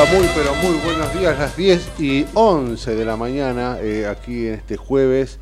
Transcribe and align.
Hola, 0.00 0.12
muy 0.14 0.26
pero 0.34 0.54
muy 0.54 0.80
buenos 0.82 1.12
días, 1.12 1.38
las 1.38 1.54
10 1.58 2.00
y 2.00 2.24
11 2.32 2.94
de 2.94 3.04
la 3.04 3.16
mañana, 3.18 3.76
eh, 3.82 4.06
aquí 4.06 4.46
en 4.46 4.54
este 4.54 4.78
jueves. 4.78 5.38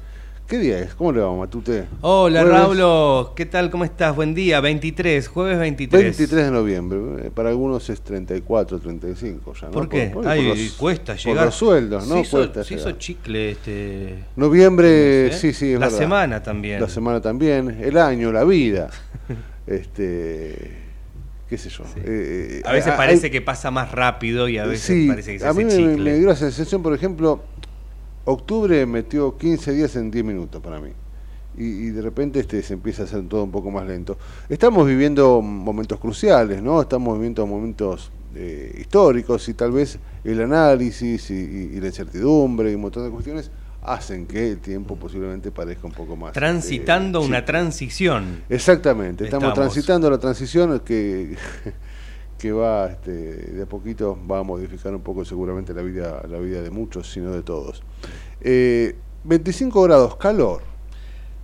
¿Qué 0.49 0.59
día 0.59 0.81
es? 0.81 0.97
¿Cómo 0.97 1.13
le 1.13 1.21
va, 1.21 1.33
Matute? 1.33 1.85
Hola, 2.01 2.43
Raúl, 2.43 3.35
¿qué 3.37 3.47
tal? 3.47 3.71
¿Cómo 3.71 3.85
estás? 3.85 4.17
Buen 4.17 4.35
día, 4.35 4.61
23, 4.61 5.29
jueves 5.29 5.61
23. 5.61 6.03
23 6.03 6.47
de 6.47 6.51
noviembre, 6.51 6.99
eh, 7.27 7.31
para 7.33 7.51
algunos 7.51 7.89
es 7.89 8.01
34, 8.01 8.81
35 8.81 9.55
ya, 9.55 9.67
¿no? 9.67 9.73
¿Por 9.73 9.89
qué? 9.89 10.13
Ay, 10.27 10.73
cuesta 10.77 11.15
llegar. 11.15 11.37
Por 11.37 11.45
los 11.47 11.55
sueldos, 11.55 12.09
¿no? 12.09 12.25
Se 12.25 12.29
cuesta 12.29 12.65
se 12.65 12.75
hizo 12.75 12.91
chicle 12.93 13.53
este... 13.53 14.25
Noviembre, 14.35 15.33
sí, 15.35 15.53
sí, 15.53 15.75
es 15.75 15.79
La 15.79 15.89
semana 15.89 16.43
también. 16.43 16.81
La 16.81 16.89
semana 16.89 17.21
también, 17.21 17.79
el 17.81 17.97
año, 17.97 18.33
la 18.33 18.43
vida. 18.43 18.91
este 19.69 20.88
qué 21.49 21.59
sé 21.59 21.71
yo. 21.71 21.85
Eh, 21.97 22.63
a 22.65 22.73
veces 22.73 22.93
parece 22.95 23.31
que 23.31 23.41
pasa 23.41 23.71
más 23.71 23.93
rápido 23.93 24.49
y 24.49 24.59
a 24.59 24.67
veces 24.67 25.09
parece 25.09 25.33
que 25.33 25.39
se 25.39 25.47
a 25.47 25.53
mí 25.53 25.65
me, 25.65 26.15
dio 26.19 26.29
la 26.29 26.37
sensación, 26.37 26.83
por 26.83 26.95
ejemplo, 26.95 27.43
octubre 28.25 28.85
metió 28.87 29.37
15 29.37 29.73
días 29.73 29.97
en 29.97 30.11
10 30.11 30.25
minutos 30.25 30.63
para 30.63 30.81
mí. 30.81 30.91
Y, 31.57 31.91
de 31.91 32.03
repente 32.03 32.39
este 32.39 32.63
se 32.63 32.75
empieza 32.75 33.03
a 33.03 33.07
hacer 33.07 33.27
todo 33.29 33.43
un 33.43 33.51
poco 33.51 33.71
más 33.71 33.87
lento. 33.87 34.17
Estamos 34.49 34.87
viviendo 34.87 35.43
momentos 35.43 35.99
cruciales, 35.99 36.63
¿no? 36.63 36.81
Estamos 36.81 37.15
viviendo 37.15 37.45
momentos 37.47 38.13
eh, 38.37 38.77
históricos 38.79 39.49
y 39.49 39.55
tal 39.55 39.73
vez 39.73 39.99
el 40.23 40.41
análisis 40.41 41.31
y 41.31 41.81
la 41.81 41.87
incertidumbre 41.89 42.71
y 42.71 42.75
un 42.77 42.83
montón 42.83 43.05
de 43.05 43.11
cuestiones 43.11 43.51
hacen 43.93 44.27
que 44.27 44.53
el 44.53 44.59
tiempo 44.59 44.97
posiblemente 44.97 45.51
parezca 45.51 45.87
un 45.87 45.93
poco 45.93 46.17
más. 46.17 46.33
Transitando 46.33 47.23
eh, 47.23 47.27
una 47.27 47.45
transición. 47.45 48.43
Exactamente, 48.49 49.25
estamos, 49.25 49.55
transitando 49.55 50.11
la 50.11 50.19
transición 50.19 50.81
que, 50.81 51.37
que 52.39 52.53
va 52.53 52.87
este, 52.89 53.11
de 53.11 53.63
a 53.63 53.67
poquito, 53.67 54.19
va 54.31 54.41
a 54.41 54.43
modificar 54.43 54.95
un 54.95 55.03
poco 55.03 55.25
seguramente 55.25 55.73
la 55.73 55.83
vida, 55.83 56.23
la 56.29 56.39
vida 56.39 56.63
de 56.63 56.71
muchos, 56.71 57.11
sino 57.11 57.31
de 57.33 57.43
todos. 57.43 57.83
25 58.41 58.43
eh, 58.45 59.89
grados, 59.89 60.17
calor. 60.17 60.63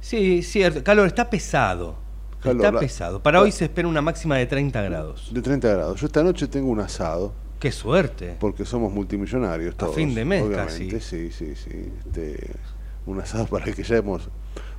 Sí, 0.01 0.43
cierto, 0.43 0.85
calor, 0.85 1.07
está 1.07 1.31
pesado. 1.31 1.97
está 2.45 2.79
pesado. 2.79 3.23
Para 3.23 3.41
hoy 3.41 3.53
se 3.53 3.65
espera 3.65 3.89
una 3.89 4.03
máxima 4.03 4.37
de 4.37 4.47
30 4.47 4.83
grados. 4.83 5.33
De 5.33 5.41
30 5.41 5.69
grados. 5.69 6.01
Yo 6.01 6.07
esta 6.07 6.23
noche 6.23 6.47
tengo 6.47 6.69
un 6.69 6.81
asado 6.81 7.44
Qué 7.65 7.73
suerte. 7.73 8.37
Porque 8.39 8.67
somos 8.67 8.93
multimillonarios 8.93 9.75
todos. 9.75 9.95
A 9.95 9.97
fin 9.97 10.15
de 10.15 10.23
mes 10.23 10.43
obviamente. 10.43 11.01
Sí, 11.01 11.31
sí, 11.31 11.57
sí. 11.57 11.91
Este, 11.99 12.51
un 13.07 13.19
asado 13.19 13.47
para 13.47 13.65
el 13.65 13.75
que 13.75 13.83
ya 13.83 13.97
hemos 13.97 14.29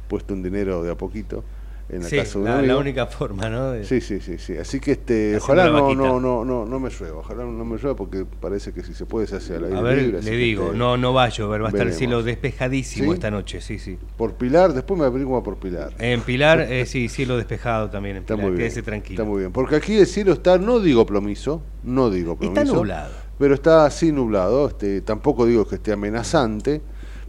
puesto 0.08 0.36
un 0.36 0.44
dinero 0.44 0.84
de 0.84 0.92
a 0.92 0.96
poquito 0.96 1.44
en 1.88 2.04
la 2.04 2.10
casa 2.10 2.40
de 2.40 2.68
la, 2.68 2.78
única 2.78 3.06
forma, 3.06 3.48
¿no? 3.48 3.84
Sí, 3.84 4.02
sí, 4.02 4.20
sí, 4.20 4.38
sí. 4.40 4.58
Así 4.58 4.80
que 4.80 4.94
este, 4.94 5.38
ojalá 5.38 5.70
no, 5.70 5.94
no, 5.94 6.20
no, 6.20 6.44
no, 6.44 6.66
no 6.66 6.80
me 6.80 6.90
llueva, 6.90 7.20
ojalá 7.20 7.44
no 7.44 7.64
me 7.66 7.78
llueva 7.78 7.96
porque 7.96 8.26
parece 8.26 8.74
que 8.74 8.84
si 8.84 8.94
se 8.94 9.06
puede 9.06 9.28
se 9.28 9.36
hace 9.36 9.56
al 9.56 9.66
aire 9.66 9.78
a 9.78 9.82
ver, 9.82 10.24
Le 10.24 10.32
digo, 10.32 10.68
este, 10.68 10.78
no, 10.78 10.98
no 10.98 11.14
va 11.14 11.26
a 11.26 11.30
llover, 11.30 11.62
va 11.62 11.68
a 11.68 11.70
estar 11.70 11.86
el 11.86 11.94
cielo 11.94 12.24
despejadísimo 12.24 13.14
esta 13.14 13.30
noche, 13.30 13.62
sí, 13.62 13.78
sí. 13.78 13.98
Por 14.18 14.34
Pilar, 14.34 14.74
después 14.74 15.00
me 15.00 15.06
averiguo 15.06 15.42
por 15.44 15.58
Pilar. 15.58 15.94
En 16.00 16.22
Pilar, 16.22 16.62
eh, 16.62 16.86
sí, 16.86 17.08
cielo 17.08 17.38
despejado 17.38 17.90
también 17.90 18.18
en 18.18 18.22
está 18.24 18.36
muy 18.36 18.46
bien, 18.46 18.58
quédese 18.58 18.82
tranquilo. 18.82 19.22
Está 19.22 19.30
muy 19.30 19.42
bien, 19.42 19.52
porque 19.52 19.76
aquí 19.76 19.98
el 19.98 20.08
cielo 20.08 20.34
está, 20.34 20.58
no 20.58 20.80
digo 20.80 21.06
plomizo, 21.06 21.62
no 21.84 22.10
digo 22.10 22.36
plomizo. 22.36 22.62
Está 22.62 22.74
nublado. 22.74 23.12
Pero 23.38 23.54
está 23.54 23.86
así 23.86 24.12
nublado, 24.12 24.70
este, 24.70 25.02
tampoco 25.02 25.46
digo 25.46 25.68
que 25.68 25.76
esté 25.76 25.92
amenazante, 25.92 26.82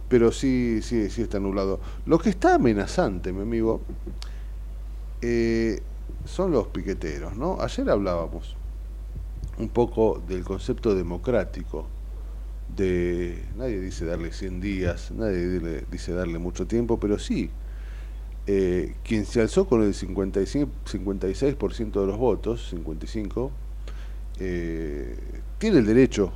pero 0.09 0.31
sí, 0.33 0.81
sí, 0.83 1.11
sí 1.11 1.23
está 1.23 1.41
nublado. 1.41 1.81
Lo 2.07 2.19
que 2.19 2.31
está 2.31 2.55
amenazante, 2.55 3.33
mi 3.33 3.43
amigo, 3.43 3.83
eh, 5.23 5.81
son 6.25 6.53
los 6.53 6.69
piqueteros, 6.69 7.37
¿no? 7.37 7.59
Ayer 7.61 7.89
hablábamos 7.91 8.57
un 9.59 9.69
poco 9.69 10.23
del 10.29 10.45
concepto 10.45 10.95
democrático, 10.95 11.87
de, 12.75 13.43
nadie 13.57 13.81
dice 13.81 14.05
darle 14.05 14.33
100 14.33 14.61
días, 14.61 15.11
nadie 15.13 15.85
dice 15.91 16.13
darle 16.13 16.39
mucho 16.39 16.67
tiempo, 16.67 16.99
pero 17.01 17.19
sí, 17.19 17.51
eh, 18.47 18.95
quien 19.03 19.25
se 19.25 19.41
alzó 19.41 19.67
con 19.67 19.83
el 19.83 19.95
55, 19.95 20.71
56% 20.85 22.01
de 22.01 22.07
los 22.07 22.19
votos, 22.19 22.69
55, 22.71 23.51
eh, 24.41 25.17
tiene 25.59 25.79
el 25.79 25.87
derecho 25.87 26.33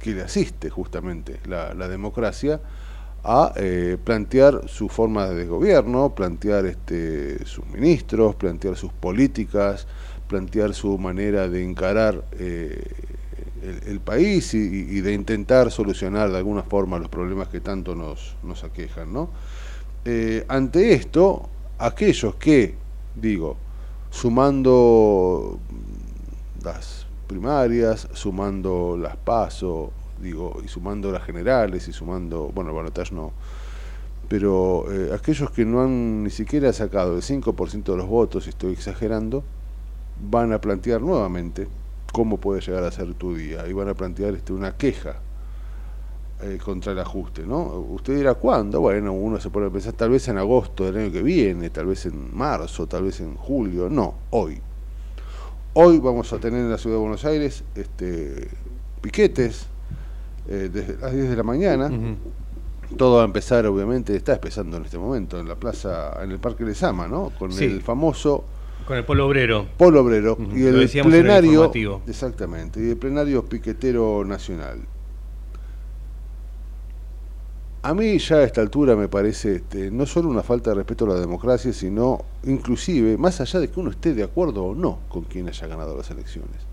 que 0.00 0.14
le 0.14 0.22
asiste 0.22 0.70
justamente 0.70 1.40
la, 1.46 1.74
la 1.74 1.88
democracia 1.88 2.60
a 3.30 3.52
eh, 3.56 3.98
plantear 4.02 4.62
su 4.68 4.88
forma 4.88 5.28
de 5.28 5.44
gobierno, 5.44 6.14
plantear 6.14 6.64
este, 6.64 7.44
sus 7.44 7.66
ministros, 7.66 8.34
plantear 8.36 8.74
sus 8.74 8.90
políticas, 8.90 9.86
plantear 10.28 10.72
su 10.72 10.96
manera 10.96 11.46
de 11.46 11.62
encarar 11.62 12.24
eh, 12.38 12.90
el, 13.84 14.00
país 14.00 14.54
y, 14.54 15.00
de 15.02 15.12
intentar 15.12 15.70
solucionar 15.70 16.30
de 16.30 16.38
alguna 16.38 16.62
forma 16.62 16.98
los 16.98 17.10
problemas 17.10 17.48
que 17.48 17.60
tanto 17.60 17.94
nos, 17.94 18.64
aquejan. 18.64 19.12
¿no? 19.12 19.28
Eh, 20.06 20.46
ante 20.48 20.94
esto, 20.94 21.50
aquellos 21.76 22.36
que, 22.36 22.76
digo, 23.14 23.58
sumando 24.10 25.58
las 26.64 27.06
primarias, 27.26 28.08
sumando 28.14 28.96
las 28.98 29.16
pasos 29.16 29.90
digo, 30.22 30.60
y 30.64 30.68
sumando 30.68 31.12
las 31.12 31.24
generales 31.24 31.88
y 31.88 31.92
sumando, 31.92 32.50
bueno, 32.54 32.70
el 32.70 32.76
balotaje 32.76 33.14
no, 33.14 33.32
pero 34.28 34.84
eh, 34.92 35.14
aquellos 35.14 35.50
que 35.50 35.64
no 35.64 35.82
han 35.82 36.22
ni 36.22 36.30
siquiera 36.30 36.72
sacado 36.72 37.16
el 37.16 37.22
5% 37.22 37.82
de 37.84 37.96
los 37.96 38.06
votos, 38.06 38.46
estoy 38.46 38.72
exagerando, 38.72 39.42
van 40.30 40.52
a 40.52 40.60
plantear 40.60 41.00
nuevamente 41.00 41.66
cómo 42.12 42.38
puede 42.38 42.60
llegar 42.60 42.84
a 42.84 42.90
ser 42.90 43.14
tu 43.14 43.34
día 43.34 43.66
y 43.66 43.72
van 43.72 43.88
a 43.88 43.94
plantear 43.94 44.34
este, 44.34 44.52
una 44.52 44.76
queja 44.76 45.16
eh, 46.42 46.58
contra 46.62 46.92
el 46.92 46.98
ajuste, 46.98 47.46
¿no? 47.46 47.62
Usted 47.90 48.16
dirá, 48.16 48.34
¿cuándo? 48.34 48.80
Bueno, 48.80 49.12
uno 49.12 49.40
se 49.40 49.50
puede 49.50 49.70
pensar 49.70 49.94
tal 49.94 50.10
vez 50.10 50.28
en 50.28 50.38
agosto 50.38 50.84
del 50.84 50.96
año 50.96 51.12
que 51.12 51.22
viene, 51.22 51.70
tal 51.70 51.86
vez 51.86 52.06
en 52.06 52.36
marzo, 52.36 52.86
tal 52.86 53.04
vez 53.04 53.20
en 53.20 53.34
julio. 53.34 53.88
No, 53.88 54.14
hoy. 54.30 54.60
Hoy 55.74 55.98
vamos 55.98 56.32
a 56.32 56.38
tener 56.38 56.60
en 56.60 56.70
la 56.70 56.78
Ciudad 56.78 56.96
de 56.96 57.00
Buenos 57.00 57.24
Aires 57.24 57.64
este, 57.74 58.48
piquetes 59.00 59.66
eh, 60.48 60.70
desde 60.72 60.96
las 60.96 61.12
10 61.12 61.30
de 61.30 61.36
la 61.36 61.42
mañana. 61.42 61.90
Todo 62.96 63.16
va 63.16 63.22
a 63.22 63.24
empezar, 63.26 63.66
obviamente, 63.66 64.16
está 64.16 64.34
empezando 64.34 64.78
en 64.78 64.84
este 64.84 64.96
momento, 64.96 65.38
en 65.38 65.46
la 65.46 65.56
plaza, 65.56 66.22
en 66.22 66.30
el 66.30 66.38
Parque 66.38 66.64
Lesama, 66.64 67.06
¿no? 67.06 67.30
Con 67.38 67.52
el 67.52 67.82
famoso... 67.82 68.44
Con 68.86 68.96
el 68.96 69.04
polo 69.04 69.26
obrero. 69.26 69.66
Polo 69.76 70.00
obrero. 70.00 70.38
Y 70.54 70.64
el 70.64 70.88
plenario... 70.88 71.70
exactamente. 72.06 72.82
Y 72.82 72.90
el 72.90 72.96
plenario 72.96 73.44
piquetero 73.44 74.24
nacional. 74.24 74.80
A 77.82 77.94
mí 77.94 78.18
ya 78.18 78.36
a 78.36 78.42
esta 78.42 78.62
altura 78.62 78.96
me 78.96 79.08
parece 79.08 79.56
este, 79.56 79.90
no 79.90 80.04
solo 80.06 80.30
una 80.30 80.42
falta 80.42 80.70
de 80.70 80.76
respeto 80.76 81.04
a 81.04 81.08
la 81.08 81.20
democracia, 81.20 81.72
sino 81.72 82.24
inclusive, 82.44 83.16
más 83.18 83.40
allá 83.40 83.60
de 83.60 83.68
que 83.68 83.78
uno 83.78 83.90
esté 83.90 84.14
de 84.14 84.24
acuerdo 84.24 84.64
o 84.64 84.74
no 84.74 85.00
con 85.08 85.22
quien 85.24 85.48
haya 85.48 85.66
ganado 85.66 85.96
las 85.96 86.10
elecciones, 86.10 86.66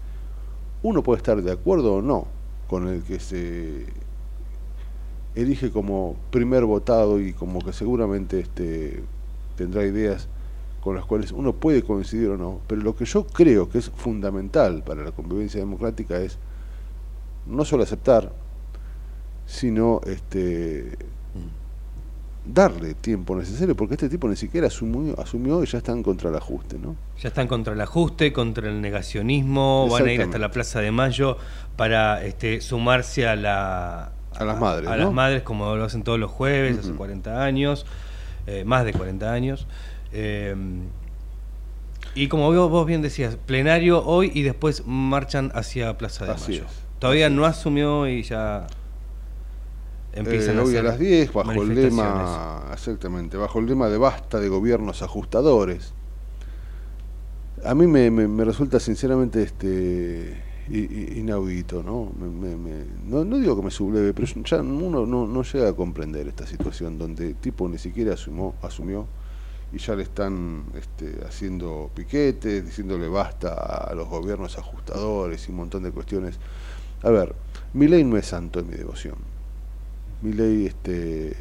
uno 0.81 1.03
puede 1.03 1.17
estar 1.17 1.41
de 1.41 1.51
acuerdo 1.51 1.95
o 1.95 2.01
no 2.01 2.27
con 2.67 2.87
el 2.87 3.03
que 3.03 3.19
se 3.19 3.85
elige 5.35 5.71
como 5.71 6.15
primer 6.31 6.65
votado 6.65 7.19
y 7.19 7.33
como 7.33 7.59
que 7.63 7.73
seguramente 7.73 8.39
este, 8.39 9.03
tendrá 9.55 9.83
ideas 9.83 10.27
con 10.81 10.95
las 10.95 11.05
cuales 11.05 11.31
uno 11.31 11.53
puede 11.53 11.83
coincidir 11.83 12.29
o 12.29 12.37
no, 12.37 12.61
pero 12.67 12.81
lo 12.81 12.95
que 12.95 13.05
yo 13.05 13.25
creo 13.25 13.69
que 13.69 13.79
es 13.79 13.89
fundamental 13.89 14.83
para 14.83 15.03
la 15.03 15.11
convivencia 15.11 15.59
democrática 15.59 16.17
es 16.17 16.37
no 17.47 17.65
solo 17.65 17.83
aceptar, 17.83 18.31
sino 19.45 20.01
este, 20.05 20.97
darle 22.45 22.93
tiempo 22.93 23.35
necesario, 23.35 23.75
porque 23.75 23.95
este 23.95 24.09
tipo 24.09 24.27
ni 24.27 24.35
siquiera 24.35 24.67
asumió, 24.67 25.19
asumió 25.19 25.63
y 25.63 25.65
ya 25.65 25.79
están 25.79 26.03
contra 26.03 26.29
el 26.29 26.35
ajuste, 26.35 26.77
¿no? 26.77 26.95
Ya 27.19 27.29
están 27.29 27.47
contra 27.47 27.73
el 27.73 27.81
ajuste, 27.81 28.31
contra 28.31 28.69
el 28.69 28.81
negacionismo, 28.81 29.87
van 29.89 30.05
a 30.05 30.13
ir 30.13 30.21
hasta 30.21 30.37
la 30.37 30.51
Plaza 30.51 30.81
de 30.81 30.91
Mayo 30.91 31.37
para 31.75 32.23
este, 32.23 32.61
sumarse 32.61 33.27
a 33.27 33.35
la... 33.35 34.11
A, 34.33 34.43
las 34.43 34.59
madres, 34.59 34.89
A 34.89 34.97
las 34.97 35.11
madres, 35.11 35.43
como 35.43 35.75
lo 35.75 35.85
hacen 35.85 36.03
todos 36.03 36.19
los 36.19 36.29
jueves, 36.29 36.77
hace 36.77 36.91
40 36.91 37.43
años, 37.43 37.85
eh, 38.47 38.65
más 38.65 38.83
de 38.83 38.91
40 38.91 39.31
años. 39.31 39.65
Eh, 40.11 40.53
y 42.15 42.27
como 42.27 42.51
vos 42.51 42.85
bien 42.85 43.01
decías, 43.01 43.37
plenario 43.37 44.05
hoy 44.05 44.31
y 44.33 44.43
después 44.43 44.83
marchan 44.85 45.51
hacia 45.55 45.97
Plaza 45.97 46.25
de 46.25 46.33
Mayo. 46.33 46.65
Todavía 46.99 47.29
no 47.29 47.45
asumió 47.45 48.07
y 48.07 48.23
ya 48.23 48.67
Empiezan 50.15 50.57
eh, 50.57 50.61
hoy 50.61 50.77
a, 50.77 50.81
las 50.81 50.97
10 50.97 51.33
bajo 51.33 51.51
el 51.51 51.75
lema 51.75 52.69
exactamente 52.71 53.35
bajo 53.35 53.59
el 53.59 53.65
lema 53.65 53.89
de 53.89 53.97
basta 53.97 54.39
de 54.39 54.47
gobiernos 54.47 55.01
ajustadores. 55.01 55.93
A 57.65 57.75
mí 57.75 57.85
me, 57.85 58.09
me, 58.09 58.45
resulta 58.45 58.79
sinceramente 58.79 59.43
este 59.43 60.41
inaudito 60.67 61.83
¿no? 61.83 62.11
no 62.17 63.23
no 63.23 63.37
digo 63.37 63.55
que 63.55 63.61
me 63.61 63.71
subleve 63.71 64.13
pero 64.13 64.27
ya 64.43 64.61
uno 64.61 65.05
no, 65.05 65.43
llega 65.43 65.69
a 65.69 65.73
comprender 65.73 66.27
esta 66.27 66.47
situación 66.47 66.97
donde 66.97 67.35
tipo 67.35 67.67
ni 67.69 67.77
siquiera 67.77 68.13
asumió, 68.13 68.55
asumió 68.63 69.07
y 69.71 69.77
ya 69.77 69.95
le 69.95 70.03
están 70.03 70.63
este, 70.75 71.23
haciendo 71.25 71.91
piquetes 71.93 72.65
diciéndole 72.65 73.07
basta 73.07 73.53
a 73.53 73.93
los 73.93 74.07
gobiernos 74.07 74.57
ajustadores 74.57 75.47
y 75.47 75.51
un 75.51 75.57
montón 75.57 75.83
de 75.83 75.91
cuestiones 75.91 76.39
a 77.03 77.09
ver 77.11 77.35
mi 77.73 77.87
ley 77.87 78.03
no 78.03 78.17
es 78.17 78.25
santo 78.25 78.59
en 78.59 78.67
mi 78.67 78.73
devoción 78.73 79.15
ley 80.23 80.65
este, 80.65 81.35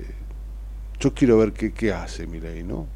yo 1.00 1.14
quiero 1.14 1.38
ver 1.38 1.52
qué, 1.52 1.72
qué 1.72 1.92
hace 1.92 2.26
ley 2.26 2.62
¿no? 2.62 2.86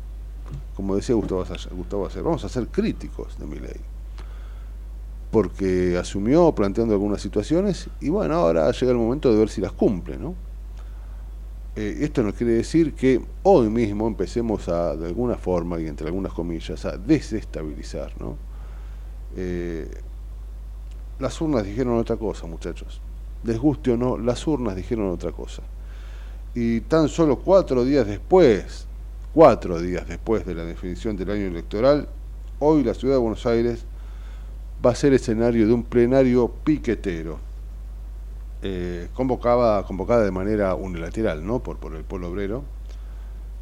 Como 0.74 0.96
decía 0.96 1.14
Gustavo, 1.14 1.44
Gustavo 1.72 2.06
Acer, 2.06 2.22
vamos 2.22 2.44
a 2.44 2.48
ser 2.48 2.68
críticos 2.68 3.38
de 3.38 3.46
ley 3.60 3.80
Porque 5.30 5.96
asumió 5.98 6.52
planteando 6.54 6.94
algunas 6.94 7.20
situaciones 7.20 7.88
y 8.00 8.08
bueno, 8.08 8.34
ahora 8.34 8.70
llega 8.70 8.92
el 8.92 8.98
momento 8.98 9.30
de 9.30 9.38
ver 9.38 9.48
si 9.48 9.60
las 9.60 9.72
cumple, 9.72 10.16
¿no? 10.16 10.34
Eh, 11.76 11.98
esto 12.00 12.22
no 12.22 12.32
quiere 12.32 12.54
decir 12.54 12.94
que 12.94 13.20
hoy 13.42 13.68
mismo 13.68 14.08
empecemos 14.08 14.68
a, 14.68 14.96
de 14.96 15.06
alguna 15.06 15.36
forma, 15.36 15.78
y 15.80 15.86
entre 15.86 16.06
algunas 16.06 16.32
comillas, 16.32 16.84
a 16.86 16.96
desestabilizar, 16.96 18.12
¿no? 18.18 18.36
Eh, 19.36 19.88
las 21.18 21.40
urnas 21.40 21.64
dijeron 21.64 21.98
otra 21.98 22.16
cosa, 22.16 22.46
muchachos. 22.46 23.00
Les 23.44 23.58
guste 23.58 23.92
o 23.92 23.96
no, 23.96 24.18
las 24.18 24.44
urnas 24.46 24.74
dijeron 24.74 25.10
otra 25.10 25.30
cosa 25.30 25.62
y 26.54 26.80
tan 26.80 27.08
solo 27.08 27.38
cuatro 27.38 27.84
días 27.84 28.04
después, 28.04 28.86
cuatro 29.32 29.80
días 29.80 30.08
después 30.08 30.44
de 30.44 30.56
la 30.56 30.64
definición 30.64 31.16
del 31.16 31.30
año 31.30 31.46
electoral, 31.46 32.08
hoy 32.58 32.82
la 32.82 32.94
ciudad 32.94 33.14
de 33.14 33.20
Buenos 33.20 33.46
Aires 33.46 33.84
va 34.84 34.90
a 34.90 34.94
ser 34.94 35.12
escenario 35.12 35.66
de 35.66 35.72
un 35.72 35.82
plenario 35.82 36.48
piquetero, 36.64 37.38
eh, 38.62 39.08
convocada, 39.14 39.84
de 40.24 40.30
manera 40.30 40.74
unilateral 40.74 41.46
¿no? 41.46 41.60
por, 41.62 41.78
por 41.78 41.94
el 41.94 42.04
pueblo 42.04 42.30
obrero, 42.30 42.64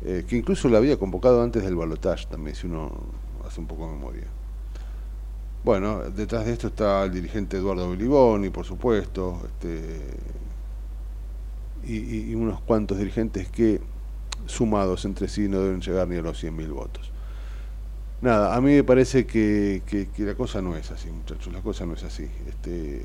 eh, 0.04 0.24
que 0.28 0.36
incluso 0.36 0.68
la 0.68 0.78
había 0.78 0.98
convocado 0.98 1.42
antes 1.42 1.62
del 1.62 1.74
balotaje 1.74 2.26
también, 2.26 2.54
si 2.54 2.66
uno 2.66 2.90
hace 3.46 3.60
un 3.60 3.66
poco 3.66 3.86
de 3.86 3.92
memoria. 3.92 4.26
Bueno, 5.64 6.10
detrás 6.10 6.46
de 6.46 6.52
esto 6.52 6.68
está 6.68 7.04
el 7.04 7.12
dirigente 7.12 7.56
Eduardo 7.56 7.90
Biliboni, 7.90 8.50
por 8.50 8.64
supuesto, 8.64 9.42
este, 9.46 10.00
y, 11.84 12.34
unos 12.34 12.60
cuantos 12.60 12.98
dirigentes 12.98 13.48
que 13.48 13.80
sumados 14.46 15.04
entre 15.04 15.28
sí 15.28 15.48
no 15.48 15.60
deben 15.60 15.80
llegar 15.80 16.06
ni 16.08 16.16
a 16.16 16.22
los 16.22 16.42
100.000 16.42 16.72
votos. 16.72 17.10
Nada, 18.22 18.54
a 18.54 18.60
mí 18.60 18.72
me 18.72 18.84
parece 18.84 19.26
que, 19.26 19.82
que, 19.86 20.08
la 20.24 20.34
cosa 20.34 20.62
no 20.62 20.76
es 20.76 20.90
así, 20.90 21.10
muchachos, 21.10 21.52
la 21.52 21.60
cosa 21.60 21.84
no 21.84 21.94
es 21.94 22.02
así. 22.02 22.28
Este, 22.48 23.02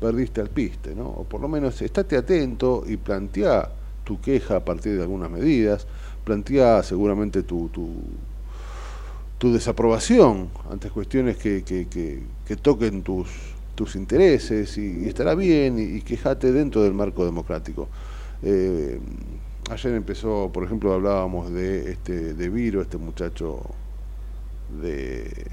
perdiste 0.00 0.40
al 0.40 0.50
piste, 0.50 0.94
¿no? 0.94 1.08
O 1.08 1.24
por 1.24 1.40
lo 1.40 1.48
menos 1.48 1.80
estate 1.80 2.16
atento 2.16 2.84
y 2.86 2.96
plantea 2.96 3.70
tu 4.04 4.20
queja 4.20 4.56
a 4.56 4.64
partir 4.64 4.96
de 4.96 5.02
algunas 5.02 5.30
medidas, 5.30 5.86
plantea 6.24 6.82
seguramente 6.82 7.42
tu, 7.42 7.68
tu, 7.68 9.52
desaprobación 9.52 10.50
ante 10.70 10.90
cuestiones 10.90 11.36
que, 11.36 11.62
que, 11.62 11.86
que 11.88 12.56
toquen 12.56 13.02
tus, 13.02 13.28
tus 13.78 13.94
intereses 13.94 14.76
y, 14.76 15.06
estará 15.08 15.36
bien 15.36 15.78
y, 15.78 16.00
quejate 16.00 16.50
dentro 16.50 16.82
del 16.82 16.94
marco 16.94 17.24
democrático. 17.24 17.88
Eh, 18.42 18.98
ayer 19.70 19.94
empezó, 19.94 20.50
por 20.52 20.64
ejemplo, 20.64 20.92
hablábamos 20.92 21.50
de 21.50 21.92
este 21.92 22.34
de 22.34 22.48
Viro, 22.48 22.80
este 22.80 22.98
muchacho 22.98 23.60
de 24.80 25.46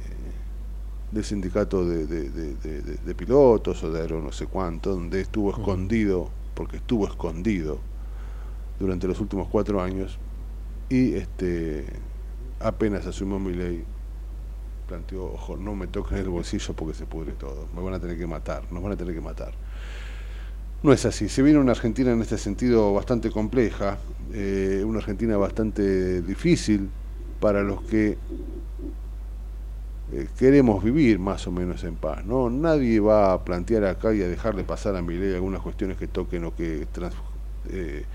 del 1.12 1.24
sindicato 1.24 1.86
de, 1.86 3.16
pilotos 3.16 3.84
o 3.84 3.92
de 3.92 4.01
aero 4.01 4.22
no 4.22 4.32
sé 4.32 4.48
cuánto, 4.48 4.89
donde 4.92 5.22
estuvo 5.22 5.51
escondido, 5.51 6.30
porque 6.54 6.78
estuvo 6.78 7.08
escondido 7.08 7.80
durante 8.80 9.08
los 9.08 9.20
últimos 9.22 9.48
cuatro 9.48 9.82
años 9.82 10.18
y 10.89 11.13
este 11.13 11.86
apenas 12.60 13.06
asumió 13.06 13.39
mi 13.39 13.54
ley 13.54 13.86
planteó, 14.88 15.25
ojo, 15.34 15.58
no 15.58 15.75
me 15.75 15.88
toquen 15.88 16.20
el 16.20 16.30
bolsillo 16.30 16.74
porque 16.75 16.94
se 16.94 17.06
pudre 17.06 17.34
todo, 17.34 17.68
me 17.75 17.82
van 17.82 17.96
a 17.96 18.00
tener 18.00 18.18
que 18.18 18.28
matar, 18.28 18.72
nos 18.72 18.84
van 18.84 18.92
a 18.92 18.96
tener 18.96 19.16
que 19.16 19.22
matar. 19.22 19.54
No 20.84 20.94
es 20.94 21.05
así, 21.05 21.29
se 21.29 21.41
viene 21.41 21.60
una 21.60 21.72
Argentina 21.72 22.12
en 22.12 22.22
este 22.22 22.38
sentido 22.38 22.94
bastante 22.94 23.32
compleja, 23.32 23.98
eh, 24.34 24.84
una 24.86 25.00
Argentina 25.00 25.36
bastante 25.38 26.22
difícil 26.22 26.89
para 27.39 27.63
los 27.63 27.82
que 27.84 28.17
eh, 30.13 30.27
queremos 30.38 30.84
vivir 30.84 31.17
más 31.17 31.48
o 31.48 31.51
menos 31.51 31.84
en 31.84 31.96
paz. 31.96 32.24
¿no? 32.25 32.50
Nadie 32.50 33.00
va 33.00 33.34
a 33.34 33.44
plantear 33.44 33.86
acá 33.86 34.13
y 34.13 34.22
a 34.22 34.27
dejarle 34.27 34.63
pasar 34.63 34.96
a 34.96 35.01
mi 35.01 35.15
ley 35.15 35.34
algunas 35.34 35.62
cuestiones 35.62 35.98
que 35.98 36.08
toquen 36.08 36.46
o 36.46 36.55
que 36.55 36.88
eh, 37.70 38.05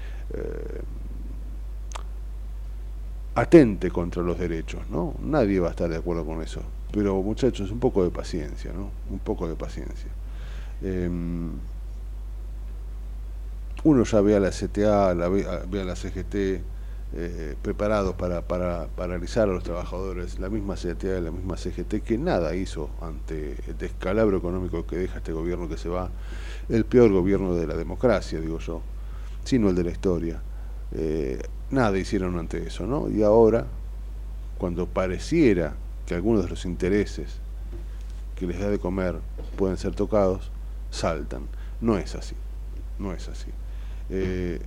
atente 3.35 3.91
contra 3.91 4.23
los 4.23 4.39
derechos, 4.39 4.83
¿no? 4.91 5.15
Nadie 5.21 5.61
va 5.61 5.69
a 5.69 5.71
estar 5.71 5.89
de 5.89 5.97
acuerdo 5.97 6.25
con 6.25 6.43
eso. 6.43 6.63
Pero 6.93 7.21
muchachos, 7.23 7.71
un 7.71 7.81
poco 7.81 8.05
de 8.05 8.11
paciencia, 8.11 8.73
¿no? 8.73 8.91
Un 9.11 9.19
poco 9.19 9.49
de 9.49 9.55
paciencia. 9.55 10.11
Uno 13.83 14.05
ya 14.05 14.21
ve 14.21 14.37
a 14.37 14.41
la 14.41 14.51
CTA, 14.51 15.15
la 15.15 15.29
ve, 15.29 15.47
a, 15.47 15.85
la 15.85 15.97
CGT 15.97 16.35
eh, 16.35 17.57
preparados 17.63 18.15
para, 18.15 18.43
para 18.43 18.89
paralizar 18.89 19.49
a 19.49 19.53
los 19.53 19.65
trabajadores, 19.65 20.39
la 20.39 20.51
misma 20.51 20.75
CTA 20.75 21.19
y 21.19 21.21
la 21.23 21.31
misma 21.31 21.57
CGT 21.57 22.03
que 22.05 22.19
nada 22.19 22.55
hizo 22.55 22.91
ante 23.01 23.57
el 23.67 23.79
descalabro 23.79 24.37
económico 24.37 24.87
que 24.87 24.97
deja 24.97 25.19
este 25.19 25.33
gobierno 25.33 25.67
que 25.67 25.79
se 25.79 25.89
va, 25.89 26.11
el 26.69 26.85
peor 26.85 27.11
gobierno 27.11 27.55
de 27.55 27.67
la 27.67 27.75
democracia, 27.75 28.39
digo 28.41 28.59
yo, 28.59 28.83
sino 29.45 29.71
el 29.71 29.75
de 29.75 29.85
la 29.85 29.91
historia. 29.91 30.43
Eh, 30.93 31.41
nada 31.71 31.99
hicieron 31.99 32.39
ante 32.39 32.67
eso, 32.67 32.87
¿no? 32.87 33.09
Y 33.09 33.23
ahora, 33.23 33.67
cuando 34.59 34.87
pareciera 34.87 35.75
que 36.07 36.15
algunos 36.15 36.45
de 36.45 36.51
los 36.51 36.67
intereses 36.67 37.39
que 38.37 38.47
les 38.47 38.61
da 38.61 38.69
de 38.69 38.79
comer 38.79 39.17
pueden 39.57 39.79
ser 39.79 39.95
tocados, 39.95 40.51
saltan. 40.91 41.43
No 41.81 41.97
es 41.97 42.15
así, 42.15 42.35
no 42.99 43.13
es 43.13 43.27
así. 43.29 43.51
Eh, 44.11 44.61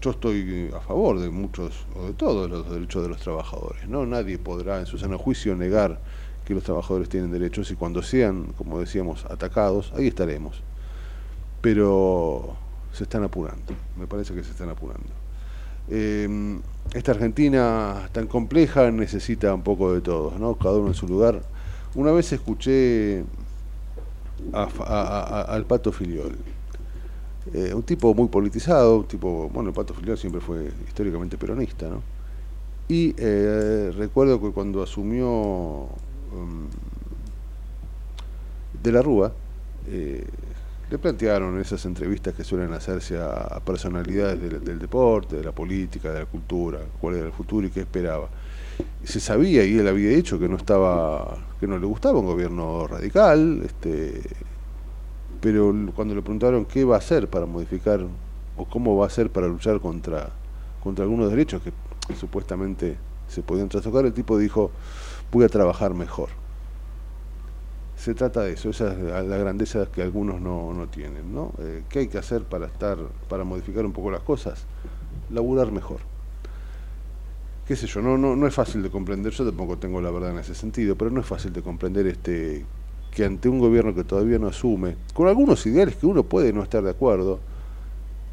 yo 0.00 0.10
estoy 0.10 0.70
a 0.74 0.80
favor 0.80 1.18
de 1.18 1.28
muchos 1.28 1.86
o 1.94 2.06
de 2.06 2.12
todos 2.14 2.48
los 2.48 2.70
derechos 2.70 3.02
de 3.02 3.08
los 3.08 3.20
trabajadores. 3.20 3.86
No 3.88 4.06
nadie 4.06 4.38
podrá 4.38 4.78
en 4.80 4.86
su 4.86 4.96
sano 4.96 5.18
juicio 5.18 5.54
negar 5.54 6.00
que 6.44 6.54
los 6.54 6.62
trabajadores 6.62 7.08
tienen 7.08 7.30
derechos 7.30 7.70
y 7.70 7.74
cuando 7.74 8.02
sean, 8.02 8.46
como 8.56 8.80
decíamos, 8.80 9.24
atacados, 9.26 9.92
ahí 9.94 10.06
estaremos. 10.06 10.62
Pero 11.60 12.56
se 12.92 13.04
están 13.04 13.22
apurando, 13.24 13.74
me 13.98 14.06
parece 14.06 14.34
que 14.34 14.42
se 14.42 14.52
están 14.52 14.70
apurando. 14.70 15.10
Em, 15.88 16.60
esta 16.94 17.12
Argentina 17.12 18.08
tan 18.12 18.26
compleja 18.26 18.90
necesita 18.90 19.52
un 19.52 19.62
poco 19.62 19.92
de 19.92 20.00
todos, 20.00 20.38
¿no? 20.38 20.54
Cada 20.54 20.76
uno 20.76 20.88
en 20.88 20.94
su 20.94 21.06
lugar. 21.06 21.42
Una 21.94 22.12
vez 22.12 22.32
escuché 22.32 23.24
al 24.52 25.64
Pato 25.66 25.92
Filiol, 25.92 26.36
eh, 27.52 27.74
un 27.74 27.82
tipo 27.82 28.14
muy 28.14 28.28
politizado, 28.28 28.98
un 28.98 29.06
tipo, 29.06 29.48
bueno, 29.52 29.70
el 29.70 29.74
Pato 29.74 29.92
Filiol 29.92 30.16
siempre 30.16 30.40
fue 30.40 30.70
históricamente 30.86 31.36
peronista, 31.36 31.88
¿no? 31.88 32.02
Y 32.88 33.14
eh, 33.18 33.92
recuerdo 33.96 34.40
que 34.40 34.50
cuando 34.50 34.82
asumió 34.82 35.28
um, 35.28 36.66
de 38.82 38.92
la 38.92 39.02
Rúa, 39.02 39.32
eh, 39.88 40.24
le 40.90 40.98
plantearon 40.98 41.60
esas 41.60 41.84
entrevistas 41.86 42.34
que 42.34 42.42
suelen 42.42 42.72
hacerse 42.72 43.16
a, 43.18 43.60
personalidades 43.64 44.40
del, 44.40 44.78
deporte, 44.78 45.36
de 45.36 45.44
la 45.44 45.52
política, 45.52 46.12
de 46.12 46.20
la 46.20 46.26
cultura, 46.26 46.80
cuál 47.00 47.16
era 47.16 47.26
el 47.26 47.32
futuro 47.32 47.66
y 47.66 47.70
qué 47.70 47.80
esperaba. 47.80 48.28
Se 49.04 49.20
sabía 49.20 49.64
y 49.64 49.78
él 49.78 49.86
había 49.86 50.10
dicho 50.10 50.38
que 50.38 50.48
no 50.48 50.56
estaba, 50.56 51.36
que 51.60 51.68
no 51.68 51.78
le 51.78 51.86
gustaba 51.86 52.18
un 52.18 52.26
gobierno 52.26 52.88
radical, 52.88 53.62
este, 53.64 54.20
pero 55.40 55.74
cuando 55.94 56.14
le 56.14 56.22
preguntaron 56.22 56.64
qué 56.64 56.84
va 56.84 56.96
a 56.96 56.98
hacer 56.98 57.28
para 57.28 57.46
modificar 57.46 58.00
o 58.56 58.64
cómo 58.66 58.96
va 58.96 59.04
a 59.04 59.06
hacer 59.08 59.30
para 59.30 59.48
luchar 59.48 59.80
contra, 59.80 60.30
contra 60.82 61.04
algunos 61.04 61.30
derechos 61.30 61.62
que 61.62 61.72
supuestamente 62.14 62.96
se 63.28 63.42
podían 63.42 63.68
trastocar, 63.68 64.04
el 64.04 64.12
tipo 64.12 64.36
dijo, 64.38 64.70
voy 65.30 65.44
a 65.44 65.48
trabajar 65.48 65.94
mejor 65.94 66.28
se 68.00 68.14
trata 68.14 68.40
de 68.40 68.54
eso, 68.54 68.70
esa 68.70 68.92
es 68.92 69.26
la 69.26 69.36
grandeza 69.36 69.84
que 69.92 70.00
algunos 70.00 70.40
no, 70.40 70.72
no 70.72 70.88
tienen, 70.88 71.34
¿no? 71.34 71.52
Eh, 71.58 71.82
¿Qué 71.90 71.98
hay 71.98 72.08
que 72.08 72.16
hacer 72.16 72.44
para 72.44 72.64
estar, 72.64 72.96
para 73.28 73.44
modificar 73.44 73.84
un 73.84 73.92
poco 73.92 74.10
las 74.10 74.22
cosas? 74.22 74.64
Laburar 75.28 75.70
mejor. 75.70 75.98
Qué 77.66 77.76
sé 77.76 77.86
yo, 77.86 78.00
no, 78.00 78.16
no, 78.16 78.36
no 78.36 78.46
es 78.46 78.54
fácil 78.54 78.82
de 78.82 78.88
comprender, 78.88 79.34
yo 79.34 79.44
tampoco 79.44 79.76
tengo 79.76 80.00
la 80.00 80.10
verdad 80.10 80.30
en 80.30 80.38
ese 80.38 80.54
sentido, 80.54 80.96
pero 80.96 81.10
no 81.10 81.20
es 81.20 81.26
fácil 81.26 81.52
de 81.52 81.60
comprender 81.60 82.06
este 82.06 82.64
que 83.10 83.24
ante 83.24 83.48
un 83.48 83.58
gobierno 83.58 83.94
que 83.94 84.04
todavía 84.04 84.38
no 84.38 84.48
asume, 84.48 84.96
con 85.14 85.28
algunos 85.28 85.64
ideales 85.66 85.96
que 85.96 86.06
uno 86.06 86.22
puede 86.22 86.52
no 86.52 86.62
estar 86.62 86.82
de 86.82 86.90
acuerdo, 86.90 87.40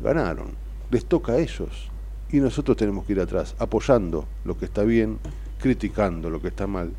ganaron, 0.02 0.48
les 0.92 1.06
toca 1.06 1.34
a 1.34 1.38
ellos. 1.38 1.90
Y 2.30 2.38
nosotros 2.38 2.76
tenemos 2.78 3.06
que 3.06 3.14
ir 3.14 3.20
atrás, 3.22 3.56
apoyando 3.58 4.26
lo 4.44 4.58
que 4.58 4.66
está 4.66 4.84
bien, 4.84 5.18
criticando 5.60 6.30
lo 6.30 6.42
que 6.42 6.50
está 6.50 6.68
mal 6.68 6.92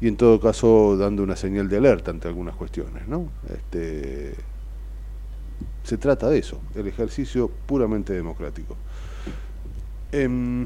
y 0.00 0.08
en 0.08 0.16
todo 0.16 0.40
caso 0.40 0.96
dando 0.96 1.22
una 1.22 1.36
señal 1.36 1.68
de 1.68 1.76
alerta 1.76 2.10
ante 2.10 2.28
algunas 2.28 2.56
cuestiones. 2.56 3.06
¿no? 3.06 3.28
Este, 3.48 4.34
se 5.84 5.98
trata 5.98 6.28
de 6.30 6.38
eso, 6.38 6.60
el 6.74 6.86
ejercicio 6.86 7.50
puramente 7.66 8.12
democrático. 8.12 8.76
Em, 10.10 10.64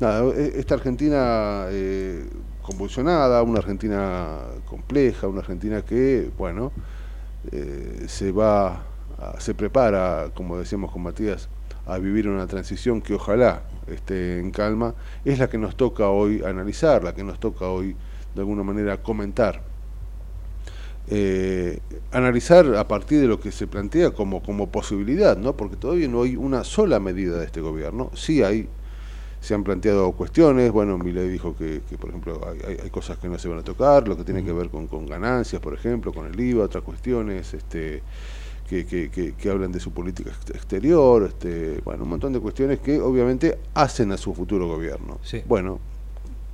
e, 0.00 0.52
esta 0.56 0.74
Argentina 0.74 1.66
eh, 1.68 2.24
convulsionada, 2.62 3.42
una 3.42 3.58
Argentina 3.58 4.38
compleja, 4.66 5.28
una 5.28 5.40
Argentina 5.40 5.82
que, 5.82 6.30
bueno, 6.36 6.72
eh, 7.52 8.04
se 8.06 8.32
va, 8.32 8.84
se 9.38 9.54
prepara, 9.54 10.30
como 10.34 10.58
decíamos 10.58 10.92
con 10.92 11.02
Matías, 11.02 11.48
a 11.86 11.98
vivir 11.98 12.28
una 12.28 12.46
transición 12.46 13.00
que 13.00 13.14
ojalá 13.14 13.62
esté 13.86 14.38
en 14.38 14.50
calma, 14.50 14.94
es 15.24 15.38
la 15.38 15.48
que 15.48 15.58
nos 15.58 15.76
toca 15.76 16.08
hoy 16.08 16.42
analizar, 16.44 17.02
la 17.02 17.14
que 17.14 17.24
nos 17.24 17.40
toca 17.40 17.66
hoy 17.66 17.96
de 18.34 18.40
alguna 18.40 18.62
manera 18.62 19.02
comentar. 19.02 19.62
Eh, 21.12 21.80
analizar 22.12 22.76
a 22.76 22.86
partir 22.86 23.20
de 23.20 23.26
lo 23.26 23.40
que 23.40 23.50
se 23.50 23.66
plantea 23.66 24.12
como, 24.12 24.42
como 24.42 24.70
posibilidad, 24.70 25.36
¿no? 25.36 25.56
porque 25.56 25.74
todavía 25.74 26.06
no 26.06 26.22
hay 26.22 26.36
una 26.36 26.62
sola 26.62 27.00
medida 27.00 27.38
de 27.38 27.46
este 27.46 27.60
gobierno. 27.60 28.10
Sí 28.14 28.42
hay, 28.42 28.68
se 29.40 29.54
han 29.54 29.64
planteado 29.64 30.12
cuestiones, 30.12 30.70
bueno, 30.70 30.98
Milei 30.98 31.28
dijo 31.28 31.56
que, 31.56 31.80
por 31.98 32.10
ejemplo, 32.10 32.40
hay, 32.66 32.90
cosas 32.90 33.18
que 33.18 33.28
no 33.28 33.38
se 33.38 33.48
van 33.48 33.58
a 33.58 33.62
tocar, 33.62 34.06
lo 34.06 34.16
que 34.16 34.24
tiene 34.24 34.44
que 34.44 34.52
ver 34.52 34.68
con, 34.68 34.86
con 34.86 35.06
ganancias, 35.06 35.60
por 35.62 35.72
ejemplo, 35.72 36.12
con 36.12 36.26
el 36.26 36.38
IVA, 36.38 36.64
otras 36.64 36.84
cuestiones, 36.84 37.54
este, 37.54 38.02
que, 38.68 38.84
que, 38.84 39.34
que, 39.36 39.50
hablan 39.50 39.72
de 39.72 39.80
su 39.80 39.92
política 39.92 40.30
exterior, 40.30 41.24
este, 41.24 41.80
bueno, 41.84 42.04
un 42.04 42.10
montón 42.10 42.32
de 42.32 42.40
cuestiones 42.40 42.80
que 42.80 43.00
obviamente 43.00 43.58
hacen 43.74 44.12
a 44.12 44.18
su 44.18 44.34
futuro 44.34 44.68
gobierno. 44.68 45.18
Bueno, 45.46 45.80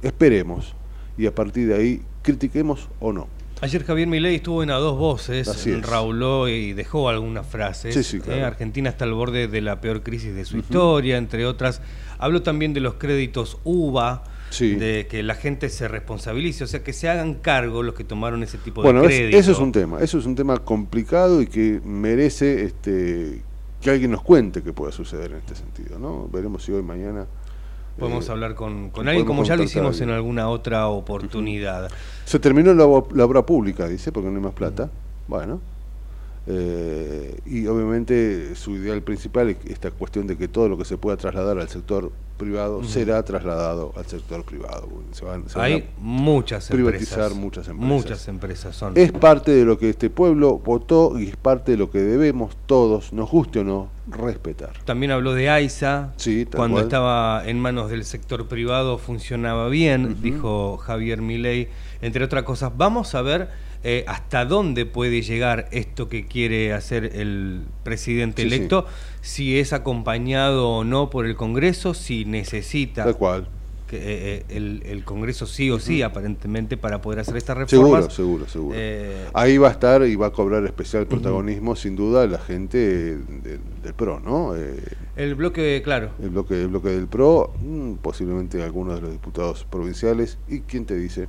esperemos 0.00 0.75
y 1.19 1.26
a 1.26 1.35
partir 1.35 1.69
de 1.69 1.75
ahí 1.75 2.02
critiquemos 2.23 2.88
o 3.00 3.12
no. 3.12 3.28
Ayer 3.62 3.85
Javier 3.85 4.07
Milei 4.07 4.37
estuvo 4.37 4.62
en 4.62 4.71
a 4.71 4.75
dos 4.75 4.99
voces, 4.99 5.49
rauló 5.83 6.47
y 6.49 6.75
dejó 6.75 7.09
algunas 7.09 7.47
frases. 7.47 8.14
¿eh? 8.14 8.45
Argentina 8.45 8.90
está 8.90 9.07
al 9.07 9.14
borde 9.14 9.49
de 9.49 9.61
la 9.62 9.81
peor 9.81 10.02
crisis 10.02 10.35
de 10.35 10.45
su 10.45 10.59
historia, 10.59 11.16
entre 11.16 11.47
otras. 11.47 11.81
Habló 12.18 12.42
también 12.42 12.75
de 12.75 12.80
los 12.80 12.94
créditos 12.94 13.58
UVA, 13.64 14.25
de 14.58 15.06
que 15.11 15.23
la 15.23 15.35
gente 15.35 15.68
se 15.68 15.88
responsabilice, 15.88 16.64
o 16.64 16.66
sea, 16.66 16.82
que 16.82 16.92
se 16.92 17.08
hagan 17.08 17.35
cargo 17.35 17.82
los 17.82 17.94
que 17.94 18.04
tomaron 18.04 18.42
ese 18.42 18.58
tipo 18.58 18.82
de 18.82 18.88
créditos. 18.88 19.18
Bueno, 19.18 19.38
eso 19.38 19.52
es 19.52 19.58
un 19.58 19.73
tema, 19.73 20.00
eso 20.00 20.18
es 20.18 20.26
un 20.26 20.35
tema 20.35 20.58
complicado 20.58 21.42
y 21.42 21.46
que 21.46 21.80
merece 21.85 22.64
este, 22.64 23.42
que 23.80 23.90
alguien 23.90 24.12
nos 24.12 24.23
cuente 24.23 24.62
qué 24.62 24.73
pueda 24.73 24.92
suceder 24.92 25.32
en 25.32 25.38
este 25.38 25.54
sentido. 25.54 25.99
¿no? 25.99 26.28
Veremos 26.32 26.62
si 26.62 26.73
hoy, 26.73 26.82
mañana 26.82 27.26
Podemos 27.99 28.28
eh, 28.28 28.32
hablar 28.32 28.54
con, 28.54 28.90
con 28.90 29.08
alguien 29.08 29.26
como 29.26 29.44
ya 29.44 29.56
lo 29.56 29.62
hicimos 29.62 30.00
en 30.00 30.11
alguna 30.11 30.49
otra 30.49 30.88
oportunidad. 30.88 31.90
Se 32.25 32.38
terminó 32.38 32.75
la, 32.75 32.85
obra 32.85 33.44
pública, 33.44 33.88
dice, 33.88 34.12
porque 34.12 34.28
no 34.28 34.37
hay 34.37 34.42
más 34.42 34.54
plata. 34.54 34.90
Bueno. 35.28 35.61
Eh, 36.48 37.40
y 37.44 37.66
obviamente 37.66 38.54
su 38.54 38.76
ideal 38.76 39.02
principal 39.02 39.50
es 39.50 39.56
esta 39.68 39.90
cuestión 39.90 40.28
de 40.28 40.36
que 40.36 40.46
todo 40.46 40.68
lo 40.68 40.78
que 40.78 40.84
se 40.84 40.96
pueda 40.96 41.16
trasladar 41.16 41.58
al 41.58 41.68
sector 41.68 42.12
privado 42.36 42.84
será 42.84 43.24
trasladado 43.24 43.92
al 43.96 44.06
sector 44.06 44.44
privado. 44.44 44.88
Se 45.10 45.24
van, 45.24 45.44
Hay 45.56 45.88
muchas 45.98 46.68
privatizar 46.68 47.34
muchas 47.34 47.66
empresas. 47.68 47.88
Muchas 47.88 48.28
empresas 48.28 48.76
son. 48.76 48.92
Es 48.96 49.10
parte 49.10 49.50
de 49.52 49.64
lo 49.64 49.78
que 49.78 49.90
este 49.90 50.08
pueblo 50.08 50.58
votó 50.58 51.18
y 51.18 51.28
es 51.28 51.36
parte 51.36 51.72
de 51.72 51.78
lo 51.78 51.90
que 51.90 51.98
debemos 51.98 52.56
todos, 52.66 53.12
nos 53.12 53.28
guste 53.30 53.60
o 53.60 53.64
no, 53.64 53.88
respetar. 54.06 54.72
También 54.84 55.10
habló 55.10 55.32
de 55.34 55.50
AISA. 55.50 56.12
Sí, 56.16 56.46
Cuando 56.46 56.80
estaba 56.80 57.42
en 57.44 57.58
manos 57.58 57.90
del 57.90 58.04
sector 58.04 58.46
privado 58.46 58.98
funcionaba 58.98 59.68
bien, 59.68 60.22
dijo 60.22 60.76
Javier 60.76 61.22
Milei. 61.22 61.68
Entre 62.02 62.22
otras 62.22 62.44
cosas, 62.44 62.72
vamos 62.76 63.14
a 63.14 63.22
ver 63.22 63.48
eh, 63.88 64.02
hasta 64.09 64.45
dónde 64.45 64.85
puede 64.85 65.23
llegar 65.23 65.69
esto 65.71 66.09
que 66.09 66.26
quiere 66.26 66.73
hacer 66.73 67.05
el 67.14 67.61
presidente 67.85 68.43
electo, 68.43 68.85
si 69.21 69.61
es 69.61 69.73
acompañado 69.73 70.71
o 70.71 70.83
no 70.83 71.09
por 71.09 71.25
el 71.25 71.37
Congreso, 71.37 71.95
si 71.95 72.25
necesita... 72.25 73.05
Tal 73.05 73.16
cual. 73.16 73.49
Que, 73.87 73.99
eh, 73.99 74.45
eh, 74.49 74.83
el, 74.87 75.05
Congreso 75.05 75.47
sí 75.47 75.71
o 75.71 75.78
sí, 75.78 76.02
aparentemente, 76.02 76.76
para 76.76 77.00
poder 77.00 77.21
hacer 77.21 77.37
esta 77.37 77.55
reforma. 77.55 78.11
Seguro, 78.11 78.11
seguro, 78.11 78.49
seguro. 78.49 78.78
Ahí 79.33 79.57
va 79.57 79.69
a 79.69 79.71
estar 79.71 80.05
y 80.05 80.16
va 80.16 80.26
a 80.26 80.33
cobrar 80.33 80.64
especial 80.64 81.07
protagonismo, 81.07 81.76
sin 81.76 81.95
duda, 81.95 82.26
la 82.26 82.38
gente 82.38 83.19
del 83.19 83.95
PRO, 83.97 84.19
¿no? 84.19 84.52
el 85.14 85.35
bloque, 85.37 85.81
claro. 85.85 86.11
El 86.21 86.31
bloque, 86.31 86.61
el 86.61 86.69
bloque 86.69 86.88
del 86.88 87.07
PRO, 87.07 87.55
mm, 87.61 87.93
posiblemente 88.02 88.64
algunos 88.64 88.97
de 88.97 89.02
los 89.02 89.12
diputados 89.12 89.64
provinciales, 89.71 90.38
y 90.49 90.62
quién 90.62 90.87
te 90.87 90.97
dice 90.97 91.28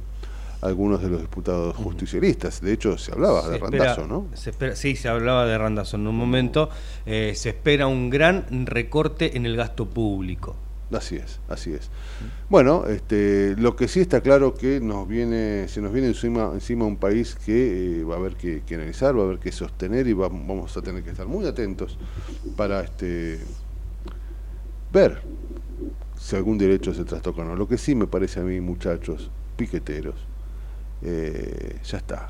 algunos 0.61 1.01
de 1.01 1.09
los 1.09 1.21
diputados 1.21 1.75
justicialistas. 1.75 2.61
De 2.61 2.73
hecho, 2.73 2.97
se 2.97 3.11
hablaba 3.11 3.47
de 3.49 3.57
Randazo, 3.57 4.07
¿no? 4.07 4.27
Se 4.33 4.51
espera, 4.51 4.75
sí, 4.75 4.95
se 4.95 5.07
hablaba 5.07 5.45
de 5.45 5.57
Randazo 5.57 5.97
en 5.97 6.07
un 6.07 6.15
momento. 6.15 6.69
Eh, 7.05 7.33
se 7.35 7.49
espera 7.49 7.87
un 7.87 8.09
gran 8.09 8.45
recorte 8.65 9.37
en 9.37 9.45
el 9.45 9.55
gasto 9.55 9.85
público. 9.85 10.55
Así 10.91 11.17
es, 11.17 11.41
así 11.49 11.73
es. 11.73 11.89
Bueno, 12.49 12.85
este, 12.87 13.55
lo 13.57 13.75
que 13.75 13.89
sí 13.89 13.99
está 13.99 14.21
claro 14.21 14.53
que 14.53 14.79
nos 14.79 15.05
viene, 15.05 15.67
se 15.67 15.81
nos 15.81 15.91
viene 15.91 16.07
encima, 16.07 16.51
encima 16.53 16.85
un 16.85 16.95
país 16.95 17.35
que 17.35 17.99
eh, 17.99 18.03
va 18.05 18.15
a 18.15 18.17
haber 18.17 18.35
que, 18.35 18.63
analizar, 18.73 19.17
va 19.17 19.23
a 19.23 19.25
haber 19.25 19.39
que 19.39 19.51
sostener 19.51 20.07
y 20.07 20.13
vamos 20.13 20.77
a 20.77 20.81
tener 20.81 21.03
que 21.03 21.09
estar 21.09 21.27
muy 21.27 21.45
atentos 21.45 21.97
para 22.55 22.81
este 22.81 23.39
ver 24.93 25.21
si 26.17 26.35
algún 26.37 26.57
derecho 26.57 26.93
se 26.93 27.03
trastoca 27.03 27.41
o 27.41 27.45
no. 27.45 27.55
Lo 27.55 27.67
que 27.67 27.77
sí 27.77 27.93
me 27.93 28.07
parece 28.07 28.39
a 28.39 28.43
mí, 28.43 28.61
muchachos, 28.61 29.29
piqueteros, 29.57 30.15
eh, 31.01 31.79
ya 31.83 31.97
está. 31.97 32.29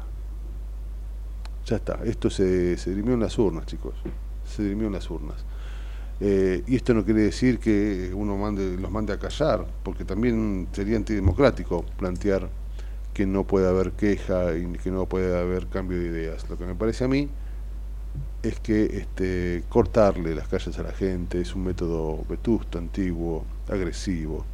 Ya 1.66 1.76
está. 1.78 2.00
Esto 2.06 2.30
se, 2.30 2.78
se 2.78 2.90
dirimió 2.92 3.14
en 3.14 3.22
las 3.22 3.38
urnas, 3.38 3.66
chicos. 3.66 3.96
Se 4.46 4.64
dirimió 4.64 4.88
en 4.88 4.94
las 4.94 5.10
urnas. 5.10 5.46
Eh, 6.20 6.64
y 6.66 6.76
esto 6.76 6.94
no 6.94 7.06
quiere 7.06 7.22
decir 7.22 7.60
que 7.60 8.12
uno 8.14 8.38
mande, 8.38 8.78
los 8.78 8.90
mande 8.90 9.14
a 9.14 9.20
callar, 9.20 9.68
porque 9.84 10.04
también 10.04 10.68
sería 10.72 10.98
antidemocrático 10.98 11.86
plantear 11.98 12.50
que 13.14 13.26
no 13.26 13.46
puede 13.46 13.68
haber 13.68 13.92
queja 13.92 14.56
y 14.56 14.66
que 14.78 14.90
no 14.90 15.06
puede 15.06 15.38
haber 15.38 15.68
cambio 15.68 16.00
de 16.00 16.08
ideas. 16.08 16.50
Lo 16.50 16.58
que 16.58 16.66
me 16.66 16.76
parece 16.76 17.04
a 17.04 17.08
mí 17.08 17.30
es 18.42 18.60
que 18.60 18.86
este, 18.98 19.64
cortarle 19.70 20.34
las 20.36 20.48
calles 20.48 20.78
a 20.80 20.84
la 20.84 20.92
gente 20.92 21.42
es 21.42 21.54
un 21.54 21.66
método 21.66 22.24
vetusto, 22.28 22.78
antiguo, 22.78 23.46
agresivo, 23.70 24.46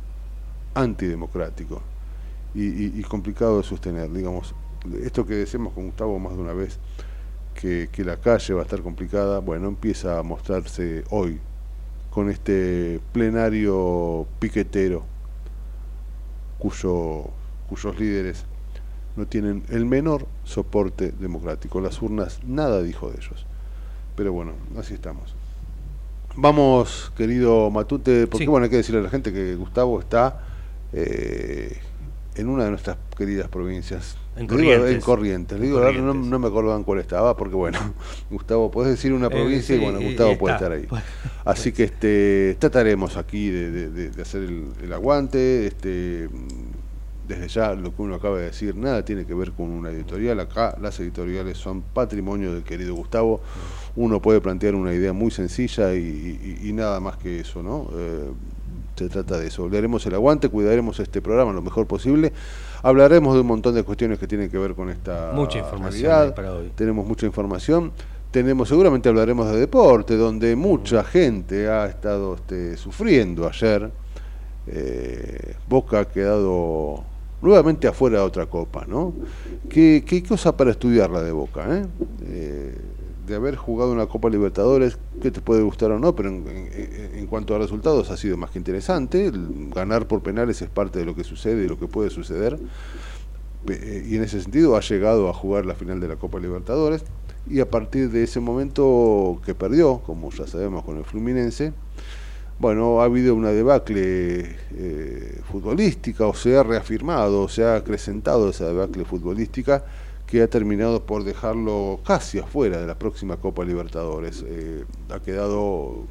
antidemocrático 0.74 1.93
y, 2.54 3.00
y, 3.00 3.04
complicado 3.04 3.58
de 3.58 3.64
sostener. 3.64 4.12
Digamos, 4.12 4.54
esto 5.04 5.26
que 5.26 5.36
decimos 5.36 5.74
con 5.74 5.86
Gustavo 5.86 6.20
más 6.20 6.36
de 6.36 6.42
una 6.42 6.54
vez, 6.54 6.80
que, 7.54 7.90
que 7.92 8.04
la 8.04 8.18
calle 8.18 8.54
va 8.54 8.62
a 8.62 8.64
estar 8.64 8.82
complicada, 8.82 9.40
bueno, 9.40 9.68
empieza 9.68 10.20
a 10.20 10.24
mostrarse 10.24 11.04
hoy 11.10 11.40
con 12.10 12.30
este 12.30 13.00
plenario 13.12 14.28
piquetero 14.40 15.04
cuyo, 16.60 17.26
cuyos 17.68 18.00
líderes 18.00 18.46
no 19.16 19.26
tienen 19.28 19.64
el 19.70 19.86
menor 19.86 20.28
soporte 20.44 21.12
democrático. 21.12 21.82
Las 21.82 22.02
urnas 22.02 22.40
nada 22.44 22.82
dijo 22.82 23.10
de 23.10 23.18
ellos. 23.18 23.46
Pero 24.16 24.32
bueno, 24.32 24.54
así 24.78 24.94
estamos. 24.94 25.36
Vamos, 26.36 27.12
querido 27.16 27.70
Matute, 27.70 28.28
porque 28.28 28.48
bueno, 28.48 28.64
hay 28.64 28.70
que 28.70 28.78
decirle 28.78 29.02
a 29.02 29.04
la 29.04 29.10
gente 29.10 29.32
que 29.32 29.56
Gustavo 29.56 30.00
está 30.00 30.44
eh, 30.92 31.78
en 32.36 32.50
una 32.50 32.66
de 32.66 32.70
nuestras 32.72 32.98
queridas 33.18 33.48
provincias. 33.48 34.18
En 34.36 34.48
Corrientes. 34.48 34.92
en 34.92 35.02
Corrientes. 35.02 35.62
digo, 35.62 35.80
No, 35.92 36.40
me 36.40 36.48
acuerdo 36.48 36.76
en 36.76 36.84
cuál 36.84 37.00
estaba, 37.00 37.38
porque 37.38 37.56
bueno, 37.56 37.78
Gustavo, 38.32 38.72
podés 38.72 38.92
decir 38.92 39.14
una 39.14 39.28
eh, 39.28 39.32
provincia 39.32 39.76
y 39.76 39.80
bueno, 39.80 40.00
Gustavo 40.02 40.38
puede 40.38 40.56
estar 40.56 40.72
ahí. 40.72 40.88
Así 41.46 41.72
que 41.72 41.84
este 41.84 42.56
trataremos 42.60 43.18
aquí 43.18 43.50
de, 43.50 44.12
hacer 44.22 44.44
el, 44.44 44.68
el, 44.82 44.94
aguante. 44.94 45.68
este 45.68 46.30
Desde 47.28 47.48
ya, 47.48 47.74
lo 47.74 47.96
que 47.96 48.02
uno 48.02 48.16
acaba 48.16 48.40
de 48.40 48.46
decir, 48.46 48.76
nada 48.76 49.06
tiene 49.06 49.26
que 49.26 49.34
ver 49.34 49.52
con 49.52 49.70
una 49.70 49.92
editorial. 49.92 50.40
Acá 50.40 50.78
las 50.82 51.00
editoriales 51.00 51.58
son 51.58 51.82
patrimonio 51.82 52.54
del 52.54 52.64
querido 52.64 52.96
Gustavo 52.96 53.42
uno 53.96 54.22
puede 54.22 54.42
plantear 54.42 54.76
una 54.76 54.94
idea 54.94 55.14
muy 55.14 55.32
sencilla 55.32 55.94
y, 55.94 56.72
nada 56.74 57.00
más 57.00 57.18
que 57.18 57.42
eso, 57.42 57.62
¿no? 57.62 57.90
Eh, 57.96 58.32
se 59.04 59.10
trata 59.10 59.38
de 59.38 59.48
eso. 59.48 59.68
Le 59.70 59.78
haremos 59.78 60.06
el 60.06 60.14
aguante, 60.16 60.50
cuidaremos 60.50 61.00
este 61.00 61.22
programa 61.22 61.54
lo 61.54 61.62
mejor 61.62 61.88
posible. 61.88 62.34
Hablaremos 62.82 63.34
de 63.34 63.42
un 63.42 63.48
montón 63.48 63.76
de 63.76 63.84
cuestiones 63.84 64.20
que 64.20 64.28
tienen 64.28 64.50
que 64.50 64.58
ver 64.58 64.76
con 64.76 64.90
esta 64.90 65.32
mucha 65.34 65.60
información 65.60 66.34
para 66.36 66.54
hoy. 66.54 66.72
Tenemos 66.76 67.06
mucha 67.06 67.26
información. 67.26 67.92
Tenemos, 68.32 68.68
seguramente 68.68 69.10
hablaremos 69.10 69.52
de 69.52 69.60
deporte, 69.60 70.18
donde 70.18 70.56
mucha 70.56 71.04
gente 71.04 71.70
ha 71.70 71.86
estado 71.86 72.36
este, 72.36 72.78
sufriendo 72.78 73.48
ayer. 73.48 73.92
Eh, 74.66 75.56
Boca 75.68 76.00
ha 76.00 76.06
quedado 76.06 77.04
nuevamente 77.42 77.88
afuera 77.88 78.20
de 78.20 78.24
otra 78.24 78.46
copa, 78.48 78.86
¿no? 78.88 79.14
¿Qué, 79.70 80.04
qué 80.08 80.24
cosa 80.24 80.56
para 80.56 80.72
estudiar 80.72 81.12
la 81.12 81.22
de 81.22 81.32
Boca, 81.32 81.78
eh? 81.78 81.86
eh 82.24 82.78
de 83.26 83.36
haber 83.36 83.56
jugado 83.56 83.92
una 83.92 84.08
Copa 84.08 84.30
Libertadores, 84.30 84.98
que 85.22 85.32
te 85.32 85.42
puede 85.42 85.62
gustar 85.62 85.92
o 85.92 86.00
no, 86.00 86.16
pero 86.16 86.30
en, 86.30 87.28
cuanto 87.28 87.56
a 87.56 87.58
resultados 87.58 88.10
ha 88.12 88.18
sido 88.18 88.38
más 88.38 88.52
que 88.52 88.60
interesante. 88.60 89.32
ganar 89.74 90.08
por 90.08 90.22
penales 90.22 90.62
es 90.62 90.70
parte 90.70 91.00
de 91.00 91.06
lo 91.06 91.16
que 91.16 91.24
sucede 91.24 91.64
y 91.64 91.68
lo 91.68 91.80
que 91.80 91.88
puede 91.88 92.10
suceder. 92.10 92.60
Eh, 93.70 94.06
y 94.10 94.18
en 94.18 94.24
ese 94.24 94.42
sentido 94.42 94.76
ha 94.76 94.82
llegado 94.82 95.30
a 95.30 95.34
jugar 95.34 95.66
la 95.66 95.74
final 95.74 96.00
de 96.00 96.10
la 96.10 96.18
Copa 96.18 96.40
Libertadores. 96.40 97.04
Y 97.50 97.60
a 97.60 97.70
partir 97.70 98.10
de 98.10 98.24
ese 98.24 98.40
momento 98.40 99.42
que 99.46 99.56
perdió, 99.56 100.00
como 100.00 100.32
ya 100.32 100.48
sabemos 100.48 100.84
con 100.84 100.98
el 100.98 101.06
Fluminense, 101.06 101.74
bueno, 102.60 103.02
ha 103.02 103.06
habido 103.06 103.36
una 103.36 103.50
debacle 103.50 104.56
eh, 104.76 105.42
futbolística, 105.52 106.28
o 106.28 106.34
se 106.34 106.58
ha 106.58 106.64
reafirmado, 106.64 107.44
o 107.44 107.50
se 107.50 107.64
ha 107.64 107.76
acrecentado 107.76 108.50
esa 108.50 108.68
debacle 108.68 109.06
futbolística 109.06 109.84
que 110.28 110.42
ha 110.42 110.48
terminado 110.50 111.06
por 111.06 111.24
dejarlo 111.24 112.00
casi 112.06 112.40
afuera 112.40 112.80
de 112.80 112.88
la 112.88 112.98
próxima 112.98 113.38
Copa 113.38 113.64
Libertadores. 113.64 114.44
Eh, 114.48 114.86
ha 115.10 115.20
quedado, 115.20 116.06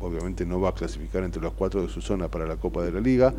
obviamente 0.00 0.46
no 0.46 0.60
va 0.60 0.70
a 0.70 0.74
clasificar 0.74 1.22
entre 1.22 1.42
los 1.42 1.52
cuatro 1.52 1.82
de 1.82 1.88
su 1.88 2.00
zona 2.00 2.28
para 2.28 2.46
la 2.46 2.56
Copa 2.56 2.82
de 2.82 2.92
la 2.92 3.00
Liga, 3.00 3.34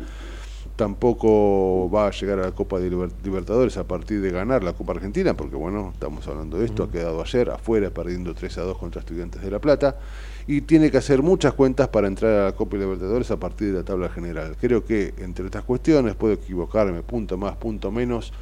tampoco 0.76 1.90
va 1.90 2.06
a 2.06 2.10
llegar 2.10 2.38
a 2.38 2.42
la 2.42 2.52
Copa 2.52 2.78
de 2.78 2.90
Libertadores 3.22 3.76
a 3.76 3.84
partir 3.86 4.20
de 4.20 4.30
ganar 4.30 4.64
la 4.64 4.72
Copa 4.72 4.92
Argentina, 4.92 5.36
porque 5.36 5.56
bueno, 5.56 5.90
estamos 5.92 6.26
hablando 6.26 6.58
de 6.58 6.64
esto, 6.64 6.84
ha 6.84 6.90
quedado 6.90 7.20
ayer 7.20 7.50
afuera 7.50 7.90
perdiendo 7.90 8.34
3 8.34 8.58
a 8.58 8.62
2 8.62 8.78
contra 8.78 9.00
Estudiantes 9.00 9.42
de 9.42 9.50
La 9.50 9.58
Plata, 9.58 9.98
y 10.46 10.62
tiene 10.62 10.90
que 10.90 10.96
hacer 10.96 11.22
muchas 11.22 11.52
cuentas 11.52 11.88
para 11.88 12.08
entrar 12.08 12.32
a 12.32 12.44
la 12.46 12.52
Copa 12.52 12.76
Libertadores 12.76 13.30
a 13.30 13.38
partir 13.38 13.72
de 13.72 13.78
la 13.78 13.84
tabla 13.84 14.08
general. 14.08 14.56
Creo 14.58 14.84
que 14.84 15.12
entre 15.18 15.44
estas 15.44 15.64
cuestiones, 15.64 16.14
puedo 16.14 16.34
equivocarme, 16.34 17.02
punto 17.02 17.36
más, 17.36 17.56
punto 17.56 17.90
menos, 17.90 18.32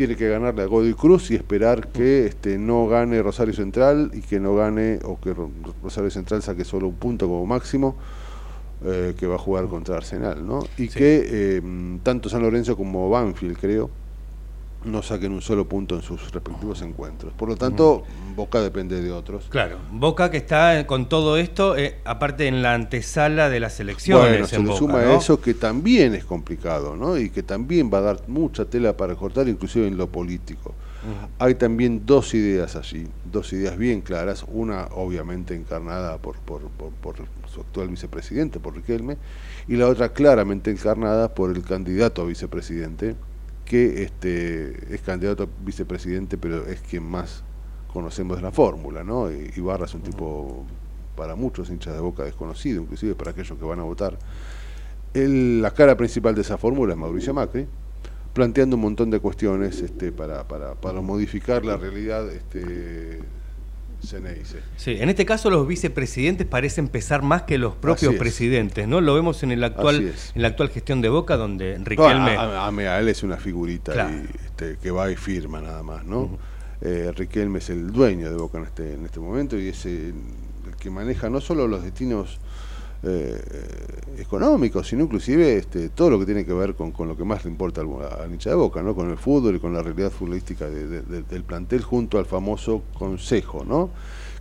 tiene 0.00 0.16
que 0.16 0.30
ganarle 0.30 0.62
a 0.62 0.64
Godoy 0.64 0.94
Cruz 0.94 1.30
y 1.30 1.34
esperar 1.34 1.88
que 1.88 2.24
este, 2.24 2.56
no 2.56 2.86
gane 2.86 3.22
Rosario 3.22 3.52
Central 3.52 4.10
y 4.14 4.22
que 4.22 4.40
no 4.40 4.54
gane, 4.54 4.98
o 5.04 5.20
que 5.20 5.34
Rosario 5.82 6.10
Central 6.10 6.42
saque 6.42 6.64
solo 6.64 6.88
un 6.88 6.94
punto 6.94 7.28
como 7.28 7.44
máximo, 7.44 7.96
eh, 8.82 9.12
que 9.14 9.26
va 9.26 9.34
a 9.34 9.38
jugar 9.38 9.66
contra 9.66 9.98
Arsenal, 9.98 10.46
¿no? 10.46 10.60
Y 10.78 10.88
que 10.88 11.22
eh, 11.26 11.62
tanto 12.02 12.30
San 12.30 12.40
Lorenzo 12.40 12.78
como 12.78 13.10
Banfield, 13.10 13.58
creo, 13.58 13.90
no 14.84 15.02
saquen 15.02 15.32
un 15.32 15.42
solo 15.42 15.68
punto 15.68 15.94
en 15.94 16.02
sus 16.02 16.32
respectivos 16.32 16.82
encuentros. 16.82 17.32
Por 17.34 17.48
lo 17.48 17.56
tanto, 17.56 18.04
Boca 18.34 18.60
depende 18.60 19.00
de 19.00 19.12
otros. 19.12 19.46
Claro, 19.48 19.78
Boca 19.92 20.30
que 20.30 20.38
está 20.38 20.86
con 20.86 21.08
todo 21.08 21.36
esto, 21.36 21.76
eh, 21.76 21.98
aparte 22.04 22.46
en 22.46 22.62
la 22.62 22.74
antesala 22.74 23.50
de 23.50 23.60
las 23.60 23.78
elecciones. 23.80 24.30
Bueno, 24.30 24.46
se 24.46 24.58
le 24.58 24.76
suma 24.76 25.00
a 25.00 25.14
eso 25.14 25.40
que 25.40 25.54
también 25.54 26.14
es 26.14 26.24
complicado, 26.24 26.96
¿no? 26.96 27.18
Y 27.18 27.30
que 27.30 27.42
también 27.42 27.90
va 27.92 27.98
a 27.98 28.02
dar 28.02 28.28
mucha 28.28 28.64
tela 28.64 28.96
para 28.96 29.14
cortar, 29.14 29.48
inclusive 29.48 29.86
en 29.86 29.96
lo 29.96 30.08
político. 30.08 30.74
Hay 31.38 31.54
también 31.54 32.02
dos 32.04 32.34
ideas 32.34 32.76
allí, 32.76 33.06
dos 33.24 33.54
ideas 33.54 33.78
bien 33.78 34.02
claras, 34.02 34.44
una 34.46 34.86
obviamente 34.92 35.54
encarnada 35.54 36.18
por, 36.18 36.36
por, 36.40 36.60
por 36.68 37.16
su 37.52 37.60
actual 37.60 37.88
vicepresidente, 37.88 38.60
por 38.60 38.76
Riquelme, 38.76 39.16
y 39.66 39.76
la 39.76 39.88
otra 39.88 40.12
claramente 40.12 40.70
encarnada 40.70 41.34
por 41.34 41.56
el 41.56 41.62
candidato 41.62 42.20
a 42.20 42.26
vicepresidente, 42.26 43.16
que 43.70 44.02
este, 44.02 44.92
es 44.92 45.00
candidato 45.00 45.44
a 45.44 45.48
vicepresidente, 45.64 46.36
pero 46.36 46.66
es 46.66 46.80
quien 46.80 47.04
más 47.04 47.44
conocemos 47.92 48.36
de 48.36 48.42
la 48.42 48.50
fórmula, 48.50 49.04
¿no? 49.04 49.30
Y 49.30 49.52
Ibarra 49.54 49.84
es 49.84 49.94
un 49.94 50.02
tipo, 50.02 50.66
para 51.14 51.36
muchos 51.36 51.70
hinchas 51.70 51.94
de 51.94 52.00
boca 52.00 52.24
desconocido, 52.24 52.82
inclusive 52.82 53.14
para 53.14 53.30
aquellos 53.30 53.56
que 53.56 53.64
van 53.64 53.78
a 53.78 53.84
votar. 53.84 54.18
la 55.14 55.70
cara 55.70 55.96
principal 55.96 56.34
de 56.34 56.40
esa 56.40 56.58
fórmula 56.58 56.94
es 56.94 56.98
Mauricio 56.98 57.32
Macri, 57.32 57.68
planteando 58.34 58.74
un 58.74 58.82
montón 58.82 59.08
de 59.08 59.20
cuestiones 59.20 59.80
este, 59.80 60.10
para, 60.10 60.48
para, 60.48 60.74
para 60.74 61.00
modificar 61.00 61.64
la 61.64 61.76
realidad 61.76 62.28
este, 62.28 63.20
Sí, 64.76 64.96
en 64.98 65.08
este 65.08 65.26
caso 65.26 65.50
los 65.50 65.66
vicepresidentes 65.66 66.46
parecen 66.46 66.88
pesar 66.88 67.22
más 67.22 67.42
que 67.42 67.58
los 67.58 67.74
propios 67.74 68.14
presidentes, 68.14 68.88
¿no? 68.88 69.00
Lo 69.00 69.14
vemos 69.14 69.42
en 69.42 69.52
el 69.52 69.62
actual 69.62 70.12
en 70.34 70.42
la 70.42 70.48
actual 70.48 70.70
gestión 70.70 71.00
de 71.00 71.08
Boca 71.08 71.36
donde 71.36 71.78
Riquelme 71.82 72.36
a, 72.36 72.98
él 72.98 73.08
es 73.08 73.22
una 73.22 73.36
figurita 73.36 74.10
este, 74.44 74.78
que 74.82 74.90
va 74.90 75.10
y 75.10 75.16
firma 75.16 75.60
nada 75.60 75.82
más, 75.82 76.04
¿no? 76.04 76.38
Eh, 76.80 77.12
Riquelme 77.14 77.58
es 77.58 77.68
el 77.70 77.92
dueño 77.92 78.30
de 78.30 78.36
Boca 78.36 78.58
en 78.58 78.64
este 78.64 78.94
en 78.94 79.04
este 79.04 79.20
momento 79.20 79.58
y 79.58 79.68
es 79.68 79.84
el 79.84 80.14
que 80.78 80.90
maneja 80.90 81.28
no 81.28 81.40
solo 81.40 81.68
los 81.68 81.84
destinos 81.84 82.40
eh, 83.02 83.40
económicos, 84.18 84.88
sino 84.88 85.04
inclusive 85.04 85.56
este, 85.56 85.88
todo 85.88 86.10
lo 86.10 86.18
que 86.18 86.26
tiene 86.26 86.44
que 86.44 86.52
ver 86.52 86.74
con, 86.74 86.92
con 86.92 87.08
lo 87.08 87.16
que 87.16 87.24
más 87.24 87.44
le 87.44 87.50
importa 87.50 87.80
a, 87.80 88.26
hincha 88.26 88.50
de 88.50 88.56
Boca, 88.56 88.82
¿no? 88.82 88.94
con 88.94 89.10
el 89.10 89.16
fútbol 89.16 89.56
y 89.56 89.58
con 89.58 89.72
la 89.72 89.82
realidad 89.82 90.10
futbolística 90.10 90.68
del 90.68 91.44
plantel 91.44 91.82
junto 91.82 92.18
al 92.18 92.26
famoso 92.26 92.82
consejo, 92.94 93.64
¿no? 93.64 93.90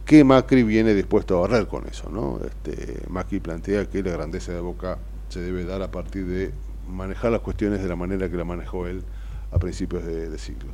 que 0.05 0.23
Macri 0.23 0.63
viene 0.63 0.93
dispuesto 0.93 1.37
a 1.37 1.41
barrer 1.47 1.67
con 1.67 1.87
eso. 1.87 2.09
¿no? 2.09 2.39
Este, 2.43 3.01
Macri 3.09 3.39
plantea 3.39 3.85
que 3.85 4.01
la 4.03 4.11
grandeza 4.11 4.51
de 4.51 4.59
Boca 4.59 4.97
se 5.29 5.39
debe 5.39 5.63
dar 5.63 5.81
a 5.81 5.91
partir 5.91 6.25
de 6.25 6.51
manejar 6.89 7.31
las 7.31 7.41
cuestiones 7.41 7.81
de 7.81 7.87
la 7.87 7.95
manera 7.95 8.29
que 8.29 8.35
la 8.35 8.43
manejó 8.43 8.87
él 8.87 9.03
a 9.51 9.59
principios 9.59 10.03
de, 10.05 10.37
siglo 10.37 10.69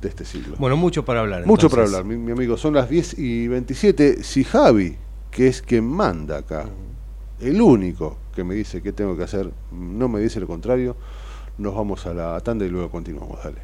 de 0.00 0.08
este 0.08 0.24
siglo. 0.24 0.56
Bueno, 0.58 0.76
mucho 0.76 1.04
para 1.04 1.20
hablar. 1.20 1.44
Mucho 1.44 1.68
para 1.68 1.82
hablar, 1.82 2.04
mi, 2.04 2.30
amigo. 2.30 2.56
Son 2.56 2.72
las 2.74 2.88
10 2.88 3.18
y 3.18 3.48
27. 3.48 4.22
Si 4.22 4.44
Javi, 4.44 4.96
que 5.30 5.48
es 5.48 5.62
quien 5.62 5.84
manda 5.84 6.38
acá, 6.38 6.66
el 7.40 7.60
único 7.60 8.16
que 8.34 8.44
me 8.44 8.54
dice 8.54 8.82
qué 8.82 8.92
tengo 8.92 9.16
que 9.16 9.24
hacer, 9.24 9.50
no 9.72 10.08
me 10.08 10.20
dice 10.20 10.40
lo 10.40 10.46
contrario, 10.46 10.96
nos 11.58 11.74
vamos 11.74 12.06
a 12.06 12.14
la 12.14 12.40
tanda 12.40 12.64
y 12.64 12.68
luego 12.68 12.90
continuamos. 12.90 13.38
Dale. 13.42 13.58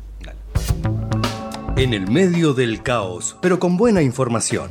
En 1.76 1.94
el 1.94 2.10
medio 2.10 2.54
del 2.54 2.82
caos, 2.82 3.36
pero 3.40 3.58
con 3.58 3.76
buena 3.76 4.02
información. 4.02 4.70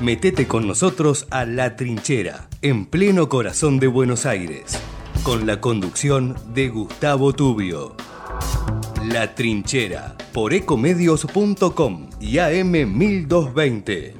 Metete 0.00 0.48
con 0.48 0.66
nosotros 0.66 1.26
a 1.30 1.44
La 1.44 1.76
Trinchera, 1.76 2.48
en 2.60 2.86
pleno 2.86 3.28
corazón 3.28 3.78
de 3.78 3.86
Buenos 3.86 4.26
Aires, 4.26 4.78
con 5.22 5.46
la 5.46 5.60
conducción 5.60 6.34
de 6.54 6.70
Gustavo 6.70 7.32
Tubio. 7.32 7.94
La 9.06 9.34
Trinchera, 9.34 10.16
por 10.32 10.54
ecomedios.com 10.54 12.10
y 12.20 12.38
AM 12.38 12.72
1220. 12.72 14.14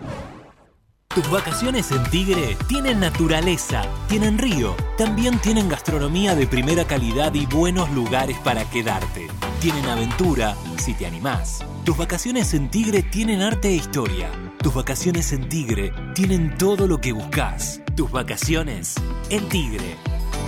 Tus 1.15 1.31
vacaciones 1.31 1.91
en 1.93 2.03
Tigre 2.05 2.57
tienen 2.69 3.01
naturaleza, 3.01 3.83
tienen 4.09 4.39
río, 4.39 4.75
también 4.97 5.39
tienen 5.41 5.69
gastronomía 5.69 6.35
de 6.35 6.47
primera 6.47 6.87
calidad 6.87 7.35
y 7.35 7.45
buenos 7.45 7.91
lugares 7.91 8.39
para 8.39 8.65
quedarte. 8.71 9.29
Tienen 9.61 9.85
aventura, 9.85 10.57
si 10.79 10.95
te 10.95 11.05
animás. 11.05 11.63
Tus 11.85 11.99
vacaciones 11.99 12.55
en 12.55 12.71
Tigre 12.71 13.03
tienen 13.03 13.43
arte 13.43 13.69
e 13.69 13.75
historia. 13.75 14.31
Tus 14.63 14.73
vacaciones 14.73 15.35
en 15.35 15.51
Tigre 15.51 15.93
tienen 16.15 16.57
todo 16.57 16.87
lo 16.87 16.99
que 16.99 17.13
buscas. 17.13 17.83
Tus 17.95 18.11
vacaciones 18.11 18.95
en 19.29 19.47
Tigre. 19.51 19.97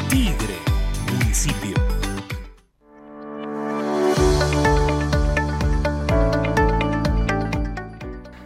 Tigre, 0.08 0.56
municipio. 1.12 1.93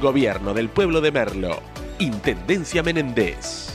Gobierno 0.00 0.54
del 0.54 0.68
Pueblo 0.68 1.00
de 1.00 1.12
Merlo. 1.12 1.60
Intendencia 1.98 2.82
Menéndez. 2.82 3.74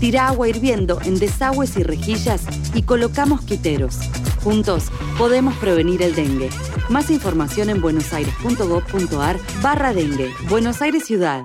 Tira 0.00 0.28
agua 0.28 0.48
hirviendo 0.48 0.98
en 1.04 1.18
desagües 1.18 1.76
y 1.76 1.82
rejillas 1.82 2.42
y 2.74 2.82
coloca 2.82 3.26
mosquiteros. 3.26 3.98
Juntos 4.42 4.90
podemos 5.18 5.54
prevenir 5.58 6.00
el 6.02 6.14
dengue. 6.14 6.48
Más 6.88 7.10
información 7.10 7.68
en 7.68 7.82
buenosaires.gov.ar 7.82 9.36
barra 9.62 9.92
dengue. 9.92 10.32
Buenos 10.48 10.80
Aires 10.80 11.04
Ciudad. 11.04 11.44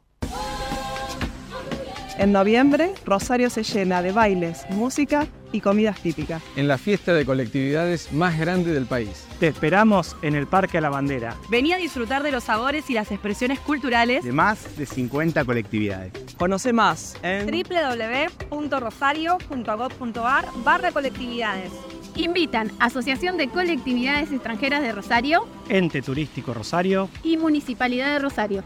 En 2.17 2.31
noviembre, 2.31 2.93
Rosario 3.05 3.49
se 3.49 3.63
llena 3.63 4.01
de 4.01 4.11
bailes, 4.11 4.65
música 4.69 5.27
y 5.51 5.61
comidas 5.61 5.99
típicas. 5.99 6.41
En 6.55 6.67
la 6.67 6.77
fiesta 6.77 7.13
de 7.13 7.25
colectividades 7.25 8.11
más 8.11 8.37
grande 8.37 8.73
del 8.73 8.85
país. 8.85 9.25
Te 9.39 9.47
esperamos 9.47 10.15
en 10.21 10.35
el 10.35 10.45
Parque 10.47 10.77
a 10.77 10.81
la 10.81 10.89
Bandera. 10.89 11.35
Vení 11.49 11.73
a 11.73 11.77
disfrutar 11.77 12.21
de 12.23 12.31
los 12.31 12.43
sabores 12.45 12.89
y 12.89 12.93
las 12.93 13.11
expresiones 13.11 13.59
culturales 13.59 14.23
de 14.23 14.31
más 14.31 14.77
de 14.77 14.85
50 14.85 15.43
colectividades. 15.45 16.13
Conoce 16.37 16.73
más 16.73 17.17
en 17.23 17.47
www.rosario.gov.ar 17.47 20.45
barra 20.63 20.91
colectividades. 20.91 21.71
Invitan 22.15 22.71
Asociación 22.79 23.37
de 23.37 23.47
Colectividades 23.47 24.31
Extranjeras 24.31 24.81
de 24.81 24.91
Rosario, 24.91 25.47
Ente 25.69 26.01
Turístico 26.01 26.53
Rosario 26.53 27.09
y 27.23 27.37
Municipalidad 27.37 28.13
de 28.13 28.19
Rosario. 28.19 28.63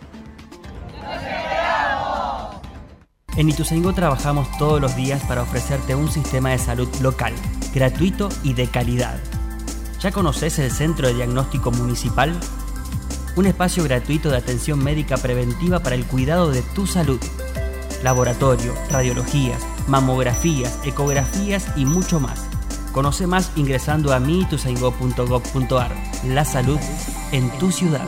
En 3.37 3.49
Ituzaingó 3.49 3.93
trabajamos 3.93 4.49
todos 4.57 4.79
los 4.79 4.95
días 4.95 5.21
para 5.23 5.41
ofrecerte 5.41 5.93
un 5.93 6.09
sistema 6.09 6.51
de 6.51 6.57
salud 6.57 6.87
local, 7.01 7.33
gratuito 7.73 8.29
y 8.43 8.53
de 8.53 8.67
calidad. 8.67 9.19
¿Ya 9.99 10.11
conoces 10.11 10.57
el 10.59 10.71
Centro 10.71 11.07
de 11.07 11.15
Diagnóstico 11.15 11.71
Municipal? 11.71 12.39
Un 13.35 13.45
espacio 13.45 13.83
gratuito 13.83 14.29
de 14.29 14.37
atención 14.37 14.81
médica 14.81 15.17
preventiva 15.17 15.79
para 15.81 15.95
el 15.95 16.05
cuidado 16.05 16.49
de 16.49 16.61
tu 16.61 16.87
salud. 16.87 17.19
Laboratorio, 18.03 18.73
radiologías, 18.89 19.61
mamografías, 19.87 20.79
ecografías 20.85 21.65
y 21.75 21.85
mucho 21.85 22.21
más. 22.21 22.45
Conoce 22.93 23.27
más 23.27 23.51
ingresando 23.57 24.13
a 24.13 24.21
miituzaingó.gov.ar. 24.21 25.91
La 26.23 26.45
salud 26.45 26.79
en 27.33 27.49
tu 27.59 27.73
ciudad. 27.73 28.07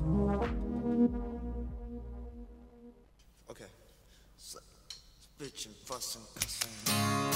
Música 6.87 7.30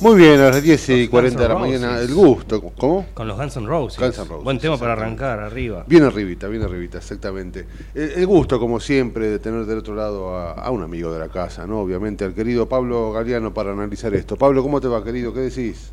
Muy 0.00 0.16
bien, 0.16 0.40
a 0.40 0.48
las 0.50 0.62
10 0.62 0.88
y 0.90 1.08
40 1.08 1.42
de 1.42 1.48
la 1.48 1.56
mañana, 1.56 1.98
el 2.00 2.14
gusto. 2.14 2.62
¿Cómo? 2.78 3.06
Con 3.12 3.28
los 3.28 3.36
Guns 3.36 3.56
N' 3.58 3.66
Roses. 3.66 4.00
Guns 4.00 4.18
N' 4.18 4.24
Roses, 4.24 4.44
Buen 4.44 4.58
tema 4.58 4.78
para 4.78 4.94
arrancar 4.94 5.38
arriba. 5.40 5.84
Bien 5.86 6.04
arribita, 6.04 6.48
bien 6.48 6.62
arribita, 6.62 6.96
exactamente. 6.96 7.66
El, 7.94 8.12
el 8.12 8.26
gusto, 8.26 8.58
como 8.58 8.80
siempre, 8.80 9.28
de 9.28 9.38
tener 9.38 9.66
del 9.66 9.78
otro 9.78 9.94
lado 9.94 10.34
a, 10.34 10.52
a 10.52 10.70
un 10.70 10.82
amigo 10.82 11.12
de 11.12 11.18
la 11.18 11.28
casa, 11.28 11.66
¿no? 11.66 11.80
Obviamente, 11.80 12.24
al 12.24 12.32
querido 12.32 12.66
Pablo 12.66 13.12
Galeano 13.12 13.52
para 13.52 13.72
analizar 13.72 14.14
esto. 14.14 14.36
Pablo, 14.36 14.62
¿cómo 14.62 14.80
te 14.80 14.88
va, 14.88 15.04
querido? 15.04 15.34
¿Qué 15.34 15.40
decís? 15.40 15.89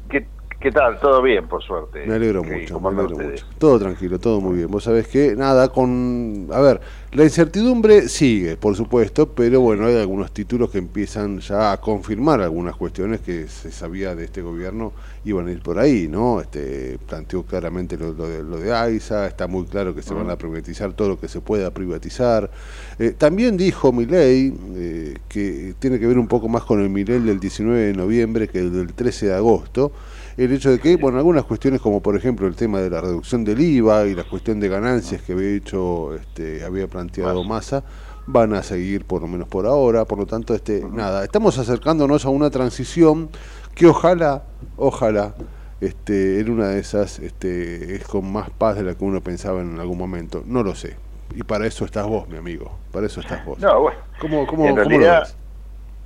¿Qué, 0.68 0.74
tal? 0.74 1.00
Todo 1.00 1.22
bien, 1.22 1.48
por 1.48 1.64
suerte. 1.64 2.06
Me 2.06 2.16
alegro 2.16 2.44
Sí, 2.44 2.50
mucho, 2.50 2.60
me 2.60 2.72
¿cómo 2.74 2.90
andan 2.90 3.06
alegro 3.06 3.24
ustedes? 3.26 3.44
mucho. 3.46 3.56
Todo 3.58 3.80
tranquilo, 3.80 4.20
todo 4.20 4.42
muy 4.42 4.58
bien. 4.58 4.68
Vos 4.70 4.84
sabés 4.84 5.08
que, 5.08 5.34
nada, 5.34 5.70
con... 5.70 6.50
A 6.52 6.60
ver, 6.60 6.82
la 7.14 7.24
incertidumbre 7.24 8.10
sigue, 8.10 8.58
por 8.58 8.76
supuesto, 8.76 9.30
pero 9.30 9.62
bueno, 9.62 9.86
hay 9.86 9.96
algunos 9.96 10.34
títulos 10.34 10.70
que 10.70 10.80
empiezan 10.80 11.40
ya 11.40 11.72
a 11.72 11.78
confirmar 11.80 12.42
algunas 12.42 12.76
cuestiones 12.76 13.22
que 13.22 13.48
se 13.48 13.72
sabía 13.72 14.14
de 14.14 14.26
este 14.26 14.42
gobierno 14.42 14.92
iban 15.24 15.48
a 15.48 15.52
ir 15.54 15.62
por 15.62 15.80
ahí, 15.80 16.10
¿no? 16.10 16.42
Este, 16.42 17.00
planteó 17.08 17.44
claramente 17.44 17.98
lo, 17.98 18.12
lo 18.12 18.28
de, 18.28 18.44
lo 18.44 18.60
de 18.60 18.74
AISA, 18.74 19.26
está 19.26 19.48
muy 19.48 19.66
claro 19.68 19.96
que 19.96 20.02
se 20.02 20.14
van 20.14 20.30
a 20.30 20.36
privatizar 20.38 20.92
todo 20.92 21.08
lo 21.08 21.18
que 21.20 21.30
se 21.30 21.40
pueda 21.40 21.72
privatizar. 21.72 22.52
Eh, 23.00 23.14
también 23.18 23.56
dijo 23.56 23.94
Milei, 23.94 24.54
eh, 24.76 25.14
que 25.30 25.76
tiene 25.80 25.98
que 25.98 26.08
ver 26.08 26.18
un 26.18 26.28
poco 26.28 26.50
más 26.50 26.64
con 26.66 26.82
el 26.82 26.90
Milei 26.90 27.20
del 27.22 27.40
19 27.40 27.80
de 27.80 27.94
noviembre 27.94 28.50
que 28.50 28.60
el 28.60 28.74
del 28.74 28.94
13 28.94 29.28
de 29.28 29.34
agosto, 29.34 29.94
el 30.38 30.52
hecho 30.54 30.70
de 30.70 30.80
que, 30.80 30.96
bueno, 30.96 31.18
algunas 31.18 31.44
cuestiones 31.46 31.82
como 31.82 32.02
por 32.02 32.16
ejemplo 32.16 32.48
el 32.48 32.56
tema 32.56 32.80
de 32.80 32.90
la 32.90 33.02
reducción 33.02 33.44
del 33.44 33.60
IVA 33.60 34.06
y 34.06 34.14
la 34.14 34.24
cuestión 34.24 34.60
de 34.60 34.70
ganancias 34.70 35.22
que 35.24 35.34
había 35.34 35.56
hecho, 35.56 36.14
este, 36.14 36.64
había 36.64 36.88
planteado 36.88 37.44
Massa, 37.44 37.84
van 38.28 38.54
a 38.54 38.62
seguir 38.62 39.06
por 39.06 39.22
lo 39.22 39.28
menos 39.28 39.48
por 39.48 39.66
ahora, 39.66 40.06
por 40.06 40.20
lo 40.20 40.26
tanto, 40.28 40.54
este, 40.54 40.86
nada, 40.92 41.24
estamos 41.24 41.58
acercándonos 41.58 42.26
a 42.26 42.30
una 42.30 42.52
transición 42.52 43.30
que 43.74 43.88
ojalá, 43.88 44.44
ojalá, 44.76 45.34
este, 45.82 46.40
en 46.40 46.52
una 46.52 46.70
de 46.70 46.80
esas 46.80 47.20
este, 47.20 47.96
es 47.96 48.04
con 48.06 48.32
más 48.32 48.50
paz 48.50 48.76
de 48.76 48.84
la 48.84 48.96
que 48.96 49.04
uno 49.04 49.22
pensaba 49.22 49.62
en 49.62 49.80
algún 49.80 49.98
momento, 49.98 50.44
no 50.46 50.62
lo 50.62 50.76
sé. 50.76 50.96
Y 51.36 51.44
para 51.44 51.66
eso 51.68 51.84
estás 51.84 52.06
vos, 52.08 52.28
mi 52.30 52.38
amigo, 52.38 52.72
para 52.92 53.08
eso 53.08 53.22
estás 53.22 53.46
vos. 53.46 53.60
No, 53.60 53.82
bueno. 53.82 54.00
¿Cómo, 54.20 54.48
cómo, 54.48 54.68
en, 54.68 54.76
cómo 54.76 54.90
lo 54.90 55.00
ves? 55.00 55.36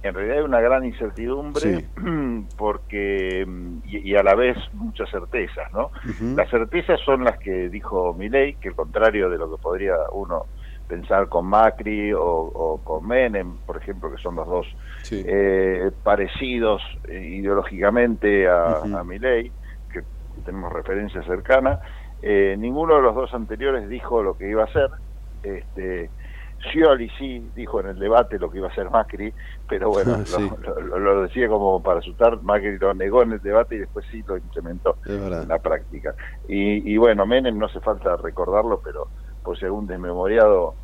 En 0.04 0.14
realidad 0.14 0.38
hay 0.38 0.44
una 0.44 0.62
gran 0.62 0.84
incertidumbre 0.86 1.86
porque 2.58 3.46
mm, 3.48 3.78
y, 3.86 4.12
y 4.12 4.16
a 4.16 4.24
la 4.24 4.36
vez 4.36 4.58
muchas 4.74 5.10
certezas, 5.10 5.72
¿no? 5.74 5.92
Las 6.36 6.50
certezas 6.50 7.00
son 7.02 7.24
las 7.24 7.38
que 7.38 7.70
dijo 7.70 8.14
Milei, 8.14 8.56
que 8.56 8.70
al 8.70 8.76
contrario 8.76 9.30
de 9.30 9.38
lo 9.38 9.56
que 9.56 9.62
podría 9.62 9.96
uno 10.12 10.46
pensar 10.88 11.30
con 11.30 11.46
Macri 11.46 12.12
o, 12.12 12.22
o 12.22 12.82
con 12.84 13.08
Menem, 13.08 13.56
por 13.66 13.78
ejemplo, 13.78 14.12
que 14.12 14.22
son 14.22 14.36
los 14.36 14.48
dos 14.48 14.68
eh, 15.12 15.90
parecidos 16.04 16.82
eh, 17.08 17.18
ideológicamente 17.18 18.50
a, 18.50 18.82
a 18.82 19.04
Milei, 19.04 19.52
que 19.94 20.02
tenemos 20.44 20.74
referencia 20.74 21.24
cercana, 21.24 21.80
eh, 22.22 22.56
ninguno 22.58 22.96
de 22.98 23.02
los 23.02 23.16
dos 23.16 23.34
anteriores 23.34 23.88
dijo 23.90 24.22
lo 24.22 24.38
que 24.38 24.50
iba 24.50 24.64
a 24.64 24.66
hacer. 24.66 24.90
Este, 25.44 26.10
Scioli 26.70 27.10
sí 27.18 27.52
dijo 27.56 27.80
en 27.80 27.88
el 27.88 28.00
debate 28.00 28.38
lo 28.40 28.50
que 28.50 28.60
iba 28.60 28.68
a 28.68 28.72
hacer 28.72 28.90
Macri, 28.90 29.34
pero 29.68 29.90
bueno, 29.90 30.16
Ah, 30.16 30.24
Sí. 30.26 30.50
lo, 30.60 30.80
lo- 30.82 31.00
lo 31.00 31.22
decía 31.24 31.48
como 31.48 31.82
para 31.82 32.00
asustar, 32.00 32.42
Macri 32.42 32.78
lo 32.78 32.94
negó 32.94 33.24
en 33.24 33.34
el 33.34 33.40
debate 33.42 33.76
y 33.76 33.80
después 33.80 34.06
sí 34.10 34.24
lo 34.28 34.38
implementó 34.38 34.98
en 35.44 35.48
la 35.48 35.60
práctica. 35.60 36.14
Y, 36.48 36.94
y 36.94 36.98
bueno, 36.98 37.26
Menem 37.26 37.58
no 37.58 37.66
hace 37.66 37.80
falta 37.80 38.16
recordarlo, 38.18 38.82
pero 38.84 39.10
por 39.44 39.58
si 39.58 39.66
algún 39.66 39.88
desmemoriado 39.88 40.78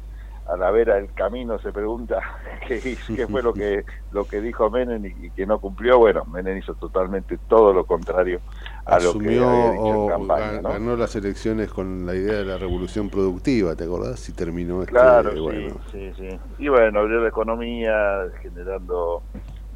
a 0.50 0.56
la 0.56 0.72
vera 0.72 0.96
del 0.96 1.14
camino 1.14 1.60
se 1.60 1.74
pregunta 1.74 2.22
qué 2.68 3.28
fue 3.28 3.44
lo 3.44 3.54
que 3.54 3.84
lo 4.12 4.24
que 4.26 4.40
dijo 4.40 4.70
Menem 4.70 5.06
y, 5.06 5.28
y 5.28 5.32
que 5.32 5.46
no 5.46 5.60
cumplió, 5.60 5.98
bueno, 6.00 6.24
Menem 6.26 6.58
hizo 6.58 6.74
totalmente 6.76 7.38
todo 7.48 7.74
lo 7.74 7.86
contrario 7.86 8.42
a 8.88 9.00
lo 9.00 9.00
que 9.00 9.08
Asumió 9.08 9.48
había 9.50 9.72
dicho 9.72 9.86
en 9.86 9.96
o 9.96 10.08
campaña, 10.08 10.54
gan- 10.54 10.64
¿no? 10.64 10.70
ganó 10.70 10.96
las 10.96 11.16
elecciones 11.16 11.70
con 11.70 12.06
la 12.06 12.16
idea 12.16 12.38
de 12.38 12.46
la 12.46 12.58
revolución 12.58 13.10
productiva, 13.10 13.76
¿te 13.76 13.84
acordás? 13.84 14.28
Y 14.30 14.34
terminó 14.34 14.82
este, 14.82 14.94
Claro, 14.94 15.32
sí, 15.32 15.40
bueno, 15.40 15.82
sí, 15.92 16.14
sí. 16.16 16.40
Y 16.60 16.68
bueno, 16.70 17.00
abrió 17.00 17.20
la 17.22 17.30
economía 17.30 18.24
generando 18.42 19.24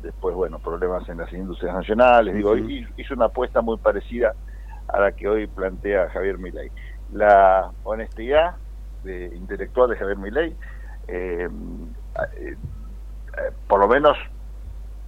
después, 0.02 0.36
bueno, 0.36 0.60
problemas 0.60 1.08
en 1.10 1.18
las 1.18 1.32
industrias 1.34 1.76
nacionales. 1.76 2.36
Digo, 2.36 2.56
hi- 2.58 2.88
hizo 2.98 3.14
una 3.14 3.26
apuesta 3.26 3.62
muy 3.62 3.78
parecida 3.78 4.36
a 4.88 5.00
la 5.00 5.12
que 5.14 5.28
hoy 5.28 5.48
plantea 5.48 6.10
Javier 6.10 6.38
Milei. 6.38 6.72
La 7.10 7.70
honestidad 7.84 8.56
de- 9.04 9.32
intelectual 9.36 9.90
de 9.90 9.98
Javier 9.98 10.18
Milei, 10.18 10.58
eh, 11.08 11.48
eh, 11.48 12.56
eh, 13.38 13.52
por 13.68 13.80
lo 13.80 13.88
menos 13.88 14.18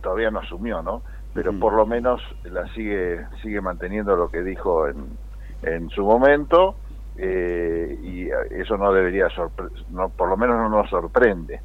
todavía 0.01 0.31
no 0.31 0.39
asumió, 0.39 0.81
¿no? 0.81 1.03
Pero 1.34 1.52
Ujú. 1.52 1.60
por 1.60 1.74
lo 1.74 1.86
menos 1.86 2.22
la 2.43 2.67
sigue 2.74 3.28
sigue 3.41 3.60
manteniendo 3.62 4.15
lo 4.15 4.30
que 4.30 4.43
dijo 4.43 4.88
en, 4.88 5.17
en 5.62 5.89
su 5.89 6.04
momento 6.04 6.80
eh, 7.15 7.98
y 8.02 8.30
eso 8.52 8.78
no 8.78 8.91
debería 8.93 9.28
sorpre- 9.30 9.69
no 9.88 10.12
por 10.12 10.30
lo 10.30 10.38
menos 10.38 10.58
no 10.58 10.69
nos 10.69 10.89
sorprende. 10.89 11.62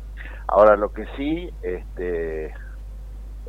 Ahora 0.47 0.77
lo 0.77 0.91
que 0.91 1.05
sí, 1.17 1.51
este, 1.61 2.47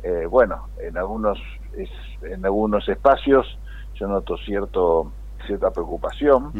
eh, 0.02 0.26
bueno, 0.28 0.68
en 0.76 0.96
algunos 0.98 1.38
es- 1.72 1.90
en 2.22 2.44
algunos 2.44 2.86
espacios 2.88 3.46
yo 3.94 4.06
noto 4.06 4.36
cierto 4.38 5.14
cierta 5.46 5.70
preocupación 5.70 6.52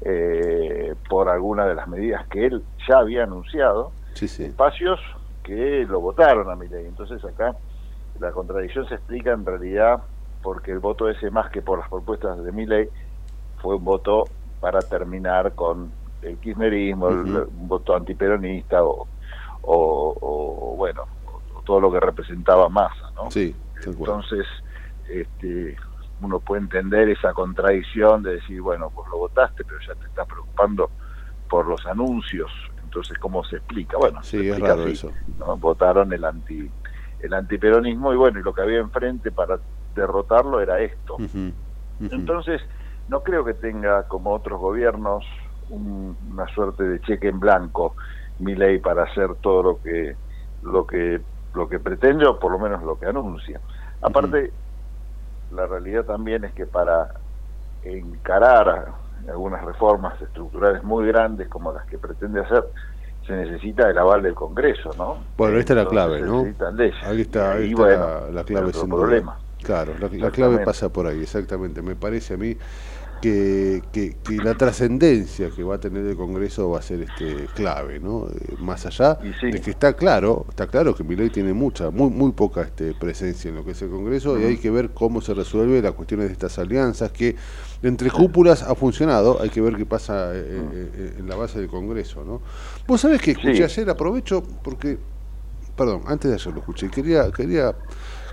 eh, 0.00 0.94
por 1.08 1.28
algunas 1.28 1.66
de 1.68 1.74
las 1.74 1.86
medidas 1.88 2.26
que 2.28 2.46
él 2.46 2.66
ya 2.88 2.98
había 2.98 3.24
anunciado 3.24 3.94
Sí, 4.14 4.26
sí. 4.28 4.44
espacios 4.44 5.00
que 5.42 5.84
lo 5.88 6.00
votaron 6.00 6.50
a 6.50 6.56
Milei. 6.56 6.86
Entonces 6.86 7.24
acá 7.24 7.56
la 8.20 8.32
contradicción 8.32 8.86
se 8.88 8.94
explica 8.96 9.32
en 9.32 9.44
realidad 9.44 10.02
porque 10.42 10.70
el 10.72 10.78
voto 10.78 11.08
ese 11.08 11.30
más 11.30 11.50
que 11.50 11.62
por 11.62 11.78
las 11.78 11.88
propuestas 11.88 12.42
de 12.42 12.52
Milei 12.52 12.88
fue 13.60 13.76
un 13.76 13.84
voto 13.84 14.24
para 14.60 14.82
terminar 14.82 15.54
con 15.54 15.90
el 16.22 16.36
kirchnerismo, 16.38 17.08
el- 17.10 17.16
un 17.56 17.68
voto 17.68 17.94
antiperonista 17.94 18.82
o, 18.84 19.06
o, 19.62 20.16
o, 20.20 20.76
bueno, 20.76 21.04
o 21.54 21.62
todo 21.62 21.80
lo 21.80 21.92
que 21.92 22.00
representaba 22.00 22.68
Massa, 22.68 23.10
¿no? 23.14 23.30
Sí. 23.30 23.54
Entonces, 23.84 24.46
este, 25.08 25.76
uno 26.20 26.40
puede 26.40 26.62
entender 26.62 27.08
esa 27.10 27.32
contradicción 27.32 28.22
de 28.22 28.34
decir, 28.34 28.60
bueno, 28.60 28.90
pues 28.94 29.08
lo 29.10 29.18
votaste, 29.18 29.64
pero 29.64 29.78
ya 29.86 29.94
te 29.94 30.06
estás 30.06 30.26
preocupando 30.26 30.90
por 31.48 31.66
los 31.66 31.84
anuncios. 31.86 32.50
Entonces, 32.82 33.16
¿cómo 33.18 33.44
se 33.44 33.56
explica? 33.56 33.96
Bueno, 33.98 34.22
Sí, 34.22 34.30
se 34.30 34.40
es 34.40 34.46
explica 34.48 34.70
raro 34.70 34.82
así, 34.82 34.92
eso. 34.92 35.12
¿no? 35.38 35.56
Votaron 35.56 36.12
el 36.12 36.24
anti 36.24 36.68
el 37.18 37.34
antiperonismo 37.34 38.12
y 38.12 38.16
bueno, 38.16 38.40
y 38.40 38.42
lo 38.42 38.52
que 38.52 38.62
había 38.62 38.78
enfrente 38.78 39.32
para 39.32 39.60
derrotarlo 39.94 40.60
era 40.60 40.80
esto. 40.80 41.16
Entonces, 42.14 42.60
no 43.08 43.22
creo 43.22 43.44
que 43.44 43.54
tenga, 43.54 44.06
como 44.06 44.32
otros 44.34 44.58
gobiernos, 44.60 45.24
un- 45.68 46.16
una 46.30 46.46
suerte 46.48 46.84
de 46.84 47.00
cheque 47.00 47.28
en 47.28 47.40
blanco 47.40 47.94
mi 48.38 48.54
ley 48.54 48.78
para 48.80 49.02
hacer 49.04 49.36
todo 49.42 49.62
lo 49.62 49.80
que 49.80 50.16
lo 50.62 50.86
que 50.86 51.24
lo 51.54 51.68
que 51.68 51.80
pretende 51.80 52.26
o 52.26 52.38
por 52.38 52.52
lo 52.52 52.58
menos 52.58 52.82
lo 52.82 52.98
que 52.98 53.06
anuncia. 53.06 53.60
Aparte, 54.00 54.54
la 55.50 55.66
realidad 55.66 56.04
también 56.04 56.44
es 56.44 56.54
que 56.54 56.66
para 56.66 57.08
encarar 57.80 58.94
algunas 59.28 59.64
reformas 59.64 60.20
estructurales 60.20 60.82
muy 60.84 61.06
grandes 61.06 61.48
como 61.48 61.72
las 61.72 61.86
que 61.86 61.98
pretende 61.98 62.40
hacer, 62.40 62.64
se 63.28 63.36
necesita 63.36 63.90
el 63.90 63.98
aval 63.98 64.22
del 64.22 64.34
Congreso, 64.34 64.90
¿no? 64.96 65.18
Bueno, 65.36 65.58
esta 65.58 65.74
es 65.74 65.76
la 65.76 65.86
clave, 65.86 66.22
¿no? 66.22 66.40
Ahí 66.40 67.20
está, 67.20 67.52
ahí 67.52 67.70
está 67.70 67.76
bueno, 67.76 68.30
la, 68.32 68.42
clave 68.42 68.72
duda. 68.72 68.86
problema. 68.86 69.38
Claro, 69.62 69.92
la, 70.00 70.08
la 70.08 70.30
clave 70.30 70.64
pasa 70.64 70.90
por 70.90 71.06
ahí, 71.06 71.20
exactamente. 71.20 71.82
Me 71.82 71.94
parece 71.94 72.34
a 72.34 72.36
mí 72.38 72.56
que, 73.20 73.82
que, 73.92 74.16
que 74.22 74.40
la 74.42 74.54
trascendencia 74.54 75.50
que 75.50 75.62
va 75.64 75.76
a 75.76 75.80
tener 75.80 76.06
el 76.06 76.16
Congreso 76.16 76.70
va 76.70 76.78
a 76.78 76.82
ser 76.82 77.02
este 77.02 77.48
clave, 77.54 77.98
¿no? 78.00 78.26
Eh, 78.28 78.56
más 78.58 78.86
allá 78.86 79.18
de 79.50 79.60
que 79.60 79.70
está 79.70 79.94
claro, 79.94 80.46
está 80.48 80.66
claro 80.66 80.94
que 80.94 81.04
Milei 81.04 81.30
tiene 81.30 81.52
mucha, 81.52 81.90
muy, 81.90 82.10
muy 82.10 82.32
poca 82.32 82.62
este, 82.62 82.94
presencia 82.94 83.48
en 83.48 83.56
lo 83.56 83.64
que 83.64 83.72
es 83.72 83.82
el 83.82 83.90
Congreso 83.90 84.38
y 84.38 84.44
hay 84.44 84.56
que 84.58 84.70
ver 84.70 84.90
cómo 84.90 85.20
se 85.20 85.34
resuelve 85.34 85.82
las 85.82 85.92
cuestiones 85.92 86.26
de 86.28 86.32
estas 86.32 86.58
alianzas 86.58 87.10
que 87.12 87.36
entre 87.82 88.10
cúpulas 88.10 88.62
ha 88.62 88.74
funcionado, 88.74 89.40
hay 89.40 89.50
que 89.50 89.60
ver 89.60 89.76
qué 89.76 89.86
pasa 89.86 90.32
eh, 90.34 90.44
eh, 90.72 91.14
en 91.18 91.28
la 91.28 91.36
base 91.36 91.58
del 91.60 91.68
Congreso, 91.68 92.24
¿no? 92.24 92.40
Vos 92.86 93.00
sabés 93.00 93.20
que 93.20 93.32
escuché 93.32 93.56
Sí. 93.56 93.62
ayer, 93.80 93.90
aprovecho 93.90 94.42
porque 94.62 94.98
perdón, 95.76 96.02
antes 96.06 96.28
de 96.30 96.34
ayer 96.36 96.52
lo 96.52 96.60
escuché, 96.60 96.90
quería, 96.90 97.30
quería, 97.30 97.74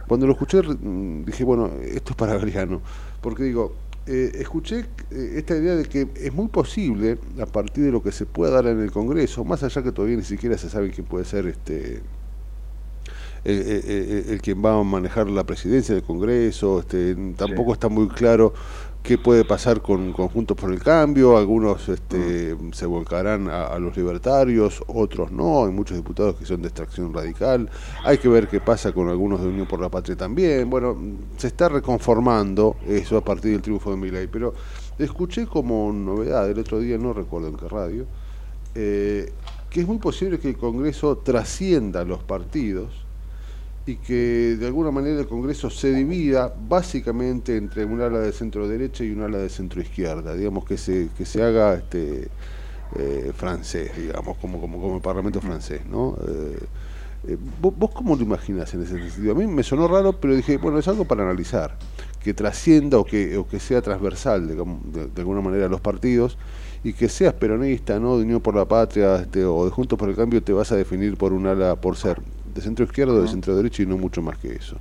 cuando 0.07 0.25
lo 0.27 0.33
escuché 0.33 0.61
mm, 0.63 1.25
dije, 1.25 1.43
bueno, 1.43 1.71
esto 1.81 2.11
es 2.11 2.15
para 2.15 2.37
Galeano, 2.37 2.81
porque 3.21 3.43
digo, 3.43 3.73
eh, 4.07 4.31
escuché 4.35 4.85
eh, 5.11 5.33
esta 5.37 5.55
idea 5.55 5.75
de 5.75 5.85
que 5.85 6.07
es 6.15 6.33
muy 6.33 6.47
posible, 6.47 7.17
a 7.41 7.45
partir 7.45 7.85
de 7.85 7.91
lo 7.91 8.03
que 8.03 8.11
se 8.11 8.25
pueda 8.25 8.51
dar 8.51 8.67
en 8.67 8.79
el 8.81 8.91
Congreso, 8.91 9.43
más 9.43 9.63
allá 9.63 9.81
que 9.83 9.91
todavía 9.91 10.17
ni 10.17 10.23
siquiera 10.23 10.57
se 10.57 10.69
sabe 10.69 10.91
quién 10.91 11.07
puede 11.07 11.25
ser 11.25 11.47
este 11.47 12.01
el, 13.43 13.59
el- 13.59 13.85
el- 13.91 14.29
el 14.31 14.41
quien 14.41 14.63
va 14.65 14.79
a 14.79 14.83
manejar 14.83 15.29
la 15.29 15.43
presidencia 15.43 15.93
del 15.93 16.03
Congreso, 16.03 16.79
este, 16.79 17.15
tampoco 17.37 17.73
está 17.73 17.89
muy 17.89 18.07
claro 18.07 18.53
qué 19.05 19.19
puede 19.19 19.45
pasar 19.45 19.83
con 19.83 20.13
Conjuntos 20.13 20.57
por 20.57 20.71
el 20.71 20.81
Cambio, 20.81 21.37
algunos 21.37 21.87
este, 21.89 22.57
se 22.71 22.85
volcarán 22.87 23.47
a, 23.47 23.67
a 23.67 23.77
los 23.77 23.95
libertarios, 23.95 24.83
otros 24.87 25.31
no, 25.31 25.65
hay 25.65 25.71
muchos 25.71 25.95
diputados 25.95 26.35
que 26.37 26.45
son 26.45 26.63
de 26.63 26.69
extracción 26.69 27.13
radical, 27.13 27.69
hay 28.03 28.17
que 28.17 28.27
ver 28.27 28.47
qué 28.47 28.59
pasa 28.59 28.91
con 28.93 29.07
algunos 29.07 29.41
de 29.41 29.47
Unión 29.47 29.67
por 29.67 29.79
la 29.79 29.89
Patria 29.89 30.15
también, 30.15 30.71
bueno, 30.71 30.97
se 31.37 31.45
está 31.47 31.69
reconformando 31.69 32.77
eso 32.87 33.15
a 33.17 33.23
partir 33.23 33.51
del 33.51 33.61
triunfo 33.61 33.91
de 33.91 33.97
Milei, 33.97 34.25
pero 34.25 34.55
escuché 34.97 35.45
como 35.45 35.93
novedad 35.93 36.49
el 36.49 36.57
otro 36.57 36.79
día, 36.79 36.97
no 36.97 37.13
recuerdo 37.13 37.49
en 37.49 37.57
qué 37.57 37.69
radio, 37.69 38.05
eh, 38.73 39.31
que 39.69 39.81
es 39.81 39.87
muy 39.87 39.99
posible 39.99 40.39
que 40.39 40.49
el 40.49 40.57
Congreso 40.57 41.17
trascienda 41.19 42.03
los 42.05 42.23
partidos 42.23 43.04
y 43.85 43.97
que 43.97 44.57
de 44.59 44.65
alguna 44.65 44.91
manera 44.91 45.19
el 45.19 45.27
Congreso 45.27 45.69
se 45.69 45.93
divida 45.93 46.53
básicamente 46.67 47.55
entre 47.55 47.85
un 47.85 48.01
ala 48.01 48.19
de 48.19 48.31
centro 48.31 48.67
derecha 48.67 49.03
y 49.03 49.11
un 49.11 49.21
ala 49.21 49.37
de 49.37 49.49
centro 49.49 49.81
izquierda, 49.81 50.33
digamos 50.33 50.65
que 50.65 50.77
se, 50.77 51.09
que 51.15 51.25
se 51.25 51.43
haga 51.43 51.75
este 51.75 52.29
eh, 52.95 53.31
francés, 53.35 53.91
digamos, 53.95 54.37
como, 54.37 54.59
como, 54.59 54.81
como 54.81 54.95
el 54.95 55.01
Parlamento 55.01 55.39
francés, 55.39 55.81
¿no? 55.85 56.17
Eh, 56.27 56.59
eh, 57.27 57.37
¿vos, 57.61 57.73
¿Vos 57.77 57.91
cómo 57.91 58.15
lo 58.15 58.23
imaginas 58.23 58.73
en 58.73 58.83
ese 58.83 58.97
sentido? 58.99 59.33
A 59.33 59.35
mí 59.35 59.45
me 59.45 59.63
sonó 59.63 59.87
raro, 59.87 60.19
pero 60.19 60.35
dije, 60.35 60.57
bueno, 60.57 60.79
es 60.79 60.87
algo 60.87 61.05
para 61.05 61.23
analizar, 61.23 61.77
que 62.23 62.33
trascienda 62.33 62.97
o 62.97 63.05
que, 63.05 63.37
o 63.37 63.47
que 63.47 63.59
sea 63.59 63.81
transversal 63.81 64.47
digamos, 64.47 64.79
de, 64.91 65.07
de 65.07 65.21
alguna 65.21 65.41
manera 65.41 65.67
a 65.67 65.69
los 65.69 65.81
partidos 65.81 66.37
y 66.83 66.93
que 66.93 67.09
seas 67.09 67.33
peronista, 67.33 67.99
¿no? 67.99 68.17
De 68.17 68.23
Unión 68.23 68.41
por 68.41 68.55
la 68.55 68.65
Patria 68.65 69.17
este, 69.17 69.45
o 69.45 69.65
de 69.65 69.71
Juntos 69.71 69.97
por 69.97 70.09
el 70.09 70.15
Cambio, 70.15 70.41
te 70.41 70.53
vas 70.53 70.71
a 70.71 70.75
definir 70.75 71.17
por 71.17 71.33
un 71.33 71.45
ala, 71.47 71.75
por 71.75 71.97
ser 71.97 72.19
de 72.55 72.61
centro 72.61 72.85
izquierdo 72.85 73.21
de 73.21 73.27
centro 73.27 73.55
derecho 73.55 73.83
y 73.83 73.85
no 73.85 73.97
mucho 73.97 74.21
más 74.21 74.37
que 74.39 74.53
eso. 74.53 74.77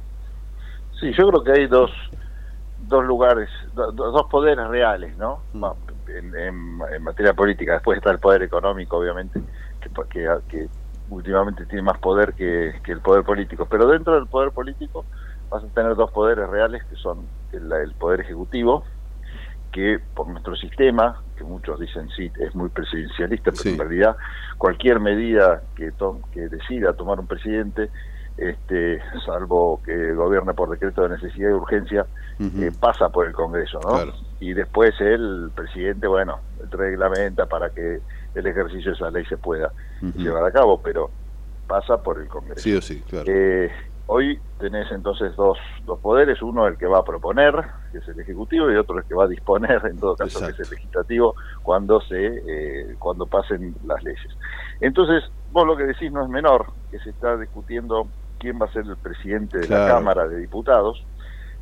Sí, 1.01 1.13
yo 1.19 1.29
creo 1.29 1.43
que 1.45 1.53
hay 1.53 1.67
dos, 1.67 1.91
dos 2.77 3.05
lugares, 3.05 3.49
do- 3.73 3.93
do- 3.93 4.13
dos 4.13 4.27
poderes 4.31 4.67
reales, 4.69 5.17
¿no? 5.17 5.45
Ma- 5.53 5.77
En, 6.07 6.35
en- 6.37 6.79
en 6.95 7.03
materia 7.03 7.35
política. 7.35 7.75
Después 7.75 7.99
está 7.99 8.11
el 8.13 8.21
poder 8.21 8.43
económico, 8.45 8.97
obviamente, 8.99 9.41
que, 9.81 9.91
po- 9.91 10.07
que, 10.09 10.29
que 10.49 10.69
últimamente 11.09 11.67
tiene 11.67 11.83
más 11.83 11.99
poder 11.99 12.35
que, 12.35 12.81
que 12.85 12.93
el 12.93 13.01
poder 13.03 13.25
político. 13.25 13.67
Pero 13.69 13.89
dentro 13.89 14.15
del 14.15 14.29
poder 14.29 14.53
político 14.53 15.07
vas 15.51 15.65
a 15.65 15.71
tener 15.71 15.97
dos 15.97 16.11
poderes 16.13 16.49
reales, 16.49 16.83
que 16.89 16.97
son 16.97 17.31
el, 17.51 17.73
el 17.73 17.95
poder 17.97 18.21
ejecutivo, 18.21 18.85
que 19.75 19.99
por 20.15 20.29
nuestro 20.29 20.55
sistema, 20.57 21.21
que 21.37 21.45
muchos 21.45 21.81
dicen 21.81 22.09
sí, 22.17 22.31
es 22.39 22.55
muy 22.55 22.71
presidencialista, 22.71 23.53
pero 23.53 23.71
en 23.73 23.79
realidad 23.79 24.17
cualquier 24.57 25.01
medida 25.01 25.65
que, 25.77 25.93
to- 25.93 26.23
que 26.33 26.43
decida 26.49 26.95
tomar 26.95 27.19
un 27.21 27.27
presidente, 27.27 27.91
este, 28.37 29.03
salvo 29.27 29.83
que 29.85 30.13
gobierne 30.15 30.55
por 30.55 30.71
decreto 30.71 31.03
de 31.03 31.11
necesidad 31.11 31.51
y 31.51 31.55
urgencia, 31.55 32.07
eh, 32.39 32.73
pasa 32.81 33.11
por 33.11 33.27
el 33.27 33.33
Congreso, 33.33 33.81
¿no? 33.83 33.97
Y 34.41 34.55
después 34.55 34.95
el 35.01 35.51
presidente, 35.55 36.07
bueno, 36.07 36.43
reglamenta 36.71 37.47
para 37.47 37.71
que 37.71 38.03
el 38.35 38.47
ejercicio 38.47 38.93
de 38.93 38.97
esa 38.97 39.11
ley 39.11 39.25
se 39.27 39.39
pueda 39.39 39.73
llevar 40.23 40.45
a 40.45 40.53
cabo, 40.53 40.81
pero 40.83 41.13
pasa 41.67 42.03
por 42.03 42.21
el 42.21 42.29
Congreso. 42.29 42.63
Sí 42.63 42.75
o 42.75 42.81
sí, 42.81 43.03
claro. 43.03 43.31
Eh, 43.31 43.71
hoy 44.07 44.39
tenés 44.59 44.91
entonces 44.93 45.35
dos, 45.37 45.59
dos 45.85 45.99
poderes, 46.01 46.41
uno 46.43 46.67
el 46.67 46.77
que 46.77 46.87
va 46.87 46.99
a 46.99 47.05
proponer, 47.05 47.55
que 47.93 47.99
es 47.99 48.09
el 48.09 48.21
Ejecutivo, 48.21 48.71
y 48.71 48.77
otro 48.77 48.99
el 48.99 49.05
que 49.05 49.15
va 49.15 49.25
a 49.25 49.29
disponer, 49.29 49.81
en 49.87 49.99
todo 49.99 50.17
caso, 50.17 50.41
que 50.41 50.53
es 50.53 50.61
el 50.61 50.71
Legislativo, 50.71 51.35
cuando, 51.63 52.01
se, 52.03 52.43
eh, 52.47 52.97
cuando 52.99 53.27
pasen 53.27 53.75
las 53.87 54.03
leyes. 54.03 54.37
Entonces, 54.81 55.25
vos 55.53 55.67
lo 55.67 55.77
que 55.77 55.85
decís 55.85 56.11
no 56.13 56.23
es 56.23 56.29
menor, 56.29 56.67
que 56.91 56.99
se 57.01 57.11
está 57.11 57.37
discutiendo 57.37 58.07
quién 58.39 58.61
va 58.61 58.67
a 58.67 58.73
ser 58.73 58.85
el 58.87 58.97
presidente 58.97 59.59
de 59.59 59.69
la. 59.69 59.87
Cámara 59.89 60.27
de 60.29 60.39
Diputados, 60.39 61.05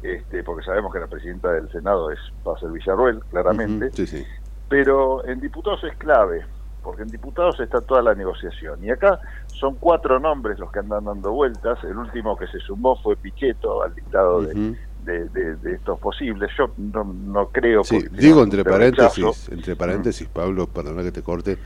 este, 0.02 0.42
porque 0.42 0.64
sabemos 0.64 0.92
que 0.92 0.98
la 0.98 1.06
presidenta 1.06 1.52
del 1.52 1.70
Senado 1.70 2.10
es 2.10 2.18
va 2.46 2.54
a 2.56 2.58
ser 2.58 2.70
Villarruel, 2.70 3.20
claramente, 3.30 3.90
Sí, 3.92 4.06
sí. 4.06 4.26
pero 4.68 5.24
en 5.26 5.40
diputados 5.40 5.84
es 5.84 5.96
clave, 5.96 6.44
porque 6.82 7.02
en 7.02 7.08
diputados 7.08 7.58
está 7.60 7.80
toda 7.80 8.02
la 8.02 8.14
negociación. 8.14 8.82
Y 8.84 8.90
acá 8.90 9.20
son 9.46 9.76
cuatro 9.76 10.18
nombres 10.18 10.58
los 10.58 10.70
que 10.72 10.80
andan 10.80 11.04
dando 11.04 11.30
vueltas. 11.32 11.78
El 11.84 11.96
último 11.96 12.36
que 12.36 12.46
se 12.48 12.58
sumó 12.58 12.96
fue 12.96 13.16
Pichetto 13.16 13.82
al 13.82 13.94
dictado 13.94 14.42
de, 14.42 14.76
de, 15.04 15.28
de- 15.28 15.56
de 15.56 15.72
estos 15.74 15.98
posibles. 16.00 16.50
Yo 16.58 16.72
no, 16.76 17.04
no 17.04 17.46
creo. 17.48 17.84
Sí, 17.84 18.04
digo 18.10 18.42
entre 18.42 18.62
rechazo. 18.62 18.72
paréntesis, 19.20 19.48
entre 19.50 19.76
paréntesis, 19.76 20.28
Pablo, 20.28 20.66
perdona 20.66 21.02
que 21.02 21.12
te 21.12 21.22
corte, 21.22 21.58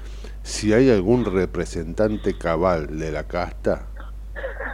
si 0.42 0.72
hay 0.72 0.90
algún 0.90 1.24
representante 1.24 2.36
cabal 2.38 2.98
de 2.98 3.10
la 3.12 3.24
casta, 3.24 3.86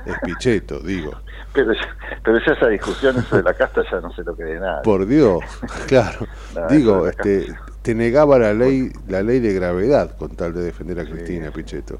es 0.06 0.14
Pichetto, 0.24 0.80
digo. 0.80 1.12
Pero, 1.54 1.70
ya- 1.74 1.96
pero 2.24 2.38
ya 2.46 2.52
esa 2.54 2.66
discusión 2.68 3.18
eso 3.18 3.36
de 3.36 3.42
la 3.42 3.52
casta 3.52 3.82
ya 3.90 4.00
no 4.00 4.10
se 4.14 4.22
lo 4.24 4.34
cree 4.34 4.58
nada. 4.58 4.80
Por 4.80 5.04
Dios, 5.04 5.40
claro. 5.86 6.26
Digo, 6.70 7.06
este, 7.06 7.54
te 7.82 7.94
negaba 7.94 8.38
la 8.38 8.54
ley, 8.54 8.90
la 9.08 9.22
ley 9.22 9.40
de 9.40 9.52
gravedad 9.54 10.16
con 10.16 10.30
tal 10.36 10.54
de 10.54 10.62
defender 10.62 11.00
a 11.00 11.04
Cristina, 11.04 11.50
Pichetto. 11.50 11.98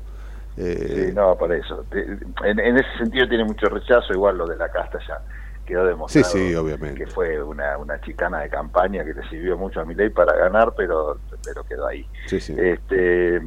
Eh, 0.56 1.06
Sí, 1.08 1.14
no, 1.14 1.36
para 1.36 1.56
eso. 1.56 1.84
En, 2.44 2.60
en 2.60 2.76
ese 2.78 2.88
sentido 2.98 3.28
tiene 3.28 3.44
mucho 3.44 3.66
rechazo, 3.68 4.12
igual 4.12 4.38
lo 4.38 4.46
de 4.46 4.56
la 4.56 4.68
casta 4.70 4.98
ya 5.06 5.18
quedó 5.66 5.86
demostrado. 5.86 6.28
Sí, 6.28 6.48
sí, 6.48 6.54
obviamente. 6.54 7.04
Que 7.04 7.06
fue 7.06 7.42
una, 7.42 7.78
una 7.78 8.00
chicana 8.00 8.40
de 8.40 8.48
campaña 8.50 9.04
que 9.04 9.14
le 9.14 9.28
sirvió 9.28 9.56
mucho 9.56 9.80
a 9.80 9.84
Milei 9.84 10.10
para 10.10 10.36
ganar, 10.36 10.74
pero, 10.76 11.18
pero 11.44 11.64
quedó 11.64 11.86
ahí. 11.86 12.06
Sí, 12.26 12.40
sí. 12.40 12.54
Este, 12.58 13.40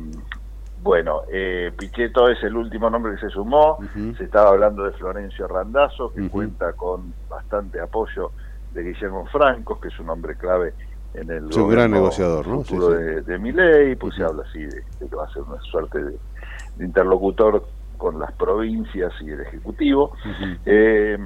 bueno, 0.82 1.22
eh, 1.32 1.72
Pichetto 1.78 2.30
es 2.30 2.42
el 2.44 2.56
último 2.56 2.90
nombre 2.90 3.14
que 3.16 3.20
se 3.22 3.30
sumó. 3.30 3.78
Se 4.18 4.24
estaba 4.24 4.50
hablando 4.50 4.84
de 4.84 4.92
Florencio 4.94 5.48
Randazzo, 5.48 6.14
que 6.14 6.28
cuenta 6.30 6.74
con 6.74 7.14
bastante 7.30 7.80
apoyo 7.80 8.32
de 8.74 8.84
Guillermo 8.84 9.26
Franco, 9.28 9.80
que 9.80 9.90
es 9.90 10.00
un 10.00 10.10
hombre 10.10 10.36
clave 10.36 10.74
en 11.16 11.30
el 11.30 11.53
Sí, 11.53 11.59
un 11.59 11.70
gran 11.70 11.91
negociador, 11.91 12.47
¿no? 12.47 12.63
Sí, 12.63 12.78
de, 12.78 13.22
de 13.22 13.39
Milei, 13.39 13.95
pues 13.95 14.16
se 14.16 14.24
habla 14.24 14.43
así 14.47 14.59
de, 14.59 14.84
de 14.99 15.09
que 15.09 15.16
va 15.16 15.26
a 15.26 15.34
ser 15.34 15.43
una 15.43 15.61
suerte 15.61 16.03
de, 16.03 16.18
de 16.78 16.86
interlocutor 16.86 17.66
con 17.97 18.20
las 18.20 18.32
provincias 18.34 19.13
y 19.22 19.32
el 19.32 19.41
Ejecutivo. 19.41 20.16
Eh, 20.66 21.18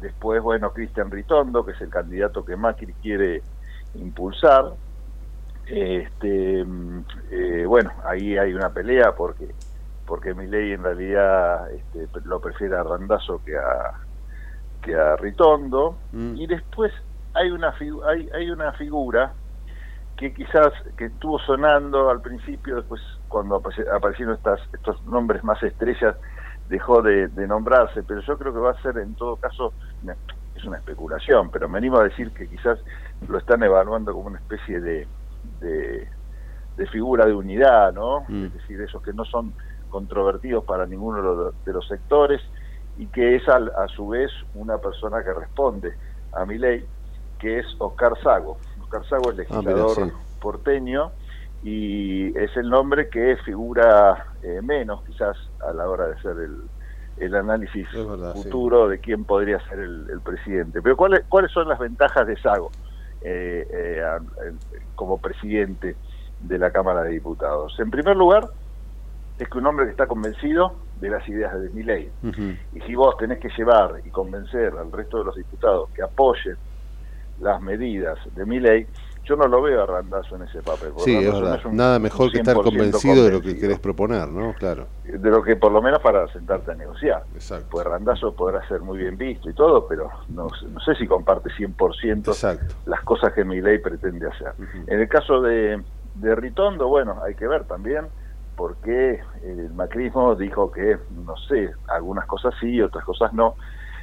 después, 0.00 0.42
bueno, 0.42 0.72
Cristian 0.72 1.10
Ritondo, 1.10 1.64
que 1.64 1.72
es 1.72 1.80
el 1.80 1.90
candidato 1.90 2.44
que 2.44 2.56
Macri 2.56 2.92
quiere 2.94 3.42
impulsar. 3.94 4.72
Este, 5.66 6.64
mm, 6.64 7.04
eh, 7.30 7.64
bueno, 7.66 7.92
ahí 8.04 8.36
hay 8.36 8.52
una 8.54 8.70
pelea 8.70 9.14
porque 9.14 9.48
porque 10.06 10.34
Milei 10.34 10.72
en 10.72 10.82
realidad 10.82 11.70
este, 11.70 12.08
lo 12.24 12.40
prefiere 12.40 12.76
a 12.76 12.82
Randazzo 12.82 13.40
que 13.44 13.56
a 13.56 13.92
que 14.82 14.96
a 14.96 15.14
Ritondo 15.14 15.98
y 16.12 16.46
después 16.48 16.92
hay 17.34 17.50
una 17.50 17.74
hay, 18.06 18.28
hay 18.32 18.50
una 18.50 18.72
figura 18.74 19.34
que 20.16 20.34
quizás 20.34 20.72
que 20.96 21.06
estuvo 21.06 21.38
sonando 21.38 22.10
al 22.10 22.20
principio 22.20 22.76
después 22.76 23.00
cuando 23.28 23.60
apareci- 23.62 23.88
aparecieron 23.94 24.34
estas 24.34 24.60
estos 24.72 25.02
nombres 25.04 25.42
más 25.44 25.62
estrellas 25.62 26.16
dejó 26.66 27.02
de, 27.02 27.28
de 27.28 27.46
nombrarse 27.46 28.02
pero 28.02 28.20
yo 28.20 28.36
creo 28.38 28.52
que 28.52 28.58
va 28.60 28.70
a 28.72 28.82
ser 28.82 28.98
en 28.98 29.14
todo 29.14 29.36
caso 29.36 29.74
es 30.54 30.64
una 30.64 30.78
especulación 30.78 31.50
pero 31.50 31.68
me 31.68 31.78
animo 31.78 31.98
a 31.98 32.04
decir 32.04 32.32
que 32.32 32.48
quizás 32.48 32.78
lo 33.26 33.38
están 33.38 33.62
evaluando 33.62 34.12
como 34.12 34.26
una 34.28 34.38
especie 34.38 34.80
de 34.80 35.08
de, 35.42 36.08
de 36.76 36.86
figura 36.88 37.24
de 37.24 37.32
unidad 37.34 37.92
no 37.92 38.20
es 38.46 38.52
decir 38.52 38.80
esos 38.82 39.00
que 39.02 39.12
no 39.12 39.24
son 39.24 39.54
controvertidos 39.88 40.64
para 40.64 40.86
ninguno 40.86 41.16
de 41.18 41.22
los, 41.22 41.64
de 41.64 41.72
los 41.72 41.86
sectores 41.86 42.40
y 42.96 43.08
que 43.10 43.36
es 43.36 43.48
al- 43.48 43.72
a 43.76 43.88
su 43.88 44.08
vez 44.08 44.30
una 44.52 44.78
persona 44.78 45.22
que 45.24 45.32
responde 45.32 45.96
a 46.32 46.44
mi 46.44 46.58
ley, 46.58 46.88
que 47.40 47.58
es 47.60 47.66
Oscar 47.78 48.12
Sago. 48.22 48.58
Oscar 48.80 49.04
Sago 49.08 49.30
es 49.30 49.36
legislador 49.38 49.96
Ah, 49.98 50.04
mira, 50.04 50.16
sí. 50.18 50.36
porteño 50.40 51.12
y 51.62 52.38
es 52.38 52.56
el 52.56 52.68
nombre 52.70 53.08
que 53.10 53.36
figura 53.44 54.24
eh, 54.42 54.60
menos 54.62 55.02
quizás 55.04 55.36
a 55.60 55.72
la 55.72 55.88
hora 55.88 56.06
de 56.06 56.14
hacer 56.14 56.36
el, 56.38 56.56
el 57.16 57.34
análisis 57.34 57.86
futuro 58.32 58.88
de 58.88 58.98
quién 59.00 59.24
podría 59.24 59.58
ser 59.68 59.80
el, 59.80 60.06
el 60.10 60.22
presidente. 60.22 60.80
Pero 60.82 60.96
¿cuáles, 60.96 61.22
¿cuáles 61.28 61.50
son 61.52 61.68
las 61.68 61.78
ventajas 61.78 62.26
de 62.26 62.36
Sago 62.38 62.72
eh, 63.20 63.66
eh, 63.70 64.02
a- 64.02 64.16
eh, 64.16 64.58
como 64.94 65.18
presidente 65.20 65.98
de 66.38 66.58
la 66.58 66.70
Cámara 66.70 67.02
de 67.02 67.10
Diputados? 67.10 67.74
En 67.78 67.90
primer 67.90 68.16
lugar, 68.16 68.44
es 69.36 69.48
que 69.48 69.58
un 69.58 69.66
hombre 69.66 69.86
que 69.86 69.92
está 69.92 70.06
convencido 70.06 70.86
de 70.94 71.10
las 71.10 71.26
ideas 71.28 71.58
de 71.60 71.70
mi 71.70 71.82
ley. 71.82 72.10
Y 72.72 72.80
si 72.82 72.94
vos 72.94 73.16
tenés 73.18 73.38
que 73.38 73.48
llevar 73.56 74.00
y 74.04 74.10
convencer 74.10 74.72
al 74.78 74.92
resto 74.92 75.18
de 75.18 75.24
los 75.24 75.34
diputados 75.34 75.90
que 75.94 76.02
apoyen 76.02 76.56
las 77.40 77.60
medidas 77.60 78.18
de 78.32 78.46
mi 78.46 78.60
ley, 78.60 78.86
yo 79.24 79.36
no 79.36 79.46
lo 79.46 79.62
veo 79.62 79.82
a 79.82 79.86
Randazzo 79.86 80.36
en 80.36 80.42
ese 80.42 80.62
papel. 80.62 80.92
Sí, 80.98 81.16
es 81.16 81.32
no 81.32 81.70
un- 81.70 81.76
Nada 81.76 81.98
mejor 81.98 82.30
que 82.30 82.38
estar 82.38 82.56
100% 82.56 82.62
convencido 82.62 83.24
de 83.24 83.30
lo 83.32 83.40
que 83.40 83.58
querés 83.58 83.78
proponer, 83.78 84.28
¿no? 84.28 84.54
Claro. 84.54 84.88
De 85.04 85.30
lo 85.30 85.42
que 85.42 85.56
por 85.56 85.72
lo 85.72 85.82
menos 85.82 86.00
para 86.00 86.26
sentarte 86.28 86.72
a 86.72 86.74
negociar. 86.74 87.24
Exacto. 87.34 87.68
Pues 87.70 87.86
Randazzo 87.86 88.34
podrá 88.34 88.66
ser 88.68 88.80
muy 88.80 88.98
bien 88.98 89.16
visto 89.16 89.50
y 89.50 89.54
todo, 89.54 89.86
pero 89.86 90.10
no, 90.28 90.48
no 90.68 90.80
sé 90.80 90.94
si 90.94 91.06
comparte 91.06 91.50
100% 91.50 92.32
las 92.86 93.02
cosas 93.02 93.32
que 93.32 93.44
mi 93.44 93.60
ley 93.60 93.78
pretende 93.78 94.28
hacer. 94.28 94.54
En 94.86 95.00
el 95.00 95.08
caso 95.08 95.40
de, 95.40 95.82
de 96.14 96.34
Ritondo, 96.34 96.88
bueno, 96.88 97.20
hay 97.22 97.34
que 97.34 97.46
ver 97.46 97.64
también 97.64 98.08
porque 98.54 99.20
el 99.42 99.72
macrismo 99.72 100.34
dijo 100.34 100.70
que, 100.70 100.98
no 101.10 101.34
sé, 101.48 101.70
algunas 101.88 102.26
cosas 102.26 102.52
sí, 102.60 102.80
otras 102.82 103.04
cosas 103.04 103.32
no, 103.32 103.56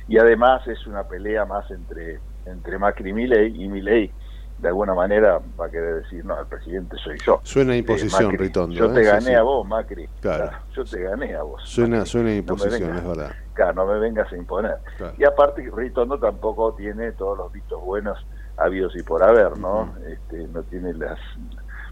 y 0.08 0.18
además 0.18 0.66
es 0.68 0.88
una 0.88 1.04
pelea 1.04 1.46
más 1.46 1.70
entre, 1.70 2.22
entre 2.52 2.78
Macri 2.78 3.10
y 3.10 3.14
Milei, 3.14 3.64
y 3.64 3.68
Milei 3.68 4.12
de 4.60 4.68
alguna 4.70 4.96
manera 4.96 5.40
va 5.60 5.68
a 5.68 5.70
querer 5.70 6.02
decir, 6.02 6.26
no, 6.26 6.40
el 6.40 6.48
presidente 6.48 6.98
soy 7.04 7.16
yo. 7.24 7.40
Suena 7.44 7.76
Eh, 7.76 7.78
imposición, 7.78 8.32
Macri, 8.32 8.38
Ritondo. 8.48 8.76
Yo 8.76 8.86
¿eh? 8.86 8.94
te 8.96 9.04
gané 9.04 9.22
sí. 9.28 9.34
a 9.34 9.44
vos, 9.44 9.68
Macri. 9.68 10.10
Claro. 10.20 10.50
Yo 10.76 10.84
te 10.84 11.00
gané 11.04 11.36
a 11.36 11.44
vos. 11.44 11.62
Suena, 11.64 12.06
suena 12.06 12.30
No 12.30 12.36
imposición, 12.38 12.90
vengas. 12.90 12.98
es 13.04 13.08
verdad. 13.08 13.32
Claro, 13.54 13.74
no 13.74 13.86
me 13.86 14.00
vengas 14.00 14.32
a 14.32 14.36
imponer. 14.36 14.78
Claro. 14.98 15.14
Y 15.18 15.24
aparte, 15.26 15.70
Ritondo 15.76 16.18
tampoco 16.18 16.74
tiene 16.74 17.12
todos 17.12 17.38
los 17.38 17.52
vistos 17.54 17.80
buenos 17.84 18.18
habidos 18.58 18.96
y 18.96 19.04
por 19.04 19.22
haber, 19.22 19.56
¿no? 19.60 19.94
este, 20.08 20.48
no 20.48 20.64
tiene 20.64 20.92
las, 20.96 21.20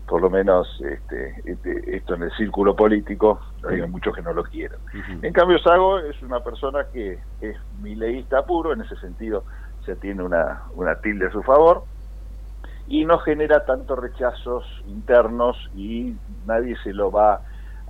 por 0.08 0.20
lo 0.22 0.32
menos 0.32 0.68
este, 0.84 1.36
este, 1.46 1.96
esto 1.96 2.16
en 2.16 2.24
el 2.24 2.32
círculo 2.32 2.76
político, 2.76 3.40
hay 3.70 3.82
muchos 3.88 4.16
que 4.16 4.24
no 4.24 4.34
lo 4.34 4.44
quieren. 4.44 4.80
En 5.22 5.34
cambio, 5.34 5.60
Sago 5.60 6.00
es 6.00 6.20
una 6.24 6.40
persona 6.44 6.86
que 6.92 7.20
es 7.42 7.56
mileísta 7.82 8.44
puro, 8.44 8.74
en 8.74 8.82
ese 8.82 8.96
sentido 8.96 9.44
se 9.86 9.96
tiene 9.96 10.24
una, 10.24 10.64
una 10.74 10.96
tilde 11.00 11.28
a 11.28 11.32
su 11.32 11.44
favor, 11.44 11.86
y 12.88 13.04
no 13.06 13.18
genera 13.20 13.66
tantos 13.66 13.98
rechazos 13.98 14.64
internos 14.86 15.58
y 15.74 16.16
nadie 16.46 16.76
se 16.84 16.94
lo 16.94 17.12
va 17.12 17.42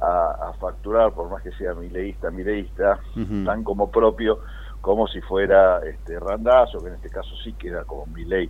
a, 0.01 0.49
a 0.49 0.53
facturar, 0.59 1.13
por 1.13 1.29
más 1.29 1.43
que 1.43 1.51
sea 1.51 1.73
mileísta, 1.73 2.31
mileísta, 2.31 2.99
tan 3.45 3.63
como 3.63 3.89
propio 3.91 4.39
como 4.81 5.07
si 5.07 5.19
fuera 5.21 5.79
este 5.79 6.19
Randazzo, 6.19 6.79
que 6.81 6.89
en 6.89 6.95
este 6.95 7.09
caso 7.09 7.35
sí 7.43 7.53
queda 7.53 7.83
como 7.85 8.05
Milei 8.05 8.49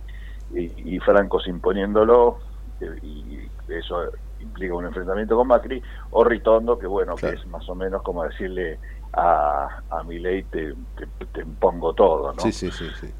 y, 0.50 0.96
y 0.96 1.00
Francos 1.00 1.48
imponiéndolo, 1.48 2.38
eh, 2.80 2.98
y 3.02 3.50
eso 3.68 4.04
implica 4.38 4.74
un 4.74 4.84
enfrentamiento 4.84 5.34
con 5.34 5.48
Macri, 5.48 5.82
o 6.10 6.22
Ritondo, 6.24 6.78
que 6.78 6.86
bueno, 6.86 7.16
que 7.16 7.30
es 7.30 7.46
más 7.46 7.66
o 7.68 7.74
menos 7.74 8.02
como 8.02 8.22
decirle 8.22 8.78
a, 9.14 9.66
a 9.88 10.02
Milei 10.04 10.44
te, 10.44 10.74
te, 10.96 11.26
te 11.32 11.40
impongo 11.40 11.94
todo, 11.94 12.34
¿no? 12.34 12.42
Sí, 12.42 12.52
sí, 12.52 12.70
sí, 12.70 12.86
sí. 13.00 13.12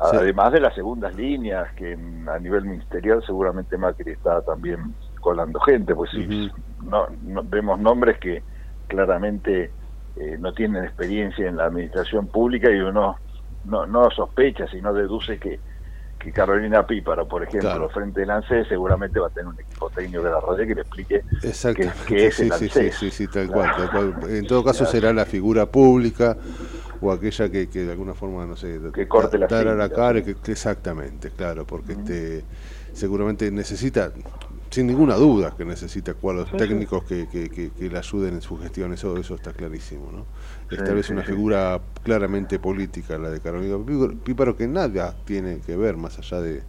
Además 0.00 0.52
de 0.52 0.60
las 0.60 0.74
segundas 0.74 1.14
líneas, 1.14 1.72
que 1.76 1.92
a 1.92 2.38
nivel 2.38 2.64
ministerial 2.64 3.22
seguramente 3.24 3.76
Macri 3.78 4.12
está 4.12 4.42
también 4.42 4.96
colando 5.20 5.60
gente, 5.60 5.94
pues 5.94 6.10
sí, 6.10 6.26
no, 6.84 7.06
no- 7.20 7.42
vemos 7.44 7.78
nombres 7.78 8.18
que 8.18 8.44
claramente 8.86 9.74
eh, 10.16 10.36
no 10.38 10.52
tienen 10.52 10.84
experiencia 10.84 11.48
en 11.48 11.56
la 11.56 11.66
administración 11.66 12.28
pública 12.28 12.70
y 12.70 12.80
uno 12.80 13.16
no, 13.64 13.86
no 13.86 14.10
sospecha, 14.10 14.66
sino 14.68 14.92
deduce 14.92 15.38
que, 15.38 15.60
que 16.18 16.32
Carolina 16.32 16.86
Píparo, 16.86 17.26
por 17.28 17.42
ejemplo, 17.42 17.88
Claro. 17.88 17.90
frente 17.90 18.20
del 18.20 18.30
ANSES, 18.30 18.68
seguramente 18.68 19.18
va 19.20 19.26
a 19.28 19.30
tener 19.30 19.48
un 19.48 19.60
equipo 19.60 19.90
técnico 19.90 20.22
de 20.22 20.30
la 20.30 20.40
rodea 20.40 20.66
que 20.66 20.74
le 20.74 20.82
explique 20.82 21.24
que, 21.74 21.94
que 22.06 22.26
es 22.28 22.34
sí, 22.34 22.42
el 22.42 22.52
sí, 22.52 22.68
sí, 22.68 22.90
ANSES. 22.90 22.92
sí, 22.92 23.10
sí, 23.10 23.28
tal 23.28 23.50
Claro. 23.50 23.50
cual, 23.50 23.74
tal 23.74 23.90
cual. 23.90 24.14
En 24.28 24.46
todo 24.46 24.64
caso 24.64 24.86
será 24.86 25.12
la 25.12 25.26
figura 25.26 25.66
pública 25.70 26.38
o 27.00 27.12
aquella 27.12 27.50
que, 27.50 27.68
que 27.70 27.80
de 27.84 27.92
alguna 27.92 28.14
forma, 28.14 28.46
no 28.46 28.56
sé, 28.56 28.80
Que 28.92 29.06
corte 29.08 29.38
la 29.38 29.48
la 29.76 29.90
cara, 29.92 30.22
que, 30.22 30.36
que 30.36 30.52
exactamente, 30.52 31.32
claro, 31.32 31.66
porque 31.66 31.92
este 31.94 32.46
seguramente 32.92 33.50
necesita, 33.50 34.12
sin 34.72 34.88
ninguna 34.88 35.16
duda, 35.16 35.54
que 35.56 35.64
necesita 35.66 36.14
cuadros 36.14 36.50
Sí, 36.50 36.56
técnicos 36.56 37.04
que, 37.04 37.28
que, 37.28 37.50
que, 37.50 37.72
que 37.72 37.90
le 37.90 37.98
ayuden 37.98 38.34
en 38.36 38.42
su 38.42 38.58
gestión, 38.58 38.92
eso, 38.94 39.18
eso 39.20 39.34
está 39.36 39.52
clarísimo, 39.52 40.10
¿no? 40.12 40.28
Sí, 40.76 40.82
sí, 41.06 41.12
una 41.12 41.24
figura 41.24 41.82
claramente 42.02 42.58
política 42.58 43.18
la 43.18 43.30
de 43.30 43.40
Carolina 43.40 43.76
Píparo- 44.24 44.56
que 44.56 44.68
nada 44.68 45.16
tiene 45.24 45.60
que 45.60 45.76
ver 45.76 45.96
más 45.96 46.18
allá 46.18 46.40
de, 46.40 46.64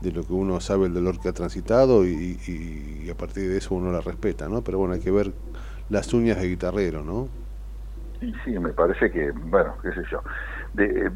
de 0.00 0.12
lo 0.12 0.26
que 0.26 0.32
uno 0.34 0.60
sabe 0.60 0.86
el 0.86 0.94
dolor 0.94 1.20
que 1.20 1.28
ha 1.28 1.32
transitado 1.32 2.06
y, 2.06 2.40
y- 2.46 3.04
y 3.06 3.10
a 3.10 3.16
partir 3.16 3.48
de 3.48 3.58
eso 3.58 3.74
uno 3.74 3.92
la 3.92 4.00
respeta, 4.00 4.48
¿no? 4.48 4.62
Pero 4.64 4.78
bueno, 4.78 4.94
hay 4.94 5.00
que 5.00 5.10
ver 5.12 5.34
las 5.88 6.12
uñas 6.14 6.38
de 6.40 6.48
guitarrero, 6.48 7.04
¿no? 7.04 7.30
Y 8.20 8.32
sí, 8.44 8.58
me 8.58 8.72
parece 8.72 9.10
que, 9.10 9.32
bueno, 9.32 9.76
qué 9.82 9.92
sé 9.92 10.02
yo. 10.10 10.22
De, 10.72 10.84
eh, 11.06 11.10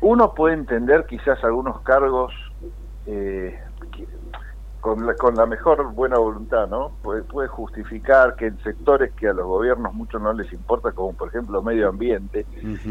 uno 0.00 0.34
puede 0.34 0.54
entender 0.54 1.06
quizás 1.06 1.42
algunos 1.44 1.82
cargos 1.82 2.32
eh, 3.06 3.58
con, 4.86 5.04
la, 5.04 5.14
con 5.14 5.34
la 5.34 5.46
mejor 5.46 5.92
buena 5.92 6.16
voluntad, 6.18 6.68
¿no? 6.68 6.92
Puede, 7.02 7.22
puede 7.24 7.48
justificar 7.48 8.36
que 8.36 8.46
en 8.46 8.58
sectores 8.62 9.12
que 9.14 9.26
a 9.26 9.32
los 9.32 9.44
gobiernos 9.44 9.92
mucho 9.94 10.20
no 10.20 10.32
les 10.32 10.52
importa, 10.52 10.92
como 10.92 11.12
por 11.12 11.26
ejemplo 11.28 11.60
medio 11.60 11.88
ambiente, 11.88 12.46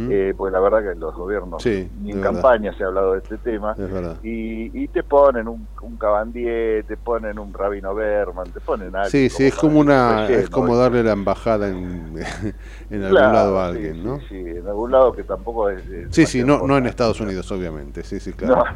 eh, 0.09 0.33
pues 0.35 0.51
la 0.51 0.59
verdad 0.59 0.83
que 0.83 0.99
los 0.99 1.15
gobiernos, 1.15 1.63
Sí, 1.63 1.89
ni 2.01 2.11
en 2.11 2.19
verdad. 2.19 2.33
campaña 2.33 2.73
se 2.77 2.83
ha 2.83 2.87
hablado 2.87 3.13
de 3.13 3.19
este 3.19 3.37
tema, 3.37 3.75
Es 3.77 4.23
y, 4.23 4.83
y 4.83 4.87
te 4.89 5.03
ponen 5.03 5.47
un, 5.47 5.65
un 5.81 5.97
Cabandier, 5.97 6.85
te 6.85 6.97
ponen 6.97 7.39
un 7.39 7.53
Rabino 7.53 7.95
Berman, 7.95 8.51
te 8.51 8.59
ponen 8.59 8.93
algo. 8.93 9.09
Sí, 9.09 9.29
sí, 9.29 9.45
es 9.45 9.55
como 9.55 9.79
una, 9.79 10.27
es 10.27 10.49
como 10.49 10.75
darle 10.75 11.01
la 11.01 11.13
embajada 11.13 11.69
en, 11.69 12.17
en 12.89 13.03
algún 13.03 13.17
Claro, 13.17 13.33
lado 13.33 13.59
a 13.61 13.69
sí, 13.71 13.75
alguien, 13.77 13.93
sí, 13.95 14.01
¿no? 14.03 14.19
Sí, 14.27 14.35
en 14.59 14.67
algún 14.67 14.91
lado 14.91 15.13
que 15.13 15.23
tampoco 15.23 15.69
es... 15.69 15.79
es 15.87 16.07
Sí, 16.13 16.25
sí, 16.25 16.43
no, 16.43 16.67
no 16.67 16.77
en 16.77 16.87
Estados 16.87 17.21
Unidos, 17.21 17.49
obviamente, 17.53 18.03
sí, 18.03 18.19
sí, 18.19 18.33
claro. 18.33 18.63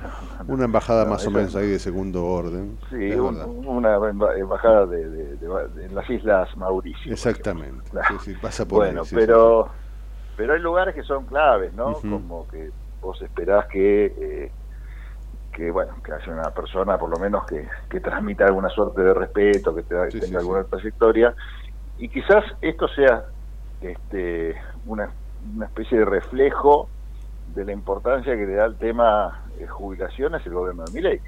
No, 0.48 0.54
Una 0.54 0.66
embajada 0.66 1.04
más 1.04 1.28
o 1.28 1.32
menos 1.32 1.54
no. 1.54 1.60
ahí 1.60 1.68
de 1.68 1.80
segundo 1.80 2.26
orden. 2.26 2.78
Sí, 2.90 3.09
un- 3.16 3.68
una 3.68 3.98
emba- 3.98 4.38
embajada 4.38 4.86
de, 4.86 5.10
de- 5.10 5.36
de- 5.38 5.68
de- 5.70 5.86
en 5.86 5.96
las 5.96 6.10
Islas 6.10 6.56
Mauricio. 6.58 7.12
Exactamente, 7.14 7.90
sí, 8.08 8.16
sí, 8.20 8.34
pasa 8.42 8.66
por 8.66 8.80
Bueno, 8.80 9.02
ahí. 9.02 9.08
pero 9.14 9.70
pero 10.36 10.54
hay 10.54 10.60
lugares 10.62 10.96
que 10.96 11.04
son 11.04 11.26
claves, 11.26 11.74
¿no? 11.74 11.96
Como 12.02 12.48
que 12.48 12.70
vos 13.02 13.22
esperás 13.22 13.66
que 13.68 14.06
eh, 14.06 14.52
que 15.52 15.72
bueno 15.72 15.96
que 16.04 16.14
haya 16.14 16.32
una 16.32 16.52
persona 16.52 16.98
por 16.98 17.10
lo 17.10 17.18
menos 17.18 17.46
que, 17.46 17.68
que 17.90 18.00
transmita 18.00 18.46
alguna 18.46 18.70
suerte 18.70 19.02
de 19.02 19.14
respeto, 19.14 19.76
que 19.76 19.84
te- 19.84 20.12
Sí, 20.12 20.20
tenga 20.20 20.40
alguna 20.40 20.64
trayectoria 20.64 21.36
y 21.98 22.08
quizás 22.10 22.44
esto 22.62 22.88
sea 22.90 23.24
este 23.82 24.56
una, 24.86 25.12
una 25.56 25.66
especie 25.66 26.00
de 26.00 26.06
reflejo 26.06 26.90
de 27.48 27.66
la 27.66 27.72
importancia 27.72 28.36
que 28.36 28.46
le 28.46 28.56
da 28.56 28.66
el 28.66 28.78
tema 28.78 29.44
eh, 29.60 29.68
jubilaciones 29.68 30.46
el 30.46 30.54
gobierno 30.54 30.84
de 30.86 30.92
Milei 30.94 31.22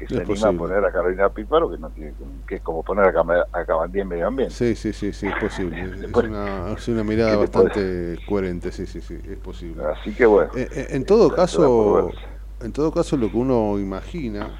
que 0.00 0.08
se 0.08 0.20
anima 0.22 0.48
a 0.48 0.52
poner 0.54 0.84
a 0.84 0.92
Carolina 0.92 1.30
Píparo 1.30 1.70
que 1.70 1.78
no 1.78 1.90
tiene 1.90 2.14
que 2.46 2.56
es 2.56 2.62
como 2.62 2.82
poner 2.82 3.06
a, 3.06 3.12
Cama- 3.12 3.46
a 3.52 3.64
Cabandí 3.64 4.00
en 4.00 4.08
medio 4.08 4.26
ambiente 4.28 4.54
Sí, 4.54 4.74
sí, 4.74 4.92
sí, 4.92 5.12
sí, 5.12 5.26
es 5.28 5.36
posible. 5.36 5.76
Es 6.10 6.16
una, 6.22 6.72
es 6.76 6.88
una 6.88 7.04
mirada 7.04 7.36
¿qué 7.36 7.46
te 7.46 7.52
puede- 7.52 7.70
bastante 7.70 8.18
coherente, 8.26 8.72
sí, 8.72 8.86
sí, 8.86 9.00
sí, 9.00 9.18
es 9.24 9.38
posible. 9.38 9.82
Así 9.84 10.14
que 10.14 10.26
bueno. 10.26 10.50
Eh, 10.54 10.68
eh, 10.72 10.86
en 10.90 11.04
todo 11.04 11.28
por 11.28 11.36
caso, 11.36 12.12
en 12.60 12.72
todo 12.72 12.92
caso 12.92 13.16
lo 13.16 13.30
que 13.30 13.36
uno 13.36 13.78
imagina 13.78 14.50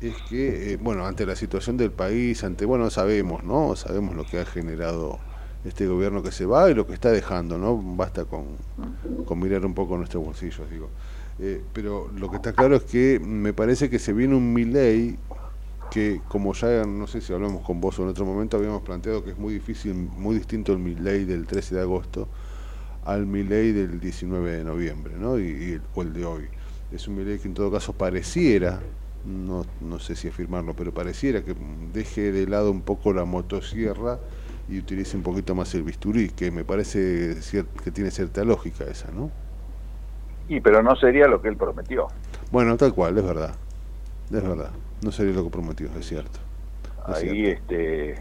es 0.00 0.22
que, 0.22 0.72
eh, 0.74 0.76
bueno, 0.78 1.06
ante 1.06 1.26
la 1.26 1.36
situación 1.36 1.76
del 1.76 1.92
país, 1.92 2.44
ante, 2.44 2.66
bueno, 2.66 2.90
sabemos, 2.90 3.44
¿no? 3.44 3.76
Sabemos 3.76 4.16
lo 4.16 4.26
que 4.26 4.40
ha 4.40 4.44
generado 4.46 5.20
este 5.64 5.86
gobierno 5.86 6.22
que 6.22 6.32
se 6.32 6.46
va 6.46 6.70
y 6.70 6.74
lo 6.74 6.86
que 6.86 6.94
está 6.94 7.10
dejando, 7.10 7.58
¿no? 7.58 7.76
Basta 7.96 8.24
con, 8.26 8.58
con 9.24 9.40
mirar 9.40 9.64
un 9.66 9.74
poco 9.74 9.96
nuestros 9.96 10.24
bolsillos, 10.24 10.70
digo. 10.70 10.90
Eh, 11.40 11.62
pero 11.72 12.10
lo 12.16 12.30
que 12.30 12.36
está 12.36 12.52
claro 12.52 12.76
es 12.76 12.84
que 12.84 13.20
me 13.20 13.52
parece 13.52 13.90
que 13.90 13.98
se 13.98 14.12
viene 14.12 14.36
un 14.36 14.52
Milei 14.52 15.18
que, 15.90 16.20
como 16.28 16.54
ya, 16.54 16.84
no 16.84 17.06
sé 17.06 17.20
si 17.20 17.32
hablamos 17.32 17.62
con 17.62 17.80
vos 17.80 17.98
o 17.98 18.02
en 18.02 18.08
otro 18.08 18.24
momento, 18.24 18.56
habíamos 18.56 18.82
planteado 18.82 19.24
que 19.24 19.30
es 19.30 19.38
muy 19.38 19.54
difícil, 19.54 19.94
muy 19.94 20.36
distinto 20.36 20.72
el 20.72 20.78
Milei 20.78 21.24
del 21.24 21.46
13 21.46 21.76
de 21.76 21.80
agosto 21.80 22.28
al 23.04 23.26
Milei 23.26 23.72
del 23.72 24.00
19 24.00 24.58
de 24.58 24.64
noviembre, 24.64 25.14
¿no? 25.18 25.38
Y, 25.38 25.72
el, 25.72 25.82
o 25.94 26.02
el 26.02 26.12
de 26.12 26.24
hoy. 26.24 26.44
Es 26.90 27.06
un 27.06 27.16
Milei 27.16 27.38
que 27.38 27.48
en 27.48 27.54
todo 27.54 27.70
caso 27.70 27.92
pareciera, 27.92 28.80
no, 29.24 29.66
no 29.80 29.98
sé 29.98 30.16
si 30.16 30.28
afirmarlo, 30.28 30.74
pero 30.74 30.92
pareciera 30.92 31.44
que 31.44 31.54
deje 31.92 32.32
de 32.32 32.46
lado 32.46 32.70
un 32.70 32.82
poco 32.82 33.12
la 33.12 33.24
motosierra 33.24 34.18
y 34.68 34.78
utilice 34.78 35.16
un 35.16 35.22
poquito 35.22 35.54
más 35.54 35.74
el 35.74 35.82
bisturí, 35.82 36.30
que 36.30 36.50
me 36.50 36.64
parece 36.64 37.36
que 37.84 37.90
tiene 37.90 38.10
cierta 38.10 38.44
lógica 38.44 38.84
esa, 38.84 39.10
¿no? 39.10 39.30
Y 40.48 40.60
pero 40.60 40.82
no 40.82 40.94
sería 40.96 41.26
lo 41.26 41.40
que 41.40 41.48
él 41.48 41.56
prometió 41.56 42.08
Bueno, 42.50 42.76
tal 42.76 42.92
cual, 42.94 43.16
es 43.18 43.24
verdad. 43.24 43.54
Es 44.32 44.42
verdad. 44.42 44.70
No 45.02 45.12
sería 45.12 45.34
lo 45.34 45.44
que 45.44 45.50
prometió, 45.50 45.88
es 45.98 46.06
cierto. 46.06 46.38
Es 47.08 47.16
ahí 47.16 47.46
este 47.46 48.16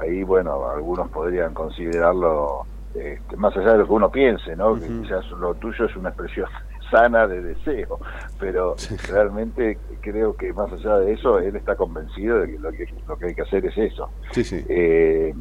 ahí 0.00 0.22
bueno 0.24 0.68
algunos 0.68 1.08
podrían 1.10 1.54
considerarlo 1.54 2.62
este, 2.94 3.36
más 3.36 3.56
allá 3.56 3.72
de 3.72 3.78
lo 3.78 3.86
que 3.86 3.92
uno 3.92 4.10
piense 4.10 4.56
no 4.56 4.74
que 4.74 4.86
quizás 4.86 5.28
lo 5.30 5.54
tuyo 5.54 5.84
es 5.84 5.94
una 5.96 6.08
expresión 6.08 6.48
sana 6.90 7.26
de 7.26 7.42
deseo 7.42 8.00
pero 8.40 8.74
realmente 9.08 9.78
creo 10.00 10.36
que 10.36 10.52
más 10.52 10.72
allá 10.72 10.98
de 10.98 11.12
eso 11.12 11.38
él 11.38 11.54
está 11.56 11.76
convencido 11.76 12.40
de 12.40 12.52
que 12.52 12.58
lo 12.58 12.72
que 12.72 12.86
lo 13.06 13.16
que 13.16 13.26
hay 13.26 13.34
que 13.34 13.42
hacer 13.42 13.64
es 13.66 13.76
eso 13.78 14.10
Sí, 14.32 14.42
sí. 14.42 14.64
Eh, 14.68 15.34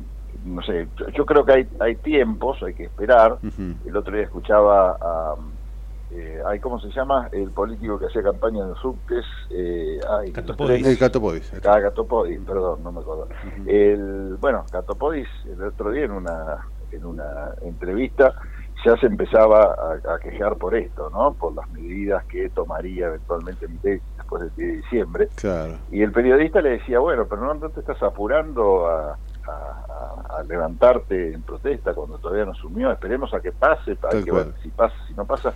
no 0.46 0.62
sé 0.62 0.88
yo, 0.98 1.08
yo 1.10 1.26
creo 1.26 1.46
que 1.46 1.54
hay 1.54 1.68
hay 1.80 1.96
tiempos 1.96 2.62
hay 2.64 2.74
que 2.74 2.84
esperar 2.84 3.38
el 3.86 3.96
otro 3.98 4.14
día 4.16 4.26
escuchaba 4.26 4.98
a 5.02 5.36
eh, 6.16 6.42
ay, 6.46 6.60
¿cómo 6.60 6.80
se 6.80 6.90
llama? 6.90 7.30
El 7.32 7.52
político 7.52 7.98
que 8.00 8.06
hacía 8.06 8.22
campaña 8.24 8.62
en 8.64 8.70
los 8.70 8.80
subtes. 8.80 9.26
Eh, 9.50 10.00
ay, 10.10 10.32
Catopodis. 10.32 10.86
El 10.86 10.98
Catopodis. 10.98 11.54
Ah, 11.66 11.80
Catopodis, 11.82 12.40
perdón, 12.46 12.84
no 12.84 12.92
me 12.92 13.02
acuerdo. 13.02 13.28
el, 13.66 14.38
bueno, 14.40 14.66
Catopodis 14.72 15.28
el 15.46 15.62
otro 15.64 15.92
día 15.92 16.06
en 16.06 16.12
una, 16.12 16.66
en 16.92 17.06
una 17.06 17.54
entrevista 17.62 18.34
ya 18.86 18.98
se 18.98 19.06
empezaba 19.06 19.64
a, 20.06 20.14
a 20.16 20.20
quejar 20.20 20.58
por 20.58 20.76
esto, 20.76 21.10
¿no? 21.10 21.34
Por 21.36 21.54
las 21.56 21.70
medidas 21.70 22.26
que 22.26 22.50
tomaría 22.50 23.08
eventualmente 23.08 23.68
Milei 23.68 24.02
después 24.18 24.42
del 24.44 24.54
10 24.56 24.68
de 24.70 24.76
diciembre. 24.78 25.30
Claro. 25.36 25.78
Y 25.90 26.02
el 26.02 26.12
periodista 26.12 26.62
le 26.62 26.72
decía, 26.72 27.00
bueno, 27.00 27.26
pero 27.30 27.42
no, 27.44 27.54
no 27.54 27.70
te 27.70 27.80
estás 27.80 28.02
apurando 28.04 28.88
a, 28.88 29.18
a- 29.48 30.44
levantarte 30.48 31.34
en 31.34 31.44
protesta 31.44 31.94
cuando 31.94 32.18
todavía 32.20 32.44
no 32.46 32.52
asumió, 32.52 32.92
esperemos 32.92 33.34
a 33.34 33.40
que 33.40 33.52
pase, 33.54 33.96
para 33.96 34.12
Tal 34.14 34.26
que 34.26 34.32
ver 34.32 34.54
si 34.62 34.70
pasa, 34.70 34.96
si 35.08 35.14
no 35.14 35.26
pasa. 35.26 35.54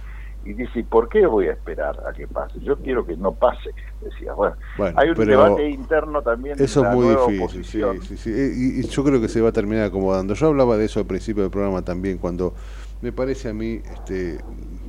Y 0.50 0.54
dice, 0.54 0.84
¿por 0.84 1.10
qué 1.10 1.26
voy 1.26 1.48
a 1.48 1.54
esperar 1.54 1.96
a 2.08 2.14
que 2.14 2.28
pase? 2.28 2.60
Yo 2.62 2.78
quiero 2.78 3.06
que 3.06 3.18
no 3.18 3.34
pase, 3.36 3.72
decía. 4.02 4.34
Bueno, 4.34 4.56
Bueno, 4.78 4.98
hay 5.00 5.10
un 5.10 5.16
debate 5.26 5.70
interno 5.70 6.22
también. 6.22 6.58
en 6.60 6.66
Eso 6.66 6.82
es 6.84 6.88
muy 6.90 7.08
difícil, 7.08 7.66
sí, 7.66 7.82
sí, 8.08 8.18
sí. 8.18 8.30
Y, 8.30 8.80
y 8.82 8.84
yo 8.88 9.04
creo 9.04 9.20
que 9.20 9.28
se 9.28 9.42
va 9.42 9.50
a 9.50 9.52
terminar 9.52 9.86
acomodando. 9.86 10.34
Yo 10.36 10.48
hablaba 10.48 10.78
de 10.78 10.86
eso 10.86 11.00
al 11.00 11.06
principio 11.06 11.44
del 11.44 11.52
programa 11.52 11.82
también, 11.84 12.18
cuando 12.18 12.54
me 13.02 13.12
parece 13.12 13.50
a 13.50 13.54
mí, 13.54 13.82
este, 13.92 14.44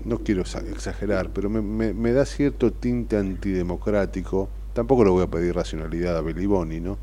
no 0.04 0.18
quiero 0.18 0.42
exagerar, 0.42 1.30
pero 1.32 1.50
me, 1.50 1.60
me- 1.60 1.92
me 1.94 2.12
da 2.12 2.24
cierto 2.24 2.72
tinte 2.72 3.16
antidemocrático. 3.16 4.48
Tampoco 4.72 5.04
le 5.04 5.10
voy 5.10 5.24
a 5.24 5.26
pedir 5.26 5.54
racionalidad 5.54 6.16
a 6.16 6.20
Beliboni, 6.22 6.80
¿no? 6.80 6.98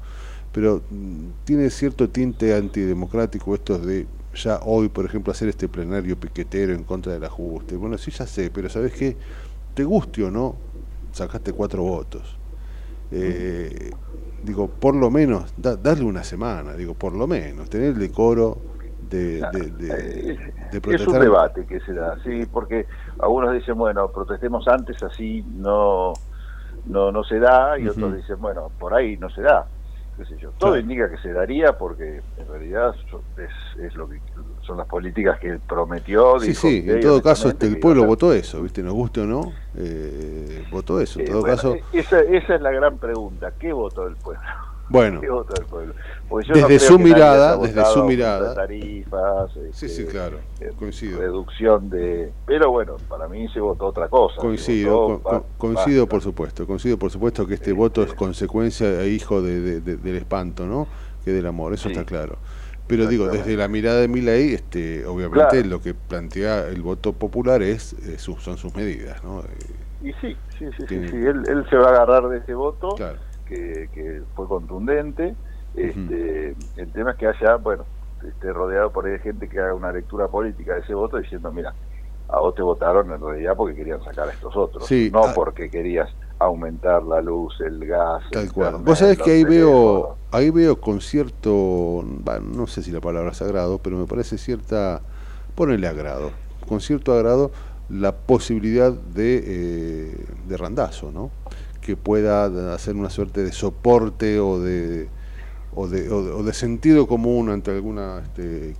Pero 0.51 0.81
mm, 0.89 1.29
tiene 1.43 1.69
cierto 1.69 2.09
tinte 2.09 2.55
antidemocrático 2.55 3.53
estos 3.55 3.85
de 3.85 4.07
ya 4.35 4.59
hoy, 4.63 4.89
por 4.89 5.05
ejemplo, 5.05 5.31
hacer 5.31 5.49
este 5.49 5.69
plenario 5.69 6.19
piquetero 6.19 6.73
en 6.73 6.83
contra 6.85 7.13
del 7.13 7.23
ajuste. 7.25 7.75
Bueno, 7.77 7.97
sí, 7.97 8.11
ya 8.11 8.27
sé, 8.27 8.51
pero 8.51 8.69
¿sabes 8.69 8.93
qué? 8.93 9.17
Te 9.73 9.83
guste 9.85 10.23
o 10.23 10.31
no, 10.31 10.61
sacaste 11.11 11.53
cuatro 11.53 11.83
votos. 11.83 12.39
Eh, 13.11 13.97
digo, 14.41 14.69
por 14.79 14.95
lo 14.95 15.11
menos, 15.11 15.53
da- 15.57 15.77
darle 15.77 16.05
una 16.05 16.23
semana, 16.23 16.73
digo, 16.75 16.95
por 16.95 17.13
lo 17.15 17.27
menos, 17.27 17.69
tener 17.69 17.89
el 17.89 17.99
decoro 17.99 18.63
de, 18.99 19.45
de, 19.45 19.71
de- 19.71 20.39
de 20.71 20.81
Es 20.87 21.07
un 21.07 21.17
protestar. 21.17 21.17
debate 21.17 21.65
que 21.65 21.79
se 21.81 21.93
da, 21.93 22.17
sí, 22.23 22.45
porque 22.45 22.87
algunos 23.19 23.53
dicen, 23.53 23.75
bueno, 23.77 24.11
protestemos 24.11 24.67
antes, 24.67 25.01
así 25.03 25.43
no 25.47 26.23
no 26.85 27.11
no 27.11 27.23
se 27.23 27.39
da, 27.39 27.79
y 27.79 27.87
otros 27.87 28.15
dicen, 28.15 28.39
bueno, 28.41 28.73
por 28.79 28.93
ahí 28.95 29.17
no 29.17 29.29
se 29.29 29.41
da, 29.43 29.71
qué 30.17 30.25
sé 30.25 30.37
yo. 30.37 30.49
Todo 30.51 30.71
Claro. 30.71 30.79
indica 30.79 31.09
que 31.09 31.17
se 31.17 31.31
daría 31.33 31.77
porque 31.77 32.21
en 32.37 32.47
realidad 32.47 32.95
es, 33.37 33.79
es 33.83 33.95
lo 33.95 34.07
que 34.09 34.19
son 34.61 34.77
las 34.77 34.87
políticas 34.87 35.39
que 35.39 35.49
él 35.49 35.59
prometió. 35.67 36.39
Sí, 36.39 36.53
sí, 36.53 36.83
en 36.87 36.99
todo 37.01 37.21
caso 37.21 37.49
este, 37.49 37.67
el 37.67 37.79
pueblo 37.79 38.05
votó 38.05 38.33
eso, 38.33 38.61
¿viste? 38.61 38.81
Nos 38.81 38.93
guste 38.93 39.21
o 39.21 39.25
no, 39.25 39.53
eh, 39.75 40.65
votó 40.71 40.99
eso. 41.01 41.19
En 41.19 41.25
Eh, 41.25 41.29
todo 41.29 41.41
bueno, 41.41 41.55
caso, 41.55 41.75
eh, 41.75 41.83
esa, 41.93 42.19
esa 42.21 42.55
es 42.55 42.61
la 42.61 42.71
gran 42.71 42.97
pregunta, 42.97 43.51
¿qué 43.59 43.73
votó 43.73 44.07
el 44.07 44.15
pueblo? 44.15 44.41
Bueno. 44.89 45.19
Desde 46.53 46.73
no 46.75 46.79
su 46.79 46.99
mirada, 46.99 47.57
desde 47.57 47.85
su 47.85 48.03
mirada. 48.03 48.53
tarifas, 48.53 49.51
sí, 49.53 49.59
este, 49.69 49.89
sí, 49.89 50.05
claro, 50.05 50.39
eh, 50.59 50.71
coincido. 50.77 51.19
reducción 51.19 51.89
de... 51.89 52.31
Pero 52.45 52.71
bueno, 52.71 52.95
para 53.07 53.27
mí 53.27 53.47
se 53.49 53.59
votó 53.59 53.87
otra 53.87 54.07
cosa. 54.09 54.35
Coincido, 54.41 55.19
votó 55.19 55.45
coincido 55.57 56.07
por 56.07 56.21
supuesto, 56.21 56.65
coincido 56.67 56.97
por 56.99 57.11
supuesto 57.11 57.47
que 57.47 57.55
este 57.55 57.71
voto 57.73 58.03
es 58.03 58.13
consecuencia 58.13 59.01
e 59.01 59.09
hijo 59.09 59.41
de, 59.41 59.59
de- 59.61 59.81
de- 59.81 59.97
del 59.97 60.15
espanto, 60.17 60.65
¿no? 60.65 60.87
Que 61.23 61.31
del 61.31 61.45
amor, 61.47 61.73
eso 61.73 61.89
está 61.89 62.03
claro. 62.05 62.37
Pero 62.87 63.07
digo, 63.07 63.27
desde 63.27 63.55
la 63.57 63.67
mirada 63.67 63.99
de 64.01 64.07
Milei, 64.07 64.53
este, 64.53 65.05
obviamente 65.07 65.47
Claro. 65.49 65.67
lo 65.67 65.81
que 65.81 65.95
plantea 65.95 66.67
el 66.67 66.83
voto 66.83 67.13
popular 67.13 67.63
es, 67.63 67.93
eh, 67.93 68.19
sus- 68.19 68.43
son 68.43 68.57
sus 68.57 68.75
medidas, 68.75 69.23
¿no? 69.23 69.39
Eh, 69.41 69.45
Y 70.03 70.13
sí, 70.21 70.37
sí, 70.59 70.65
sí, 70.77 70.83
sí, 70.87 71.07
sí, 71.09 71.15
Él, 71.15 71.41
él 71.47 71.65
se 71.69 71.75
va 71.77 71.87
a 71.87 71.89
agarrar 71.89 72.29
de 72.29 72.37
ese 72.37 72.53
voto 72.53 72.89
Claro. 72.89 73.17
Que, 73.45 73.89
que 73.93 74.21
fue 74.35 74.47
contundente. 74.47 75.35
Este, 75.75 76.55
El 76.77 76.91
tema 76.91 77.11
es 77.11 77.17
que 77.17 77.27
haya, 77.27 77.55
bueno, 77.55 77.83
esté 78.27 78.51
rodeado 78.53 78.91
por 78.91 79.05
ahí 79.05 79.13
de 79.13 79.19
gente 79.19 79.49
que 79.49 79.59
haga 79.59 79.73
una 79.73 79.91
lectura 79.91 80.27
política 80.27 80.75
de 80.75 80.81
ese 80.81 80.93
voto 80.93 81.17
diciendo, 81.17 81.51
mira, 81.51 81.73
a 82.27 82.39
vos 82.39 82.55
te 82.55 82.61
votaron 82.61 83.11
en 83.11 83.21
realidad 83.21 83.53
porque 83.55 83.75
querían 83.75 84.03
sacar 84.03 84.27
a 84.29 84.31
estos 84.31 84.55
otros, 84.55 84.85
Sí, 84.85 85.09
no 85.11 85.25
ah. 85.25 85.31
porque 85.35 85.69
querías 85.69 86.09
aumentar 86.39 87.03
la 87.03 87.21
luz, 87.21 87.59
el 87.61 87.85
gas. 87.85 88.23
Tal 88.31 88.43
el 88.43 88.51
cual. 88.51 88.67
internet, 88.67 88.87
Vos 88.87 88.99
sabés 88.99 89.17
que 89.19 89.31
ahí 89.31 89.43
veo, 89.43 90.17
ahí 90.31 90.49
veo 90.49 90.79
con 90.79 91.01
cierto, 91.01 92.03
bah, 92.23 92.39
no 92.39 92.67
sé 92.67 92.81
si 92.81 92.91
la 92.91 93.01
palabra 93.01 93.31
es 93.31 93.41
agrado, 93.41 93.77
pero 93.77 93.97
me 93.97 94.05
parece 94.05 94.37
cierta, 94.37 95.01
ponele 95.55 95.87
agrado, 95.87 96.31
con 96.67 96.81
cierto 96.81 97.13
agrado 97.13 97.51
la 97.89 98.13
posibilidad 98.13 98.91
de, 98.91 99.43
eh, 99.45 100.25
de 100.47 100.57
randazo, 100.57 101.11
¿no? 101.11 101.29
Que 101.85 101.95
pueda 101.95 102.73
hacer 102.73 102.95
una 102.95 103.09
suerte 103.11 103.43
de 103.43 103.51
soporte 103.51 104.39
o 104.39 104.59
de, 104.59 105.07
o 105.75 105.87
de, 105.87 106.09
o 106.09 106.23
de, 106.23 106.31
o 106.31 106.43
de 106.43 106.53
sentido 106.53 107.05
común 107.07 107.49
ante 107.49 107.69
alguna 107.71 108.21
este, 108.23 108.73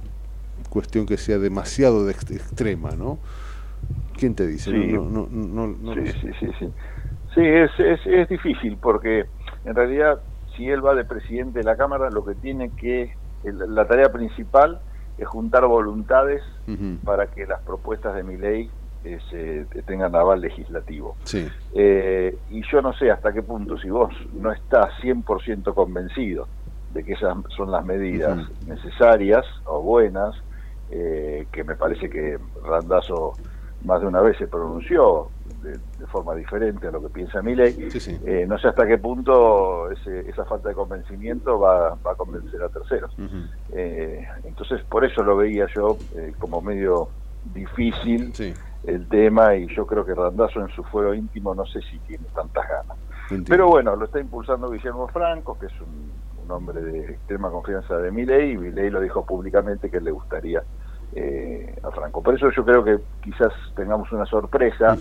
cuestión 0.69 1.05
que 1.05 1.17
sea 1.17 1.37
demasiado 1.37 2.05
de 2.05 2.13
ex- 2.13 2.31
extrema, 2.31 2.91
¿no? 2.95 3.19
¿Quién 4.17 4.33
te 4.33 4.47
dice? 4.47 4.71
Sí. 4.71 4.93
No, 4.93 5.03
no, 5.03 5.27
no, 5.29 5.67
no- 5.67 5.93
no 5.93 5.93
Sí, 5.93 6.01
sí, 6.21 6.29
sí, 6.39 6.47
sí. 6.59 6.73
Sí, 7.35 7.41
es, 7.41 7.71
es, 7.79 7.99
es 8.05 8.29
difícil 8.29 8.77
porque 8.77 9.25
en 9.65 9.75
realidad 9.75 10.21
si 10.55 10.67
él 10.69 10.83
va 10.83 10.95
de 10.95 11.03
presidente 11.05 11.59
de 11.59 11.65
la 11.65 11.75
Cámara, 11.75 12.09
lo 12.09 12.23
que 12.25 12.35
tiene 12.35 12.71
que, 12.75 13.13
la 13.43 13.85
tarea 13.87 14.11
principal 14.11 14.81
es 15.17 15.27
juntar 15.27 15.65
voluntades 15.67 16.41
para 17.03 17.27
que 17.27 17.45
las 17.45 17.61
propuestas 17.61 18.15
de 18.15 18.23
mi 18.23 18.37
ley 18.37 18.71
eh, 19.05 19.19
se 19.29 19.83
tengan 19.83 20.15
aval 20.15 20.41
legislativo. 20.41 21.17
Sí. 21.23 21.47
Eh, 21.73 22.39
y 22.49 22.61
yo 22.71 22.81
no 22.81 22.93
sé 22.93 23.11
hasta 23.11 23.31
qué 23.33 23.43
punto, 23.43 23.77
si 23.77 23.89
vos 23.89 24.13
no 24.33 24.51
estás 24.51 24.91
100% 25.01 25.73
convencido 25.73 26.47
de 26.89 27.03
que 27.03 27.13
esas 27.13 27.35
son 27.55 27.71
las 27.71 27.83
medidas 27.85 28.37
necesarias 28.61 29.45
o 29.65 29.81
buenas, 29.81 30.33
eh, 30.89 31.47
que 31.51 31.63
me 31.63 31.75
parece 31.75 32.09
que 32.09 32.37
Randazo 32.63 33.35
más 33.81 33.99
de 34.01 34.07
una 34.07 34.21
vez 34.21 34.37
se 34.37 34.47
pronunció 34.47 35.31
de, 35.43 35.77
de 35.97 36.07
forma 36.07 36.33
diferente 36.33 36.87
a 36.87 36.91
lo 36.91 37.01
que 37.01 37.09
piensa 37.09 37.41
Milei, 37.41 37.75
eh, 38.25 38.45
no 38.47 38.57
sé 38.57 38.69
hasta 38.69 38.87
qué 38.87 38.97
punto 38.97 39.91
ese- 39.91 40.27
esa 40.29 40.45
falta 40.45 40.69
de 40.69 40.75
convencimiento 40.75 41.59
va, 41.59 41.89
va 41.95 42.11
a 42.13 42.15
convencer 42.15 42.61
a 42.63 42.69
terceros. 42.69 43.13
Eh, 43.73 44.25
entonces, 44.43 44.81
por 44.89 45.03
eso 45.05 45.21
lo 45.23 45.35
veía 45.37 45.67
yo 45.75 45.99
eh, 46.15 46.33
como 46.39 46.61
medio 46.61 47.09
difícil 47.43 48.31
el 48.87 49.07
tema 49.07 49.55
y 49.55 49.67
yo 49.75 49.85
creo 49.85 50.05
que 50.05 50.13
Randazo 50.13 50.61
en 50.61 50.69
su 50.69 50.83
fuero 50.83 51.13
íntimo 51.13 51.55
no 51.55 51.65
sé 51.65 51.81
si 51.81 51.97
tiene 51.99 52.25
tantas 52.33 52.67
ganas. 52.67 52.97
Entiendo. 53.23 53.45
Pero 53.49 53.67
bueno, 53.67 53.95
lo 53.95 54.05
está 54.05 54.19
impulsando 54.19 54.69
Guillermo 54.69 55.07
Franco, 55.07 55.57
que 55.59 55.65
es 55.65 55.81
un, 55.81 56.11
un 56.43 56.51
hombre 56.51 56.81
de 56.81 57.11
extrema 57.11 57.49
confianza 57.49 57.97
de 57.97 58.11
Milei, 58.11 58.51
y 58.51 58.57
Milei 58.57 58.89
lo 58.89 59.01
dijo 59.01 59.25
públicamente 59.25 59.89
que 59.89 59.99
le 59.99 60.11
gustaría 60.11 60.63
eh, 61.13 61.75
a 61.83 61.91
Franco. 61.91 62.21
Por 62.21 62.35
eso 62.35 62.49
yo 62.51 62.63
creo 62.63 62.83
que 62.83 62.99
quizás 63.21 63.51
tengamos 63.75 64.11
una 64.11 64.25
sorpresa 64.25 64.97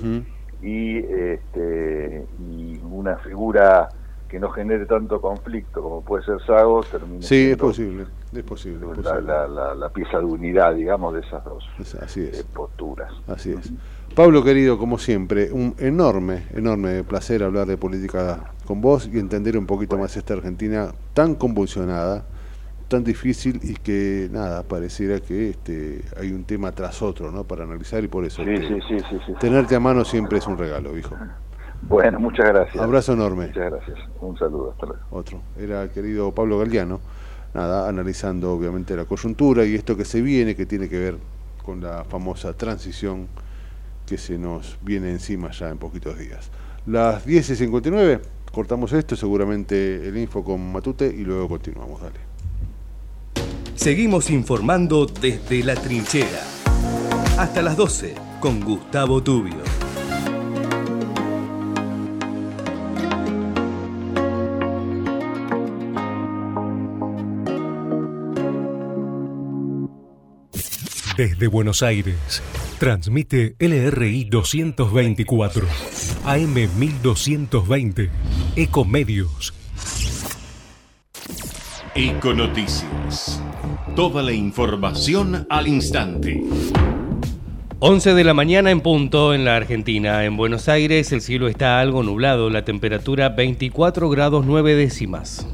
y, 0.63 0.99
este, 0.99 2.27
y 2.49 2.81
una 2.83 3.17
figura 3.19 3.89
que 4.35 4.41
no 4.41 4.51
genere 4.51 4.85
tanto 4.85 5.21
conflicto 5.21 5.81
como 5.81 6.03
puede 6.03 6.25
ser 6.25 6.41
Sago 6.45 6.83
termine 6.83 7.23
Sí, 7.23 7.51
es 7.53 7.57
posible, 7.57 8.07
es 8.33 8.43
posible. 8.43 8.79
es 8.91 8.97
la, 8.99 9.03
posible. 9.13 9.23
la- 9.33 9.47
la- 9.47 9.75
la 9.77 9.89
pieza 9.91 10.19
de 10.19 10.25
unidad, 10.25 10.75
digamos, 10.75 11.15
de 11.15 11.21
esas 11.21 11.45
dos 11.45 11.63
así 12.03 12.23
es. 12.23 12.41
eh, 12.41 12.45
posturas. 12.53 13.13
Así 13.29 13.53
es. 13.53 13.73
Pablo 14.17 14.43
querido, 14.43 14.77
como 14.77 14.99
siempre, 14.99 15.53
un 15.53 15.77
enorme, 15.79 16.47
enorme 16.53 17.05
placer 17.05 17.45
hablar 17.45 17.69
de 17.69 17.77
política 17.77 18.53
con 18.67 18.81
vos 18.81 19.09
y 19.13 19.21
entender 19.21 19.57
un 19.57 19.67
poquito 19.67 19.97
más 19.97 20.17
esta 20.17 20.35
Argentina 20.35 20.89
tan 21.13 21.37
convulsionada, 21.37 22.25
tan 22.89 23.05
difícil 23.05 23.61
y 23.63 23.75
que 23.75 24.29
nada, 24.33 24.65
pareciera 24.65 25.21
que 25.21 25.51
este 25.51 26.03
hay 26.19 26.33
un 26.33 26.43
tema 26.45 26.73
tras 26.73 27.03
otro, 27.03 27.31
¿no? 27.31 27.45
Para 27.45 27.63
analizar 27.63 28.03
y 28.03 28.09
por 28.09 28.25
eso 28.25 28.43
Sí, 28.43 28.57
sí, 28.57 28.79
sí, 28.89 28.99
sí, 29.09 29.17
sí. 29.27 29.33
tenerte 29.39 29.77
a 29.77 29.81
mano 29.81 30.05
siempre 30.05 30.39
es 30.39 30.47
un 30.49 30.59
regalo, 30.59 30.93
viejo. 30.93 31.17
Bueno, 31.89 32.19
muchas 32.19 32.47
gracias. 32.47 32.83
Abrazo 32.83 33.13
enorme. 33.13 33.49
Muchas 33.49 33.71
gracias. 33.71 33.99
Un 34.21 34.39
saludo. 34.39 34.73
Hasta 34.73 34.87
luego. 34.87 35.03
Otro. 35.11 35.41
Era 35.59 35.83
el 35.83 35.91
querido 35.91 36.33
Pablo 36.33 36.59
Galeano, 36.59 37.01
nada, 37.53 37.89
analizando 37.89 38.53
obviamente 38.53 38.97
la 38.97 39.05
coyuntura 39.05 39.65
y 39.65 39.75
esto 39.75 39.97
que 39.97 40.05
se 40.05 40.23
viene, 40.23 40.55
que 40.55 40.67
tiene 40.67 40.89
que 40.89 40.99
ver 40.99 41.19
con 41.65 41.81
la 41.81 42.05
famosa 42.05 42.53
transición 42.55 43.29
que 44.07 44.19
se 44.19 44.39
nos 44.39 44.79
viene 44.83 45.11
encima 45.11 45.51
ya 45.51 45.71
en 45.71 45.79
poquitos 45.79 46.19
días. 46.19 46.51
Las 46.87 47.25
10 47.25 47.51
y 47.51 47.57
59, 47.57 48.21
cortamos 48.53 48.93
esto, 48.93 49.17
seguramente 49.17 50.07
el 50.07 50.17
info 50.19 50.45
con 50.45 50.73
Matute 50.73 51.07
y 51.07 51.25
luego 51.25 51.49
continuamos, 51.49 52.03
dale. 52.03 52.21
Seguimos 53.75 54.31
informando 54.31 55.07
desde 55.07 55.65
la 55.65 55.75
trinchera. 55.75 56.43
Hasta 57.39 57.63
las 57.63 57.77
12 57.77 58.15
con 58.41 58.61
Gustavo 58.61 59.23
Tubio. 59.23 59.84
Desde 71.17 71.47
Buenos 71.47 71.85
Aires, 71.85 72.43
transmite 72.81 73.55
LRI 73.61 74.25
224, 74.25 75.65
AM 76.25 76.55
1220, 76.55 78.11
Ecomedios. 78.57 79.55
Econoticias. 81.95 83.41
Toda 83.95 84.25
la 84.25 84.33
información 84.33 85.47
al 85.49 85.69
instante. 85.69 86.43
11 87.79 88.15
de 88.15 88.25
la 88.25 88.35
mañana 88.35 88.73
en 88.73 88.81
punto 88.81 89.35
en 89.35 89.45
la 89.45 89.55
Argentina. 89.55 90.25
En 90.25 90.37
Buenos 90.37 90.69
Aires 90.69 91.13
el 91.13 91.21
cielo 91.21 91.47
está 91.47 91.79
algo 91.79 92.03
nublado, 92.03 92.51
la 92.51 92.65
temperatura 92.65 93.29
24 93.29 94.11
grados 94.11 94.45
9 94.45 94.75
décimas. 94.75 95.47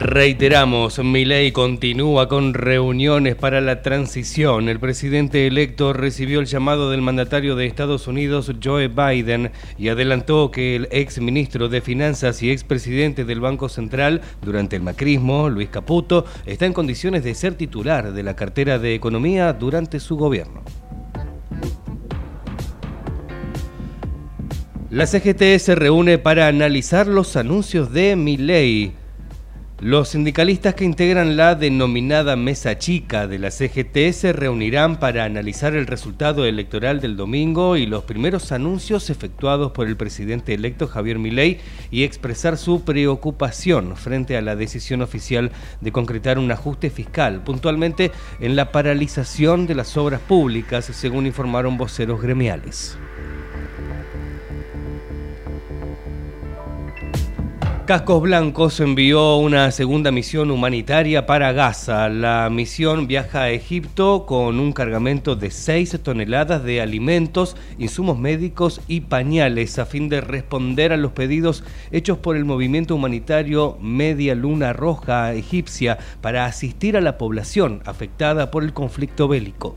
Reiteramos, 0.00 0.98
Milei 0.98 1.52
continúa 1.52 2.26
con 2.26 2.54
reuniones 2.54 3.36
para 3.36 3.60
la 3.60 3.82
transición. 3.82 4.70
El 4.70 4.80
presidente 4.80 5.46
electo 5.46 5.92
recibió 5.92 6.40
el 6.40 6.46
llamado 6.46 6.90
del 6.90 7.02
mandatario 7.02 7.54
de 7.54 7.66
Estados 7.66 8.06
Unidos, 8.08 8.50
Joe 8.64 8.88
Biden, 8.88 9.52
y 9.76 9.88
adelantó 9.88 10.50
que 10.50 10.74
el 10.74 10.88
ex 10.90 11.20
ministro 11.20 11.68
de 11.68 11.82
Finanzas 11.82 12.42
y 12.42 12.50
expresidente 12.50 13.26
del 13.26 13.40
Banco 13.40 13.68
Central 13.68 14.22
durante 14.40 14.74
el 14.76 14.82
macrismo, 14.82 15.50
Luis 15.50 15.68
Caputo, 15.68 16.24
está 16.46 16.64
en 16.64 16.72
condiciones 16.72 17.22
de 17.22 17.34
ser 17.34 17.56
titular 17.56 18.14
de 18.14 18.22
la 18.22 18.34
cartera 18.34 18.78
de 18.78 18.94
Economía 18.94 19.52
durante 19.52 20.00
su 20.00 20.16
gobierno. 20.16 20.62
La 24.88 25.06
CGT 25.06 25.58
se 25.58 25.74
reúne 25.74 26.16
para 26.16 26.46
analizar 26.48 27.06
los 27.06 27.36
anuncios 27.36 27.92
de 27.92 28.16
Milei. 28.16 28.99
Los 29.80 30.10
sindicalistas 30.10 30.74
que 30.74 30.84
integran 30.84 31.38
la 31.38 31.54
denominada 31.54 32.36
Mesa 32.36 32.76
Chica 32.76 33.26
de 33.26 33.38
la 33.38 33.50
CGT 33.50 34.12
se 34.12 34.34
reunirán 34.34 35.00
para 35.00 35.24
analizar 35.24 35.74
el 35.74 35.86
resultado 35.86 36.44
electoral 36.44 37.00
del 37.00 37.16
domingo 37.16 37.78
y 37.78 37.86
los 37.86 38.04
primeros 38.04 38.52
anuncios 38.52 39.08
efectuados 39.08 39.72
por 39.72 39.86
el 39.86 39.96
presidente 39.96 40.52
electo 40.52 40.86
Javier 40.86 41.18
Milei 41.18 41.60
y 41.90 42.02
expresar 42.02 42.58
su 42.58 42.84
preocupación 42.84 43.96
frente 43.96 44.36
a 44.36 44.42
la 44.42 44.54
decisión 44.54 45.00
oficial 45.00 45.50
de 45.80 45.92
concretar 45.92 46.38
un 46.38 46.52
ajuste 46.52 46.90
fiscal, 46.90 47.42
puntualmente 47.42 48.12
en 48.38 48.56
la 48.56 48.72
paralización 48.72 49.66
de 49.66 49.76
las 49.76 49.96
obras 49.96 50.20
públicas, 50.20 50.84
según 50.84 51.24
informaron 51.24 51.78
voceros 51.78 52.20
gremiales. 52.20 52.98
Cascos 57.90 58.22
Blancos 58.22 58.78
envió 58.78 59.38
una 59.38 59.72
segunda 59.72 60.12
misión 60.12 60.52
humanitaria 60.52 61.26
para 61.26 61.50
Gaza. 61.50 62.08
La 62.08 62.48
misión 62.48 63.08
viaja 63.08 63.42
a 63.42 63.50
Egipto 63.50 64.26
con 64.26 64.60
un 64.60 64.70
cargamento 64.72 65.34
de 65.34 65.50
6 65.50 65.98
toneladas 66.00 66.62
de 66.62 66.80
alimentos, 66.80 67.56
insumos 67.80 68.16
médicos 68.16 68.80
y 68.86 69.00
pañales 69.00 69.80
a 69.80 69.86
fin 69.86 70.08
de 70.08 70.20
responder 70.20 70.92
a 70.92 70.96
los 70.96 71.10
pedidos 71.10 71.64
hechos 71.90 72.18
por 72.18 72.36
el 72.36 72.44
movimiento 72.44 72.94
humanitario 72.94 73.76
Media 73.80 74.36
Luna 74.36 74.72
Roja 74.72 75.34
egipcia 75.34 75.98
para 76.20 76.44
asistir 76.44 76.96
a 76.96 77.00
la 77.00 77.18
población 77.18 77.82
afectada 77.86 78.52
por 78.52 78.62
el 78.62 78.72
conflicto 78.72 79.26
bélico. 79.26 79.74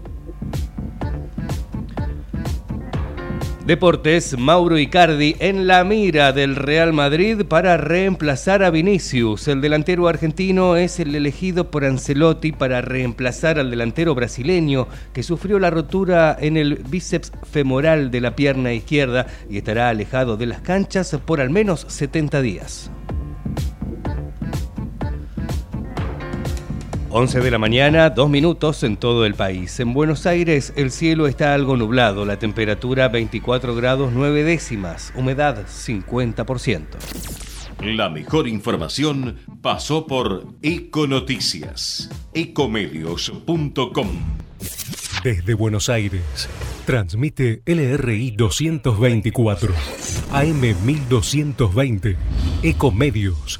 Deportes, 3.65 4.37
Mauro 4.37 4.77
Icardi 4.77 5.37
en 5.39 5.67
la 5.67 5.85
mira 5.85 6.33
del 6.33 6.57
Real 6.57 6.91
Madrid 6.91 7.45
para 7.47 7.77
reemplazar 7.77 8.61
a 8.61 8.69
Vinicius. 8.69 9.47
El 9.47 9.61
delantero 9.61 10.09
argentino 10.09 10.75
es 10.75 10.99
el 10.99 11.15
elegido 11.15 11.71
por 11.71 11.85
Ancelotti 11.85 12.51
para 12.51 12.81
reemplazar 12.81 13.59
al 13.59 13.71
delantero 13.71 14.15
brasileño 14.15 14.89
que 15.13 15.23
sufrió 15.23 15.59
la 15.59 15.69
rotura 15.69 16.35
en 16.37 16.57
el 16.57 16.75
bíceps 16.75 17.31
femoral 17.49 18.11
de 18.11 18.19
la 18.19 18.35
pierna 18.35 18.73
izquierda 18.73 19.27
y 19.49 19.59
estará 19.59 19.87
alejado 19.87 20.35
de 20.35 20.47
las 20.47 20.59
canchas 20.59 21.17
por 21.25 21.39
al 21.39 21.49
menos 21.49 21.85
70 21.87 22.41
días. 22.41 22.91
11 27.15 27.41
de 27.41 27.51
la 27.51 27.59
mañana, 27.59 28.09
dos 28.09 28.27
minutos 28.27 28.81
en 28.81 28.97
todo 28.97 29.27
el 29.27 29.35
país. 29.35 29.79
En 29.79 29.93
Buenos 29.93 30.25
Aires 30.25 30.73
el 30.75 30.89
cielo 30.89 31.27
está 31.27 31.53
algo 31.53 31.77
nublado, 31.77 32.25
la 32.25 32.39
temperatura 32.39 33.07
24 33.07 33.75
grados 33.75 34.11
9 34.11 34.43
décimas, 34.43 35.13
humedad 35.15 35.63
50%. 35.67 36.87
La 37.83 38.09
mejor 38.09 38.47
información 38.47 39.37
pasó 39.61 40.07
por 40.07 40.47
Econoticias, 40.63 42.09
ecomedios.com. 42.33 44.07
Desde 45.23 45.53
Buenos 45.53 45.89
Aires, 45.89 46.49
transmite 46.87 47.61
LRI 47.67 48.31
224, 48.31 49.71
AM 50.31 50.61
1220, 50.83 52.17
Ecomedios. 52.63 53.59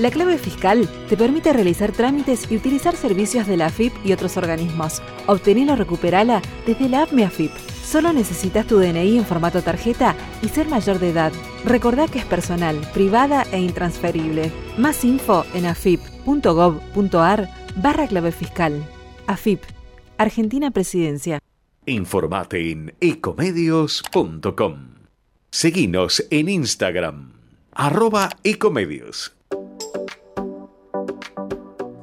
La 0.00 0.10
clave 0.10 0.38
fiscal 0.38 0.88
te 1.10 1.16
permite 1.18 1.52
realizar 1.52 1.92
trámites 1.92 2.50
y 2.50 2.56
utilizar 2.56 2.96
servicios 2.96 3.46
de 3.46 3.58
la 3.58 3.66
AFIP 3.66 3.92
y 4.02 4.14
otros 4.14 4.38
organismos. 4.38 5.02
Obtenela 5.26 5.74
o 5.74 5.76
recuperala 5.76 6.40
desde 6.66 6.88
la 6.88 7.02
app 7.02 7.12
AFIP. 7.12 7.50
Solo 7.84 8.10
necesitas 8.14 8.66
tu 8.66 8.78
DNI 8.78 9.18
en 9.18 9.26
formato 9.26 9.60
tarjeta 9.60 10.16
y 10.40 10.48
ser 10.48 10.68
mayor 10.68 11.00
de 11.00 11.10
edad. 11.10 11.32
Recordá 11.66 12.08
que 12.08 12.18
es 12.18 12.24
personal, 12.24 12.80
privada 12.94 13.44
e 13.52 13.60
intransferible. 13.60 14.50
Más 14.78 15.04
info 15.04 15.44
en 15.52 15.66
afip.gov.ar 15.66 17.50
barra 17.76 18.06
clave 18.06 18.32
fiscal. 18.32 18.82
AFIP, 19.26 19.62
Argentina 20.16 20.70
Presidencia. 20.70 21.40
Informate 21.84 22.70
en 22.70 22.94
ecomedios.com. 23.00 24.94
Seguinos 25.50 26.24
en 26.30 26.48
Instagram, 26.48 27.32
arroba 27.72 28.30
ecomedios. 28.44 29.36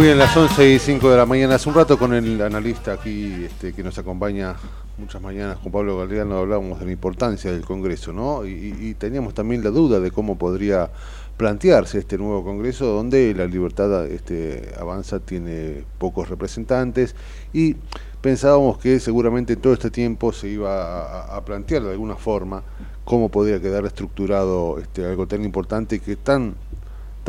Muy 0.00 0.06
bien, 0.06 0.18
las 0.18 0.34
11 0.34 0.66
y 0.66 0.78
5 0.78 1.10
de 1.10 1.16
la 1.18 1.26
mañana. 1.26 1.56
Hace 1.56 1.68
un 1.68 1.74
rato 1.74 1.98
con 1.98 2.14
el 2.14 2.40
analista 2.40 2.94
aquí 2.94 3.44
este, 3.44 3.74
que 3.74 3.82
nos 3.82 3.98
acompaña 3.98 4.56
muchas 4.96 5.20
mañanas 5.20 5.58
con 5.58 5.70
Pablo 5.70 5.98
Galeano 5.98 6.38
hablábamos 6.38 6.80
de 6.80 6.86
la 6.86 6.92
importancia 6.92 7.52
del 7.52 7.66
Congreso, 7.66 8.10
¿no? 8.10 8.46
Y, 8.46 8.74
y- 8.80 8.94
teníamos 8.94 9.34
también 9.34 9.62
la 9.62 9.68
duda 9.68 10.00
de 10.00 10.10
cómo 10.10 10.38
podría 10.38 10.90
plantearse 11.36 11.98
este 11.98 12.16
nuevo 12.16 12.42
Congreso 12.42 12.86
donde 12.86 13.34
la 13.34 13.44
libertad 13.44 14.06
este, 14.06 14.72
avanza 14.80 15.20
tiene 15.20 15.84
pocos 15.98 16.30
representantes 16.30 17.14
y 17.52 17.76
pensábamos 18.22 18.78
que 18.78 19.00
seguramente 19.00 19.56
todo 19.56 19.74
este 19.74 19.90
tiempo 19.90 20.32
se 20.32 20.48
iba 20.48 21.36
a, 21.36 21.44
plantear 21.44 21.82
de 21.82 21.90
alguna 21.90 22.16
forma 22.16 22.62
cómo 23.04 23.28
podría 23.28 23.60
quedar 23.60 23.84
estructurado 23.84 24.78
este, 24.78 25.04
algo 25.04 25.26
tan 25.26 25.44
importante 25.44 25.98
que 26.00 26.16
tan 26.16 26.54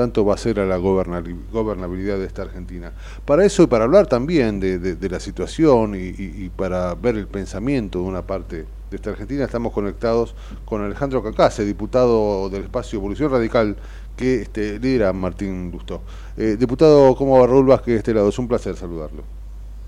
tanto 0.02 0.26
va 0.26 0.34
a 0.34 0.38
ser 0.38 0.60
a 0.60 0.66
la 0.66 0.78
gobernabilidad 0.78 2.18
de 2.18 2.26
esta 2.26 2.42
Argentina. 2.42 2.92
Para 3.24 3.46
eso 3.46 3.62
y 3.62 3.68
para 3.68 3.84
hablar 3.84 4.08
también 4.08 4.60
de, 4.60 5.10
la 5.10 5.20
situación 5.20 5.94
y 5.96 6.50
para 6.50 6.96
ver 6.96 7.18
el 7.18 7.28
pensamiento 7.28 8.00
de 8.00 8.06
una 8.06 8.24
parte 8.24 8.66
de 8.92 8.98
esta 8.98 9.12
Argentina, 9.12 9.46
estamos 9.46 9.72
conectados 9.72 10.36
con 10.66 10.84
Alejandro 10.84 11.24
Cacase, 11.24 11.64
diputado 11.64 12.50
del 12.50 12.64
espacio 12.64 12.98
Evolución 12.98 13.32
Radical 13.32 13.78
que 14.18 14.42
este, 14.42 14.80
lidera 14.80 15.14
Martín 15.14 15.72
Lustó. 15.72 16.02
Eh, 16.36 16.58
diputado, 16.60 17.16
¿cómo 17.16 17.40
va 17.40 17.48
Raúl 17.48 17.68
Vázquez 17.68 17.94
de 17.94 17.98
este 18.00 18.14
lado? 18.14 18.30
Es 18.30 18.40
un 18.40 18.48
placer 18.48 18.76
saludarlo. 18.76 19.41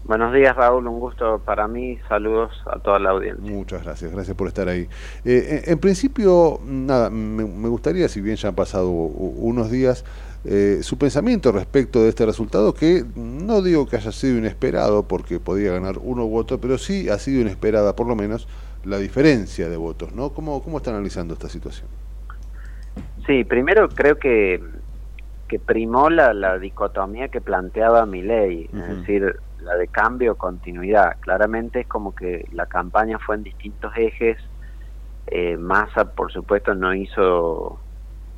Buenos 0.06 0.34
días, 0.34 0.56
Raúl. 0.56 0.86
Un 0.88 0.99
gusto 0.99 1.39
para 1.45 1.68
mí. 1.68 1.97
Saludos 2.10 2.51
a 2.66 2.80
toda 2.80 2.99
la 2.99 3.12
audiencia. 3.12 3.43
Muchas 3.49 3.84
gracias, 3.84 4.12
gracias 4.12 4.36
por 4.36 4.47
estar 4.47 4.68
ahí. 4.68 4.88
Eh, 5.24 5.64
en, 5.66 5.74
en 5.74 5.80
principio, 5.80 6.60
nada, 6.66 7.10
me, 7.10 7.45
me 7.45 7.70
gustaría, 7.70 8.10
si 8.10 8.20
bien 8.20 8.36
ya 8.36 8.49
han 8.49 8.56
pasado 8.56 8.89
unos 8.89 9.72
días, 9.72 10.04
eh, 10.45 10.80
su 10.82 10.97
pensamiento 10.97 11.54
respecto 11.54 12.04
de 12.04 12.10
este 12.10 12.26
resultado, 12.26 12.74
que 12.74 13.06
no 13.16 13.62
digo 13.62 13.88
que 13.88 13.95
haya 13.95 14.12
sido 14.12 14.38
inesperado, 14.38 15.04
porque 15.04 15.39
podía 15.39 15.72
ganar 15.72 15.95
uno 16.01 16.26
u 16.26 16.36
otro, 16.36 16.60
pero 16.60 16.78
sí 16.78 17.08
ha 17.08 17.18
sido 17.18 17.39
inesperada, 17.41 17.95
por 17.95 18.08
lo 18.08 18.16
menos, 18.18 18.49
la 18.84 18.97
diferencia 18.97 19.70
de 19.70 19.78
votos, 19.78 20.14
¿no? 20.14 20.32
¿Cómo, 20.32 20.62
cómo 20.62 20.78
está 20.78 20.91
analizando 20.91 21.34
esta 21.34 21.47
situación? 21.47 21.88
Sí, 23.26 23.45
primero 23.45 23.88
creo 23.88 24.20
que, 24.20 24.62
que 25.47 25.60
primó 25.60 26.10
la, 26.10 26.34
la 26.34 26.60
dicotomía 26.60 27.30
que 27.30 27.39
planteaba 27.39 28.06
mi 28.06 28.22
ley, 28.22 28.70
es 28.74 28.97
decir, 28.97 29.38
la 29.64 29.76
de 29.76 29.88
cambio 29.88 30.36
continuidad. 30.36 31.18
Claramente 31.20 31.82
es 31.82 31.88
como 31.88 32.14
que 32.14 32.47
la 32.51 32.66
campaña 32.66 33.20
fue 33.20 33.36
en 33.36 33.43
distintos 33.43 33.93
ejes. 33.95 34.38
Eh, 35.28 35.57
Massa, 35.57 36.14
por 36.14 36.32
supuesto, 36.32 36.76
no 36.76 36.93
hizo 36.93 37.80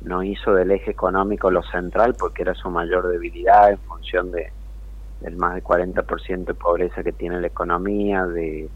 no 0.02 0.22
hizo 0.22 0.54
del 0.54 0.70
eje 0.70 0.90
económico 0.90 1.50
lo 1.50 1.62
central 1.62 2.14
porque 2.18 2.42
era 2.42 2.54
su 2.54 2.70
mayor 2.70 3.08
debilidad 3.08 3.70
en 3.70 3.78
función 3.78 4.30
de 4.30 4.52
del 5.20 5.36
más 5.36 5.54
del 5.54 5.64
40% 5.64 6.44
de 6.44 6.54
pobreza 6.54 7.02
que 7.02 7.12
tiene 7.12 7.40
la 7.40 7.46
economía, 7.46 8.26
de 8.26 8.68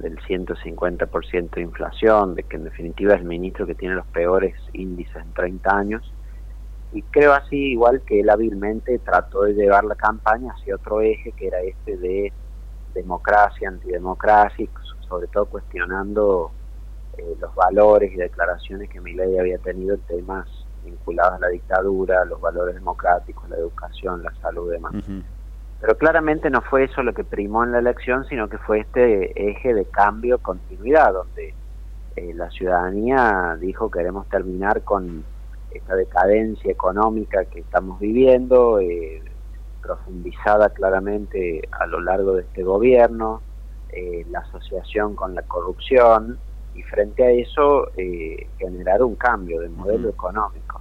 del 0.00 0.18
150% 0.20 1.50
de 1.50 1.60
inflación, 1.60 2.34
de 2.34 2.42
que 2.44 2.56
en 2.56 2.64
definitiva 2.64 3.14
es 3.14 3.20
el 3.20 3.26
ministro 3.26 3.66
que 3.66 3.74
tiene 3.74 3.94
los 3.94 4.06
peores 4.06 4.54
índices 4.72 5.16
en 5.16 5.32
30 5.32 5.76
años. 5.76 6.12
Y 6.92 7.02
creo 7.02 7.32
así, 7.32 7.56
igual 7.72 8.02
que 8.02 8.20
él 8.20 8.30
hábilmente 8.30 8.98
trató 8.98 9.42
de 9.42 9.54
llevar 9.54 9.84
la 9.84 9.94
campaña 9.94 10.52
hacia 10.52 10.74
otro 10.74 11.00
eje, 11.00 11.32
que 11.32 11.46
era 11.46 11.60
este 11.60 11.96
de 11.96 12.32
democracia, 12.94 13.68
antidemocracia, 13.68 14.66
sobre 15.08 15.28
todo 15.28 15.46
cuestionando 15.46 16.50
eh, 17.16 17.36
los 17.40 17.54
valores 17.54 18.12
y 18.12 18.16
declaraciones 18.16 18.88
que 18.90 19.00
Milei 19.00 19.38
había 19.38 19.58
tenido 19.58 19.94
en 19.94 20.00
temas 20.02 20.48
vinculados 20.84 21.34
a 21.34 21.38
la 21.38 21.48
dictadura, 21.48 22.24
los 22.24 22.40
valores 22.40 22.74
democráticos, 22.74 23.48
la 23.48 23.56
educación, 23.56 24.22
la 24.22 24.32
salud 24.40 24.70
y 24.70 24.72
demás. 24.72 24.92
Pero 25.80 25.96
claramente 25.96 26.50
no 26.50 26.60
fue 26.60 26.84
eso 26.84 27.02
lo 27.02 27.14
que 27.14 27.24
primó 27.24 27.64
en 27.64 27.72
la 27.72 27.78
elección, 27.78 28.26
sino 28.26 28.48
que 28.48 28.58
fue 28.58 28.80
este 28.80 29.50
eje 29.50 29.74
de 29.74 29.84
cambio, 29.86 30.38
continuidad, 30.38 31.12
donde 31.12 31.54
eh, 32.16 32.34
la 32.34 32.50
ciudadanía 32.50 33.56
dijo 33.60 33.90
queremos 33.90 34.28
terminar 34.28 34.82
con 34.82 35.24
esta 35.70 35.94
decadencia 35.94 36.70
económica 36.70 37.44
que 37.44 37.60
estamos 37.60 37.98
viviendo, 38.00 38.78
eh, 38.80 39.22
profundizada 39.82 40.70
claramente 40.70 41.62
a 41.70 41.86
lo 41.86 42.00
largo 42.00 42.34
de 42.34 42.42
este 42.42 42.62
gobierno, 42.62 43.42
eh, 43.90 44.24
la 44.30 44.40
asociación 44.40 45.14
con 45.14 45.34
la 45.34 45.42
corrupción, 45.42 46.38
y 46.74 46.82
frente 46.82 47.24
a 47.24 47.30
eso 47.30 47.90
eh, 47.96 48.46
generar 48.58 49.02
un 49.02 49.16
cambio 49.16 49.60
de 49.60 49.68
modelo 49.68 50.08
económico. 50.08 50.80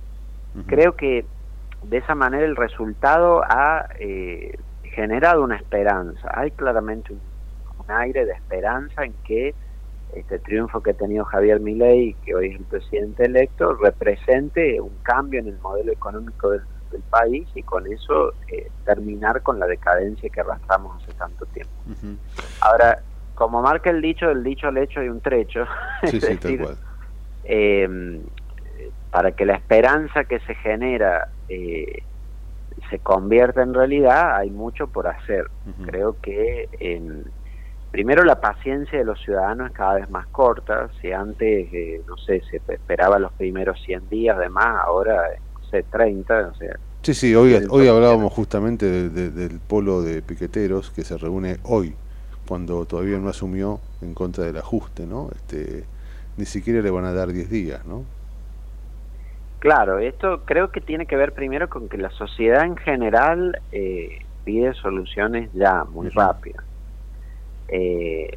Creo 0.68 0.96
que 0.96 1.26
de 1.84 1.98
esa 1.98 2.16
manera 2.16 2.46
el 2.46 2.56
resultado 2.56 3.44
ha 3.44 3.88
eh, 4.00 4.58
generado 4.84 5.44
una 5.44 5.56
esperanza. 5.56 6.30
Hay 6.34 6.52
claramente 6.52 7.14
un, 7.14 7.22
un 7.80 7.92
aire 7.96 8.26
de 8.26 8.34
esperanza 8.34 9.06
en 9.06 9.14
que 9.24 9.54
este 10.14 10.40
triunfo 10.40 10.82
que 10.82 10.92
ha 10.92 10.94
tenido 10.96 11.26
Javier 11.26 11.60
Milei, 11.60 12.14
que 12.26 12.34
hoy 12.36 12.50
es 12.50 12.56
el 12.60 12.66
presidente 12.66 13.26
electo, 13.26 13.74
represente 13.76 14.80
un 14.82 14.98
cambio 15.04 15.40
en 15.40 15.48
el 15.48 15.60
modelo 15.60 15.92
económico 15.92 16.50
del, 16.50 16.62
del 16.92 17.02
país 17.04 17.48
y 17.56 17.62
con 17.64 17.86
eso 17.92 18.34
eh, 18.48 18.70
terminar 18.86 19.42
con 19.44 19.60
la 19.60 19.68
decadencia 19.68 20.30
que 20.30 20.42
arrastramos 20.42 21.02
hace 21.04 21.14
tanto 21.14 21.46
tiempo. 21.48 21.72
Ahora, 22.62 23.00
como 23.36 23.62
marca 23.62 23.90
el 23.90 24.02
dicho, 24.02 24.28
del 24.28 24.44
dicho 24.44 24.68
al 24.68 24.78
hecho 24.78 25.00
hay 25.00 25.10
un 25.10 25.22
trecho. 25.22 25.66
Sí, 26.10 26.18
es 26.18 26.24
sí, 26.24 26.28
tal 26.38 26.38
decir, 26.38 26.62
cual. 26.64 26.78
eh, 27.44 28.22
para 29.12 29.32
que 29.32 29.46
la 29.46 29.56
esperanza 29.56 30.24
que 30.26 30.40
se 30.42 30.56
genera 30.56 31.30
eh, 31.48 32.04
se 32.90 33.00
convierta 33.00 33.62
en 33.62 33.74
realidad, 33.74 34.36
hay 34.38 34.50
mucho 34.50 34.88
por 34.88 35.08
hacer. 35.08 35.46
Creo 35.86 36.16
que 36.22 36.68
en, 36.80 37.26
primero 37.92 38.24
la 38.24 38.40
paciencia 38.40 39.00
de 39.00 39.06
los 39.06 39.20
ciudadanos 39.22 39.68
es 39.70 39.74
cada 39.76 39.96
vez 39.96 40.10
más 40.10 40.28
corta. 40.28 40.90
Si 41.02 41.12
antes, 41.12 41.68
eh, 41.74 42.02
no 42.08 42.18
sé, 42.18 42.42
se 42.50 42.62
esperaba 42.68 43.20
los 43.20 43.32
primeros 43.34 43.82
100 43.84 44.08
días, 44.10 44.38
además, 44.38 44.78
ahora, 44.86 45.24
no 45.54 45.64
sé, 45.70 45.84
30, 45.84 46.50
o 46.50 46.54
sea, 46.56 46.76
Sí, 47.02 47.14
sí, 47.14 47.34
hoy, 47.34 47.56
hoy 47.70 47.88
hablábamos 47.88 48.34
justamente 48.34 48.86
de- 48.86 49.10
de- 49.10 49.30
del 49.32 49.60
polo 49.60 50.02
de 50.02 50.22
piqueteros 50.22 50.92
que 50.92 51.04
se 51.04 51.18
reúne 51.18 51.58
hoy, 51.64 51.96
cuando 52.46 52.86
todavía 52.86 53.18
no 53.20 53.30
asumió 53.30 53.80
en 54.02 54.14
contra 54.14 54.44
del 54.44 54.58
ajuste, 54.58 55.06
¿no? 55.06 55.30
Este, 55.34 55.86
ni 56.36 56.46
siquiera 56.46 56.82
le 56.82 56.90
van 56.92 57.06
a 57.06 57.14
dar 57.14 57.30
10 57.32 57.50
días, 57.50 57.86
¿no? 57.86 58.04
Claro, 59.60 60.00
esto 60.00 60.44
creo 60.46 60.72
que 60.72 60.82
tiene 60.82 61.06
que 61.06 61.16
ver 61.16 61.34
primero 61.34 61.70
con 61.70 61.88
que 61.90 61.98
la 61.98 62.10
sociedad 62.12 62.64
en 62.66 62.78
general 62.78 63.58
eh, 63.72 64.20
pide 64.44 64.74
soluciones 64.74 65.50
ya, 65.54 65.86
muy 65.86 66.10
rápidas. 66.10 66.64
Eh, 67.72 68.30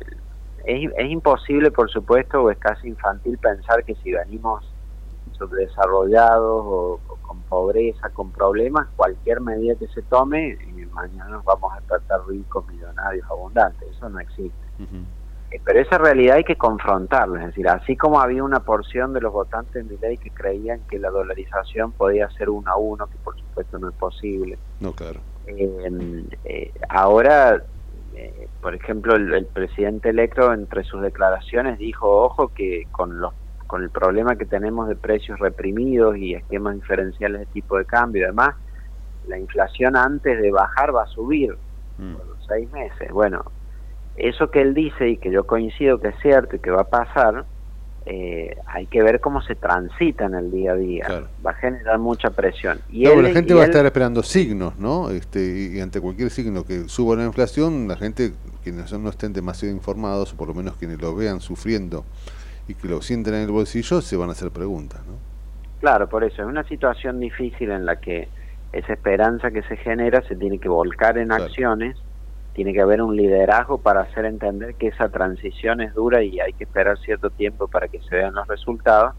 es, 0.64 0.90
es 0.96 1.10
imposible, 1.10 1.70
por 1.70 1.90
supuesto, 1.90 2.42
o 2.42 2.50
es 2.50 2.58
casi 2.58 2.88
infantil 2.88 3.38
pensar 3.38 3.84
que 3.84 3.94
si 3.96 4.12
venimos 4.12 4.64
subdesarrollados 5.32 6.62
o, 6.64 7.00
o 7.06 7.16
con 7.22 7.42
pobreza, 7.44 8.10
con 8.10 8.30
problemas, 8.32 8.88
cualquier 8.96 9.40
medida 9.40 9.74
que 9.76 9.88
se 9.88 10.02
tome, 10.02 10.50
eh, 10.52 10.86
mañana 10.92 11.30
nos 11.30 11.44
vamos 11.44 11.72
a 11.72 11.76
despertar 11.76 12.20
ricos, 12.26 12.66
millonarios, 12.68 13.26
abundantes. 13.30 13.88
Eso 13.90 14.08
no 14.08 14.18
existe. 14.20 14.66
Eh, 15.50 15.60
Pero 15.64 15.80
esa 15.80 15.98
realidad 15.98 16.36
hay 16.36 16.44
que 16.44 16.56
confrontarla, 16.56 17.40
es 17.40 17.46
decir, 17.48 17.68
así 17.68 17.96
como 17.96 18.20
había 18.20 18.42
una 18.44 18.60
porción 18.60 19.12
de 19.12 19.20
los 19.20 19.32
votantes 19.32 19.86
de 19.88 19.98
ley 19.98 20.18
que 20.18 20.30
creían 20.30 20.80
que 20.88 20.98
la 20.98 21.10
dolarización 21.10 21.92
podía 21.92 22.28
ser 22.30 22.48
uno 22.50 22.70
a 22.70 22.76
uno, 22.76 23.06
que 23.06 23.18
por 23.18 23.36
supuesto 23.38 23.78
no 23.78 23.88
es 23.90 23.94
posible, 23.96 24.58
No, 24.80 24.92
claro. 24.92 25.20
eh, 25.46 26.24
eh, 26.44 26.72
ahora, 26.88 27.62
eh, 28.14 28.48
por 28.60 28.74
ejemplo, 28.74 29.14
el, 29.14 29.32
el 29.32 29.46
presidente 29.46 30.10
electo 30.10 30.52
entre 30.52 30.84
sus 30.84 31.02
declaraciones 31.02 31.78
dijo, 31.78 32.08
ojo, 32.08 32.48
que 32.48 32.86
con 32.90 33.20
los 33.20 33.34
con 33.72 33.82
el 33.82 33.88
problema 33.88 34.36
que 34.36 34.44
tenemos 34.44 34.86
de 34.86 34.96
precios 34.96 35.38
reprimidos 35.38 36.18
y 36.18 36.34
esquemas 36.34 36.74
diferenciales 36.74 37.40
de 37.40 37.46
tipo 37.46 37.78
de 37.78 37.86
cambio 37.86 38.22
y 38.22 38.26
demás, 38.26 38.54
la 39.26 39.38
inflación 39.38 39.96
antes 39.96 40.42
de 40.42 40.50
bajar 40.50 40.94
va 40.94 41.04
a 41.04 41.06
subir 41.06 41.56
por 41.96 42.26
los 42.26 42.44
seis 42.46 42.70
meses. 42.70 43.10
Bueno, 43.10 43.42
eso 44.14 44.50
que 44.50 44.60
él 44.60 44.74
dice 44.74 45.08
y 45.08 45.16
que 45.16 45.30
yo 45.30 45.46
coincido 45.46 45.98
que 46.00 46.08
es 46.08 46.16
cierto 46.20 46.56
y 46.56 46.58
que 46.58 46.70
va 46.70 46.82
a 46.82 46.90
pasar, 46.90 47.46
eh, 48.06 48.56
hay 48.66 48.86
que 48.86 49.02
ver 49.02 49.20
cómo 49.20 49.42
se 49.42 49.54
transita 49.54 50.24
en 50.26 50.34
el 50.34 50.50
día 50.50 50.72
a 50.72 50.76
día. 50.76 51.28
Va 51.44 51.52
a 51.52 51.54
generar 51.54 51.98
mucha 51.98 52.30
presión. 52.30 52.80
Y 52.90 53.02
Claro, 53.04 53.18
él- 53.20 53.24
la 53.26 53.30
gente 53.32 53.52
y 53.52 53.56
va 53.56 53.62
a 53.62 53.64
él- 53.64 53.70
estar 53.70 53.86
esperando 53.86 54.22
signos, 54.22 54.78
¿no? 54.78 55.10
Este, 55.10 55.40
y, 55.72 55.76
y 55.78 55.80
ante 55.80 56.00
cualquier 56.00 56.30
signo 56.30 56.64
que 56.64 56.88
suba 56.88 57.16
la 57.16 57.24
inflación, 57.24 57.86
la 57.88 57.96
gente, 57.96 58.32
quienes 58.64 58.92
no 58.92 59.08
estén 59.08 59.32
demasiado 59.32 59.74
informados, 59.74 60.32
o 60.32 60.36
por 60.36 60.48
lo 60.48 60.54
menos 60.54 60.74
quienes 60.76 61.00
lo 61.00 61.14
vean 61.14 61.40
sufriendo 61.40 62.04
y 62.68 62.74
que 62.74 62.88
lo 62.88 63.02
sienten 63.02 63.34
en 63.34 63.42
el 63.42 63.50
bolsillo, 63.50 64.00
se 64.00 64.16
van 64.16 64.28
a 64.28 64.32
hacer 64.32 64.50
preguntas, 64.50 65.00
¿no? 65.06 65.14
Claro, 65.80 66.08
por 66.08 66.22
eso 66.24 66.42
es 66.42 66.48
una 66.48 66.62
situación 66.64 67.18
difícil 67.18 67.70
en 67.72 67.84
la 67.86 67.96
que 68.00 68.28
esa 68.72 68.92
esperanza 68.92 69.50
que 69.50 69.62
se 69.64 69.76
genera 69.76 70.22
se 70.28 70.36
tiene 70.36 70.58
que 70.58 70.68
volcar 70.68 71.18
en 71.18 71.32
acciones, 71.32 71.96
tiene 72.54 72.72
que 72.72 72.80
haber 72.80 73.00
un 73.02 73.16
liderazgo 73.16 73.78
para 73.78 74.02
hacer 74.02 74.26
entender 74.26 74.74
que 74.74 74.88
esa 74.88 75.08
transición 75.08 75.80
es 75.80 75.94
dura 75.94 76.22
y 76.22 76.40
hay 76.40 76.52
que 76.52 76.64
esperar 76.64 76.98
cierto 76.98 77.30
tiempo 77.30 77.68
para 77.68 77.88
que 77.88 78.00
se 78.02 78.16
vean 78.16 78.34
los 78.34 78.46
resultados. 78.46 79.14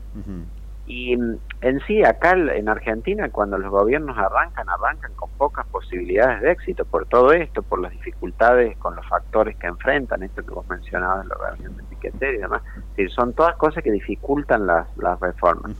Y 0.86 1.16
mm, 1.16 1.38
en 1.62 1.80
sí, 1.88 2.04
acá 2.04 2.34
en 2.34 2.70
Argentina, 2.70 3.30
cuando 3.30 3.58
los 3.58 3.72
gobiernos 3.72 4.18
arrancan, 4.18 4.68
arrancan 4.70 5.14
con 5.16 5.30
pocas 5.32 5.66
posibilidades 5.68 6.42
de 6.42 6.52
éxito 6.52 6.86
por 6.86 7.06
todo 7.06 7.32
esto, 7.32 7.64
por 7.64 7.82
las 7.82 7.92
dificultades 7.92 8.78
con 8.78 8.96
los 8.96 9.08
factores 9.08 9.56
que 9.58 9.68
enfrentan, 9.68 10.24
esto 10.24 10.46
que 10.46 10.54
vos 10.54 10.68
mencionabas, 10.70 11.26
la 11.26 11.36
reunión 11.36 11.78
de 11.78 11.84
Piqueter 11.84 12.36
y 12.36 12.38
demás. 12.40 12.62
Decir, 12.90 13.10
son 13.12 13.34
todas 13.34 13.56
cosas 13.56 13.84
que 13.84 13.92
dificultan 13.92 14.68
las, 14.68 14.86
las 14.98 15.20
reformas. 15.20 15.76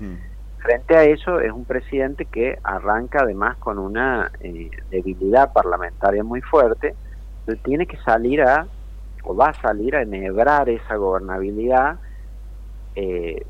Frente 0.60 0.96
a 0.96 1.04
eso, 1.04 1.42
es 1.42 1.52
un 1.52 1.66
presidente 1.66 2.24
que 2.24 2.58
arranca 2.64 3.20
además 3.24 3.58
con 3.58 3.78
una 3.78 4.32
eh, 4.40 4.72
debilidad 4.90 5.52
parlamentaria 5.52 6.24
muy 6.24 6.40
fuerte, 6.40 6.96
tiene 7.64 7.86
que 7.86 7.98
salir 7.98 8.42
a, 8.42 8.68
o 9.24 9.36
va 9.36 9.50
a 9.50 9.62
salir 9.62 9.96
a 9.96 10.02
enhebrar 10.02 10.70
esa 10.70 10.96
gobernabilidad 10.96 11.98
eh, 12.96 13.46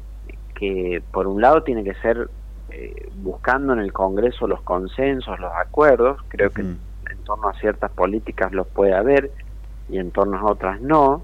que 0.55 1.01
por 1.11 1.27
un 1.27 1.41
lado 1.41 1.63
tiene 1.63 1.83
que 1.83 1.93
ser 1.95 2.29
eh, 2.69 3.09
buscando 3.15 3.73
en 3.73 3.79
el 3.79 3.91
Congreso 3.91 4.47
los 4.47 4.61
consensos, 4.61 5.39
los 5.39 5.51
acuerdos, 5.53 6.19
creo 6.27 6.49
que 6.51 6.61
en 6.61 6.77
torno 7.25 7.49
a 7.49 7.53
ciertas 7.55 7.91
políticas 7.91 8.51
los 8.51 8.67
puede 8.67 8.93
haber 8.93 9.31
y 9.89 9.97
en 9.97 10.11
torno 10.11 10.37
a 10.37 10.45
otras 10.45 10.81
no. 10.81 11.23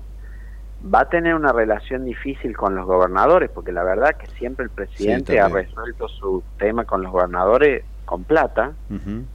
Va 0.94 1.02
a 1.02 1.10
tener 1.10 1.36
una 1.36 1.52
relación 1.52 2.06
difícil 2.06 2.56
con 2.56 2.76
los 2.76 2.86
gobernadores, 2.86 3.50
porque 3.50 3.72
la 3.72 3.84
verdad 3.84 4.16
que 4.16 4.28
siempre 4.28 4.64
el 4.64 4.70
presidente 4.70 5.40
ha 5.40 5.50
resuelto 5.50 6.08
su 6.08 6.42
tema 6.58 6.86
con 6.86 7.02
los 7.02 7.12
gobernadores 7.12 7.84
con 8.10 8.24
plata, 8.24 8.74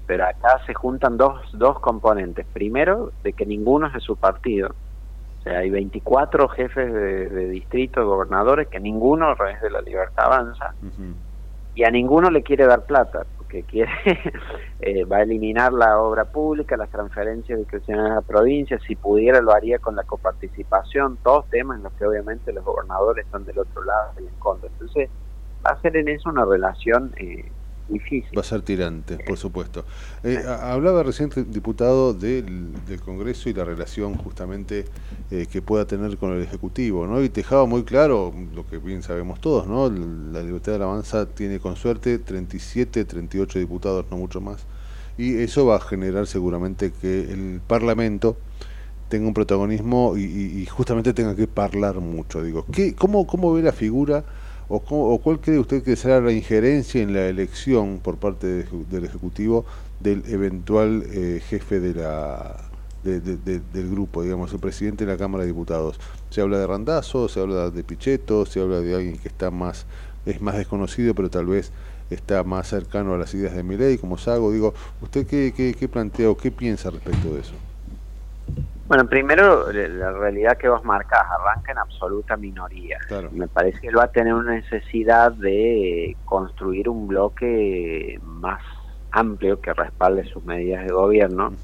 pero 0.05 0.25
acá 0.27 0.61
se 0.67 0.75
juntan 0.75 1.17
dos, 1.17 1.41
dos 1.53 1.79
componentes. 1.79 2.45
Primero, 2.53 3.13
de 3.23 3.33
que 3.33 3.47
ninguno 3.47 3.87
es 3.87 3.93
de 3.93 4.01
su 4.01 4.17
partido. 4.17 4.75
O 5.39 5.43
sea, 5.45 5.59
hay 5.59 5.71
24 5.71 6.49
jefes 6.49 6.93
de, 6.93 7.29
de 7.29 7.49
distrito, 7.51 8.05
gobernadores, 8.05 8.67
que 8.67 8.81
ninguno 8.81 9.33
través 9.37 9.61
de 9.63 9.71
la 9.71 9.81
libertad 9.81 10.25
avanza, 10.25 10.75
y 11.77 11.85
a 11.85 11.91
ninguno 11.93 12.31
le 12.33 12.43
quiere 12.43 12.67
dar 12.67 12.85
plata, 12.85 13.25
porque 13.37 13.63
quiere 13.63 13.93
eh, 14.81 15.05
va 15.05 15.19
a 15.19 15.23
eliminar 15.23 15.73
la 15.73 16.01
obra 16.01 16.25
pública, 16.25 16.77
las 16.77 16.91
transferencias 16.91 17.61
discrecionales 17.61 18.11
a 18.11 18.15
la 18.17 18.23
provincia, 18.23 18.81
si 18.89 18.97
pudiera 18.97 19.41
lo 19.41 19.53
haría 19.53 19.79
con 19.79 19.95
la 19.95 20.03
coparticipación, 20.03 21.17
todos 21.23 21.49
temas 21.49 21.77
en 21.77 21.85
los 21.85 21.93
que 21.93 22.07
obviamente 22.07 22.53
los 22.53 22.65
gobernadores 22.65 23.25
están 23.25 23.45
del 23.45 23.61
otro 23.61 23.85
lado 23.85 24.15
y 24.19 24.27
en 24.27 24.35
contra. 24.41 24.69
Entonces, 24.69 25.09
va 25.65 25.71
a 25.71 25.81
ser 25.81 25.97
en 25.97 26.09
eso 26.09 26.29
una 26.29 26.45
relación 26.45 27.13
eh, 27.19 27.53
Va 28.37 28.41
a 28.41 28.45
ser 28.45 28.63
tirante, 28.63 29.21
por 29.21 29.39
supuesto. 29.39 29.87
Eh, 30.25 30.43
hablaba 30.45 31.05
recién 31.05 31.31
diputado 31.51 32.15
del, 32.15 32.85
del 32.85 33.01
Congreso 33.01 33.49
y 33.49 33.55
la 33.55 33.65
relación 33.65 34.17
justamente 34.17 34.87
eh, 35.31 35.47
que 35.47 35.63
pueda 35.63 35.87
tener 35.87 36.19
con 36.19 36.33
el 36.33 36.43
Ejecutivo, 36.43 37.07
¿no? 37.07 37.23
Y 37.23 37.29
dejaba 37.29 37.65
muy 37.67 37.85
claro 37.85 38.35
lo 38.53 38.67
que 38.67 38.79
bien 38.79 39.05
sabemos 39.05 39.41
todos, 39.41 39.69
¿no? 39.69 39.89
La 39.89 40.43
Libertad 40.43 40.73
de 40.73 40.77
Alabanza 40.77 41.27
tiene 41.33 41.61
con 41.61 41.77
suerte 41.77 42.19
37, 42.19 43.05
38 43.05 43.61
diputados, 43.61 44.07
no 44.11 44.17
mucho 44.17 44.41
más. 44.41 44.67
Y 45.17 45.37
eso 45.37 45.65
va 45.67 45.77
a 45.77 45.81
generar 45.81 46.27
seguramente 46.27 46.93
que 46.93 47.31
el 47.31 47.61
Parlamento 47.65 48.37
tenga 49.09 49.29
un 49.29 49.35
protagonismo 49.35 50.17
y, 50.17 50.23
y- 50.25 50.63
y 50.63 50.67
justamente 50.67 51.13
tenga 51.15 51.37
que 51.37 51.49
hablar 51.57 52.01
mucho. 52.01 52.43
Digo, 52.43 52.67
¿qué, 52.73 52.95
cómo, 52.95 53.27
¿cómo 53.27 53.53
ve 53.53 53.63
la 53.63 53.73
figura 53.73 54.25
o, 54.69 54.77
o 54.87 55.21
cuál 55.23 55.41
cree 55.41 55.59
usted 55.59 55.83
que 55.83 55.97
será 55.97 56.21
la 56.21 56.33
injerencia 56.33 57.03
en 57.03 57.13
la 57.13 57.27
elección 57.29 58.01
por 58.01 58.19
parte 58.19 58.47
de- 58.47 58.85
del 58.89 59.05
Ejecutivo 59.05 59.65
del 60.01 60.23
eventual 60.27 61.05
eh, 61.11 61.41
jefe 61.47 61.81
de 61.81 61.95
la 61.95 62.71
de- 63.03 63.21
de- 63.21 63.37
de- 63.37 63.61
del 63.61 63.91
grupo, 63.91 64.23
digamos, 64.23 64.53
el 64.53 64.61
presidente 64.61 65.05
de 65.05 65.13
la 65.13 65.19
Cámara 65.19 65.43
de 65.45 65.49
Diputados? 65.49 66.01
Se 66.31 66.41
habla 66.41 66.59
de 66.59 66.67
Randazo, 66.67 67.29
se 67.29 67.41
habla 67.41 67.71
de 67.71 67.85
Pichetto, 67.85 68.47
se 68.47 68.61
habla 68.61 68.81
de 68.81 68.95
alguien 68.95 69.19
que 69.19 69.29
está 69.29 69.51
más 69.51 69.87
es 70.25 70.41
más 70.41 70.57
desconocido, 70.57 71.15
pero 71.15 71.29
tal 71.31 71.45
vez 71.47 71.71
está 72.09 72.45
más 72.45 72.69
cercano 72.69 73.13
a 73.15 73.19
las 73.19 73.35
ideas 73.35 73.55
de 73.55 73.63
Milei, 73.63 73.99
como 73.99 74.17
Sago. 74.19 74.53
Digo, 74.53 74.73
¿usted 75.01 75.27
qué, 75.27 75.53
qué, 75.55 75.75
qué 75.79 75.87
plantea 75.89 76.31
o 76.31 76.37
qué 76.37 76.51
piensa 76.51 76.91
respecto 76.91 77.35
de 77.35 77.41
eso? 77.43 77.61
Bueno, 78.87 79.07
primero, 79.07 79.73
la 79.73 80.13
realidad 80.13 80.59
que 80.59 80.69
vos 80.69 80.85
marcás 80.85 81.25
arranca 81.41 81.73
en 81.73 81.79
absoluta 81.79 82.37
minoría. 82.37 82.99
Me 83.33 83.49
parece 83.49 83.81
que 83.81 83.89
él 83.89 83.99
va 83.99 84.05
a 84.05 84.13
tener 84.13 84.35
una 84.35 84.55
necesidad 84.55 85.33
de 85.33 86.15
construir 86.27 86.91
un 86.91 87.09
bloque 87.09 88.19
más 88.23 88.61
amplio 89.11 89.61
que 89.61 89.73
respalde 89.73 90.25
sus 90.25 90.45
medidas 90.45 90.85
de 90.85 90.93
gobierno. 90.93 91.55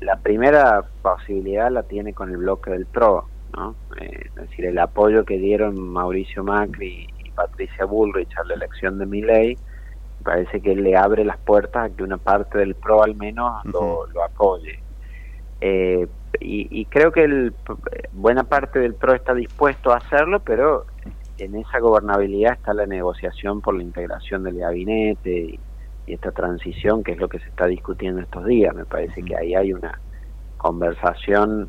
La 0.00 0.16
primera 0.16 0.84
posibilidad 1.00 1.70
la 1.70 1.84
tiene 1.84 2.12
con 2.12 2.30
el 2.30 2.38
bloque 2.38 2.72
del 2.72 2.86
PRO, 2.86 3.28
¿no? 3.56 3.76
Eh, 4.00 4.26
es 4.26 4.34
decir, 4.34 4.66
el 4.66 4.78
apoyo 4.78 5.24
que 5.24 5.38
dieron 5.38 5.78
Mauricio 5.78 6.42
Macri 6.42 7.08
y 7.24 7.30
Patricia 7.30 7.84
Bullrich 7.84 8.36
a 8.36 8.44
la 8.44 8.54
elección 8.54 8.98
de 8.98 9.06
Milei, 9.06 9.56
me 10.18 10.24
parece 10.24 10.60
que 10.60 10.74
le 10.74 10.96
abre 10.96 11.24
las 11.24 11.38
puertas 11.38 11.90
a 11.90 11.94
que 11.94 12.02
una 12.02 12.18
parte 12.18 12.58
del 12.58 12.74
PRO 12.74 13.04
al 13.04 13.14
menos 13.14 13.64
lo, 13.64 14.06
lo 14.08 14.24
apoye. 14.24 14.80
Eh, 15.60 16.06
y, 16.40 16.68
y 16.70 16.84
creo 16.86 17.12
que 17.12 17.24
el, 17.24 17.54
buena 18.12 18.44
parte 18.44 18.78
del 18.78 18.94
PRO 18.94 19.14
está 19.14 19.34
dispuesto 19.34 19.92
a 19.92 19.98
hacerlo, 19.98 20.40
pero 20.40 20.86
en 21.38 21.54
esa 21.54 21.78
gobernabilidad 21.78 22.54
está 22.54 22.74
la 22.74 22.86
negociación 22.86 23.60
por 23.60 23.74
la 23.74 23.82
integración 23.82 24.42
del 24.42 24.58
gabinete 24.58 25.30
y, 25.30 25.60
y 26.06 26.14
esta 26.14 26.32
transición, 26.32 27.04
que 27.04 27.12
es 27.12 27.18
lo 27.18 27.28
que 27.28 27.38
se 27.38 27.48
está 27.48 27.66
discutiendo 27.66 28.20
estos 28.20 28.44
días. 28.46 28.74
Me 28.74 28.84
parece 28.84 29.22
que 29.22 29.36
ahí 29.36 29.54
hay 29.54 29.72
una 29.72 30.00
conversación 30.56 31.68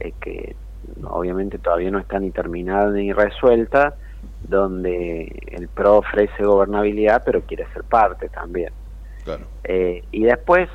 eh, 0.00 0.12
que 0.20 0.56
obviamente 1.04 1.58
todavía 1.58 1.90
no 1.90 1.98
está 1.98 2.18
ni 2.18 2.30
terminada 2.30 2.90
ni 2.90 3.12
resuelta, 3.12 3.94
donde 4.42 5.42
el 5.46 5.68
PRO 5.68 5.98
ofrece 5.98 6.44
gobernabilidad, 6.44 7.22
pero 7.24 7.42
quiere 7.42 7.66
ser 7.72 7.84
parte 7.84 8.28
también. 8.28 8.72
Claro. 9.24 9.44
Eh, 9.64 10.02
y 10.10 10.24
después 10.24 10.68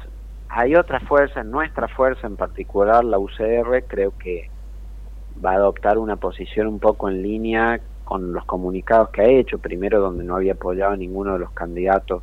hay 0.55 0.75
otras 0.75 1.03
fuerzas, 1.03 1.45
nuestra 1.45 1.87
fuerza 1.87 2.27
en 2.27 2.35
particular, 2.35 3.03
la 3.03 3.17
UCR, 3.17 3.85
creo 3.87 4.13
que 4.17 4.51
va 5.43 5.53
a 5.53 5.55
adoptar 5.55 5.97
una 5.97 6.17
posición 6.17 6.67
un 6.67 6.79
poco 6.79 7.09
en 7.09 7.23
línea 7.23 7.81
con 8.03 8.33
los 8.33 8.45
comunicados 8.45 9.09
que 9.09 9.21
ha 9.21 9.25
hecho, 9.25 9.57
primero 9.57 9.99
donde 9.99 10.23
no 10.23 10.35
había 10.35 10.53
apoyado 10.53 10.93
a 10.93 10.97
ninguno 10.97 11.33
de 11.33 11.39
los 11.39 11.51
candidatos 11.51 12.21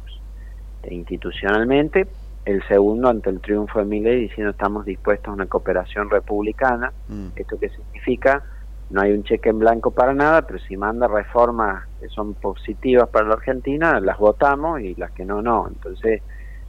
institucionalmente, 0.88 2.06
el 2.44 2.62
segundo 2.68 3.08
ante 3.08 3.30
el 3.30 3.40
triunfo 3.40 3.80
de 3.80 3.84
Milei 3.84 4.20
diciendo 4.20 4.52
estamos 4.52 4.84
dispuestos 4.84 5.28
a 5.28 5.32
una 5.32 5.46
cooperación 5.46 6.08
republicana, 6.08 6.92
esto 7.34 7.58
que 7.58 7.68
significa 7.68 8.44
no 8.90 9.00
hay 9.00 9.12
un 9.12 9.24
cheque 9.24 9.50
en 9.50 9.58
blanco 9.58 9.90
para 9.90 10.14
nada, 10.14 10.42
pero 10.42 10.60
si 10.60 10.76
manda 10.76 11.08
reformas 11.08 11.84
que 11.98 12.08
son 12.08 12.34
positivas 12.34 13.08
para 13.08 13.26
la 13.26 13.34
Argentina, 13.34 13.98
las 13.98 14.18
votamos 14.18 14.80
y 14.80 14.94
las 14.94 15.10
que 15.12 15.24
no, 15.24 15.42
no. 15.42 15.68
Entonces, 15.68 16.22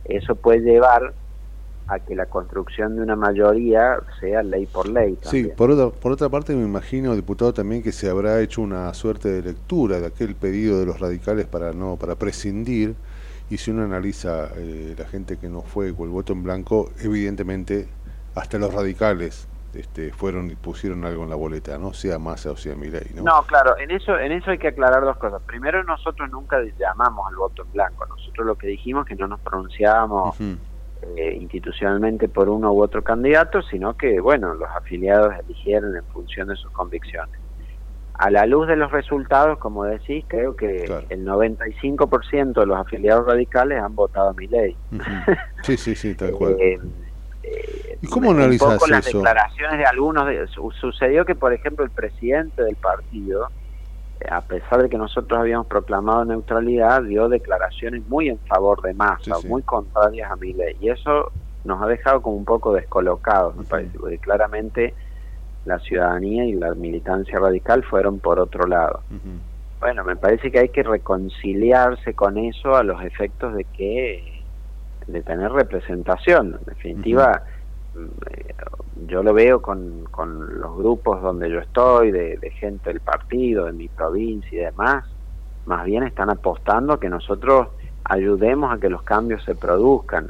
eso 0.05 0.36
puede 0.36 0.59
llevar 0.59 1.14
a 1.91 1.99
que 1.99 2.15
la 2.15 2.25
construcción 2.25 2.95
de 2.95 3.01
una 3.01 3.17
mayoría 3.17 3.97
sea 4.21 4.41
ley 4.43 4.65
por 4.65 4.87
ley. 4.87 5.17
Sí, 5.23 5.51
por 5.57 5.71
otra, 5.71 5.89
por 5.89 6.13
otra 6.13 6.29
parte 6.29 6.55
me 6.55 6.63
imagino, 6.63 7.13
diputado, 7.15 7.53
también 7.53 7.83
que 7.83 7.91
se 7.91 8.09
habrá 8.09 8.39
hecho 8.39 8.61
una 8.61 8.93
suerte 8.93 9.27
de 9.27 9.41
lectura 9.41 9.99
de 9.99 10.07
aquel 10.07 10.35
pedido 10.35 10.79
de 10.79 10.85
los 10.85 11.01
radicales 11.01 11.47
para 11.47 11.73
no 11.73 11.97
para 11.97 12.15
prescindir 12.15 12.95
y 13.49 13.57
si 13.57 13.71
uno 13.71 13.83
analiza 13.83 14.51
eh, 14.55 14.95
la 14.97 15.05
gente 15.05 15.37
que 15.37 15.49
no 15.49 15.63
fue 15.63 15.93
con 15.93 16.05
el 16.05 16.11
voto 16.11 16.31
en 16.31 16.43
blanco, 16.43 16.91
evidentemente 17.01 17.89
hasta 18.35 18.57
los 18.57 18.73
radicales 18.73 19.49
este, 19.73 20.13
fueron 20.13 20.49
y 20.49 20.55
pusieron 20.55 21.03
algo 21.03 21.23
en 21.23 21.29
la 21.29 21.35
boleta, 21.35 21.77
no 21.77 21.93
sea 21.93 22.19
Massa 22.19 22.51
o 22.51 22.57
sea 22.57 22.75
Milei, 22.75 23.11
¿no? 23.15 23.23
No, 23.23 23.43
claro, 23.43 23.77
en 23.77 23.91
eso, 23.91 24.17
en 24.17 24.31
eso 24.31 24.51
hay 24.51 24.57
que 24.57 24.69
aclarar 24.69 25.03
dos 25.03 25.17
cosas. 25.17 25.41
Primero, 25.43 25.83
nosotros 25.83 26.29
nunca 26.29 26.57
llamamos 26.79 27.27
al 27.29 27.35
voto 27.35 27.63
en 27.63 27.71
blanco. 27.73 28.05
Nosotros 28.05 28.47
lo 28.47 28.55
que 28.55 28.67
dijimos 28.67 29.05
que 29.05 29.15
no 29.15 29.27
nos 29.27 29.41
pronunciábamos. 29.41 30.37
Eh, 31.17 31.33
institucionalmente 31.39 32.29
por 32.29 32.49
uno 32.49 32.71
u 32.73 32.81
otro 32.83 33.03
candidato, 33.03 33.61
sino 33.61 33.95
que, 33.95 34.19
bueno, 34.19 34.53
los 34.53 34.69
afiliados 34.69 35.33
eligieron 35.43 35.95
en 35.95 36.05
función 36.05 36.47
de 36.49 36.55
sus 36.55 36.71
convicciones. 36.71 37.39
A 38.13 38.29
la 38.29 38.45
luz 38.45 38.67
de 38.67 38.75
los 38.75 38.91
resultados, 38.91 39.57
como 39.57 39.83
decís, 39.85 40.23
creo 40.27 40.55
que 40.55 40.85
el 41.09 41.25
95% 41.25 42.59
de 42.59 42.65
los 42.67 42.77
afiliados 42.77 43.25
radicales 43.25 43.81
han 43.81 43.95
votado 43.95 44.29
a 44.29 44.33
mi 44.33 44.47
ley. 44.47 44.75
Sí, 45.63 45.77
sí, 45.77 45.95
sí, 45.95 46.15
tal 46.15 46.31
cual. 46.37 46.55
Eh, 46.59 46.77
¿Y 48.01 48.07
cómo 48.07 48.29
un 48.29 48.37
analizas 48.39 48.73
poco 48.75 48.87
las 48.87 49.05
declaraciones 49.17 49.77
de 49.79 49.85
algunos 49.85 50.27
de- 50.27 50.47
su- 50.47 50.71
sucedió 50.71 51.25
que 51.25 51.35
por 51.35 51.53
ejemplo 51.53 51.83
el 51.83 51.91
presidente 51.91 52.63
del 52.63 52.75
partido 52.75 53.47
eh, 53.47 53.51
a 54.30 54.41
pesar 54.41 54.84
de 54.84 54.89
que 54.89 54.97
nosotros 54.97 55.39
habíamos 55.39 55.67
proclamado 55.67 56.26
neutralidad 56.26 57.03
dio 57.03 57.30
declaraciones 57.30 58.07
muy 58.07 58.30
en 58.30 58.39
favor 58.39 58.82
de 58.82 58.93
Massa 58.93 59.36
Sí, 59.36 59.41
sí. 59.41 59.47
muy 59.47 59.61
contrarias 59.63 60.32
a 60.32 60.36
mi 60.36 60.53
ley 60.53 60.76
y 60.80 60.89
eso 60.89 61.32
nos 61.63 61.82
ha 61.82 61.88
dejado 61.88 62.22
como 62.22 62.38
un 62.38 62.45
poco 62.45 62.74
descolocados 62.74 63.55
me 63.55 63.63
parece 63.63 63.97
porque 63.97 64.17
claramente 64.17 64.93
la 65.65 65.80
ciudadanía 65.80 66.45
y 66.45 66.53
la 66.53 66.74
militancia 66.74 67.39
radical 67.39 67.84
fueron 67.84 68.19
por 68.19 68.39
otro 68.39 68.67
lado. 68.67 69.01
Bueno 69.80 70.03
me 70.03 70.15
parece 70.15 70.51
que 70.51 70.59
hay 70.59 70.69
que 70.69 70.84
reconciliarse 70.84 72.13
con 72.13 72.38
eso 72.38 72.76
a 72.76 72.84
los 72.84 73.03
efectos 73.03 73.55
de 73.55 73.65
que 73.65 74.41
de 75.07 75.24
tener 75.24 75.51
representación. 75.51 76.59
En 76.59 76.65
definitiva, 76.65 77.43
yo 79.07 79.23
lo 79.23 79.33
veo 79.33 79.61
con, 79.61 80.05
con 80.11 80.59
los 80.59 80.77
grupos 80.77 81.21
donde 81.21 81.49
yo 81.49 81.59
estoy, 81.59 82.11
de, 82.11 82.37
de 82.37 82.51
gente 82.51 82.89
del 82.89 82.99
partido, 82.99 83.65
de 83.65 83.73
mi 83.73 83.87
provincia 83.87 84.49
y 84.51 84.65
demás. 84.65 85.05
más 85.65 85.85
bien 85.85 86.03
están 86.03 86.29
apostando 86.29 86.93
a 86.93 86.99
que 86.99 87.09
nosotros 87.09 87.69
ayudemos 88.03 88.73
a 88.73 88.79
que 88.79 88.89
los 88.89 89.03
cambios 89.03 89.43
se 89.43 89.55
produzcan 89.55 90.29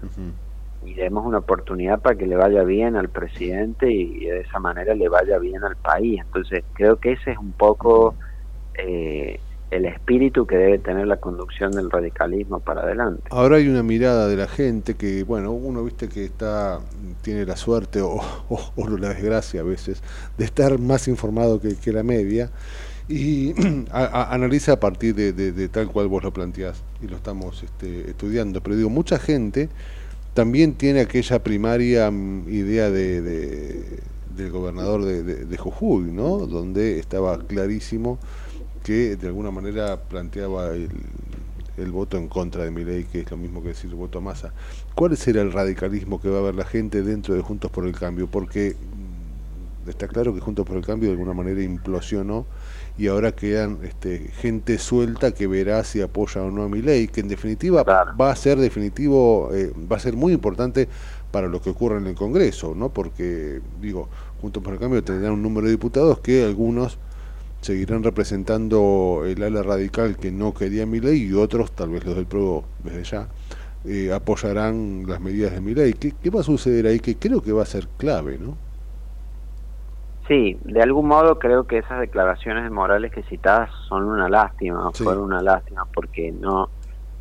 y 0.84 0.93
demos 0.93 1.26
una 1.26 1.39
oportunidad 1.39 2.01
para 2.01 2.15
que 2.15 2.26
le 2.26 2.36
vaya 2.36 2.63
bien 2.63 2.95
al 2.95 3.09
presidente 3.09 3.91
y, 3.91 4.26
de 4.26 4.41
esa 4.41 4.59
manera 4.59 4.95
le 4.95 5.09
vaya 5.09 5.38
bien 5.38 5.63
al 5.63 5.76
país. 5.76 6.22
Entonces 6.22 6.63
creo 6.74 6.97
que 6.97 7.13
ese 7.13 7.32
es 7.32 7.38
un 7.38 7.51
poco 7.51 8.15
eh, 8.76 9.39
el 9.72 9.86
espíritu 9.86 10.45
que 10.45 10.57
debe 10.57 10.80
tener 10.80 11.07
la 11.07 11.17
conducción 11.17 11.72
del 11.72 11.89
radicalismo 11.89 12.59
para 12.59 12.82
adelante. 12.84 13.32
Ahora 13.32 13.55
hay 13.57 13.69
una 13.69 13.82
mirada 13.82 14.28
de 14.28 14.36
la 14.36 14.47
gente 14.47 14.95
que, 14.95 15.24
bueno, 15.24 15.51
uno 15.53 15.84
viste 15.86 16.09
que 16.09 16.26
está 16.26 16.82
tiene 17.22 17.45
la 17.45 17.55
suerte 17.55 18.01
o, 18.01 18.19
o- 18.49 18.97
la 18.97 19.09
desgracia 19.09 19.61
a 19.61 19.63
veces 19.63 20.03
de 20.38 20.43
estar 20.45 20.78
más 20.80 21.07
informado 21.07 21.61
que, 21.61 21.78
que 21.78 21.93
la 21.93 22.03
media 22.03 22.51
y 23.07 23.53
a- 23.91 24.34
analiza 24.34 24.74
a 24.74 24.80
partir 24.82 25.15
de, 25.15 25.69
tal 25.69 25.88
cual 25.88 26.07
vos 26.07 26.24
lo 26.24 26.34
planteás 26.34 26.84
y 27.01 27.07
lo 27.07 27.15
estamos 27.17 27.63
este, 27.63 28.09
estudiando. 28.09 28.61
Pero 28.61 28.76
digo, 28.76 28.89
mucha 28.89 29.17
gente 29.17 29.69
también 30.34 30.76
tiene 30.76 31.01
aquella 31.01 31.43
primaria 31.43 32.11
mm, 32.11 32.49
idea 32.49 32.89
de, 32.91 33.22
de- 33.22 33.99
del 34.36 34.51
gobernador 34.51 35.03
de 35.05 35.57
Jujuy, 35.57 36.11
¿no? 36.11 36.39
Donde 36.47 36.99
estaba 36.99 37.38
clarísimo 37.39 38.17
que 38.84 39.16
de 39.16 39.28
alguna 39.28 39.52
manera 39.52 39.98
planteaba 39.98 40.70
el, 40.70 40.90
el 41.78 41.92
voto 41.92 42.18
en 42.18 42.28
contra 42.28 42.64
de 42.64 42.72
Milei, 42.72 43.06
que 43.06 43.22
es 43.22 43.32
lo 43.32 43.38
mismo 43.38 43.62
que 43.62 43.70
decir 43.70 43.94
voto 43.96 44.20
a 44.20 44.22
masa. 44.22 44.54
¿Cuál 44.96 45.16
será 45.18 45.42
el 45.42 45.52
radicalismo 45.52 46.22
que 46.22 46.30
va 46.30 46.40
a 46.40 46.42
ver 46.42 46.56
la 46.56 46.66
gente 46.66 47.02
dentro 47.02 47.34
de 47.34 47.42
Juntos 47.42 47.72
por 47.72 47.86
el 47.86 47.94
Cambio? 47.94 48.28
Porque 48.28 48.76
mm, 48.76 49.90
está 49.90 50.08
claro 50.08 50.34
que 50.34 50.42
Juntos 50.42 50.66
por 50.66 50.78
el 50.78 50.86
Cambio 50.86 51.10
de 51.10 51.14
alguna 51.14 51.34
manera 51.34 51.62
implosionó 51.62 52.46
y 52.98 53.08
ahora 53.08 53.32
quedan 53.32 53.80
este, 53.84 54.32
gente 54.36 54.78
suelta 54.78 55.34
que 55.34 55.48
verá 55.48 55.84
si 55.84 56.02
apoya 56.02 56.44
o 56.44 56.52
no 56.52 56.64
a 56.64 56.70
Milei, 56.70 57.08
que 57.08 57.22
en 57.22 57.30
definitiva 57.30 57.84
va 57.84 58.32
a 58.32 58.36
ser 58.36 58.60
definitivo, 58.60 59.50
eh, 59.54 59.72
va 59.92 59.96
a 59.96 60.00
ser 60.00 60.16
muy 60.16 60.34
importante 60.34 60.88
para 61.32 61.48
lo 61.48 61.62
que 61.62 61.70
ocurra 61.70 61.98
en 61.98 62.08
el 62.08 62.16
Congreso, 62.16 62.76
¿no? 62.76 62.90
Porque, 62.90 63.62
digo, 63.80 64.10
Juntos 64.42 64.62
por 64.62 64.74
el 64.74 64.80
Cambio 64.80 65.04
tendrá 65.04 65.32
un 65.32 65.42
número 65.42 65.68
de 65.68 65.72
diputados 65.72 66.20
que 66.20 66.44
algunos 66.44 66.98
seguirán 67.62 68.04
representando 68.04 69.24
el 69.26 69.42
ala 69.44 69.64
radical 69.64 70.18
que 70.18 70.32
no 70.32 70.54
quería 70.54 70.86
Milei 70.86 71.28
y 71.28 71.34
otros, 71.34 71.72
tal 71.72 71.90
vez 71.90 72.06
los 72.06 72.16
del 72.16 72.26
PRO 72.26 72.64
desde 72.84 73.04
ya, 73.04 73.28
eh, 73.86 74.12
apoyarán 74.14 75.06
las 75.08 75.22
medidas 75.22 75.54
de 75.54 75.62
Milei. 75.62 75.94
¿Qué, 75.94 76.14
¿Qué 76.22 76.30
va 76.30 76.42
a 76.42 76.44
suceder 76.44 76.88
ahí? 76.88 77.00
Que 77.00 77.16
creo 77.16 77.42
que 77.42 77.52
va 77.52 77.64
a 77.64 77.66
ser 77.66 77.88
clave, 77.98 78.38
¿no? 78.38 78.58
Sí, 80.28 80.58
de 80.64 80.82
algún 80.82 81.08
modo 81.08 81.40
creo 81.40 81.66
que 81.66 81.80
esas 81.80 82.00
declaraciones 82.00 82.64
de 82.64 82.70
Morales 82.70 83.12
que 83.12 83.24
citadas 83.24 83.70
son 83.90 84.06
una 84.06 84.30
lástima, 84.30 84.90
fueron 84.94 85.24
una 85.24 85.42
lástima 85.42 85.86
porque 85.94 86.32
no 86.32 86.70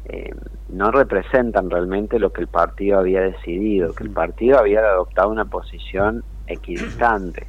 eh, 0.05 0.35
no 0.69 0.91
representan 0.91 1.71
realmente 1.71 2.19
lo 2.19 2.33
que 2.33 2.43
el 2.43 2.49
partido 2.49 2.99
había 2.99 3.21
decidido, 3.21 3.95
que 3.95 4.05
el 4.05 4.11
partido 4.11 4.59
había 4.59 4.81
adoptado 4.81 5.29
una 5.29 5.45
posición 5.45 6.25
equidistante. 6.47 7.47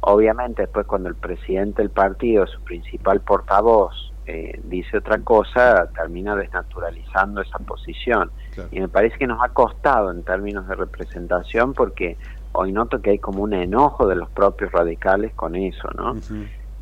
Obviamente 0.00 0.62
después 0.62 0.86
cuando 0.86 1.08
el 1.08 1.16
presidente 1.16 1.82
del 1.82 1.90
partido, 1.90 2.46
su 2.46 2.60
principal 2.62 3.20
portavoz, 3.20 3.94
eh, 4.26 4.60
dice 4.64 4.98
otra 4.98 5.18
cosa, 5.18 5.88
termina 5.94 6.36
desnaturalizando 6.36 7.40
esa 7.40 7.58
posición. 7.58 8.30
Y 8.70 8.80
me 8.80 8.88
parece 8.88 9.16
que 9.16 9.26
nos 9.26 9.42
ha 9.42 9.48
costado 9.50 10.10
en 10.10 10.22
términos 10.22 10.68
de 10.68 10.74
representación 10.74 11.72
porque 11.72 12.16
hoy 12.52 12.72
noto 12.72 13.00
que 13.00 13.10
hay 13.10 13.18
como 13.18 13.42
un 13.42 13.54
enojo 13.54 14.06
de 14.06 14.16
los 14.16 14.28
propios 14.30 14.70
radicales 14.72 15.32
con 15.34 15.56
eso, 15.56 15.88
¿no? 15.96 16.16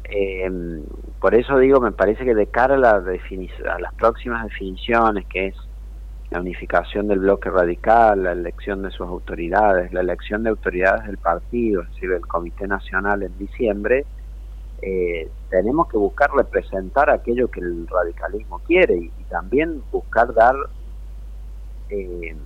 Eh, 0.05 0.51
por 1.21 1.35
eso 1.35 1.59
digo, 1.59 1.81
me 1.81 1.93
parece 1.93 2.25
que 2.25 2.35
de 2.35 2.47
cara 2.47 2.75
a, 2.75 2.79
la 2.79 2.97
a 2.97 3.79
las 3.79 3.95
próximas 3.95 4.45
definiciones, 4.45 5.27
que 5.27 5.47
es 5.49 5.57
la 6.31 6.41
unificación 6.41 7.09
del 7.09 7.21
bloque 7.21 7.51
radical, 7.51 8.25
la 8.25 8.33
elección 8.33 8.83
de 8.83 8.91
sus 8.91 9.07
autoridades, 9.07 9.93
la 9.93 10.01
elección 10.01 10.43
de 10.43 10.51
autoridades 10.51 11.07
del 11.07 11.19
partido, 11.19 11.83
es 11.83 11.89
decir, 11.91 12.11
del 12.11 12.27
Comité 12.27 12.67
Nacional 12.67 13.23
en 13.23 13.37
diciembre, 13.39 14.05
eh, 14.83 15.31
tenemos 15.51 15.89
que 15.89 15.97
buscar 15.97 16.31
representar 16.33 17.11
aquello 17.11 17.49
que 17.49 17.61
el 17.61 17.87
radicalismo 17.87 18.59
quiere 18.61 18.97
y, 18.97 19.13
y 19.19 19.25
también 19.31 19.83
buscar 19.91 20.35
dar 20.35 20.55
eh, 21.89 22.37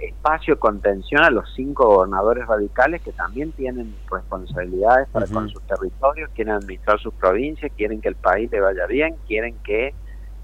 espacio 0.00 0.58
contención 0.58 1.22
a 1.22 1.30
los 1.30 1.52
cinco 1.54 1.86
gobernadores 1.86 2.46
radicales 2.46 3.02
que 3.02 3.12
también 3.12 3.52
tienen 3.52 3.94
responsabilidades 4.10 5.08
para 5.10 5.26
con 5.26 5.48
sus 5.48 5.62
territorios, 5.62 6.30
quieren 6.34 6.54
administrar 6.54 6.98
sus 6.98 7.14
provincias, 7.14 7.70
quieren 7.76 8.00
que 8.00 8.08
el 8.08 8.16
país 8.16 8.50
le 8.50 8.60
vaya 8.60 8.86
bien, 8.86 9.16
quieren 9.26 9.56
que 9.62 9.94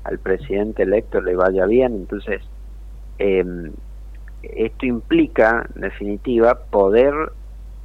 al 0.05 0.19
presidente 0.19 0.85
electo 0.85 1.21
le 1.21 1.35
vaya 1.35 1.67
bien. 1.67 1.95
Entonces, 1.95 2.43
eh, 3.19 3.45
esto 4.43 4.87
implica, 4.87 5.67
en 5.75 5.83
definitiva, 5.83 6.55
poder 6.71 7.15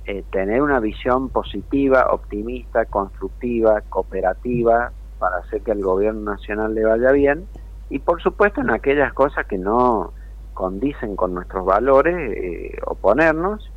eh, 0.05 0.23
tener 0.31 0.61
una 0.61 0.79
visión 0.79 1.29
positiva, 1.29 2.07
optimista, 2.11 2.85
constructiva, 2.85 3.81
cooperativa, 3.89 4.91
para 5.19 5.37
hacer 5.37 5.61
que 5.61 5.71
al 5.71 5.81
gobierno 5.81 6.31
nacional 6.31 6.75
le 6.75 6.83
vaya 6.83 7.11
bien, 7.11 7.47
y 7.89 7.99
por 7.99 8.21
supuesto 8.21 8.61
en 8.61 8.69
aquellas 8.69 9.13
cosas 9.13 9.45
que 9.47 9.57
no 9.57 10.13
condicen 10.53 11.15
con 11.15 11.33
nuestros 11.33 11.65
valores, 11.65 12.15
eh, 12.15 12.77
oponernos, 12.85 13.71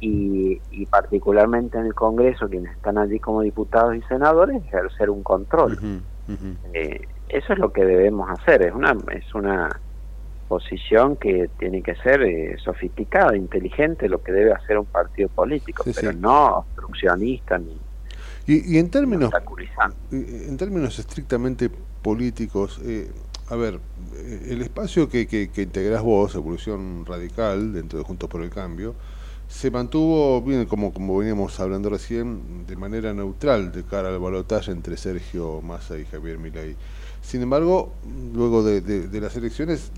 y, 0.00 0.60
y 0.70 0.86
particularmente 0.86 1.76
en 1.78 1.86
el 1.86 1.94
Congreso, 1.94 2.48
quienes 2.48 2.72
están 2.76 2.98
allí 2.98 3.18
como 3.18 3.40
diputados 3.40 3.96
y 3.96 4.02
senadores, 4.02 4.62
ejercer 4.64 5.10
un 5.10 5.22
control. 5.24 5.76
Eh, 6.72 7.00
eso 7.28 7.52
es 7.52 7.58
lo 7.58 7.72
que 7.72 7.84
debemos 7.84 8.30
hacer, 8.30 8.62
es 8.62 8.72
una, 8.72 8.96
es 9.10 9.34
una 9.34 9.80
posición 10.48 11.16
que 11.16 11.48
tiene 11.58 11.82
que 11.82 11.94
ser 11.96 12.22
eh, 12.22 12.56
sofisticada, 12.64 13.36
inteligente, 13.36 14.08
lo 14.08 14.22
que 14.22 14.32
debe 14.32 14.52
hacer 14.52 14.78
un 14.78 14.86
partido 14.86 15.28
político, 15.28 15.84
Sí, 15.84 15.92
pero 15.94 16.10
sí. 16.12 16.18
no 16.20 16.46
obstruccionista 16.58 17.58
ni 17.58 17.76
Y, 18.46 18.74
y 18.74 18.78
en 18.78 18.90
términos 18.90 19.30
en 20.10 20.56
términos 20.56 20.98
estrictamente 20.98 21.70
políticos, 22.02 22.80
eh, 22.84 23.10
a 23.50 23.56
ver, 23.56 23.78
eh, 24.16 24.48
el 24.50 24.62
espacio 24.62 25.08
que, 25.08 25.26
que, 25.26 25.50
que 25.50 25.62
integrás 25.62 26.02
vos, 26.02 26.34
Evolución 26.34 27.04
Radical, 27.06 27.72
dentro 27.72 27.98
de 27.98 28.04
Juntos 28.04 28.28
por 28.28 28.42
el 28.42 28.50
Cambio, 28.50 28.94
se 29.48 29.70
mantuvo, 29.70 30.42
bien, 30.42 30.66
como, 30.66 30.92
como 30.92 31.16
veníamos 31.16 31.58
hablando 31.60 31.88
recién, 31.88 32.66
de 32.66 32.76
manera 32.76 33.14
neutral 33.14 33.72
de 33.72 33.82
cara 33.82 34.08
al 34.08 34.18
balotaje 34.18 34.70
entre 34.72 34.96
Sergio 34.98 35.62
Massa 35.62 35.98
y 35.98 36.04
Javier 36.04 36.38
Milei. 36.38 36.76
Sin 37.22 37.42
embargo, 37.42 37.92
luego 38.34 38.62
de, 38.62 38.80
de- 38.82 39.08
de 39.08 39.20
las 39.20 39.34
elecciones, 39.36 39.90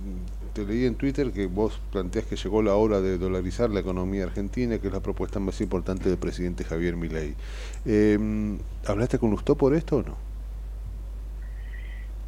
te 0.52 0.64
leí 0.64 0.84
en 0.86 0.94
Twitter 0.94 1.32
que 1.32 1.46
vos 1.46 1.80
planteás 1.92 2.26
que 2.26 2.36
llegó 2.36 2.62
la 2.62 2.74
hora 2.74 3.00
de 3.00 3.18
dolarizar 3.18 3.70
la 3.70 3.80
economía 3.80 4.24
argentina, 4.24 4.78
que 4.78 4.88
es 4.88 4.92
la 4.92 5.00
propuesta 5.00 5.40
más 5.40 5.60
importante 5.60 6.08
del 6.08 6.18
presidente 6.18 6.64
Javier 6.64 6.96
Milei. 6.96 7.34
Eh, 7.86 8.18
¿Hablaste 8.86 9.18
con 9.18 9.30
Lustó 9.30 9.54
por 9.54 9.74
esto 9.74 9.98
o 9.98 10.02
no? 10.02 10.30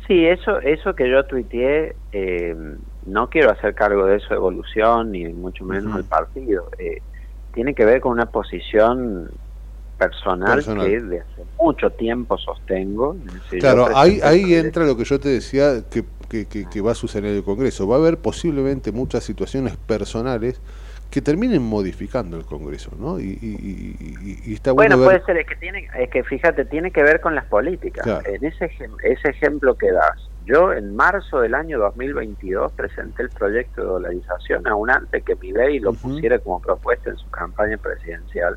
Sí, 0.07 0.27
eso, 0.27 0.61
eso 0.61 0.95
que 0.95 1.09
yo 1.09 1.25
tuiteé, 1.25 1.95
eh, 2.13 2.57
no 3.07 3.31
quiero 3.31 3.51
hacer 3.51 3.75
cargo 3.75 4.07
de 4.07 4.17
eso 4.17 4.35
evolución, 4.35 5.13
ni 5.13 5.27
mucho 5.29 5.65
menos 5.65 5.95
al 5.95 6.05
partido. 6.05 6.69
Eh, 6.79 7.01
tiene 7.55 7.75
que 7.75 7.85
ver 7.85 8.01
con 8.01 8.13
una 8.13 8.27
posición 8.27 9.31
personal, 10.07 10.55
Personal. 10.57 10.87
que 10.87 11.01
de 11.01 11.21
hace 11.21 11.43
mucho 11.61 11.91
tiempo 11.91 12.37
sostengo. 12.39 13.15
Decir, 13.15 13.61
Claro, 13.61 13.89
ahí, 13.95 14.21
ahí 14.23 14.55
entra 14.55 14.85
lo 14.85 14.97
que 14.97 15.05
yo 15.05 15.19
te 15.21 15.29
decía 15.29 15.83
que, 15.91 16.05
que, 16.29 16.47
que- 16.47 16.67
que 16.69 16.81
va 16.81 16.93
a 16.93 16.95
suceder 16.95 17.31
en 17.31 17.37
el 17.37 17.45
Congreso. 17.45 17.87
Va 17.87 17.97
a 17.97 17.99
haber 17.99 18.19
posiblemente 18.19 18.91
muchas 18.93 19.23
situaciones 19.25 19.77
personales 19.77 20.61
que 21.11 21.21
terminen 21.21 21.63
modificando 21.63 22.39
el 22.39 22.45
Congreso, 22.47 22.91
¿no? 22.99 23.21
Y, 23.21 23.39
y- 23.43 24.41
y- 24.47 24.55
está 24.55 24.73
bueno, 24.73 24.97
Bueno, 24.97 25.11
ver... 25.11 25.21
puede 25.23 25.27
ser, 25.27 25.37
es 25.43 25.47
que 25.47 25.57
tiene, 25.57 25.87
es 25.99 26.09
que 26.11 26.25
fíjate, 26.25 26.65
tiene 26.65 26.91
que 26.91 27.03
ver 27.03 27.21
con 27.21 27.35
las 27.35 27.45
políticas. 27.45 28.03
Claro. 28.03 28.27
En 28.27 28.43
ese, 28.45 28.71
ese 29.05 29.29
ejemplo 29.29 29.75
que 29.77 29.93
das, 29.93 30.17
yo 30.47 30.73
en 30.73 30.97
marzo 30.97 31.41
del 31.41 31.55
año 31.55 31.79
2022 31.79 32.73
presenté 32.73 33.23
el 33.25 33.29
proyecto 33.29 33.83
de 33.83 33.87
dolarización 33.89 34.67
aún 34.67 34.91
antes 34.91 35.23
que 35.23 35.37
Milei 35.37 35.79
lo 35.81 35.93
pusiera 35.93 36.39
como 36.39 36.61
propuesta 36.61 37.11
en 37.11 37.17
su 37.19 37.29
campaña 37.31 37.77
presidencial. 37.77 38.57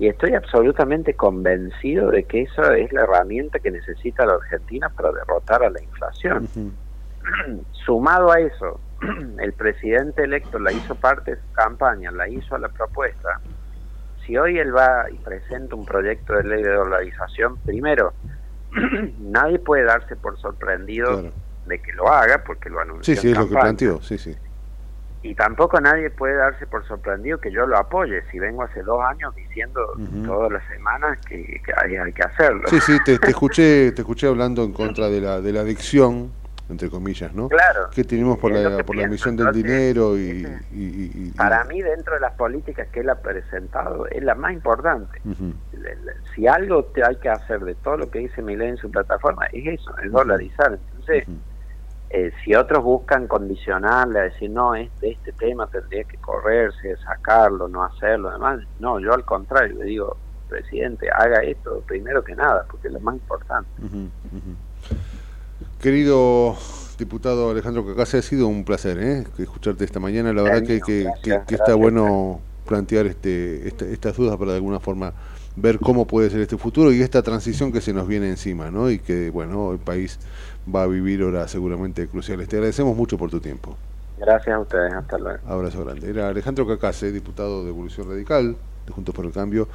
Y 0.00 0.08
estoy 0.08 0.32
absolutamente 0.34 1.12
convencido 1.12 2.10
de 2.10 2.24
que 2.24 2.40
esa 2.40 2.74
es 2.74 2.90
la 2.90 3.02
herramienta 3.02 3.58
que 3.58 3.70
necesita 3.70 4.24
la 4.24 4.32
Argentina 4.32 4.88
para 4.88 5.12
derrotar 5.12 5.62
a 5.62 5.68
la 5.68 5.82
inflación. 5.82 6.48
Sumado 7.84 8.32
a 8.32 8.40
eso, 8.40 8.80
el 9.38 9.52
presidente 9.52 10.24
electo 10.24 10.58
la 10.58 10.72
hizo 10.72 10.94
parte 10.94 11.32
de 11.32 11.36
su 11.36 11.52
campaña, 11.52 12.10
la 12.12 12.26
hizo 12.30 12.54
a 12.54 12.58
la 12.58 12.70
propuesta. 12.70 13.42
Si 14.24 14.38
hoy 14.38 14.58
él 14.58 14.74
va 14.74 15.04
y 15.10 15.18
presenta 15.18 15.74
un 15.74 15.84
proyecto 15.84 16.32
de 16.32 16.44
ley 16.44 16.62
de 16.62 16.72
dolarización, 16.72 17.58
primero, 17.58 18.14
nadie 19.20 19.58
puede 19.58 19.84
darse 19.84 20.16
por 20.16 20.40
sorprendido 20.40 21.30
de 21.66 21.78
que 21.78 21.92
lo 21.92 22.08
haga, 22.08 22.42
porque 22.42 22.70
lo 22.70 22.80
anunció 22.80 23.14
Sí, 23.14 23.20
sí, 23.20 23.28
en 23.28 23.34
es 23.34 23.38
lo 23.38 23.48
que 23.50 23.54
planteó, 23.54 24.00
sí, 24.00 24.16
sí. 24.16 24.34
Y 25.22 25.34
tampoco 25.34 25.80
nadie 25.80 26.10
puede 26.10 26.34
darse 26.36 26.66
por 26.66 26.86
sorprendido 26.86 27.38
que 27.38 27.52
yo 27.52 27.66
lo 27.66 27.76
apoye 27.76 28.22
si 28.30 28.38
vengo 28.38 28.62
hace 28.62 28.82
dos 28.82 29.02
años 29.04 29.34
diciendo 29.34 29.80
todas 30.26 30.50
las 30.52 30.62
semanas 30.68 31.18
que, 31.28 31.44
que 31.64 31.72
hay, 31.76 31.96
hay 31.96 32.12
que 32.12 32.22
hacerlo. 32.22 32.62
Sí, 32.68 32.80
sí, 32.80 32.96
te, 33.04 33.18
te 33.18 33.28
escuché, 33.30 33.92
te 33.92 34.00
escuché 34.02 34.28
hablando 34.28 34.64
en 34.64 34.72
contra 34.72 35.08
de 35.08 35.20
la, 35.20 35.40
de 35.42 35.52
la 35.52 35.60
adicción, 35.60 36.32
entre 36.70 36.88
comillas, 36.88 37.34
¿no? 37.34 37.48
Claro. 37.48 37.90
Que 37.90 38.04
tenemos 38.04 38.38
por 38.38 38.52
la, 38.52 38.82
por 38.84 38.94
la 38.96 39.02
emisión 39.02 39.36
del 39.36 39.48
entonces, 39.48 39.64
dinero 39.70 40.16
y, 40.16 40.20
y- 40.72 40.84
y- 40.84 41.10
y- 41.26 41.30
Para 41.32 41.64
mí, 41.64 41.82
dentro 41.82 42.14
de 42.14 42.20
las 42.20 42.32
políticas 42.34 42.86
que 42.92 43.00
él 43.00 43.10
ha 43.10 43.16
presentado, 43.20 44.06
es 44.06 44.22
la 44.22 44.34
más 44.36 44.52
importante. 44.52 45.20
Si 46.34 46.46
algo 46.46 46.84
te 46.84 47.04
hay 47.04 47.16
que 47.16 47.28
hacer 47.28 47.60
de 47.60 47.74
todo 47.74 47.96
lo 47.96 48.10
que 48.10 48.20
dice 48.20 48.40
Milei 48.40 48.68
en 48.70 48.76
su 48.76 48.90
plataforma, 48.90 49.46
es 49.52 49.80
eso, 49.80 49.96
es 49.98 50.10
dolarizar. 50.12 50.78
Entonces, 50.90 51.24
eh, 52.10 52.32
si 52.44 52.54
otros 52.54 52.82
buscan 52.82 53.26
condicionarle 53.28 54.18
a 54.18 54.22
decir, 54.24 54.50
no, 54.50 54.74
es 54.74 54.90
de 55.00 55.12
este 55.12 55.32
tema 55.32 55.66
tendría 55.68 56.02
que 56.04 56.16
correrse, 56.18 56.96
sacarlo, 56.96 57.68
no 57.68 57.84
hacerlo, 57.84 58.30
demás, 58.32 58.60
no, 58.80 58.98
yo 58.98 59.12
al 59.14 59.24
contrario, 59.24 59.76
le 59.78 59.84
digo, 59.84 60.16
presidente, 60.48 61.08
haga 61.08 61.40
esto 61.42 61.82
primero 61.86 62.24
que 62.24 62.34
nada, 62.34 62.66
porque 62.68 62.88
es 62.88 62.94
lo 62.94 63.00
más 63.00 63.14
importante. 63.14 63.70
Querido 65.80 66.56
diputado 66.98 67.50
Alejandro 67.50 67.86
Cacase, 67.86 68.18
ha 68.18 68.22
sido 68.22 68.46
un 68.48 68.64
placer 68.64 68.98
¿eh? 68.98 69.24
escucharte 69.38 69.84
esta 69.84 70.00
mañana. 70.00 70.32
La 70.32 70.42
verdad 70.42 70.62
que, 70.66 70.80
que- 70.80 71.04
que- 71.22 71.40
que 71.46 71.54
está 71.54 71.74
bueno 71.74 72.40
plantear 72.66 73.06
este, 73.06 73.66
esta- 73.68 73.86
estas 73.86 74.16
dudas 74.16 74.36
para 74.36 74.50
de 74.50 74.56
alguna 74.58 74.80
forma 74.80 75.12
ver 75.56 75.78
cómo 75.78 76.06
puede 76.06 76.30
ser 76.30 76.40
este 76.40 76.56
futuro 76.58 76.92
y 76.92 77.00
esta 77.02 77.22
transición 77.22 77.72
que 77.72 77.80
se 77.80 77.92
nos 77.92 78.06
viene 78.06 78.28
encima, 78.28 78.70
¿no? 78.70 78.90
Y 78.90 78.98
que, 78.98 79.30
bueno, 79.30 79.72
el 79.72 79.78
país 79.78 80.18
va 80.74 80.84
a 80.84 80.86
vivir 80.86 81.22
horas 81.22 81.50
seguramente 81.50 82.06
cruciales. 82.08 82.48
Te 82.48 82.56
agradecemos 82.56 82.96
mucho 82.96 83.18
por 83.18 83.30
tu 83.30 83.40
tiempo. 83.40 83.76
Gracias 84.18 84.54
a 84.54 84.60
ustedes, 84.60 84.92
hasta 84.92 85.18
luego. 85.18 85.38
Abrazo 85.46 85.84
grande. 85.84 86.10
Era 86.10 86.28
Alejandro 86.28 86.66
Cacase, 86.66 87.10
diputado 87.10 87.64
de 87.64 87.70
Evolución 87.70 88.08
Radical, 88.08 88.56
de 88.86 88.92
Juntos 88.92 89.14
por 89.14 89.24
el 89.24 89.32
Cambio, 89.32 89.66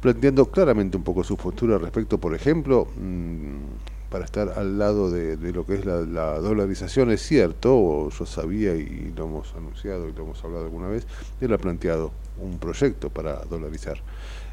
planteando 0.00 0.46
claramente 0.46 0.96
un 0.96 1.04
poco 1.04 1.22
su 1.22 1.36
postura 1.36 1.78
respecto, 1.78 2.18
por 2.18 2.34
ejemplo, 2.34 2.88
mm, 2.96 4.10
para 4.10 4.24
estar 4.24 4.50
al 4.56 4.78
lado 4.78 5.10
de, 5.10 5.36
de 5.36 5.52
lo 5.52 5.64
que 5.64 5.74
es 5.74 5.86
la, 5.86 6.00
la 6.00 6.38
dolarización. 6.40 7.12
Es 7.12 7.22
cierto, 7.22 7.76
o 7.76 8.10
yo 8.10 8.26
sabía 8.26 8.74
y 8.74 9.12
lo 9.16 9.24
hemos 9.24 9.54
anunciado 9.54 10.08
y 10.08 10.12
lo 10.12 10.24
hemos 10.24 10.42
hablado 10.44 10.64
alguna 10.64 10.88
vez, 10.88 11.06
él 11.40 11.52
ha 11.52 11.58
planteado 11.58 12.10
un 12.40 12.58
proyecto 12.58 13.08
para 13.08 13.36
dolarizar. 13.44 13.98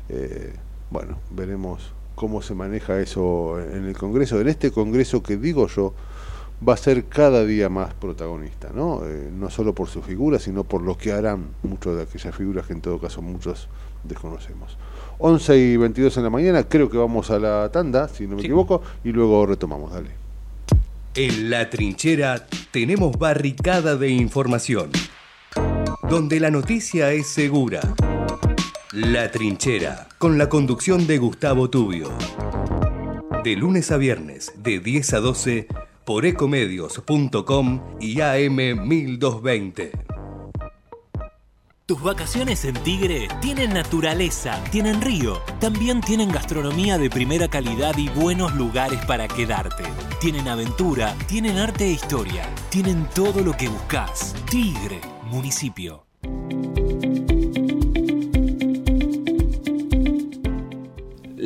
Eh, 0.09 0.53
bueno, 0.91 1.17
veremos 1.31 1.91
cómo 2.19 2.41
se 2.41 2.53
maneja 2.53 2.99
eso 2.99 3.61
en 3.61 3.85
el 3.85 3.97
Congreso. 3.97 4.41
En 4.41 4.49
este 4.49 4.71
Congreso 4.71 5.23
que 5.23 5.37
digo 5.37 5.67
yo, 5.67 5.93
va 6.67 6.73
a 6.73 6.77
ser 6.77 7.05
cada 7.05 7.45
día 7.45 7.69
más 7.69 7.93
protagonista, 7.93 8.71
¿no? 8.75 9.05
Eh, 9.05 9.29
no 9.31 9.49
solo 9.49 9.73
por 9.73 9.87
su 9.87 10.01
figura, 10.01 10.37
sino 10.37 10.65
por 10.65 10.81
lo 10.81 10.97
que 10.97 11.13
harán 11.13 11.45
muchas 11.63 11.95
de 11.95 12.01
aquellas 12.03 12.35
figuras 12.35 12.67
que 12.67 12.73
en 12.73 12.81
todo 12.81 12.99
caso 12.99 13.21
muchos 13.21 13.69
desconocemos. 14.03 14.77
11 15.19 15.57
y 15.57 15.77
22 15.77 16.17
en 16.17 16.23
la 16.23 16.29
mañana, 16.29 16.63
creo 16.63 16.89
que 16.89 16.97
vamos 16.97 17.31
a 17.31 17.39
la 17.39 17.71
tanda, 17.71 18.09
si 18.09 18.27
no 18.27 18.35
me 18.35 18.41
equivoco, 18.41 18.81
y 19.05 19.13
luego 19.13 19.45
retomamos, 19.45 19.93
dale. 19.93 20.09
En 21.15 21.49
la 21.49 21.69
trinchera 21.69 22.45
tenemos 22.71 23.17
barricada 23.17 23.95
de 23.95 24.09
información, 24.09 24.91
donde 26.09 26.41
la 26.41 26.51
noticia 26.51 27.13
es 27.13 27.27
segura. 27.27 27.79
La 28.91 29.29
trinchera, 29.29 30.07
con 30.17 30.39
la 30.39 30.49
conducción 30.49 31.05
de 31.05 31.19
Gustavo 31.19 31.69
Tubio. 31.69 32.09
De 33.43 33.55
lunes 33.55 33.91
a 33.91 33.97
viernes, 33.97 34.51
de 34.57 34.79
10 34.79 35.13
a 35.13 35.19
12, 35.19 35.67
por 36.05 36.25
ecomedios.com 36.25 37.81
y 37.99 38.19
AM 38.21 38.87
1220. 38.87 39.91
Tus 41.85 42.01
vacaciones 42.01 42.65
en 42.65 42.73
Tigre 42.81 43.27
tienen 43.41 43.75
naturaleza, 43.75 44.59
tienen 44.71 45.01
río, 45.01 45.39
también 45.59 46.01
tienen 46.01 46.31
gastronomía 46.31 46.97
de 46.97 47.11
primera 47.11 47.47
calidad 47.47 47.95
y 47.95 48.09
buenos 48.09 48.55
lugares 48.55 49.05
para 49.05 49.27
quedarte. 49.27 49.83
Tienen 50.19 50.47
aventura, 50.47 51.15
tienen 51.27 51.59
arte 51.59 51.85
e 51.85 51.91
historia, 51.91 52.43
tienen 52.69 53.07
todo 53.13 53.41
lo 53.41 53.53
que 53.53 53.67
buscas. 53.67 54.33
Tigre, 54.49 54.99
municipio. 55.25 56.07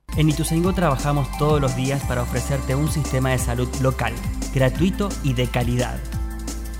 En 0.17 0.29
Ituzaingó 0.29 0.73
trabajamos 0.73 1.29
todos 1.37 1.61
los 1.61 1.75
días 1.75 2.03
para 2.03 2.23
ofrecerte 2.23 2.75
un 2.75 2.91
sistema 2.91 3.29
de 3.29 3.39
salud 3.39 3.69
local, 3.81 4.13
gratuito 4.53 5.09
y 5.23 5.33
de 5.33 5.47
calidad. 5.47 5.99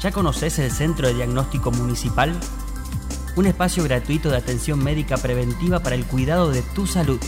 ¿Ya 0.02 0.12
conoces 0.12 0.60
el 0.60 0.72
Centro 0.72 1.08
de 1.08 1.14
Diagnóstico 1.14 1.72
Municipal? 1.72 2.38
Un 3.38 3.46
espacio 3.46 3.84
gratuito 3.84 4.30
de 4.30 4.38
atención 4.38 4.84
médica 4.84 5.16
preventiva 5.16 5.80
para 5.80 5.96
el 5.96 6.06
cuidado 6.06 6.52
de 6.52 6.62
tu 6.62 6.88
salud. 6.88 7.20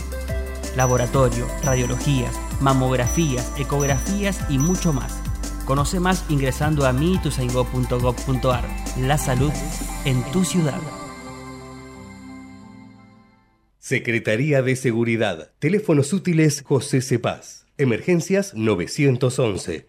Laboratorio, 0.76 1.46
radiologías, 1.62 2.34
mamografías, 2.60 3.52
ecografías 3.56 4.40
y 4.50 4.58
mucho 4.58 4.92
más. 4.92 5.20
Conoce 5.64 6.00
más 6.00 6.24
ingresando 6.28 6.86
a 6.86 6.92
miituzaingó.gov.ar. 6.92 8.64
La 8.98 9.16
salud 9.16 9.52
en 10.04 10.22
tu 10.24 10.44
ciudad. 10.44 10.80
Secretaría 13.84 14.62
de 14.62 14.76
Seguridad. 14.76 15.52
Teléfonos 15.58 16.14
útiles 16.14 16.62
José 16.62 17.02
Cepaz. 17.02 17.66
Emergencias 17.76 18.54
911. 18.54 19.88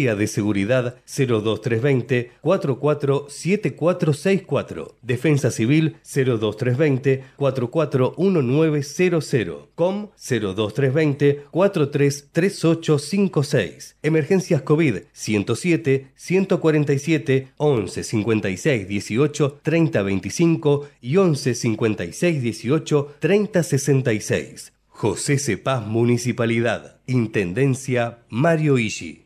de 0.01 0.27
Seguridad 0.27 0.95
02320 1.05 2.31
447464. 2.41 4.97
Defensa 5.01 5.51
Civil 5.51 5.95
02320 6.03 7.23
441900. 7.37 9.69
COM 9.75 10.09
02320 10.17 11.43
433856. 11.51 13.95
Emergencias 14.01 14.63
COVID 14.63 14.95
107 15.13 16.07
147 16.15 17.47
11 17.57 18.03
56 18.03 18.87
18 18.87 19.59
30 19.61 20.01
25 20.01 20.87
y 21.01 21.17
11 21.17 21.53
56 21.55 22.41
18 22.41 23.15
30 23.19 23.63
66. 23.63 24.71
José 25.01 25.39
Cepaz 25.39 25.87
Municipalidad. 25.87 26.99
Intendencia 27.07 28.19
Mario 28.29 28.77
Ishi. 28.77 29.25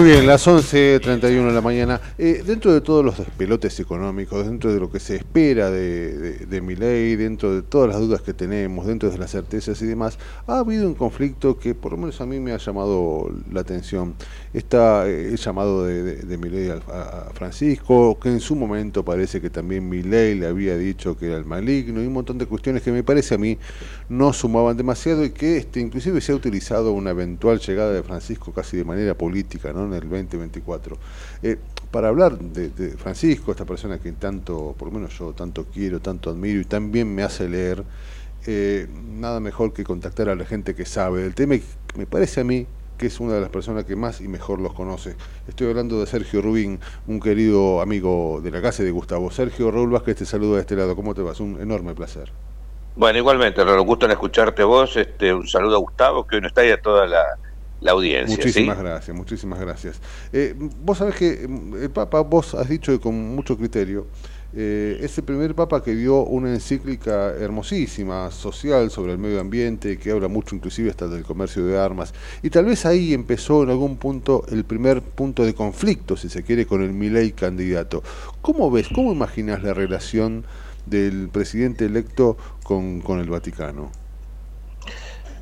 Muy 0.00 0.12
bien, 0.12 0.26
las 0.26 0.46
11.31 0.48 1.48
de 1.48 1.52
la 1.52 1.60
mañana. 1.60 2.00
Eh, 2.16 2.42
dentro 2.46 2.72
de 2.72 2.80
todos 2.80 3.04
los 3.04 3.18
despelotes 3.18 3.78
económicos, 3.80 4.46
dentro 4.46 4.72
de 4.72 4.80
lo 4.80 4.90
que 4.90 4.98
se 4.98 5.16
espera 5.16 5.70
de, 5.70 6.38
de, 6.46 6.60
mi 6.62 6.74
ley, 6.74 7.16
dentro 7.16 7.54
de 7.54 7.60
todas 7.60 7.90
las 7.90 8.00
dudas 8.00 8.22
que 8.22 8.32
tenemos, 8.32 8.86
dentro 8.86 9.10
de 9.10 9.18
las 9.18 9.30
certezas 9.30 9.82
y 9.82 9.84
demás, 9.84 10.18
ha 10.46 10.60
habido 10.60 10.86
un 10.88 10.94
conflicto 10.94 11.58
que 11.58 11.74
por 11.74 11.92
lo 11.92 11.98
menos 11.98 12.18
a 12.22 12.24
mí 12.24 12.40
me 12.40 12.52
ha 12.52 12.56
llamado 12.56 13.30
la 13.52 13.60
atención. 13.60 14.14
Está 14.54 15.06
eh, 15.06 15.28
el 15.28 15.36
llamado 15.36 15.84
de, 15.84 16.14
de, 16.14 16.38
Milei 16.38 16.70
al- 16.70 16.82
a, 16.90 17.26
a 17.28 17.32
Francisco, 17.34 18.18
que 18.18 18.30
en 18.30 18.40
su 18.40 18.56
momento 18.56 19.04
parece 19.04 19.38
que 19.42 19.50
también 19.50 19.86
Milei 19.86 20.34
le 20.34 20.46
había 20.46 20.78
dicho 20.78 21.14
que 21.18 21.26
era 21.26 21.36
el 21.36 21.44
maligno 21.44 22.02
y 22.02 22.06
un 22.06 22.14
montón 22.14 22.38
de 22.38 22.46
cuestiones 22.46 22.82
que 22.82 22.90
me 22.90 23.04
parece 23.04 23.34
a 23.34 23.38
mí 23.38 23.58
no 24.08 24.32
sumaban 24.32 24.78
demasiado 24.78 25.24
y 25.24 25.30
que 25.30 25.58
este, 25.58 25.78
inclusive 25.80 26.22
se 26.22 26.32
ha 26.32 26.34
utilizado 26.34 26.92
una 26.92 27.10
eventual 27.10 27.60
llegada 27.60 27.92
de 27.92 28.02
Francisco 28.02 28.50
casi 28.52 28.78
de 28.78 28.84
manera 28.84 29.14
política 29.14 29.72
¿no? 29.74 29.89
El 29.94 30.08
2024. 30.08 30.96
Eh, 31.42 31.58
para 31.90 32.08
hablar 32.08 32.38
de, 32.38 32.90
Francisco, 32.96 33.50
esta 33.50 33.64
persona 33.64 33.98
que 33.98 34.12
tanto, 34.12 34.74
por 34.78 34.88
lo 34.88 34.94
menos 34.94 35.18
yo 35.18 35.32
tanto 35.32 35.66
quiero, 35.66 36.00
tanto 36.00 36.30
admiro 36.30 36.60
y 36.60 36.64
también 36.64 37.12
me 37.12 37.22
hace 37.22 37.48
leer, 37.48 37.84
eh, 38.46 38.86
nada 39.18 39.40
mejor 39.40 39.72
que 39.72 39.84
contactar 39.84 40.28
a 40.28 40.34
la 40.34 40.44
gente 40.44 40.74
que 40.74 40.86
sabe 40.86 41.22
del 41.22 41.34
tema 41.34 41.56
y 41.56 41.62
me 41.96 42.06
parece 42.06 42.40
a 42.40 42.44
mí 42.44 42.66
que 42.96 43.06
es 43.06 43.18
una 43.18 43.32
de 43.32 43.40
las 43.40 43.48
personas 43.48 43.86
que 43.86 43.96
más 43.96 44.20
y 44.20 44.28
mejor 44.28 44.60
los 44.60 44.74
conoce. 44.74 45.16
Estoy 45.48 45.68
hablando 45.68 45.98
de 45.98 46.06
Sergio 46.06 46.42
Rubín, 46.42 46.80
un 47.06 47.18
querido 47.18 47.80
amigo 47.80 48.40
de 48.42 48.50
la 48.50 48.60
casa 48.60 48.82
de 48.82 48.90
Gustavo. 48.90 49.30
Sergio 49.30 49.70
Raúl 49.70 49.88
Vázquez 49.88 50.16
te 50.16 50.26
saluda 50.26 50.56
de 50.56 50.60
este 50.60 50.76
lado. 50.76 50.94
¿Cómo 50.94 51.14
te 51.14 51.22
vas? 51.22 51.40
Un 51.40 51.58
enorme 51.62 51.94
placer. 51.94 52.30
Bueno, 52.96 53.18
igualmente, 53.18 53.64
nos 53.64 53.82
gusto 53.86 54.04
en 54.04 54.12
escucharte 54.12 54.62
vos. 54.64 54.98
Este, 54.98 55.32
un 55.32 55.48
saludo 55.48 55.76
a 55.76 55.78
Gustavo, 55.78 56.26
que 56.26 56.36
hoy 56.36 56.42
no 56.42 56.48
está 56.48 56.62
y 56.66 56.72
a 56.72 56.82
toda 56.82 57.06
la, 57.06 57.24
la 57.80 57.92
audiencia. 57.92 58.36
Muchísimas 58.36 58.78
gracias, 58.78 59.16
muchísimas 59.16 59.60
gracias. 59.60 60.00
Eh, 60.32 60.54
vos 60.84 60.98
sabés 60.98 61.14
que 61.14 61.48
el 61.80 61.90
Papa, 61.90 62.20
vos 62.20 62.54
has 62.54 62.68
dicho 62.68 62.92
que 62.92 63.00
con 63.00 63.34
mucho 63.34 63.56
criterio, 63.56 64.06
eh, 64.52 64.98
es 65.00 65.16
el 65.16 65.24
primer 65.24 65.54
Papa 65.54 65.82
que 65.82 65.94
dio 65.94 66.24
una 66.24 66.52
encíclica 66.52 67.32
hermosísima, 67.34 68.30
social, 68.30 68.90
sobre 68.90 69.12
el 69.12 69.18
medio 69.18 69.40
ambiente, 69.40 69.96
que 69.96 70.10
habla 70.10 70.28
mucho 70.28 70.56
inclusive 70.56 70.90
hasta 70.90 71.06
del 71.08 71.22
comercio 71.22 71.64
de 71.64 71.78
armas. 71.78 72.12
Y 72.42 72.50
tal 72.50 72.64
vez 72.64 72.84
ahí 72.84 73.14
empezó 73.14 73.62
en 73.62 73.70
algún 73.70 73.96
punto 73.96 74.44
el 74.50 74.64
primer 74.64 75.02
punto 75.02 75.44
de 75.44 75.54
conflicto, 75.54 76.16
si 76.16 76.28
se 76.28 76.42
quiere, 76.42 76.66
con 76.66 76.82
el 76.82 76.92
Milei 76.92 77.32
candidato. 77.32 78.02
¿Cómo 78.42 78.70
ves, 78.70 78.88
cómo 78.92 79.12
imaginas 79.12 79.62
la 79.62 79.72
relación 79.72 80.44
del 80.86 81.28
presidente 81.28 81.84
electo 81.84 82.36
con, 82.64 83.00
con 83.00 83.20
el 83.20 83.30
Vaticano? 83.30 83.99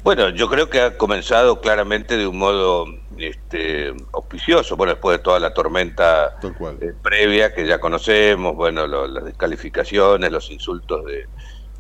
Bueno, 0.09 0.31
yo 0.31 0.49
creo 0.49 0.71
que 0.71 0.81
ha 0.81 0.97
comenzado 0.97 1.61
claramente 1.61 2.17
de 2.17 2.27
un 2.27 2.39
modo 2.39 2.87
este, 3.19 3.93
auspicioso, 4.15 4.75
bueno, 4.75 4.95
después 4.95 5.19
de 5.19 5.23
toda 5.23 5.39
la 5.39 5.53
tormenta 5.53 6.33
eh, 6.81 6.95
previa 7.03 7.53
que 7.53 7.67
ya 7.67 7.79
conocemos, 7.79 8.55
bueno, 8.55 8.87
lo- 8.87 9.07
las 9.07 9.23
descalificaciones, 9.27 10.33
los 10.33 10.51
insultos 10.51 11.05
de, 11.05 11.27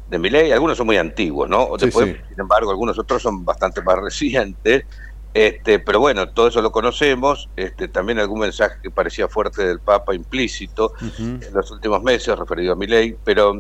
de 0.05 0.19
Milei, 0.19 0.53
algunos 0.53 0.77
son 0.77 0.85
muy 0.89 0.99
antiguos, 0.99 1.49
¿no? 1.49 1.71
Después, 1.79 2.05
sí. 2.07 2.17
sin 2.29 2.39
embargo, 2.39 2.71
algunos 2.71 2.99
otros 2.99 3.23
son 3.23 3.47
bastante 3.47 3.81
más 3.81 3.97
recientes, 4.03 4.85
este, 5.33 5.79
pero 5.79 5.99
bueno, 6.01 6.29
todo 6.29 6.49
eso 6.49 6.61
lo 6.61 6.71
conocemos, 6.71 7.49
este, 7.57 7.89
también 7.89 8.19
algún 8.19 8.41
mensaje 8.41 8.75
que 8.83 8.91
parecía 8.91 9.27
fuerte 9.29 9.65
del 9.67 9.81
Papa 9.81 10.15
implícito 10.15 10.93
en 11.01 11.55
los 11.55 11.71
últimos 11.71 12.03
meses 12.03 12.39
referido 12.39 12.75
a 12.75 12.77
Milei, 12.77 13.19
pero 13.25 13.55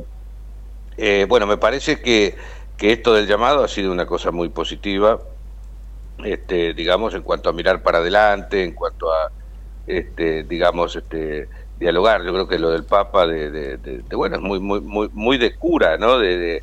eh, 1.00 1.26
bueno, 1.28 1.46
me 1.46 1.56
parece 1.56 2.00
que, 2.02 2.36
que 2.78 2.92
esto 2.92 3.14
del 3.14 3.28
llamado 3.28 3.64
ha 3.64 3.68
sido 3.68 3.92
una 3.92 4.06
cosa 4.06 4.32
muy 4.32 4.50
positiva, 4.50 5.20
este, 6.18 6.74
digamos, 6.74 7.14
en 7.14 7.22
cuanto 7.22 7.48
a 7.50 7.52
mirar 7.52 7.82
para 7.82 7.98
adelante, 7.98 8.64
en 8.64 8.74
cuanto 8.74 9.12
a, 9.12 9.32
este, 9.86 10.44
digamos, 10.44 10.96
este, 10.96 11.48
dialogar. 11.76 12.24
Yo 12.24 12.32
creo 12.32 12.48
que 12.48 12.58
lo 12.58 12.70
del 12.70 12.86
Papa, 12.86 13.26
de, 13.26 13.50
de- 13.50 13.78
de- 13.78 14.02
de, 14.04 14.16
bueno, 14.16 14.36
es 14.36 14.42
muy, 14.42 14.60
muy, 14.60 14.80
muy, 14.82 15.08
muy 15.12 15.38
de 15.38 15.56
cura, 15.56 15.98
¿no? 15.98 16.18
De, 16.18 16.62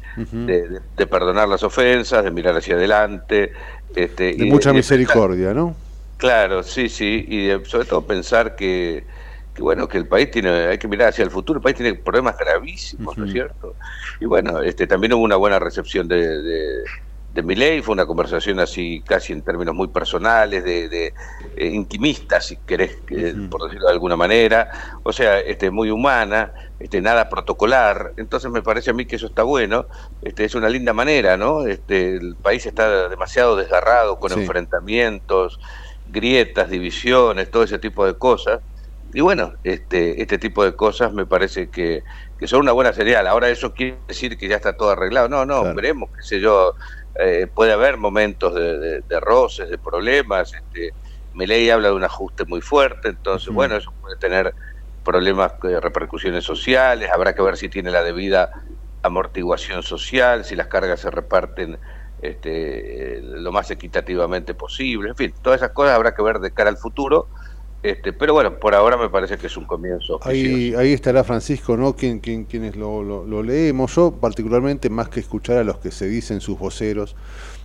perdonar 1.08 1.50
las 1.50 1.64
ofensas, 1.64 2.24
de 2.24 2.32
mirar 2.32 2.56
hacia 2.58 2.76
adelante. 2.76 3.52
Este, 3.96 4.30
De 4.38 4.46
y 4.46 4.46
mucha 4.46 4.74
misericordia, 4.74 5.54
¿no? 5.54 5.76
Claro, 6.18 6.64
sí, 6.64 6.88
sí, 6.90 7.26
y 7.28 7.48
de- 7.48 7.66
sobre 7.66 7.86
todo 7.86 8.08
pensar 8.08 8.56
que, 8.56 9.06
que 9.56 9.64
bueno, 9.64 9.88
que 9.88 9.98
el 9.99 10.07
país 10.10 10.32
tiene, 10.32 10.49
hay 10.68 10.80
que 10.80 10.88
mirar 10.90 11.10
hacia 11.10 11.23
el 11.23 11.32
futuro, 11.32 11.60
el 11.60 11.64
país 11.64 11.77
tiene 11.77 11.95
problemas 11.95 12.38
gravísimos, 12.38 13.18
¿no 13.18 13.26
es 13.26 13.32
cierto? 13.32 13.77
Y 14.19 14.26
bueno, 14.26 14.61
este 14.61 14.88
también 14.88 15.14
hubo 15.14 15.23
una 15.23 15.38
buena 15.38 15.60
recepción 15.60 16.07
de, 16.10 16.41
de, 16.44 16.84
de 17.30 17.44
Milei, 17.44 17.82
fue 17.82 17.94
una 17.94 18.06
conversación 18.06 18.60
así 18.60 19.03
casi 19.06 19.34
en 19.34 19.44
términos 19.44 19.76
muy 19.76 19.90
personales, 19.90 20.64
de, 20.64 20.90
de 20.90 21.14
eh, 21.56 21.68
intimistas, 21.68 22.48
si 22.48 22.57
querés, 22.65 23.02
que- 23.07 23.36
por 23.49 23.64
decirlo 23.64 23.88
de 23.88 23.94
alguna 23.94 24.18
manera, 24.18 24.69
o 25.03 25.14
sea, 25.14 25.40
este 25.40 25.72
muy 25.72 25.90
humana, 25.90 26.53
este 26.80 27.02
nada 27.02 27.30
protocolar, 27.30 28.14
entonces 28.18 28.52
me 28.52 28.61
parece 28.61 28.91
a 28.91 28.94
mí 28.94 29.06
que 29.07 29.15
eso 29.18 29.27
está 29.27 29.44
bueno, 29.44 29.88
este 30.22 30.45
es 30.45 30.56
una 30.56 30.69
linda 30.69 30.94
manera, 30.94 31.38
¿no? 31.38 31.65
Este 31.65 32.15
el 32.18 32.38
país 32.41 32.65
está 32.65 33.10
demasiado 33.10 33.56
desgarrado 33.56 34.19
con 34.19 34.32
Sí. 34.32 34.40
enfrentamientos, 34.40 35.60
grietas, 36.06 36.69
divisiones, 36.69 37.49
todo 37.52 37.64
ese 37.64 37.80
tipo 37.80 38.06
de 38.06 38.18
cosas. 38.18 38.61
Y 39.16 39.22
bueno, 39.22 39.54
este, 39.64 40.22
este 40.22 40.38
tipo 40.40 40.64
de 40.66 40.76
cosas 40.76 41.14
me 41.14 41.26
parece 41.26 41.70
que, 41.70 42.04
que 42.38 42.48
son 42.48 42.62
una 42.62 42.74
buena 42.74 42.92
señal. 42.94 43.28
Ahora 43.28 43.50
eso 43.50 43.74
quiere 43.74 44.04
decir 44.08 44.38
que 44.38 44.48
ya 44.50 44.58
está 44.58 44.74
todo 44.76 44.90
arreglado. 44.92 45.30
No, 45.30 45.46
no, 45.46 45.72
veremos, 45.74 46.10
qué 46.16 46.22
sé 46.24 46.42
yo, 46.42 46.74
eh, 47.16 47.48
puede 47.54 47.72
haber 47.74 47.98
momentos 47.98 48.54
de, 48.56 48.78
de- 48.80 49.02
de 49.04 49.20
roces, 49.22 49.70
de 49.70 49.78
problemas. 49.80 50.54
Este, 50.54 50.96
Milei 51.32 51.70
habla 51.70 51.90
de 51.90 51.94
un 51.96 52.04
ajuste 52.04 52.46
muy 52.46 52.62
fuerte, 52.62 53.10
entonces 53.10 53.54
bueno, 53.54 53.76
eso 53.78 53.94
puede 54.02 54.18
tener 54.18 54.54
problemas, 55.04 55.54
eh, 55.64 55.80
repercusiones 55.80 56.44
sociales, 56.44 57.10
habrá 57.14 57.34
que 57.36 57.42
ver 57.44 57.58
si 57.58 57.70
tiene 57.70 57.92
la 57.92 58.04
debida 58.04 58.50
amortiguación 59.02 59.84
social, 59.84 60.46
si 60.46 60.56
las 60.56 60.68
cargas 60.68 61.02
se 61.02 61.12
reparten 61.12 61.80
este, 62.18 63.18
eh, 63.18 63.22
lo 63.22 63.52
más 63.52 63.70
equitativamente 63.72 64.56
posible, 64.56 65.10
en 65.10 65.16
fin, 65.16 65.34
todas 65.42 65.62
esas 65.62 65.72
cosas 65.74 65.94
habrá 65.96 66.14
que 66.14 66.24
ver 66.24 66.40
de 66.40 66.52
cara 66.52 66.70
al 66.70 66.78
futuro, 66.78 67.30
este, 67.90 68.14
pero 68.14 68.34
bueno, 68.34 68.60
por 68.60 68.76
ahora 68.76 68.98
me 68.98 69.10
parece 69.10 69.38
que 69.38 69.48
es 69.48 69.57
un 69.57 69.66
comienzo. 69.66 70.20
Ahí, 70.24 70.74
ahí 70.78 70.94
estará 70.94 71.24
Francisco, 71.24 71.78
¿no? 71.78 71.95
Quien, 71.95 72.20
quien- 72.20 72.45
quienes 72.45 72.76
lo, 72.76 73.03
lo- 73.03 73.26
lo 73.26 73.44
leemos. 73.44 73.95
Yo, 73.95 74.12
particularmente, 74.20 74.90
más 74.90 75.10
que 75.10 75.20
escuchar 75.20 75.57
a 75.57 75.64
los 75.64 75.78
que 75.80 75.91
se 75.91 76.07
dicen 76.07 76.41
sus 76.41 76.57
voceros, 76.57 77.16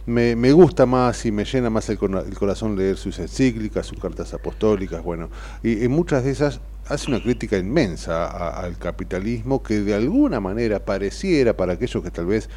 me, 0.06 0.34
me 0.36 0.52
gusta 0.52 0.86
más 0.86 1.24
y 1.26 1.32
me 1.32 1.44
llena 1.44 1.70
más 1.70 1.88
el, 1.90 1.98
el 2.26 2.34
corazón 2.38 2.76
leer 2.76 2.96
sus 2.96 3.18
encíclicas, 3.18 3.86
sus 3.86 3.98
cartas 3.98 4.32
apostólicas, 4.34 5.02
bueno. 5.02 5.28
Y 5.62 5.84
en 5.84 5.90
muchas 5.90 6.24
de 6.24 6.30
esas 6.30 6.60
hace 6.88 7.10
una 7.10 7.22
crítica 7.22 7.56
inmensa 7.58 8.26
a- 8.26 8.60
al 8.60 8.76
capitalismo 8.78 9.62
que 9.62 9.80
de 9.80 9.94
alguna 9.94 10.40
manera 10.40 10.80
pareciera, 10.84 11.56
para 11.56 11.74
aquellos 11.74 12.02
que 12.02 12.10
tal 12.10 12.26
vez 12.26 12.48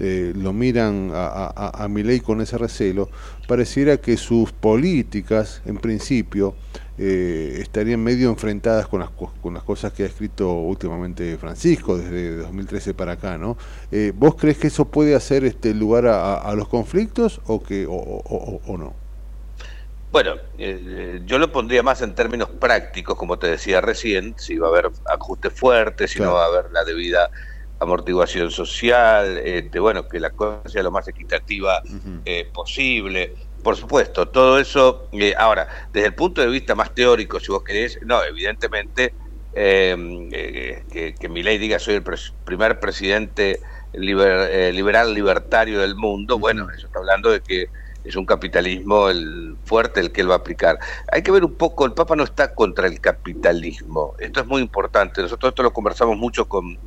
eh, 0.00 0.32
lo 0.36 0.52
miran 0.52 1.10
a, 1.12 1.26
a, 1.26 1.46
a- 1.56 1.84
a 1.84 1.88
Milei 1.88 2.20
con 2.20 2.40
ese 2.40 2.56
recelo, 2.58 3.08
pareciera 3.46 3.96
que 3.98 4.16
sus 4.16 4.52
políticas, 4.52 5.60
en 5.66 5.76
principio, 5.76 6.54
eh, 6.98 7.58
estarían 7.60 8.02
medio 8.02 8.28
enfrentadas 8.30 8.88
con 8.88 9.00
las, 9.00 9.10
co- 9.10 9.32
con 9.40 9.54
las 9.54 9.62
cosas 9.64 9.92
que 9.92 10.02
ha 10.02 10.06
escrito 10.06 10.52
últimamente 10.52 11.38
Francisco 11.38 11.96
desde 11.96 12.36
2013 12.36 12.94
para 12.94 13.12
acá, 13.12 13.38
¿no? 13.38 13.56
Eh, 13.90 14.12
¿Vos 14.14 14.34
crees 14.36 14.58
que 14.58 14.66
eso 14.68 14.86
puede 14.90 15.14
hacer 15.14 15.44
este 15.44 15.74
lugar 15.74 16.06
a, 16.06 16.52
los 16.54 16.68
conflictos 16.68 17.40
o 17.46 17.62
que 17.62 17.86
o, 17.86 17.92
o- 17.92 18.22
o- 18.24 18.60
o 18.72 18.76
no? 18.78 18.96
Bueno, 20.10 20.36
eh, 20.56 21.20
yo 21.24 21.38
lo 21.38 21.52
pondría 21.52 21.82
más 21.82 22.00
en 22.00 22.14
términos 22.14 22.48
prácticos, 22.58 23.16
como 23.16 23.38
te 23.38 23.46
decía 23.48 23.80
recién, 23.82 24.34
si 24.38 24.56
va 24.56 24.68
a 24.68 24.70
haber 24.70 24.90
ajustes 25.04 25.52
fuertes, 25.52 26.12
si 26.12 26.20
no 26.20 26.32
va 26.32 26.44
a 26.44 26.46
haber 26.46 26.70
la 26.72 26.82
debida 26.84 27.30
amortiguación 27.78 28.50
social, 28.50 29.36
este, 29.38 29.78
bueno, 29.78 30.08
que 30.08 30.18
la 30.18 30.30
cosa 30.30 30.62
sea 30.66 30.82
lo 30.82 30.90
más 30.90 31.06
equitativa 31.08 31.82
eh, 32.24 32.50
posible. 32.52 33.34
Por 33.62 33.76
supuesto, 33.76 34.30
todo 34.30 34.58
eso. 34.58 35.08
eh, 35.12 35.34
ahora, 35.36 35.68
desde 35.92 36.08
el 36.08 36.14
punto 36.14 36.40
de 36.40 36.46
vista 36.48 36.74
más 36.74 36.94
teórico, 36.94 37.40
si 37.40 37.50
vos 37.52 37.62
querés, 37.64 37.98
no, 38.02 38.22
evidentemente 38.24 39.14
eh, 39.52 39.96
eh, 40.32 40.84
que, 40.88 41.14
que 41.14 41.28
Milei 41.28 41.58
diga 41.58 41.78
soy 41.78 41.94
el 41.94 42.04
pres- 42.04 42.34
primer 42.44 42.78
presidente 42.80 43.60
liber- 43.92 44.48
eh, 44.50 44.72
liberal 44.72 45.12
libertario 45.14 45.80
del 45.80 45.96
mundo, 45.96 46.38
bueno, 46.38 46.68
eso 46.74 46.86
está 46.86 46.98
hablando 47.00 47.30
de 47.30 47.40
que 47.40 47.66
es 48.02 48.14
un 48.16 48.24
capitalismo 48.26 49.08
el 49.10 49.56
fuerte 49.64 50.00
el 50.00 50.12
que 50.12 50.20
él 50.22 50.30
va 50.30 50.34
a 50.34 50.38
aplicar. 50.38 50.78
Hay 51.12 51.22
que 51.22 51.32
ver 51.32 51.44
un 51.44 51.56
poco, 51.56 51.84
el 51.84 51.94
Papa 51.94 52.14
no 52.16 52.22
está 52.24 52.54
contra 52.54 52.86
el 52.86 53.00
capitalismo, 53.00 54.14
esto 54.18 54.40
es 54.40 54.46
muy 54.46 54.62
importante, 54.62 55.20
nosotros 55.20 55.50
esto 55.50 55.62
lo 55.64 55.72
conversamos 55.72 56.16
mucho 56.16 56.46
con, 56.46 56.78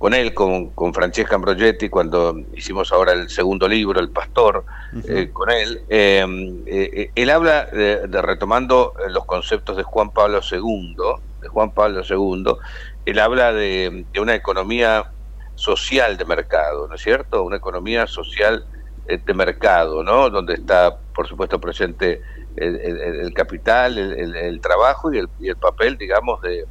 con 0.00 0.14
él, 0.14 0.32
con, 0.34 0.72
con 0.74 0.94
Francesca 0.94 1.34
Ambrogetti, 1.36 1.90
cuando 1.90 2.34
hicimos 2.54 2.90
ahora 2.92 3.12
el 3.12 3.28
segundo 3.28 3.68
libro, 3.68 4.00
El 4.00 4.10
Pastor, 4.12 4.64
eh, 5.02 5.30
con 5.32 5.50
él, 5.50 5.84
eh, 5.90 6.24
eh, 6.66 7.12
él 7.14 7.30
habla 7.30 7.66
de, 7.66 8.06
de 8.08 8.22
retomando 8.22 8.94
eh, 8.98 9.10
los 9.10 9.26
conceptos 9.26 9.76
de 9.76 9.82
Juan 9.82 10.10
Pablo 10.12 10.40
II, 10.42 10.96
de 11.42 11.48
Juan 11.48 11.72
Pablo 11.74 12.02
II, 12.04 12.58
él 13.04 13.18
habla 13.18 13.52
de, 13.52 14.06
de 14.10 14.20
una 14.20 14.34
economía 14.34 15.04
social 15.54 16.16
de 16.16 16.24
mercado, 16.24 16.88
¿no 16.88 16.94
es 16.94 17.02
cierto? 17.02 17.42
Una 17.44 17.56
economía 17.58 18.06
social 18.06 18.64
eh, 19.04 19.18
de 19.24 19.34
mercado, 19.34 20.02
¿no? 20.02 20.30
Donde 20.30 20.54
está, 20.54 20.98
por 21.14 21.26
supuesto, 21.28 21.60
presente 21.60 22.22
el, 22.56 22.76
el- 22.80 23.00
el 23.26 23.34
capital, 23.34 23.98
el, 23.98 24.12
el- 24.18 24.36
el 24.36 24.60
trabajo 24.62 25.12
y 25.12 25.18
el, 25.18 25.28
y 25.38 25.48
el 25.50 25.58
papel, 25.58 25.96
digamos, 25.98 26.40
de, 26.42 26.64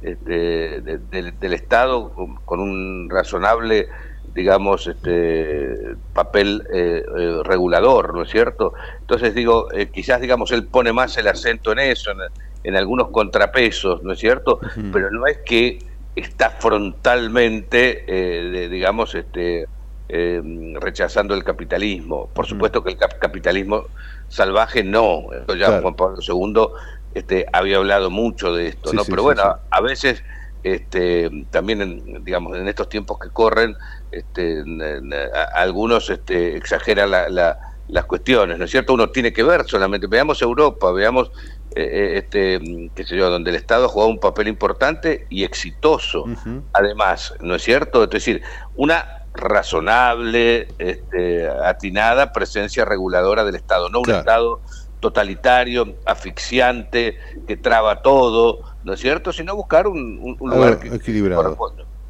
este, 0.00 0.80
de- 0.80 0.98
del- 0.98 1.38
del 1.38 1.52
Estado 1.54 2.12
con, 2.44 2.60
un 2.60 3.08
razonable, 3.10 3.88
digamos, 4.24 4.86
este 4.86 5.68
papel 6.12 6.62
eh, 6.72 7.02
eh, 7.18 7.38
regulador, 7.44 8.14
¿no 8.14 8.22
es 8.22 8.30
cierto? 8.30 8.72
Entonces 9.00 9.34
digo, 9.34 9.70
eh, 9.72 9.90
quizás, 9.90 10.20
digamos, 10.20 10.50
él 10.52 10.68
pone 10.68 10.92
más 10.92 11.16
el 11.18 11.28
acento 11.28 11.72
en 11.72 11.78
eso, 11.80 12.10
en, 12.12 12.18
en 12.62 12.76
algunos 12.76 13.08
contrapesos, 13.10 14.02
¿no 14.02 14.12
es 14.12 14.18
cierto? 14.18 14.58
Pero 14.92 15.10
no 15.10 15.26
es 15.26 15.40
que 15.44 15.78
está 16.14 16.50
frontalmente, 16.50 18.04
eh, 18.08 18.42
de- 18.50 18.68
digamos, 18.68 19.14
este, 19.14 19.66
eh, 20.08 20.40
rechazando 20.80 21.34
el 21.34 21.44
capitalismo. 21.44 22.30
Por 22.34 22.46
supuesto 22.46 22.82
que 22.82 22.90
el 22.92 22.96
cap- 22.96 23.18
capitalismo 23.20 23.86
salvaje 24.28 24.82
no. 24.84 25.24
Esto 25.32 25.54
ya 25.54 25.66
Claro. 25.66 25.82
Juan 25.82 25.94
Pablo 25.94 26.18
II 26.20 26.68
este, 27.14 27.46
había 27.52 27.76
hablado 27.78 28.10
mucho 28.10 28.52
de 28.54 28.68
esto, 28.68 28.90
Sí, 28.90 28.96
¿no? 28.96 29.04
sí, 29.04 29.10
Pero 29.10 29.22
bueno, 29.22 29.42
sí. 29.42 29.48
a 29.70 29.80
veces 29.80 30.22
este, 30.62 31.30
también, 31.50 31.82
en, 31.82 32.24
digamos, 32.24 32.56
en 32.56 32.66
estos 32.68 32.88
tiempos 32.88 33.18
que 33.20 33.30
corren, 33.30 33.74
este, 34.10 34.60
en- 34.60 34.80
en- 34.80 35.12
a- 35.12 35.44
algunos 35.54 36.08
este, 36.10 36.56
exageran 36.56 37.10
la- 37.10 37.28
la- 37.28 37.58
las 37.86 38.06
cuestiones, 38.06 38.58
¿no 38.58 38.64
es 38.64 38.70
cierto? 38.70 38.94
Uno 38.94 39.10
tiene 39.10 39.32
que 39.32 39.42
ver 39.42 39.64
solamente, 39.66 40.06
veamos 40.06 40.40
Europa, 40.40 40.90
veamos, 40.90 41.30
eh, 41.76 41.82
eh, 41.82 42.10
este, 42.16 42.60
qué 42.94 43.04
sé 43.04 43.14
yo, 43.14 43.28
donde 43.28 43.50
el 43.50 43.56
Estado 43.56 43.84
ha 43.84 43.88
jugado 43.88 44.10
un 44.10 44.18
papel 44.20 44.48
importante 44.48 45.26
y 45.28 45.44
exitoso, 45.44 46.24
además, 46.72 47.34
¿no 47.40 47.54
es 47.56 47.62
cierto? 47.62 48.04
Es 48.04 48.10
decir, 48.10 48.42
una 48.72 49.04
razonable, 49.34 50.68
este, 50.78 51.46
atinada 51.48 52.32
presencia 52.32 52.84
reguladora 52.84 53.44
del 53.44 53.56
Estado, 53.56 53.88
no 53.90 54.00
un. 54.00 54.10
Estado 54.10 54.62
totalitario, 55.04 55.98
asfixiante, 56.06 57.16
que 57.46 57.56
traba 57.56 58.02
todo, 58.02 58.60
¿no 58.84 58.92
es 58.94 59.00
cierto? 59.00 59.32
Sino 59.32 59.54
buscar 59.56 59.86
un, 59.88 60.18
un- 60.20 60.36
un 60.40 60.50
A 60.50 60.56
lugar 60.56 60.78
ver, 60.78 60.78
que 60.78 60.92
equilibrado. 60.92 61.58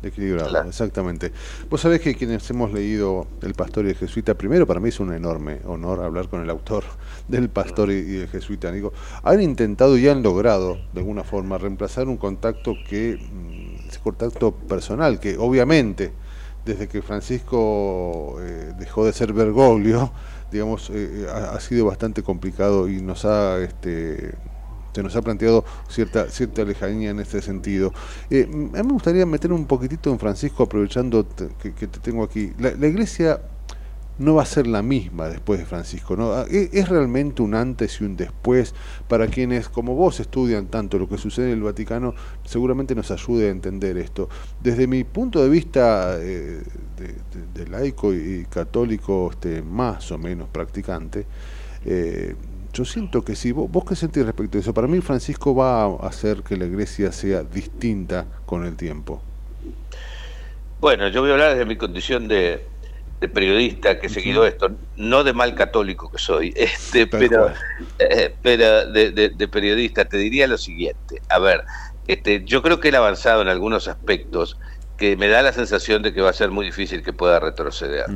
Equilibrado, 0.03 0.51
Claro. 0.51 0.69
exactamente. 0.69 1.33
Vos 1.71 1.81
sabés 1.81 2.03
que 2.03 2.15
quienes 2.15 2.49
hemos 2.51 2.73
leído 2.75 3.27
El 3.41 3.55
Pastor 3.55 3.87
y 3.87 3.91
el 3.91 3.97
Jesuita, 3.97 4.35
primero 4.35 4.67
para 4.67 4.79
mí 4.79 4.91
es 4.91 5.01
un 5.01 5.15
enorme 5.15 5.61
honor 5.65 6.03
hablar 6.03 6.29
con 6.29 6.43
el 6.43 6.51
autor 6.51 6.85
del 7.27 7.49
Pastor 7.49 7.91
y, 7.91 7.95
y 8.01 8.17
el 8.19 8.29
Jesuita. 8.29 8.71
Digo, 8.71 8.93
han 9.23 9.41
intentado 9.41 9.97
y 9.97 10.07
han 10.09 10.23
logrado, 10.23 10.79
de 10.93 11.01
alguna 11.01 11.25
forma, 11.25 11.57
reemplazar 11.57 12.07
un 12.09 12.19
contacto 12.19 12.83
que, 12.83 13.19
mm, 13.19 13.89
ese 13.89 14.01
contacto 14.01 14.53
personal, 14.53 15.19
que 15.21 15.39
obviamente, 15.39 16.13
desde 16.67 16.87
que 16.89 17.01
Francisco 17.01 18.37
eh, 18.41 18.73
dejó 18.79 19.07
de 19.07 19.13
ser 19.15 19.33
Bergoglio, 19.33 20.13
digamos, 20.55 20.91
eh, 20.95 21.27
ha, 21.29 21.57
ha 21.57 21.61
sido 21.61 21.87
bastante 21.87 22.23
complicado 22.23 22.89
y 22.89 23.03
nos 23.03 23.25
ha 23.25 23.59
este, 23.59 24.35
se 24.95 25.03
nos 25.03 25.17
ha 25.17 25.23
planteado 25.23 25.65
cierta 25.89 26.31
cierta 26.31 26.65
lejanía 26.65 27.11
en 27.11 27.19
este 27.21 27.43
sentido. 27.43 27.93
Eh, 28.31 28.47
a 28.49 28.57
mí 28.83 28.87
me 28.87 28.93
gustaría 28.93 29.27
meter 29.27 29.53
un 29.53 29.67
poquitito 29.67 30.11
en 30.11 30.19
Francisco, 30.19 30.63
aprovechando 30.63 31.27
que, 31.61 31.75
que 31.75 31.87
te 31.89 31.99
tengo 32.01 32.23
aquí. 32.23 32.53
La, 32.59 32.71
la 32.73 32.87
iglesia 32.87 33.41
no 34.19 34.35
va 34.35 34.43
a 34.43 34.47
ser 34.47 34.67
la 34.67 34.83
misma 34.83 35.29
después 35.29 35.59
de 35.59 35.67
Francisco, 35.67 36.17
¿no? 36.17 36.33
Ah, 36.33 36.47
¿Es, 36.49 36.89
realmente 36.89 37.43
un 37.43 37.55
antes 37.55 38.01
y 38.01 38.05
un 38.05 38.17
después 38.17 38.75
para 39.09 39.27
quienes, 39.27 39.69
como 39.69 39.95
vos, 39.95 40.21
estudian 40.21 40.67
tanto 40.67 40.99
lo 40.99 41.09
que 41.09 41.19
sucede 41.19 41.47
en 41.47 41.55
el 41.55 41.63
Vaticano, 41.63 42.15
seguramente 42.45 42.95
nos 42.95 43.11
ayude 43.11 43.49
a 43.49 43.51
entender 43.51 43.99
esto. 43.99 44.29
Desde 44.63 44.87
mi 44.87 45.05
punto 45.05 45.43
de 45.43 45.49
vista 45.49 46.17
eh, 46.21 46.63
de, 47.55 47.67
laico 47.67 48.15
y 48.15 48.47
católico 48.49 49.31
este, 49.33 49.63
más 49.63 50.11
o 50.13 50.19
menos 50.19 50.49
practicante, 50.49 51.27
eh, 51.85 52.37
yo 52.73 52.85
siento 52.85 53.25
que. 53.25 53.35
¿Vos, 53.53 53.71
¿Vos 53.71 53.85
qué 53.85 53.97
sentís 53.97 54.25
respecto 54.25 54.59
a 54.59 54.61
eso? 54.61 54.75
Para 54.75 54.87
mí 54.89 55.01
Francisco 55.01 55.55
va 55.55 55.85
a 55.85 56.07
hacer 56.07 56.43
que 56.43 56.57
la 56.57 56.67
iglesia 56.67 57.13
sea 57.13 57.43
distinta 57.43 58.27
con 58.47 58.65
el 58.65 58.77
tiempo. 58.77 59.23
Bueno, 60.81 61.09
yo 61.09 61.21
voy 61.21 61.31
a 61.31 61.35
hablar 61.35 61.51
desde 61.53 61.65
mi 61.65 61.77
condición 61.77 62.29
de, 62.29 62.67
de 63.27 63.29
periodista 63.29 63.99
que 63.99 64.07
he 64.07 64.11
seguido 64.11 64.47
esto, 64.47 64.69
no 64.97 65.25
de 65.25 65.33
mal 65.33 65.55
católico 65.55 66.11
que 66.11 66.19
soy, 66.19 66.53
este, 66.57 67.07
Tal 67.07 67.21
pero, 67.21 67.53
eh, 67.99 68.39
pero 68.43 68.87
de, 68.91 69.11
de- 69.13 69.31
de 69.31 69.49
periodista 69.49 70.05
te 70.05 70.17
diría 70.19 70.47
lo 70.47 70.59
siguiente. 70.59 71.23
A 71.29 71.39
ver, 71.39 71.65
este, 72.07 72.45
yo 72.45 72.63
creo 72.63 72.81
que 72.81 72.89
él 72.89 72.95
ha 72.97 72.99
avanzado 72.99 73.43
en 73.43 73.49
algunos 73.49 73.89
aspectos 73.89 74.59
que 74.97 75.17
me 75.17 75.29
da 75.29 75.43
la 75.43 75.53
sensación 75.53 76.03
de 76.03 76.13
que 76.13 76.21
va 76.21 76.31
a 76.31 76.33
ser 76.35 76.51
muy 76.51 76.67
difícil 76.67 77.03
que 77.03 77.13
pueda 77.13 77.41
retroceder. 77.41 78.07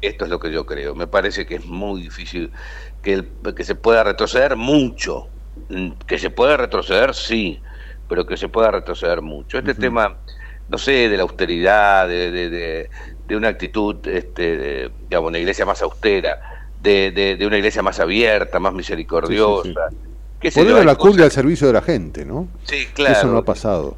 Esto 0.00 0.24
es 0.24 0.30
lo 0.30 0.38
que 0.38 0.52
yo 0.52 0.66
creo. 0.66 0.94
Me 0.94 1.06
parece 1.06 1.46
que 1.46 1.56
es 1.56 1.64
muy 1.64 2.02
difícil 2.02 2.52
que, 3.02 3.12
el- 3.14 3.38
que 3.56 3.64
se 3.64 3.74
pueda 3.74 4.04
retroceder 4.04 4.56
mucho. 4.56 5.32
Mm, 5.68 5.92
Que 6.06 6.18
se 6.18 6.30
pueda 6.30 6.56
retroceder, 6.56 7.14
sí, 7.14 7.62
pero 8.08 8.26
que 8.26 8.36
se 8.36 8.48
pueda 8.48 8.70
retroceder 8.70 9.22
mucho. 9.22 9.58
Este 9.58 9.74
tema, 9.74 10.22
no 10.68 10.78
sé, 10.78 11.08
de 11.08 11.16
la 11.16 11.22
austeridad, 11.22 12.06
de, 12.08 12.30
de, 12.30 12.50
de- 12.50 12.90
de 13.26 13.36
una 13.36 13.48
actitud, 13.48 14.06
este, 14.08 14.56
de, 14.56 14.92
digamos, 15.00 15.28
una 15.28 15.38
iglesia 15.38 15.66
más 15.66 15.82
austera, 15.82 16.38
de, 16.76 17.10
de- 17.10 17.36
de 17.36 17.46
una 17.46 17.56
iglesia 17.56 17.82
más 17.82 17.98
abierta, 18.00 18.60
más 18.60 18.72
misericordiosa. 18.72 19.70
Poner 20.54 20.74
a 20.74 20.78
hay 20.80 20.86
la 20.86 20.94
cumbia 20.94 21.24
al 21.24 21.30
servicio 21.32 21.66
de 21.66 21.72
la 21.72 21.82
gente, 21.82 22.24
¿no? 22.24 22.48
Sí, 22.64 22.86
claro. 22.94 23.18
Eso 23.18 23.28
no 23.28 23.38
ha 23.38 23.44
pasado. 23.44 23.96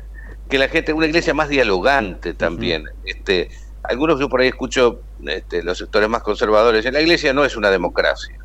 que 0.49 0.59
la 0.59 0.69
gente, 0.69 0.93
una 0.93 1.07
iglesia 1.07 1.35
más 1.35 1.49
dialogante 1.49 2.35
también. 2.35 2.85
este, 3.05 3.49
algunos 3.83 4.19
yo 4.21 4.29
por 4.29 4.41
ahí 4.41 4.49
escucho 4.49 5.01
este, 5.19 5.63
los 5.63 5.79
sectores 5.79 6.09
más 6.09 6.23
conservadores, 6.23 6.85
la 6.93 7.01
iglesia 7.01 7.33
no 7.33 7.45
es 7.45 7.57
una 7.57 7.71
democracia. 7.71 8.37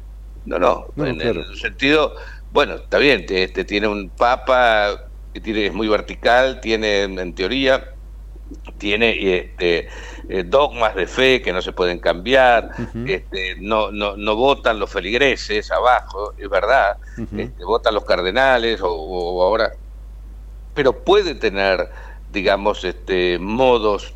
No, 0.46 0.60
no, 0.60 0.86
No, 0.96 1.06
en 1.06 1.20
claro. 1.20 1.42
el 1.50 1.58
sentido, 1.58 2.14
bueno, 2.50 2.76
está 2.76 2.98
bien, 2.98 3.26
te- 3.26 3.44
este, 3.44 3.64
tiene 3.64 3.88
un 3.88 4.12
papa 4.12 4.98
que 5.34 5.40
tiene, 5.42 5.66
es 5.68 5.74
muy 5.74 5.88
vertical, 5.88 6.60
tiene 6.62 7.04
en 7.04 7.34
teoría, 7.34 7.84
tiene 8.78 9.38
este, 9.38 9.88
eh, 10.28 10.44
dogmas 10.46 10.96
de 10.96 11.08
fe 11.08 11.42
que 11.42 11.54
no 11.54 11.62
se 11.62 11.74
pueden 11.74 12.00
cambiar, 12.00 12.70
este, 13.04 13.56
no, 13.62 13.92
no, 13.92 14.16
no 14.18 14.36
votan 14.36 14.80
los 14.80 14.92
feligreses 14.92 15.72
abajo, 15.72 16.34
es 16.38 16.50
verdad, 16.50 16.98
este, 17.36 17.64
votan 17.66 17.94
los 17.96 18.06
cardenales 18.06 18.82
o, 18.82 18.90
o 18.92 19.44
ahora 19.44 19.72
pero 20.74 21.04
puede 21.04 21.36
tener, 21.36 21.90
digamos, 22.28 22.84
este, 22.84 23.38
modos 23.40 24.16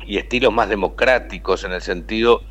y 0.00 0.18
estilos 0.18 0.52
más 0.52 0.68
democráticos 0.68 1.64
en 1.64 1.72
el 1.72 1.82
sentido 1.82 2.42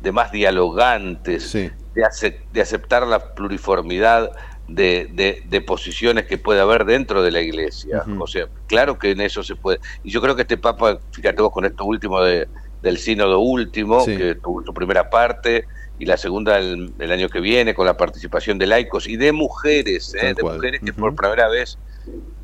de 0.00 0.12
más 0.12 0.32
dialogantes, 0.32 1.58
de, 1.94 2.04
ace- 2.04 2.46
de 2.50 2.60
aceptar 2.62 3.06
la 3.06 3.34
pluriformidad 3.34 4.30
de, 4.74 5.08
de- 5.12 5.42
de 5.44 5.60
posiciones 5.60 6.26
que 6.26 6.38
puede 6.38 6.60
haber 6.60 6.84
dentro 6.84 7.22
de 7.22 7.30
la 7.32 7.40
iglesia. 7.40 8.04
O 8.18 8.26
sea, 8.26 8.46
claro 8.66 8.98
que 8.98 9.10
en 9.10 9.20
eso 9.20 9.42
se 9.42 9.56
puede. 9.56 9.80
Y 10.04 10.10
yo 10.10 10.20
creo 10.20 10.36
que 10.36 10.42
este 10.42 10.56
Papa, 10.56 10.98
fíjate 11.10 11.42
vos 11.42 11.50
con 11.50 11.64
esto 11.64 11.84
último 11.84 12.20
de, 12.22 12.46
del 12.80 12.96
sínodo 12.98 13.40
último, 13.40 14.04
Sí. 14.04 14.16
que 14.16 14.36
tuvo 14.36 14.64
su 14.64 14.72
primera 14.72 15.10
parte, 15.10 15.66
y 15.98 16.06
la 16.06 16.16
segunda 16.16 16.58
el, 16.58 16.94
el 16.98 17.12
año 17.12 17.28
que 17.28 17.40
viene, 17.40 17.74
con 17.74 17.84
la 17.84 17.96
participación 17.96 18.58
de 18.58 18.66
laicos 18.66 19.06
y 19.06 19.16
de 19.16 19.32
mujeres, 19.32 20.14
¿eh? 20.14 20.34
De 20.34 20.42
mujeres 20.42 20.80
que 20.84 20.92
por 20.92 21.14
primera 21.14 21.48
vez 21.48 21.76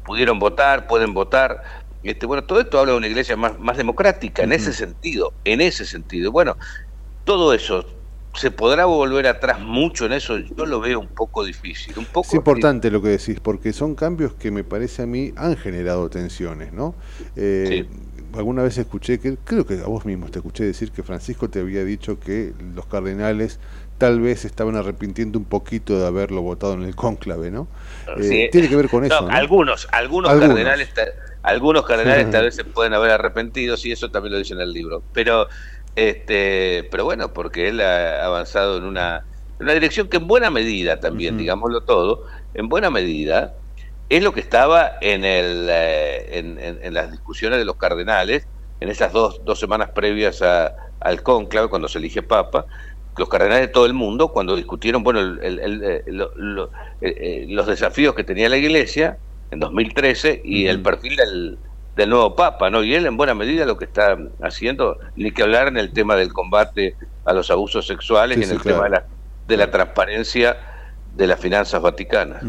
pudieron 0.05 0.39
votar, 0.39 0.87
pueden 0.87 1.15
votar. 1.15 1.63
Este, 2.03 2.27
bueno, 2.27 2.45
todo 2.45 2.61
esto 2.61 2.79
habla 2.79 2.93
de 2.93 2.99
una 2.99 3.07
iglesia 3.09 3.37
más, 3.37 3.59
más 3.59 3.77
democrática, 3.77 4.43
en 4.43 4.53
ese 4.53 4.73
sentido, 4.73 5.33
en 5.45 5.61
ese 5.61 5.87
sentido. 5.87 6.31
Bueno, 6.33 6.57
todo 7.25 7.55
eso, 7.55 7.87
¿se 8.37 8.51
podrá 8.51 8.85
volver 8.85 9.27
atrás 9.27 9.61
mucho 9.61 10.07
en 10.07 10.13
eso? 10.13 10.39
Yo 10.39 10.67
lo 10.67 10.81
veo 10.81 11.01
un 11.01 11.09
poco 11.09 11.45
difícil, 11.45 11.95
un 11.99 12.07
poco 12.07 12.27
Es 12.29 12.35
importante 12.35 12.91
lo 12.91 13.03
que 13.03 13.09
decís, 13.09 13.41
porque 13.41 13.73
son 13.73 13.95
cambios 13.95 14.35
que 14.35 14.51
me 14.51 14.65
parece 14.65 15.03
a 15.03 15.07
mí 15.07 15.33
han 15.37 15.57
generado 15.57 16.09
tensiones, 16.11 16.73
¿no? 16.73 16.95
Eh, 17.35 17.87
Alguna 18.35 18.63
vez 18.63 18.77
escuché, 18.77 19.19
que 19.19 19.37
creo 19.39 19.65
que 19.67 19.75
a 19.81 19.87
vos 19.87 20.05
mismo 20.05 20.29
te 20.29 20.41
escuché 20.41 20.65
decir 20.65 20.91
que 20.91 21.03
Francisco 21.03 21.49
te 21.49 21.61
había 21.61 21.85
dicho 21.85 22.21
que 22.21 22.53
los 22.75 22.85
cardenales 22.87 23.59
tal 23.99 24.21
vez 24.21 24.45
estaban 24.45 24.77
arrepintiendo 24.77 25.39
un 25.39 25.47
poquito 25.47 25.99
de 25.99 26.07
haberlo 26.07 26.43
votado 26.43 26.75
en 26.75 26.83
el 26.83 26.95
cónclave, 26.95 27.51
¿no? 27.51 27.67
Eh, 28.19 28.23
Sí. 28.23 28.49
Tiene 28.53 28.69
que 28.69 28.77
ver 28.77 28.89
con 28.91 29.05
eso, 29.05 29.23
¿no? 29.23 29.31
Algunos, 29.31 29.89
algunos, 29.91 30.31
Algunos. 30.31 30.49
cardenales, 30.49 30.91
algunos 31.43 31.87
cardenales 31.87 32.31
tal 32.31 32.45
vez 32.45 32.55
se 32.57 32.65
pueden 32.65 32.93
haber 32.93 33.11
arrepentido, 33.13 33.77
y 33.83 33.93
eso 33.93 34.11
también 34.11 34.33
lo 34.35 34.39
dice 34.39 34.53
en 34.55 34.61
el 34.61 34.73
libro. 34.73 35.03
Pero, 35.15 35.49
este, 35.97 36.89
pero 36.91 37.05
bueno, 37.05 37.33
porque 37.35 37.69
él 37.69 37.81
ha 37.83 38.25
avanzado 38.27 38.79
en 38.79 38.85
una, 38.85 39.27
en 39.59 39.67
una 39.67 39.75
dirección 39.75 40.09
que 40.09 40.19
en 40.19 40.29
buena 40.29 40.51
medida 40.51 41.01
también, 41.01 41.37
digámoslo 41.37 41.83
todo, 41.85 42.23
en 42.55 42.69
buena 42.69 42.91
medida 42.91 43.55
es 44.09 44.23
lo 44.23 44.33
que 44.33 44.41
estaba 44.41 44.93
en, 45.01 45.25
el, 45.25 45.69
eh, 45.71 46.39
en, 46.39 46.59
en- 46.61 46.81
en 46.83 46.95
las 46.95 47.11
discusiones 47.13 47.59
de 47.59 47.65
los 47.65 47.77
cardenales, 47.77 48.49
en 48.81 48.89
esas 48.91 49.13
dos, 49.13 49.41
dos 49.45 49.59
semanas 49.59 49.91
previas 49.95 50.43
a- 50.43 50.73
al 51.01 51.23
cónclave, 51.23 51.69
cuando 51.69 51.89
se 51.89 51.99
elige 51.99 52.23
papa, 52.23 52.67
los 53.17 53.29
cardenales 53.29 53.69
de 53.69 53.73
todo 53.73 53.87
el 53.87 53.95
mundo, 53.95 54.29
cuando 54.33 54.57
discutieron 54.57 55.03
bueno, 55.03 55.21
el- 55.21 55.41
el- 55.43 55.61
el- 55.61 55.85
eh, 55.85 56.03
lo- 56.09 56.31
lo- 56.37 56.71
eh, 57.01 57.15
eh, 57.19 57.47
los 57.49 57.67
desafíos 57.67 58.15
que 58.15 58.25
tenía 58.25 58.49
la 58.49 58.59
Iglesia 58.59 59.21
en 59.51 59.61
2013 59.61 60.41
y 60.45 60.67
el 60.67 60.83
perfil 60.83 61.17
del, 61.17 61.61
del 61.97 62.11
nuevo 62.11 62.37
Papa, 62.37 62.69
¿no? 62.71 62.85
Y 62.85 62.95
él 62.95 63.07
en 63.07 63.17
buena 63.17 63.35
medida 63.35 63.65
lo 63.65 63.77
que 63.79 63.87
está 63.87 64.19
haciendo, 64.43 64.99
ni 65.17 65.33
que 65.33 65.43
hablar 65.43 65.69
en 65.69 65.79
el 65.79 65.93
tema 65.93 66.15
del 66.15 66.33
combate 66.33 66.95
a 67.25 67.33
los 67.33 67.51
abusos 67.51 67.87
sexuales 67.87 68.37
Sí, 68.37 68.41
y 68.43 68.45
en 68.45 68.51
sí, 68.51 68.55
el 68.57 68.61
claro. 68.61 68.77
tema 68.77 68.85
de 68.89 68.91
la, 68.97 69.07
de 69.49 69.57
la 69.57 69.71
transparencia 69.71 70.57
de 71.17 71.27
las 71.27 71.41
finanzas 71.41 71.81
vaticanas. 71.81 72.43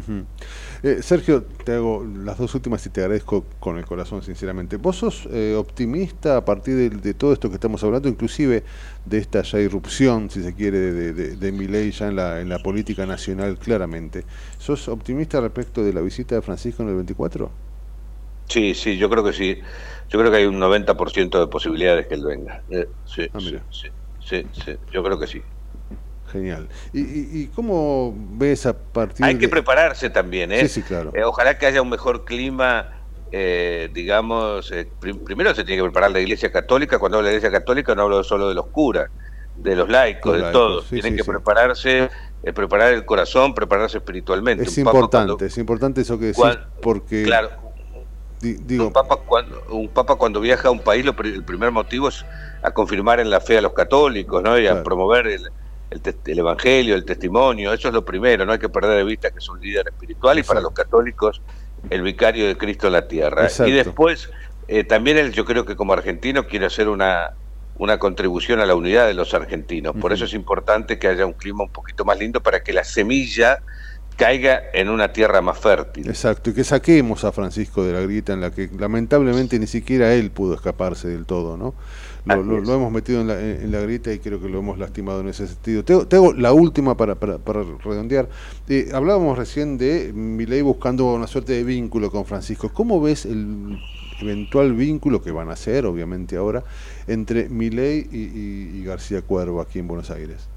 Eh, 0.83 1.01
Sergio, 1.01 1.43
te 1.63 1.73
hago 1.73 2.05
las 2.23 2.37
dos 2.37 2.53
últimas 2.53 2.85
y 2.85 2.89
te 2.89 3.01
agradezco 3.01 3.45
con 3.59 3.77
el 3.77 3.85
corazón, 3.85 4.21
sinceramente. 4.21 4.75
¿Vos 4.75 4.97
sos 4.97 5.27
eh, 5.31 5.55
optimista 5.57 6.37
a 6.37 6.45
partir 6.45 6.75
de, 6.75 6.89
de 6.89 7.13
todo 7.13 7.31
esto 7.33 7.49
que 7.49 7.55
estamos 7.55 7.83
hablando, 7.83 8.09
inclusive 8.09 8.63
de 9.05 9.17
esta 9.17 9.41
ya 9.41 9.59
irrupción, 9.59 10.29
si 10.29 10.43
se 10.43 10.53
quiere, 10.53 10.77
de, 10.77 11.13
de, 11.13 11.35
de 11.37 11.51
Milei 11.53 11.91
ya 11.91 12.09
en 12.09 12.17
la, 12.17 12.41
en 12.41 12.49
la 12.49 12.59
política 12.59 13.05
nacional 13.05 13.57
claramente? 13.57 14.25
¿Sos 14.59 14.87
optimista 14.89 15.39
respecto 15.39 15.83
de 15.83 15.93
la 15.93 16.01
visita 16.01 16.35
de 16.35 16.41
Francisco 16.41 16.83
en 16.83 16.89
el 16.89 16.95
24? 16.95 17.49
Sí, 18.47 18.73
sí, 18.73 18.97
yo 18.97 19.09
creo 19.09 19.23
que 19.23 19.33
sí. 19.33 19.61
Yo 20.09 20.19
creo 20.19 20.31
que 20.31 20.37
hay 20.37 20.45
un 20.45 20.59
90% 20.59 21.39
de 21.39 21.47
posibilidades 21.47 22.07
que 22.07 22.15
él 22.15 22.23
venga. 22.25 22.63
Eh, 22.69 22.87
sí, 23.03 23.29
Ah, 23.33 23.39
sí, 23.39 23.57
sí, 23.69 23.89
sí, 24.19 24.49
sí, 24.53 24.77
yo 24.91 25.03
creo 25.03 25.19
que 25.19 25.27
sí. 25.27 25.43
Genial. 26.27 26.67
¿Y, 26.91 26.99
y, 27.01 27.43
y 27.43 27.47
cómo 27.51 28.13
ves 28.37 28.65
a 28.65 28.77
partir 28.77 29.25
Hay 29.25 29.35
que 29.35 29.47
prepararse 29.49 30.09
también, 30.09 30.51
¿eh? 30.51 30.67
Sí, 30.67 30.81
sí, 30.81 30.81
claro. 30.81 31.11
Eh, 31.15 31.23
ojalá 31.23 31.57
que 31.57 31.65
haya 31.65 31.81
un 31.81 31.89
mejor 31.89 32.25
clima, 32.25 32.89
eh, 33.31 33.89
digamos, 33.93 34.71
eh, 34.71 34.93
prim- 34.99 35.23
primero 35.23 35.53
se 35.55 35.63
tiene 35.63 35.81
que 35.81 35.85
preparar 35.85 36.11
la 36.11 36.19
Iglesia 36.19 36.51
Católica, 36.51 36.99
cuando 36.99 37.17
hablo 37.17 37.27
de 37.27 37.33
la 37.33 37.37
Iglesia 37.37 37.57
Católica 37.59 37.95
no 37.95 38.03
hablo 38.03 38.23
solo 38.23 38.49
de 38.49 38.55
los 38.55 38.67
curas, 38.71 39.07
de 39.55 39.75
los 39.75 39.89
laicos, 39.89 40.25
Los 40.33 40.35
de 40.37 40.41
laicos, 40.43 40.61
todos, 40.61 40.89
tienen 40.89 41.15
que 41.15 41.23
prepararse, 41.23 42.09
eh, 42.43 42.53
preparar 42.53 42.93
el 42.93 43.05
corazón, 43.05 43.53
prepararse 43.53 43.97
espiritualmente. 43.99 44.63
Es 44.63 44.77
Un 44.77 44.81
importante, 44.83 45.11
cuando- 45.11 45.37
es 45.45 45.57
importante 45.57 46.01
eso 46.01 46.19
que 46.19 46.25
decís, 46.25 46.39
cuan- 46.39 46.59
porque... 46.81 47.23
claro, 47.23 47.49
digo, 48.41 48.88
un 48.88 48.93
papa 48.93 49.18
cuando 49.26 49.64
un 49.69 49.89
papa 49.89 50.15
cuando 50.15 50.39
viaja 50.39 50.68
a 50.68 50.72
un 50.72 50.80
país 50.80 51.05
lo 51.05 51.15
el 51.23 51.43
primer 51.43 51.72
motivo 51.72 52.07
es 52.09 52.26
a 52.61 52.72
confirmar 52.72 53.19
en 53.19 53.30
la 53.30 53.39
fe 53.39 53.57
a 53.57 53.61
los 53.61 53.73
católicos 53.73 54.41
no 54.43 54.59
y 54.59 54.68
a 54.68 54.84
promover 54.84 55.27
el, 55.27 55.49
el, 55.89 56.01
el 56.26 56.39
evangelio 56.39 56.95
el 56.95 57.05
testimonio. 57.05 57.73
Eso 57.73 57.88
es 57.88 57.93
lo 57.93 58.05
primero 58.05 58.45
no 58.45 58.51
hay 58.53 58.59
que 58.59 58.69
perder 58.69 58.97
de 58.97 59.03
vista 59.03 59.31
que 59.31 59.39
es 59.39 59.49
un 59.49 59.59
líder 59.59 59.85
espiritual 59.88 60.39
y 60.39 60.43
para 60.43 60.61
los 60.61 60.73
católicos 60.73 61.41
el 61.89 62.01
vicario 62.01 62.47
de 62.47 62.57
Cristo 62.57 62.88
en 62.88 62.93
la 62.93 63.07
tierra. 63.07 63.43
Exacto. 63.43 63.69
y 63.69 63.73
después 63.73 64.30
eh, 64.68 64.84
también 64.84 65.18
él 65.18 65.31
yo 65.31 65.45
creo 65.45 65.65
que 65.65 65.76
como 65.76 65.93
argentino 65.93 66.45
quiere 66.47 66.65
hacer 66.65 66.89
una 66.89 67.31
una 67.77 67.99
contribución 67.99 68.59
a 68.59 68.65
la 68.65 68.76
unidad 68.76 69.07
de 69.07 69.14
los 69.14 69.34
argentinos. 69.34 69.95
Por 69.95 70.11
eso 70.11 70.26
es 70.26 70.34
importante 70.34 70.97
que 70.97 71.07
haya 71.07 71.26
un 71.26 71.34
clima 71.34 71.64
un 71.64 71.72
poquito 71.72 72.05
más 72.05 72.18
lindo 72.18 72.41
para 72.41 72.61
que 72.61 72.73
la 72.73 72.84
semilla 72.84 73.59
caiga 74.18 74.61
en 74.73 74.89
una 74.89 75.14
tierra 75.14 75.41
más 75.41 75.60
fértil 75.60 76.07
Exacto, 76.10 76.49
y 76.49 76.53
que 76.53 76.64
saquemos 76.64 77.23
a 77.23 77.31
Francisco 77.31 77.84
de 77.85 77.94
la 77.94 78.02
grieta 78.02 78.34
en 78.34 78.41
la 78.41 78.52
que 78.52 78.69
lamentablemente 78.77 79.60
ni 79.60 79.68
siquiera 79.68 80.14
él 80.14 80.31
pudo 80.31 80.56
escaparse 80.56 81.07
del 81.07 81.26
todo, 81.26 81.56
¿no? 81.56 81.73
Lo, 82.26 82.44
lo- 82.44 82.60
lo 82.60 82.73
hemos 82.76 82.91
metido 82.91 83.22
en 83.22 83.27
la, 83.27 83.39
en 83.39 83.72
la 83.72 83.80
grieta 83.80 84.11
y 84.11 84.19
creo 84.19 84.41
que 84.41 84.49
lo 84.49 84.60
hemos 84.60 84.77
lastimado 84.77 85.22
en 85.22 85.30
ese 85.30 85.48
sentido. 85.48 85.85
Te, 85.85 85.94
hago- 85.94 86.07
te 86.07 86.18
hago 86.18 86.34
la 86.34 86.52
última 86.52 86.98
para, 86.98 87.15
para, 87.15 87.38
para 87.38 87.64
redondear. 87.64 88.27
Eh, 88.68 88.89
hablábamos 88.94 89.38
recién 89.38 89.77
de 89.77 90.11
Milei 90.14 90.61
buscando 90.61 91.14
una 91.14 91.26
suerte 91.27 91.53
de 91.53 91.64
vínculo 91.64 92.11
con 92.11 92.26
Francisco. 92.26 92.69
¿Cómo 92.73 92.99
ves 92.99 93.26
el 93.26 93.80
eventual 94.19 94.73
vínculo 94.73 95.22
que 95.22 95.31
van 95.31 95.49
a 95.49 95.53
hacer, 95.53 95.85
obviamente 95.85 96.35
ahora, 96.35 96.64
entre 97.07 97.48
Milei 97.48 98.10
y, 98.11 98.18
y- 98.18 98.72
y 98.81 98.84
García 98.84 99.22
Cuervo 99.22 99.61
aquí 99.61 99.80
en 99.80 99.88
Buenos 99.88 100.10
Aires? 100.11 100.49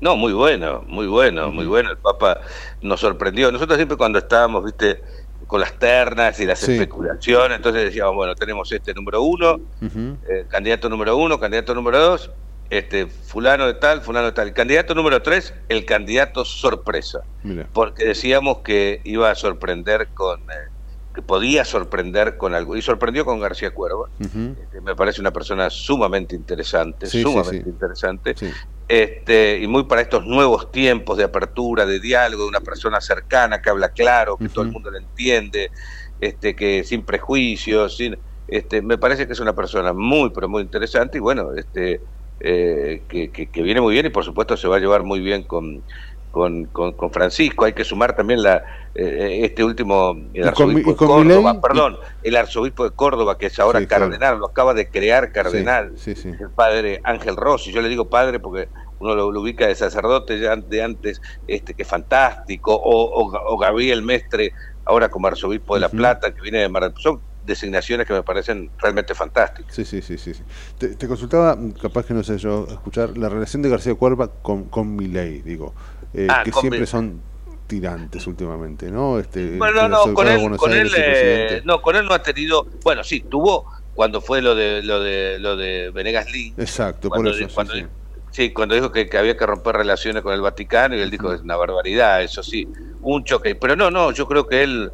No, 0.00 0.16
muy 0.16 0.32
bueno, 0.32 0.82
muy 0.86 1.06
bueno, 1.06 1.50
muy 1.50 1.66
bueno. 1.66 1.90
El 1.90 1.98
Papa 1.98 2.40
nos 2.80 3.00
sorprendió. 3.00 3.52
Nosotros 3.52 3.76
siempre 3.76 3.96
cuando 3.98 4.18
estábamos, 4.18 4.64
viste, 4.64 5.02
con 5.46 5.60
las 5.60 5.72
ternas 5.78 6.38
y 6.40 6.46
las 6.46 6.58
Sí. 6.60 6.72
especulaciones, 6.72 7.56
entonces 7.56 7.84
decíamos, 7.84 8.14
bueno, 8.14 8.34
tenemos 8.34 8.70
este 8.72 8.94
número 8.94 9.20
uno, 9.22 9.60
eh, 9.82 10.46
candidato 10.48 10.88
número 10.88 11.16
uno, 11.16 11.38
candidato 11.38 11.74
número 11.74 11.98
dos, 11.98 12.30
este 12.70 13.08
fulano 13.08 13.66
de 13.66 13.74
tal, 13.74 14.00
fulano 14.00 14.26
de 14.26 14.32
tal. 14.32 14.48
El 14.48 14.54
candidato 14.54 14.94
número 14.94 15.20
tres, 15.22 15.52
el 15.68 15.84
candidato 15.84 16.44
sorpresa, 16.44 17.20
Mira. 17.42 17.66
porque 17.72 18.04
decíamos 18.04 18.58
que 18.58 19.00
iba 19.04 19.30
a 19.30 19.34
sorprender 19.34 20.08
con, 20.14 20.40
eh, 20.42 20.69
podía 21.30 21.64
sorprender 21.64 22.36
con 22.36 22.54
algo, 22.54 22.76
y 22.76 22.82
sorprendió 22.82 23.24
con 23.24 23.38
García 23.38 23.70
Cuerva. 23.70 24.06
Que 24.72 24.80
me 24.80 24.96
parece 24.96 25.20
una 25.20 25.32
persona 25.32 25.70
sumamente 25.70 26.34
interesante, 26.34 27.06
Sí, 27.06 27.22
sumamente 27.22 27.62
sí. 27.62 27.70
interesante, 27.70 28.34
este, 28.88 29.60
y 29.62 29.68
muy 29.68 29.84
para 29.84 30.00
estos 30.00 30.26
nuevos 30.26 30.72
tiempos 30.72 31.16
de 31.16 31.22
apertura, 31.22 31.86
de 31.86 32.00
diálogo, 32.00 32.42
de 32.42 32.48
una 32.48 32.60
persona 32.60 33.00
cercana 33.00 33.60
que 33.60 33.70
habla 33.70 33.90
claro, 33.90 34.36
que 34.36 34.48
todo 34.48 34.64
el 34.64 34.72
mundo 34.72 34.90
le 34.90 34.98
entiende, 34.98 35.70
este, 36.18 36.56
que 36.56 36.82
sin 36.82 37.04
prejuicios, 37.04 37.96
sin, 37.96 38.20
este, 38.48 38.82
me 38.82 38.98
parece 38.98 39.28
que 39.28 39.34
es 39.34 39.40
una 39.40 39.54
persona 39.54 39.92
muy, 39.92 40.30
pero 40.34 40.48
muy 40.48 40.62
interesante 40.62 41.18
y 41.18 41.20
bueno, 41.20 41.54
este, 41.54 42.00
eh, 42.40 43.06
que, 43.08 43.30
que- 43.30 43.50
que 43.52 43.62
viene 43.62 43.80
muy 43.80 43.92
bien 43.94 44.06
y 44.06 44.10
por 44.10 44.24
supuesto 44.24 44.56
se 44.56 44.66
va 44.66 44.76
a 44.78 44.80
llevar 44.80 45.04
muy 45.04 45.20
bien 45.20 45.44
con, 45.46 45.84
con, 46.30 46.64
con- 46.72 46.94
con 46.96 47.12
Francisco. 47.12 47.64
Hay 47.66 47.74
que 47.74 47.84
sumar 47.84 48.16
también 48.16 48.42
la, 48.42 48.64
eh, 48.94 49.40
este 49.44 49.62
último, 49.64 50.14
el 50.32 50.48
arzobispo 50.48 50.90
de 50.90 50.96
Córdoba, 50.96 51.60
perdón, 51.60 51.98
el 52.22 52.36
arzobispo 52.36 52.84
de 52.84 52.90
Córdoba, 52.90 53.38
que 53.38 53.46
es 53.46 53.58
ahora 53.58 53.80
Sí, 53.80 53.86
claro. 53.86 54.04
cardenal, 54.06 54.38
lo 54.38 54.46
acaba 54.46 54.74
de 54.74 54.90
crear 54.90 55.30
cardenal, 55.32 55.92
Sí, 55.96 56.14
sí, 56.14 56.22
sí. 56.22 56.28
el 56.38 56.50
padre 56.54 57.00
Ángel 57.04 57.36
Rossi. 57.36 57.72
Yo 57.72 57.82
le 57.82 57.88
digo 57.88 58.08
padre 58.08 58.40
porque 58.40 58.68
uno 58.98 59.14
lo, 59.14 59.30
lo 59.32 59.40
ubica 59.40 59.66
de 59.66 59.74
sacerdote 59.74 60.38
ya 60.40 60.56
de 60.56 60.82
antes, 60.82 61.20
este 61.46 61.74
que 61.74 61.82
es 61.82 61.88
fantástico, 61.88 62.74
o, 62.74 63.22
o- 63.22 63.54
o 63.54 63.58
Gabriel 63.58 64.02
Mestre, 64.02 64.52
ahora 64.84 65.08
como 65.08 65.28
arzobispo 65.28 65.74
de 65.74 65.80
La. 65.80 65.88
Plata, 65.88 66.32
que 66.32 66.42
viene 66.42 66.58
de 66.58 66.68
Mar 66.68 66.82
del. 66.82 66.92
Son 66.98 67.22
designaciones 67.42 68.06
que 68.06 68.12
me 68.12 68.22
parecen 68.22 68.70
realmente 68.76 69.14
fantásticas. 69.14 69.74
Sí, 69.74 69.84
sí, 69.84 70.02
sí, 70.02 70.18
sí. 70.18 70.34
Te, 70.76 70.88
te 70.96 71.08
consultaba, 71.08 71.56
capaz 71.80 72.04
que 72.04 72.12
no 72.12 72.22
sé 72.22 72.36
yo, 72.38 72.66
escuchar 72.68 73.16
la 73.16 73.28
relación 73.30 73.62
de 73.62 73.70
García 73.70 73.94
Cuerva 73.94 74.28
con, 74.42 74.64
con 74.64 74.94
Milei, 74.94 75.40
digo, 75.42 75.74
eh, 76.12 76.26
Ah, 76.28 76.42
que 76.44 76.52
siempre 76.52 76.80
Mi- 76.80 76.86
son 76.86 77.22
tirantes 77.70 78.26
últimamente, 78.26 78.90
¿no? 78.90 79.18
Este, 79.20 79.56
Bueno, 79.56 79.88
no, 79.88 79.98
caso 79.98 80.14
con 80.14 80.26
él, 80.28 80.56
con 80.56 80.72
él, 80.72 80.78
Aires, 80.78 80.92
eh, 80.96 81.62
no, 81.64 81.80
con 81.80 81.94
él 81.94 82.04
no 82.04 82.12
ha 82.14 82.20
tenido, 82.20 82.66
bueno, 82.82 83.04
sí, 83.04 83.20
tuvo 83.20 83.64
cuando 83.94 84.20
fue 84.20 84.42
lo 84.42 84.54
de 84.56 84.82
lo 84.82 85.00
de 85.00 85.38
lo 85.38 85.56
de 85.56 85.90
Venegas 85.94 86.26
Lynch, 86.32 86.58
Exacto, 86.58 87.08
por 87.08 87.18
cuando, 87.18 87.30
eso, 87.30 87.38
di- 87.38 87.46
sí, 87.48 87.54
cuando 87.54 87.72
sí. 87.74 87.82
di- 87.82 87.88
sí, 88.32 88.52
cuando 88.52 88.74
dijo 88.74 88.90
que, 88.90 89.08
que 89.08 89.18
había 89.18 89.36
que 89.36 89.46
romper 89.46 89.76
relaciones 89.76 90.22
con 90.22 90.34
el 90.34 90.40
Vaticano 90.40 90.96
y 90.96 91.00
él 91.00 91.10
dijo 91.10 91.28
que 91.30 91.36
es 91.36 91.42
una 91.42 91.56
barbaridad, 91.56 92.22
eso 92.22 92.42
sí, 92.42 92.66
un 93.02 93.22
choque. 93.24 93.54
Pero 93.54 93.76
no, 93.76 93.88
no, 93.90 94.10
yo 94.10 94.26
creo 94.26 94.46
que 94.48 94.64
él, 94.64 94.90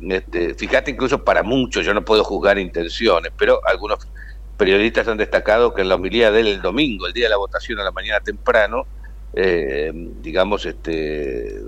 este, 0.00 0.54
fíjate, 0.54 0.92
incluso 0.92 1.22
para 1.22 1.42
muchos, 1.42 1.84
yo 1.84 1.92
no 1.92 2.02
puedo 2.04 2.24
juzgar 2.24 2.58
intenciones, 2.58 3.32
pero 3.36 3.60
algunos 3.66 3.98
periodistas 4.56 5.08
han 5.08 5.18
destacado 5.18 5.74
que 5.74 5.82
en 5.82 5.88
la 5.90 5.96
homilía 5.96 6.30
de 6.30 6.40
él 6.40 6.46
el 6.46 6.62
domingo, 6.62 7.06
el 7.06 7.12
día 7.12 7.24
de 7.26 7.30
la 7.30 7.36
votación 7.36 7.78
a 7.80 7.84
la 7.84 7.92
mañana 7.92 8.20
temprano, 8.20 8.86
eh, 9.36 9.90
digamos, 10.22 10.64
este 10.64 11.60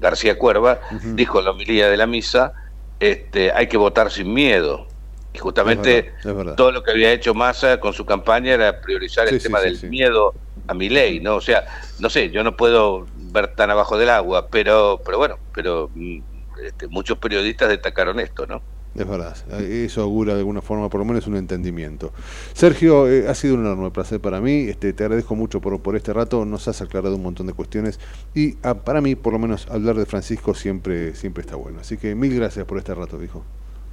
García 0.00 0.38
Cuerva 0.38 0.80
dijo 1.14 1.38
en 1.38 1.44
la 1.46 1.50
homilía 1.52 1.88
de 1.88 1.96
la 1.96 2.06
misa, 2.06 2.52
este, 3.00 3.52
hay 3.52 3.66
que 3.68 3.76
votar 3.76 4.10
sin 4.10 4.32
miedo. 4.32 4.86
Y 5.32 5.38
justamente 5.38 5.98
Es 5.98 6.04
verdad, 6.04 6.30
es 6.30 6.36
verdad. 6.36 6.54
todo 6.56 6.72
lo 6.72 6.82
que 6.82 6.90
había 6.90 7.12
hecho 7.12 7.34
Massa 7.34 7.78
con 7.80 7.92
su 7.92 8.04
campaña 8.06 8.54
era 8.54 8.80
priorizar 8.80 9.28
el 9.28 9.38
Sí, 9.40 9.46
tema 9.46 9.60
sí, 9.60 9.66
del 9.66 9.90
miedo 9.90 10.34
a 10.66 10.74
mi 10.74 10.88
ley, 10.88 11.20
¿no? 11.20 11.36
O 11.36 11.40
sea, 11.40 11.64
no 11.98 12.08
sé, 12.10 12.30
yo 12.30 12.42
no 12.42 12.56
puedo 12.56 13.06
ver 13.14 13.48
tan 13.54 13.70
abajo 13.70 13.98
del 13.98 14.08
agua, 14.10 14.48
pero, 14.48 15.00
pero 15.04 15.18
bueno, 15.18 15.38
pero 15.54 15.90
mm, 15.94 16.18
este, 16.64 16.88
muchos 16.88 17.18
periodistas 17.18 17.68
destacaron 17.68 18.18
esto, 18.20 18.46
¿no? 18.46 18.62
Es 18.94 19.06
verdad, 19.06 19.36
eso 19.60 20.02
augura 20.02 20.34
de 20.34 20.40
alguna 20.40 20.60
forma 20.60 20.88
por 20.88 20.98
lo 20.98 21.04
menos 21.04 21.26
un 21.26 21.36
entendimiento. 21.36 22.12
Sergio, 22.52 23.08
eh, 23.08 23.28
ha 23.28 23.34
sido 23.34 23.54
un 23.54 23.60
enorme 23.60 23.90
placer 23.90 24.18
para 24.18 24.40
mí, 24.40 24.62
este, 24.68 24.92
te 24.92 25.04
agradezco 25.04 25.36
mucho 25.36 25.60
por, 25.60 25.78
por 25.80 25.94
este 25.94 26.12
rato, 26.12 26.44
nos 26.44 26.66
has 26.66 26.80
aclarado 26.82 27.14
un 27.14 27.22
montón 27.22 27.46
de 27.46 27.52
cuestiones 27.52 28.00
y 28.34 28.56
ah, 28.64 28.74
para 28.74 29.00
mí 29.00 29.14
por 29.14 29.34
lo 29.34 29.38
menos 29.38 29.68
hablar 29.70 29.96
de 29.96 30.06
Francisco 30.06 30.54
siempre, 30.54 31.14
siempre 31.14 31.42
está 31.42 31.54
bueno. 31.54 31.80
Así 31.80 31.96
que 31.96 32.14
mil 32.14 32.34
gracias 32.34 32.64
por 32.66 32.78
este 32.78 32.94
rato, 32.94 33.18
dijo. 33.18 33.44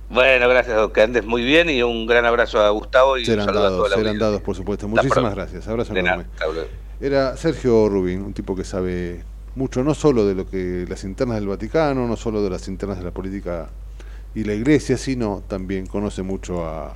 Bueno, 0.10 0.48
gracias, 0.50 0.76
Doc, 0.76 0.94
que 0.94 1.02
andes 1.02 1.26
muy 1.26 1.44
bien 1.44 1.70
y 1.70 1.82
un 1.84 2.06
gran 2.08 2.26
abrazo 2.26 2.60
a 2.60 2.70
Gustavo 2.70 3.18
y 3.18 3.22
un 3.22 3.26
Serán 3.26 3.46
saludo 3.46 3.66
a 3.66 3.70
toda 3.70 3.72
dados, 3.72 3.90
la 3.90 3.96
serán 3.96 4.08
audiencia. 4.08 4.26
dados 4.28 4.42
por 4.42 4.56
supuesto. 4.56 4.88
Muchísimas 4.88 5.36
gracias, 5.36 5.68
abrazo 5.68 5.94
De 5.94 6.00
enorme. 6.00 6.26
Era 7.00 7.36
Sergio 7.38 7.90
Rubin, 7.90 8.22
un 8.22 8.34
tipo 8.34 8.56
que 8.56 8.64
sabe 8.64 9.24
mucho, 9.56 9.84
no 9.84 9.94
solo 9.94 10.26
de 10.26 10.36
lo 10.36 10.48
que 10.48 10.86
las 10.88 11.04
internas 11.04 11.38
del 11.38 11.48
Vaticano, 11.48 12.08
no 12.08 12.16
solo 12.16 12.42
de 12.42 12.50
las 12.50 12.68
internas 12.68 12.98
de 13.00 13.04
la 13.04 13.12
política 13.12 13.70
y 14.36 14.44
la 14.44 14.54
iglesia, 14.54 14.98
sino 14.98 15.42
también 15.48 15.88
conoce 15.88 16.22
mucho 16.22 16.66
a, 16.66 16.94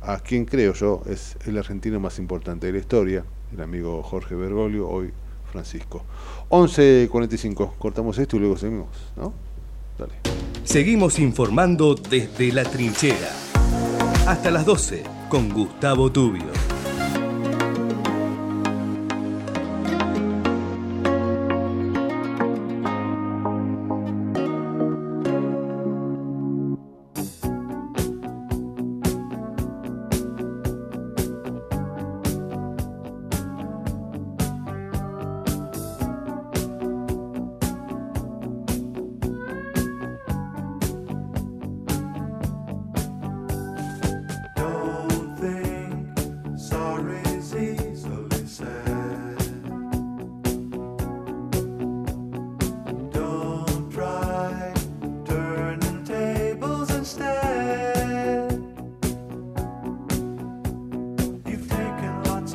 a 0.00 0.18
quien 0.20 0.46
creo 0.46 0.72
yo 0.72 1.02
es 1.06 1.36
el 1.46 1.58
argentino 1.58 2.00
más 2.00 2.18
importante 2.18 2.66
de 2.66 2.72
la 2.72 2.78
historia, 2.78 3.24
el 3.52 3.60
amigo 3.60 4.02
Jorge 4.02 4.34
Bergoglio, 4.34 4.88
hoy 4.88 5.12
Francisco. 5.52 6.02
11.45, 6.48 7.72
cortamos 7.78 8.18
esto 8.18 8.36
y 8.36 8.40
luego 8.40 8.56
seguimos, 8.56 8.88
¿no? 9.16 9.32
Dale. 9.98 10.14
Seguimos 10.64 11.18
informando 11.18 11.94
desde 11.94 12.52
la 12.52 12.64
trinchera. 12.64 13.30
Hasta 14.26 14.50
las 14.50 14.64
12 14.64 15.04
con 15.28 15.48
Gustavo 15.50 16.10
Tubio. 16.10 16.75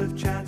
of 0.01 0.17
chance. 0.17 0.40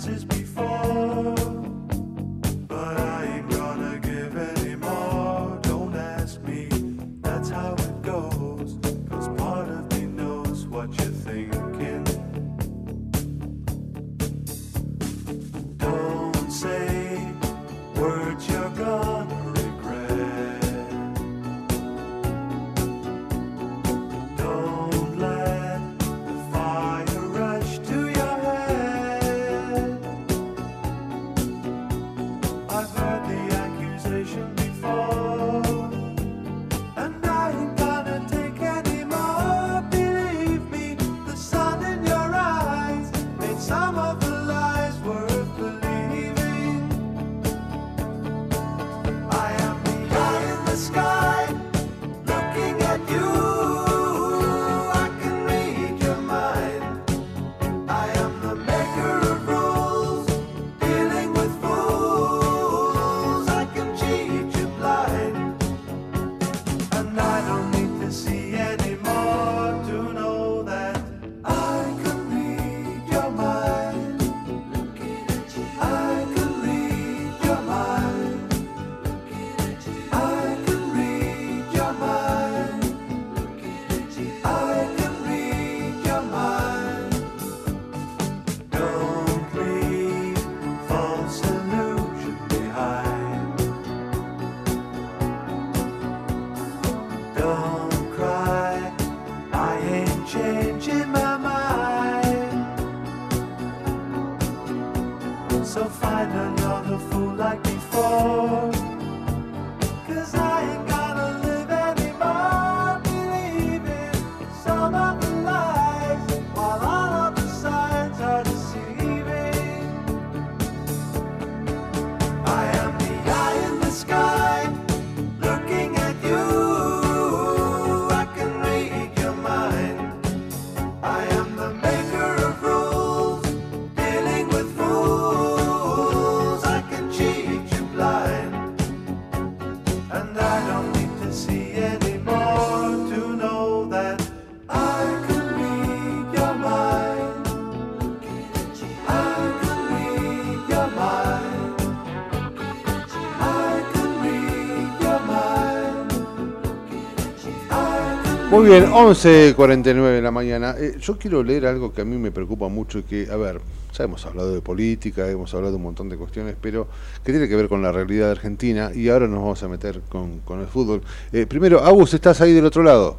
Muy 158.54 158.68
bien, 158.68 158.86
11.49 158.86 160.12
de 160.12 160.22
la 160.22 160.30
mañana. 160.30 160.76
Eh, 160.78 160.94
yo 161.00 161.18
quiero 161.18 161.42
leer 161.42 161.66
algo 161.66 161.92
que 161.92 162.02
a 162.02 162.04
mí 162.04 162.16
me 162.16 162.30
preocupa 162.30 162.68
mucho 162.68 163.00
y 163.00 163.02
que, 163.02 163.28
a 163.28 163.34
ver, 163.34 163.60
ya 163.92 164.04
hemos 164.04 164.24
hablado 164.26 164.54
de 164.54 164.60
política, 164.60 165.28
hemos 165.28 165.52
hablado 165.54 165.72
de 165.72 165.76
un 165.78 165.82
montón 165.82 166.08
de 166.08 166.16
cuestiones, 166.16 166.54
pero 166.60 166.86
que 167.24 167.32
tiene 167.32 167.48
que 167.48 167.56
ver 167.56 167.68
con 167.68 167.82
la 167.82 167.90
realidad 167.90 168.26
de 168.26 168.30
Argentina 168.30 168.92
y 168.94 169.08
ahora 169.08 169.26
nos 169.26 169.40
vamos 169.40 169.62
a 169.64 169.68
meter 169.68 170.02
con, 170.08 170.38
con 170.44 170.60
el 170.60 170.68
fútbol. 170.68 171.02
Eh, 171.32 171.46
primero, 171.46 171.82
Agus, 171.82 172.14
¿estás 172.14 172.40
ahí 172.42 172.52
del 172.52 172.66
otro 172.66 172.84
lado? 172.84 173.16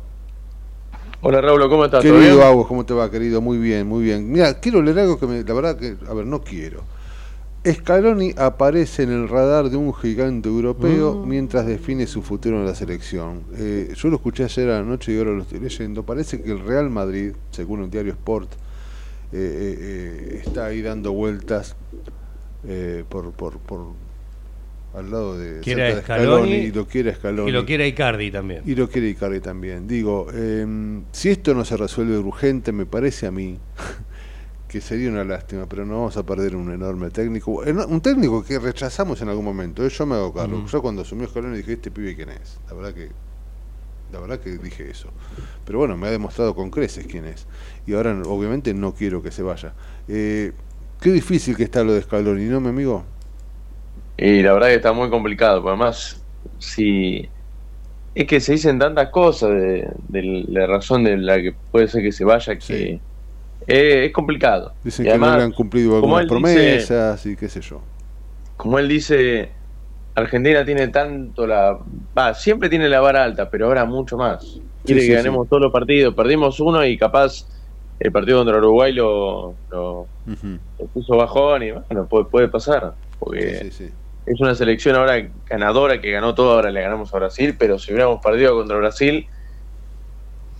Hola 1.19 1.41
Raúl, 1.41 1.67
¿cómo 1.67 1.83
estás? 1.83 2.01
¿Todo 2.01 2.13
Querido? 2.13 2.41
Agus, 2.41 2.65
¿cómo 2.67 2.85
te 2.85 2.93
va, 2.93 3.11
querido? 3.11 3.41
Muy 3.41 3.57
bien, 3.57 3.85
muy 3.85 4.05
bien. 4.05 4.31
Mira, 4.31 4.53
quiero 4.61 4.81
leer 4.81 4.99
algo 4.99 5.19
que 5.19 5.27
me, 5.27 5.43
la 5.43 5.53
verdad 5.53 5.77
que, 5.77 5.97
a 6.07 6.13
ver, 6.13 6.25
no 6.25 6.43
quiero. 6.43 6.81
Scaloni 7.65 8.33
aparece 8.37 9.03
en 9.03 9.11
el 9.11 9.27
radar 9.27 9.69
de 9.69 9.77
un 9.77 9.93
gigante 9.93 10.49
europeo 10.49 11.15
Mm. 11.15 11.27
mientras 11.27 11.65
define 11.65 12.05
su 12.07 12.21
futuro 12.21 12.59
en 12.59 12.65
la 12.65 12.75
selección. 12.75 13.41
Eh, 13.57 13.91
yo 13.95 14.09
lo 14.09 14.17
escuché 14.17 14.43
ayer 14.43 14.69
a 14.69 14.79
la 14.79 14.83
noche 14.83 15.13
y 15.13 15.17
ahora 15.17 15.31
lo 15.31 15.41
estoy 15.41 15.59
leyendo. 15.59 16.03
Parece 16.03 16.41
que 16.41 16.51
el 16.51 16.59
Real 16.59 16.89
Madrid, 16.89 17.31
según 17.51 17.83
el 17.83 17.89
diario 17.89 18.11
Sport, 18.13 18.51
eh, 18.53 18.57
eh, 19.33 19.77
eh, 19.79 20.41
está 20.45 20.65
ahí 20.67 20.81
dando 20.81 21.11
vueltas 21.11 21.75
eh, 22.67 23.03
por, 23.09 23.31
por, 23.31 23.57
por 23.59 23.87
al 24.93 25.11
lado 25.11 25.37
de, 25.37 25.59
Quiere 25.59 25.93
cerca 25.93 26.13
a 26.15 26.19
de 26.19 26.23
Scaloni 26.25 26.51
y 26.55 26.71
lo 26.71 26.87
quiere 26.87 27.09
a 27.11 27.15
Scaloni. 27.15 27.49
Y 27.49 27.51
lo 27.53 27.65
quiere 27.65 27.83
a 27.83 27.87
Icardi 27.87 28.31
también. 28.31 28.61
Y 28.65 28.75
lo 28.75 28.87
quiere 28.89 29.09
Icardi 29.09 29.41
también. 29.41 29.87
Digo, 29.87 30.27
eh, 30.33 30.65
si 31.11 31.29
esto 31.29 31.53
no 31.53 31.65
se 31.65 31.75
resuelve 31.75 32.17
urgente, 32.17 32.71
me 32.71 32.85
parece 32.85 33.27
a 33.27 33.31
mí 33.31 33.57
que 34.67 34.81
sería 34.81 35.09
una 35.09 35.23
lástima, 35.23 35.67
pero 35.67 35.85
no 35.85 35.95
vamos 35.97 36.17
a 36.17 36.25
perder 36.25 36.55
un 36.55 36.71
enorme 36.71 37.11
técnico. 37.11 37.51
Un 37.87 38.01
técnico 38.01 38.43
que 38.43 38.59
rechazamos 38.59 39.21
en 39.21 39.29
algún 39.29 39.45
momento. 39.45 39.85
eh, 39.85 39.89
Yo 39.89 40.05
me 40.05 40.15
hago 40.15 40.33
cargo. 40.33 40.63
Yo 40.65 40.81
cuando 40.81 41.03
asumió 41.03 41.27
Scaloni 41.27 41.57
dije, 41.57 41.73
este 41.73 41.91
pibe 41.91 42.15
quién 42.15 42.29
es. 42.29 42.59
La 42.67 42.73
verdad 42.75 42.93
que 42.93 43.15
la 44.11 44.19
verdad 44.19 44.39
que 44.39 44.57
dije 44.57 44.89
eso. 44.89 45.13
Pero 45.65 45.79
bueno, 45.79 45.97
me 45.97 46.07
ha 46.07 46.11
demostrado 46.11 46.55
con 46.55 46.69
creces 46.71 47.07
quién 47.07 47.25
es. 47.25 47.47
Y 47.85 47.93
ahora 47.93 48.19
obviamente 48.25 48.73
no 48.73 48.93
quiero 48.93 49.21
que 49.23 49.31
se 49.31 49.43
vaya. 49.43 49.75
Eh, 50.07 50.53
qué 51.01 51.11
difícil 51.11 51.57
que 51.57 51.63
está 51.63 51.83
lo 51.83 51.93
de 51.93 52.01
Scaloni, 52.03 52.45
¿no, 52.45 52.61
mi 52.61 52.69
amigo? 52.69 53.05
Y 54.17 54.41
la 54.43 54.53
verdad 54.53 54.67
que 54.69 54.75
está 54.75 54.93
muy 54.93 55.09
complicado, 55.09 55.61
porque 55.61 55.71
además, 55.75 56.25
si 56.57 57.29
es 58.15 58.27
que 58.27 58.41
se 58.41 58.53
dicen 58.53 58.79
tantas 58.79 59.09
cosas 59.11 59.51
de, 59.51 59.89
de 60.09 60.45
la 60.49 60.67
razón 60.67 61.03
de 61.05 61.17
la 61.17 61.37
que 61.41 61.53
puede 61.71 61.87
ser 61.89 62.03
que 62.03 62.11
se 62.13 62.25
vaya 62.25 62.59
que 62.59 63.03
eh, 63.67 64.05
es 64.05 64.13
complicado. 64.13 64.73
Dicen 64.83 65.05
Y 65.05 65.09
que 65.09 65.17
no 65.17 65.25
le 65.37 65.43
han 65.43 65.51
cumplido 65.51 65.95
algunas 65.95 66.21
dice- 66.21 66.29
promesas 66.29 67.25
y 67.25 67.35
qué 67.35 67.49
sé 67.49 67.61
yo. 67.61 67.81
como 68.57 68.79
él 68.79 68.87
dice, 68.87 69.53
Argentina 70.15 70.63
tiene 70.65 70.87
tanto 70.89 71.45
la... 71.47 71.77
Va, 72.17 72.33
siempre 72.33 72.69
tiene 72.69 72.87
la 72.89 73.01
vara 73.01 73.23
alta, 73.23 73.49
pero 73.49 73.67
ahora 73.67 73.85
mucho 73.85 74.17
más. 74.17 74.43
Quiere 74.83 75.01
sí, 75.01 75.07
que 75.07 75.13
sí. 75.13 75.17
ganemos 75.17 75.49
todos 75.49 75.61
los 75.63 75.71
partidos. 75.73 76.13
Perdimos 76.15 76.59
uno 76.59 76.85
y 76.85 76.97
capaz 76.97 77.47
el 77.99 78.11
partido 78.11 78.39
contra 78.39 78.57
Uruguay 78.57 78.93
lo, 78.93 79.57
lo, 79.69 80.09
Ujú. 80.25 80.59
lo 80.79 80.87
puso 80.93 81.17
bajón 81.17 81.63
y 81.63 81.71
bueno, 81.71 82.07
puede, 82.07 82.25
puede 82.25 82.47
pasar. 82.49 82.95
Porque 83.19 83.61
es 84.25 84.39
una 84.41 84.55
selección 84.55 84.95
ahora 84.95 85.15
ganadora 85.49 85.99
que 85.99 86.11
ganó 86.11 86.33
todo, 86.35 86.53
ahora 86.53 86.71
le 86.71 86.81
ganamos 86.81 87.13
a 87.13 87.17
Brasil, 87.17 87.55
pero 87.57 87.77
si 87.79 87.91
hubiéramos 87.91 88.19
perdido 88.23 88.55
contra 88.55 88.77
Brasil, 88.77 89.27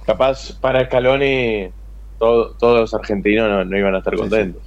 capaz 0.06 0.60
para 0.60 0.86
Scaloni 0.86 1.74
todo- 2.18 2.56
todos 2.60 2.80
los 2.82 2.94
argentinos 2.94 3.50
no, 3.50 3.66
no 3.66 3.78
iban 3.78 3.96
a 3.96 4.00
estar 4.00 4.16
contentos. 4.16 4.64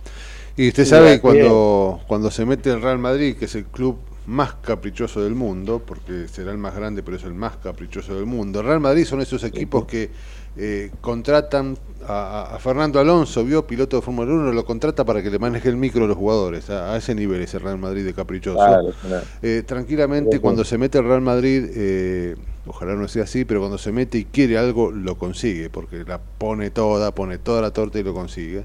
Y 0.56 0.68
usted 0.68 0.84
sabe 0.84 1.10
así 1.12 1.20
cuando, 1.20 2.00
cuando 2.08 2.30
se 2.30 2.44
mete 2.44 2.70
el 2.70 2.82
Real 2.82 2.98
Madrid, 2.98 3.36
que 3.36 3.44
es 3.44 3.54
el 3.54 3.64
club 3.66 3.98
más 4.26 4.54
caprichoso 4.54 5.22
del 5.22 5.34
mundo, 5.34 5.80
porque 5.84 6.26
será 6.28 6.50
el 6.50 6.58
más 6.58 6.74
grande, 6.74 7.02
pero 7.02 7.16
es 7.16 7.24
el 7.24 7.32
más 7.34 7.56
caprichoso 7.56 8.14
del 8.14 8.26
mundo. 8.26 8.60
El 8.60 8.66
Real 8.66 8.80
Madrid 8.80 9.04
son 9.04 9.20
esos 9.20 9.42
equipos 9.44 9.86
que 9.86 10.10
eh, 10.56 10.90
contratan 11.00 11.78
a, 12.06 12.54
a 12.56 12.58
Fernando 12.58 12.98
Alonso, 12.98 13.44
vio 13.44 13.66
piloto 13.66 13.96
de 13.96 14.02
Fórmula 14.02 14.32
1, 14.32 14.52
lo 14.52 14.64
contrata 14.64 15.04
para 15.04 15.22
que 15.22 15.30
le 15.30 15.38
maneje 15.38 15.68
el 15.68 15.76
micro 15.76 16.04
a 16.04 16.08
los 16.08 16.16
jugadores. 16.16 16.68
A, 16.68 16.92
a 16.92 16.96
ese 16.96 17.14
nivel 17.14 17.40
es 17.42 17.54
el 17.54 17.60
Real 17.60 17.78
Madrid 17.78 18.04
de 18.04 18.12
caprichoso. 18.12 18.58
Claro, 18.58 18.92
claro. 19.00 19.24
Eh, 19.40 19.62
tranquilamente, 19.64 20.36
Sí, 20.36 20.40
cuando 20.40 20.64
se 20.64 20.76
mete 20.76 20.98
el 20.98 21.04
Real 21.04 21.20
Madrid, 21.22 21.64
eh, 21.74 22.36
ojalá 22.68 22.94
no 22.94 23.08
sea 23.08 23.24
así, 23.24 23.44
pero 23.44 23.60
cuando 23.60 23.78
se 23.78 23.92
mete 23.92 24.18
y 24.18 24.24
quiere 24.24 24.58
algo, 24.58 24.90
lo 24.92 25.16
consigue, 25.18 25.70
porque 25.70 26.04
la 26.06 26.18
pone 26.20 26.70
toda, 26.70 27.14
pone 27.14 27.38
toda 27.38 27.62
la 27.62 27.72
torta 27.72 27.98
y 27.98 28.02
lo 28.02 28.14
consigue. 28.14 28.64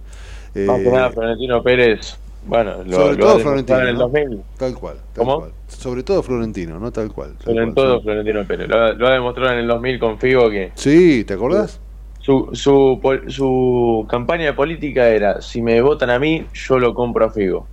Eh, 0.56 0.66
Más 0.68 0.82
que 0.82 0.90
nada, 0.92 1.12
Florentino 1.12 1.64
Pérez, 1.64 2.18
bueno, 2.46 2.84
lo, 2.84 2.92
sobre 2.98 3.18
lo 3.18 3.18
todo 3.18 3.40
Florentino, 3.40 3.80
en 3.82 3.88
el 3.88 3.96
¿no? 3.96 4.00
2000. 4.00 4.44
Tal 4.58 4.74
cual, 4.76 4.98
tal 5.14 5.26
¿Cómo? 5.26 5.38
cual. 5.38 5.52
Sobre 5.68 6.04
todo 6.04 6.22
Florentino, 6.24 6.80
¿no? 6.80 6.92
Tal 6.92 7.12
cual. 7.12 7.36
tal 7.38 7.46
Sobre 7.54 7.60
cual, 7.60 7.76
todo 7.76 8.00
sí. 8.00 8.04
Florentino 8.04 8.46
Pérez. 8.48 8.68
Lo, 8.70 8.76
ha- 8.78 8.94
lo 8.94 9.08
ha 9.08 9.14
demostrado 9.14 9.54
en 9.54 9.60
el 9.60 9.68
2000 9.68 10.00
con 10.00 10.20
Figo 10.20 10.50
que 10.50 10.72
Sí, 10.76 11.24
¿te 11.26 11.34
acordás? 11.34 11.80
su, 12.20 12.50
su, 12.54 13.00
pol- 13.02 13.30
su 13.32 14.06
campaña 14.10 14.46
de 14.46 14.54
política 14.54 15.10
era, 15.10 15.42
si 15.42 15.62
me 15.62 15.82
votan 15.82 16.10
a 16.10 16.20
mí, 16.20 16.46
yo 16.54 16.80
lo 16.80 16.94
compro 16.94 17.26
a 17.26 17.32
Figo. 17.32 17.68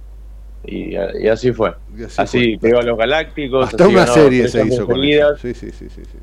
Y, 0.62 0.94
y 0.94 1.28
así 1.28 1.52
fue. 1.52 1.74
Y 1.96 2.04
así 2.04 2.24
así 2.24 2.56
fue. 2.58 2.58
pegó 2.58 2.78
a 2.80 2.82
los 2.82 2.98
Galácticos. 2.98 3.66
Hasta 3.68 3.76
así 3.76 3.92
una 3.92 4.06
ganó 4.06 4.14
serie 4.14 4.48
se 4.48 4.64
hizo 4.64 4.88
con 4.88 5.04
eso. 5.04 5.34
Sí, 5.34 5.54
sí, 5.54 5.70
sí, 5.72 5.88
sí, 5.90 6.02
sí. 6.10 6.18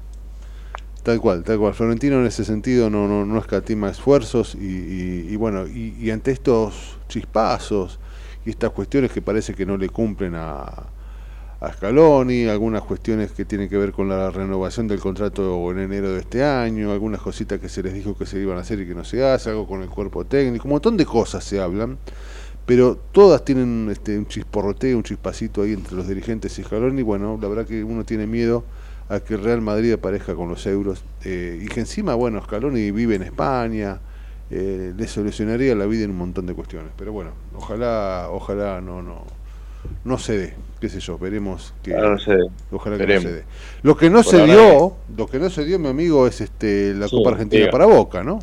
Tal 1.03 1.21
cual, 1.21 1.43
tal 1.43 1.57
cual. 1.57 1.73
Florentino 1.73 2.19
en 2.19 2.25
ese 2.25 2.43
sentido 2.43 2.89
no, 2.89 3.07
no, 3.07 3.25
no 3.25 3.39
escatima 3.39 3.89
esfuerzos 3.89 4.55
y, 4.55 5.27
y- 5.31 5.35
bueno, 5.37 5.65
y, 5.67 5.95
y 5.99 6.11
ante 6.11 6.31
estos 6.31 6.97
chispazos 7.07 7.99
y 8.45 8.49
estas 8.49 8.71
cuestiones 8.71 9.11
que 9.11 9.21
parece 9.21 9.53
que 9.53 9.65
no 9.65 9.77
le 9.77 9.89
cumplen 9.89 10.35
a, 10.35 10.65
a 11.61 11.73
Scaloni, 11.73 12.47
algunas 12.47 12.83
cuestiones 12.83 13.31
que 13.33 13.45
tienen 13.45 13.69
que 13.69 13.77
ver 13.77 13.91
con 13.93 14.09
la 14.09 14.31
renovación 14.31 14.87
del 14.87 14.99
contrato 14.99 15.71
en 15.71 15.79
enero 15.79 16.11
de 16.13 16.21
este 16.21 16.43
año, 16.43 16.91
algunas 16.91 17.21
cositas 17.21 17.59
que 17.59 17.69
se 17.69 17.83
les 17.83 17.93
dijo 17.93 18.17
que 18.17 18.25
se 18.25 18.39
iban 18.39 18.57
a 18.57 18.61
hacer 18.61 18.79
y 18.81 18.87
que 18.87 18.95
no 18.95 19.03
se 19.05 19.25
hace, 19.25 19.49
algo 19.51 19.67
con 19.67 19.83
el 19.83 19.89
cuerpo 19.89 20.25
técnico, 20.25 20.65
un 20.65 20.71
montón 20.73 20.97
de 20.97 21.05
cosas 21.05 21.43
se 21.43 21.59
hablan, 21.61 21.97
pero 22.67 22.97
todas 23.11 23.43
tienen 23.43 23.87
este, 23.91 24.15
un 24.19 24.27
chisporroteo, 24.27 24.97
un 24.97 25.03
chispacito 25.03 25.63
ahí 25.63 25.73
entre 25.73 25.95
los 25.95 26.07
dirigentes 26.07 26.59
y 26.59 26.63
Scaloni, 26.63 27.01
bueno, 27.01 27.39
la 27.41 27.47
verdad 27.47 27.65
que 27.65 27.83
uno 27.83 28.03
tiene 28.05 28.27
miedo 28.27 28.63
a 29.09 29.21
que 29.21 29.35
el 29.35 29.43
Real 29.43 29.61
Madrid 29.61 29.93
aparezca 29.93 30.35
con 30.35 30.49
los 30.49 30.67
euros 30.67 31.03
eh, 31.23 31.59
y 31.63 31.67
que 31.67 31.79
encima, 31.79 32.13
bueno, 32.13 32.43
Scaloni 32.43 32.91
vive 32.91 33.15
en 33.15 33.23
España, 33.23 33.99
eh, 34.51 34.93
le 34.95 35.07
solucionaría 35.07 35.73
la 35.75 35.85
vida 35.87 36.03
en 36.03 36.11
un 36.11 36.17
montón 36.17 36.45
de 36.45 36.53
cuestiones, 36.53 36.91
pero 36.97 37.11
bueno, 37.13 37.31
ojalá, 37.55 38.27
ojalá 38.31 38.81
no, 38.81 39.01
no, 39.01 39.23
no 40.03 40.17
se 40.17 40.37
dé, 40.37 40.55
qué 40.81 40.89
sé 40.89 40.99
yo, 40.99 41.17
veremos 41.17 41.73
que 41.81 41.93
Ojalá 41.93 42.09
no 42.11 42.19
se 42.19 42.31
dé. 42.35 42.51
ojalá 42.71 42.97
Veremos. 42.97 43.07
que 43.07 43.13
no 43.13 43.19
se 43.19 43.31
dé. 43.31 43.45
Lo 43.81 43.97
que 43.97 44.09
no 44.09 44.23
Por 44.23 44.25
se 44.25 44.41
dio, 44.43 44.97
lo 45.15 45.27
que 45.27 45.39
no 45.39 45.49
se 45.49 45.65
dio, 45.65 45.79
mi 45.79 45.87
amigo, 45.87 46.27
es 46.27 46.41
este 46.41 46.93
la 46.93 47.07
Sí, 47.07 47.15
Copa 47.15 47.31
Argentina 47.31 47.67
diga. 47.67 47.71
para 47.71 47.85
Boca, 47.85 48.23
¿no? 48.23 48.39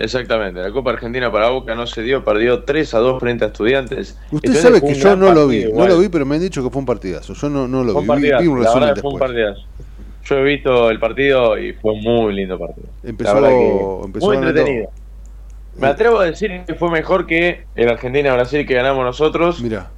Exactamente, 0.00 0.60
la 0.60 0.70
Copa 0.70 0.90
Argentina 0.92 1.30
para 1.32 1.48
Boca 1.50 1.74
no 1.74 1.86
se 1.86 2.02
dio, 2.02 2.24
perdió 2.24 2.62
3 2.64 2.94
a 2.94 2.98
2 2.98 3.20
frente 3.20 3.44
a 3.44 3.48
Estudiantes. 3.48 4.18
Usted 4.30 4.54
sabe 4.54 4.80
que 4.80 4.94
yo 4.94 5.16
no 5.16 5.32
lo 5.32 5.48
vi, 5.48 5.64
no 5.72 5.86
lo 5.86 5.98
vi, 5.98 6.08
pero 6.08 6.24
me 6.24 6.36
han 6.36 6.40
dicho 6.42 6.62
que 6.62 6.70
fue 6.70 6.80
un 6.80 6.86
partidazo. 6.86 7.34
Yo 7.34 7.48
no, 7.48 7.66
no 7.66 7.82
lo 7.84 7.92
Fue 7.94 8.02
vi, 8.02 8.08
un 8.08 8.16
vi, 8.16 8.20
partidazo, 8.30 8.42
vi 8.42 8.48
un 8.48 8.58
resumen 8.58 8.80
verdad 8.88 9.00
fue 9.02 9.10
un 9.10 9.18
después. 9.18 9.30
partidazo. 9.30 9.60
Yo 10.24 10.36
he 10.36 10.42
visto 10.44 10.90
el 10.90 11.00
partido 11.00 11.58
y 11.58 11.72
fue 11.72 11.92
un 11.94 12.02
muy 12.02 12.34
lindo 12.34 12.58
partido. 12.58 12.86
Empezó- 13.02 13.42
que 14.12 14.18
muy 14.20 14.36
entretenido. 14.36 14.90
Me 15.78 15.86
atrevo 15.86 16.18
a 16.18 16.24
decir 16.26 16.62
que 16.66 16.74
fue 16.74 16.90
mejor 16.90 17.26
que 17.26 17.64
el 17.74 17.88
Argentina-Brasil 17.88 18.66
que 18.66 18.74
ganamos 18.74 19.04
nosotros. 19.04 19.60
Mira. 19.62 19.90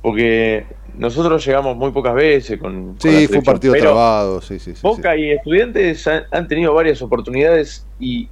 Porque 0.00 0.64
nosotros 0.96 1.44
llegamos 1.44 1.76
muy 1.76 1.90
pocas 1.90 2.14
veces 2.14 2.58
con. 2.58 2.96
Sí, 2.98 3.26
fue 3.28 3.38
un 3.38 3.44
partido 3.44 3.74
trabado, 3.74 4.40
sí, 4.40 4.58
sí, 4.58 4.70
sí. 4.70 4.76
sí. 4.76 4.80
Boca 4.82 5.16
y 5.16 5.30
Estudiantes 5.30 6.06
han, 6.06 6.22
han 6.30 6.48
tenido 6.48 6.72
varias 6.72 7.02
oportunidades 7.02 7.86
y 8.00 8.28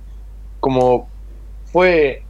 como 0.60 1.08
fue 1.64 2.22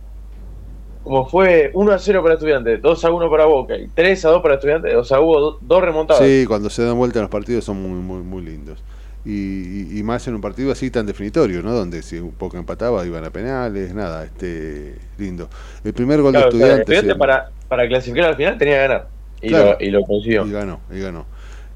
como 1.03 1.24
fue 1.28 1.70
1 1.74 1.93
a 1.93 1.98
0 1.98 2.20
para 2.23 2.35
Estudiantes, 2.35 2.82
2 2.82 3.05
a 3.05 3.12
1 3.12 3.31
para 3.31 3.44
Boca 3.47 3.77
y 3.77 3.86
3 3.89 4.24
a 4.24 4.31
2 4.31 4.43
para 4.43 4.55
Estudiantes, 4.55 4.94
o 4.97 5.05
sea, 5.05 5.20
hubo 5.20 5.40
do- 5.40 5.59
dos 5.61 5.81
remontadas. 5.82 6.23
Sí, 6.24 6.44
cuando 6.48 6.69
se 6.69 6.82
dan 6.85 6.97
vuelta 6.97 7.20
los 7.20 7.31
partidos 7.31 7.65
son 7.65 7.81
muy, 7.81 8.01
muy, 8.01 8.23
muy 8.23 8.43
lindos. 8.43 8.82
Y, 9.24 9.31
y- 9.32 9.98
y 9.98 10.03
más 10.03 10.27
en 10.28 10.35
un 10.36 10.40
partido 10.40 10.70
así 10.73 10.90
tan 10.90 11.07
definitorio, 11.07 11.62
¿no? 11.62 11.73
Donde 11.73 12.03
si 12.03 12.19
un 12.19 12.32
poco 12.32 12.57
empataba 12.57 13.05
iban 13.07 13.24
a 13.24 13.31
penales, 13.31 13.94
nada, 13.94 14.24
este 14.24 14.97
lindo. 15.19 15.48
El 15.85 15.93
primer 15.94 16.23
gol 16.23 16.32
Claro, 16.32 16.47
de 16.47 16.48
estudiantes. 16.51 16.81
Estudiantes 16.81 17.12
sí, 17.15 17.19
para, 17.19 17.51
para 17.69 17.89
clasificar 17.89 18.31
al 18.31 18.36
final 18.36 18.59
tenía 18.59 18.74
que 18.74 18.81
ganar. 18.82 19.09
Y, 19.40 19.48
Claro. 19.48 19.77
lo, 19.78 19.85
y 19.85 19.90
lo 19.90 20.03
consiguió. 20.03 20.44
Y 20.44 20.51
ganó, 20.51 20.81
y 20.90 21.01
ganó. 21.01 21.27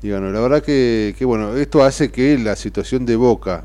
Y 0.03 0.09
ganó. 0.11 0.31
La 0.31 0.41
verdad 0.41 0.63
que, 0.63 1.15
que, 1.19 1.25
bueno, 1.25 1.57
esto 1.57 1.83
hace 1.83 2.11
que 2.11 2.39
la 2.39 2.57
situación 2.57 3.05
de 3.05 3.17
Boca 3.17 3.65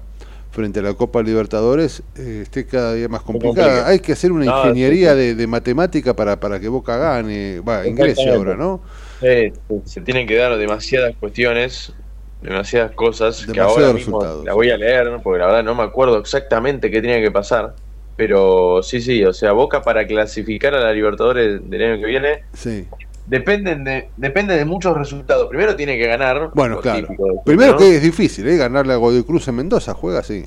frente 0.55 0.79
a 0.79 0.83
la 0.83 0.93
Copa 0.95 1.21
Libertadores 1.21 2.03
eh, 2.15 2.41
esté 2.43 2.65
cada 2.65 2.93
día 2.93 3.09
más 3.09 3.21
complicada. 3.23 3.87
complica. 3.87 3.87
Hay 3.87 3.99
que 3.99 4.13
hacer 4.13 4.31
una 4.31 4.45
No, 4.45 4.75
ingeniería 4.75 5.13
sí, 5.13 5.17
sí. 5.19 5.21
De, 5.21 5.35
de 5.35 5.47
matemática 5.47 6.15
para, 6.15 6.39
para 6.39 6.59
que 6.59 6.69
Boca 6.69 6.97
gane, 6.97 7.59
va, 7.61 7.85
ingrese 7.87 8.29
ahora, 8.31 8.55
¿no? 8.55 8.81
Sí, 9.19 9.53
se- 9.85 10.01
tienen 10.01 10.27
que 10.27 10.35
dar 10.35 10.55
demasiadas 10.57 11.15
cuestiones, 11.17 11.93
demasiadas 12.41 12.93
cosas 12.95 13.47
que 13.47 13.59
Demasiados 13.59 13.61
ahora 13.61 13.93
mismo 13.93 14.17
la 14.41 14.53
voy 14.53 14.69
a 14.71 14.77
leer, 14.77 15.07
¿no? 15.09 15.21
porque 15.21 15.39
la 15.39 15.47
verdad 15.47 15.63
no 15.63 15.73
me 15.75 15.83
acuerdo 15.83 16.19
exactamente 16.19 16.91
qué 16.91 17.01
tenía 17.01 17.21
que 17.21 17.31
pasar. 17.31 17.75
Pero 18.15 18.81
sí, 18.83 19.01
sí, 19.01 19.23
o 19.25 19.33
sea, 19.33 19.51
Boca 19.53 19.81
para 19.81 20.05
clasificar 20.07 20.73
a 20.75 20.79
la 20.81 20.93
Libertadores 20.93 21.59
del 21.69 21.81
año 21.83 21.99
que 22.01 22.05
viene 22.07 22.41
Sí. 22.53 22.87
Dependen 23.25 23.83
de, 23.83 24.09
depende 24.17 24.55
de 24.55 24.65
muchos 24.65 24.95
resultados. 24.97 25.47
Primero 25.47 25.75
tiene 25.75 25.97
que 25.97 26.07
ganar. 26.07 26.51
Bueno, 26.53 26.79
claro. 26.79 27.07
típico 27.07 27.43
Primero 27.43 27.77
que 27.77 27.95
es 27.95 28.01
difícil, 28.01 28.47
¿eh? 28.47 28.57
Ganarle 28.57 28.93
a 28.93 28.97
Godoy 28.97 29.23
Cruz 29.23 29.47
en 29.47 29.55
Mendoza, 29.55 29.93
juega 29.93 30.19
así. 30.19 30.45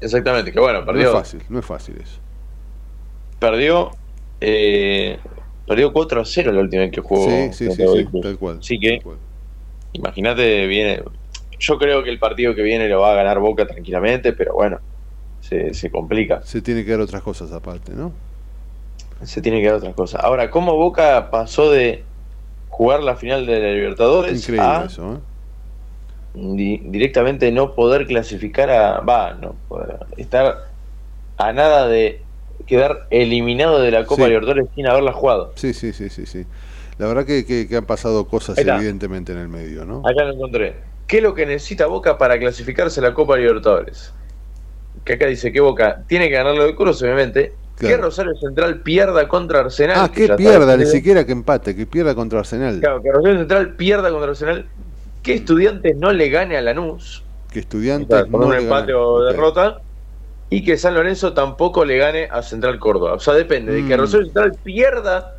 Exactamente, 0.00 0.52
que 0.52 0.60
bueno, 0.60 0.84
perdió. 0.84 1.04
No 1.04 1.08
es 1.10 1.14
fácil, 1.16 1.42
no 1.48 1.58
es 1.58 1.66
fácil 1.66 1.96
eso. 2.00 2.18
Perdió. 3.38 3.90
Eh, 4.40 5.18
perdió 5.66 5.92
4 5.92 6.20
a 6.20 6.24
0 6.24 6.52
la 6.52 6.60
última 6.60 6.82
vez 6.82 6.92
que 6.92 7.00
jugó. 7.00 7.24
Sí, 7.24 7.52
sí, 7.52 7.66
sí, 7.70 7.76
sí, 7.76 7.84
Godoy 7.84 8.04
Cruz. 8.06 8.22
tal 8.22 8.38
cual. 8.38 8.58
Así 8.58 8.78
que, 8.78 9.00
imagínate, 9.92 10.66
viene. 10.66 11.02
Yo 11.58 11.78
creo 11.78 12.02
que 12.02 12.10
el 12.10 12.18
partido 12.18 12.54
que 12.54 12.62
viene 12.62 12.88
lo 12.88 13.00
va 13.00 13.12
a 13.12 13.14
ganar 13.14 13.38
Boca 13.38 13.66
tranquilamente, 13.66 14.32
pero 14.32 14.54
bueno, 14.54 14.80
se, 15.40 15.72
se 15.72 15.90
complica. 15.90 16.42
Se 16.42 16.60
tiene 16.60 16.84
que 16.84 16.90
dar 16.90 17.00
otras 17.00 17.22
cosas 17.22 17.52
aparte, 17.52 17.92
¿no? 17.94 18.12
Se 19.22 19.40
tiene 19.40 19.60
que 19.60 19.66
dar 19.68 19.76
otras 19.76 19.94
cosas. 19.94 20.22
Ahora, 20.22 20.50
¿cómo 20.50 20.76
Boca 20.76 21.30
pasó 21.30 21.70
de 21.70 22.04
jugar 22.68 23.02
la 23.02 23.16
final 23.16 23.46
de 23.46 23.60
la 23.60 23.70
Libertadores 23.70 24.40
Increíble 24.40 24.66
a 24.68 24.84
eso, 24.84 25.14
¿eh? 25.14 25.18
di- 26.34 26.78
directamente 26.84 27.50
no 27.52 27.74
poder 27.74 28.06
clasificar 28.06 28.70
a. 28.70 29.00
Va, 29.00 29.34
no 29.34 29.54
poder. 29.68 29.98
Estar 30.16 30.58
a 31.36 31.52
nada 31.52 31.86
de 31.88 32.20
quedar 32.66 33.06
eliminado 33.10 33.80
de 33.80 33.90
la 33.90 34.04
Copa 34.04 34.22
Sí. 34.24 34.28
Libertadores 34.28 34.66
sin 34.74 34.86
haberla 34.86 35.12
jugado. 35.12 35.52
Sí, 35.56 35.72
sí, 35.72 35.92
sí, 35.92 36.08
sí, 36.10 36.26
sí. 36.26 36.44
La 36.98 37.06
verdad 37.06 37.24
que, 37.24 37.44
que- 37.44 37.66
que 37.68 37.76
han 37.76 37.86
pasado 37.86 38.26
cosas 38.28 38.56
evidentemente 38.58 39.32
en 39.32 39.38
el 39.38 39.48
medio, 39.48 39.84
¿no? 39.84 40.02
Acá 40.06 40.24
lo 40.24 40.34
encontré. 40.34 40.76
¿Qué 41.06 41.18
es 41.18 41.22
lo 41.22 41.34
que 41.34 41.44
necesita 41.46 41.86
Boca 41.86 42.18
para 42.18 42.38
clasificarse 42.38 43.00
a 43.00 43.02
la 43.02 43.14
Copa 43.14 43.36
Libertadores? 43.36 44.12
Que 45.04 45.14
acá 45.14 45.26
dice 45.26 45.52
que 45.52 45.60
Boca 45.60 46.02
tiene 46.08 46.28
que 46.28 46.34
ganar 46.36 46.54
lo 46.54 46.64
de 46.64 46.74
Cruz, 46.74 47.02
obviamente. 47.02 47.52
Que. 47.78 47.96
Rosario 47.96 48.34
Central 48.36 48.80
pierda 48.82 49.26
contra 49.28 49.60
Arsenal. 49.60 49.96
Ah, 49.98 50.10
que 50.12 50.28
pierda, 50.34 50.76
ni 50.76 50.86
siquiera 50.86 51.26
que 51.26 51.32
empate, 51.32 51.74
que 51.74 51.86
pierda 51.86 52.14
contra 52.14 52.38
Arsenal. 52.38 52.78
Claro, 52.80 53.02
que 53.02 53.10
Rosario 53.10 53.38
Central 53.38 53.74
pierda 53.74 54.10
contra 54.10 54.30
Arsenal. 54.30 54.66
Que 55.22 55.34
Estudiantes 55.34 55.96
no 55.96 56.12
le 56.12 56.28
gane 56.28 56.56
a 56.56 56.60
Lanús. 56.62 57.24
Que 57.50 57.58
o 57.58 57.62
estudiantes 57.62 58.08
sea, 58.16 58.26
con 58.26 58.40
no 58.42 58.46
un 58.48 58.52
le 58.52 58.62
empate 58.62 58.92
ganan. 58.92 59.06
o 59.06 59.22
derrota. 59.24 59.80
Y 60.50 60.62
que 60.64 60.76
San 60.76 60.94
Lorenzo 60.94 61.32
tampoco 61.32 61.84
le 61.84 61.96
gane 61.98 62.28
a 62.30 62.42
Central 62.42 62.78
Córdoba. 62.78 63.14
O 63.14 63.18
sea, 63.20 63.34
depende 63.34 63.72
de 63.72 63.86
que 63.86 63.96
Mm. 63.96 64.00
Rosario 64.00 64.26
Central 64.26 64.52
pierda 64.62 65.34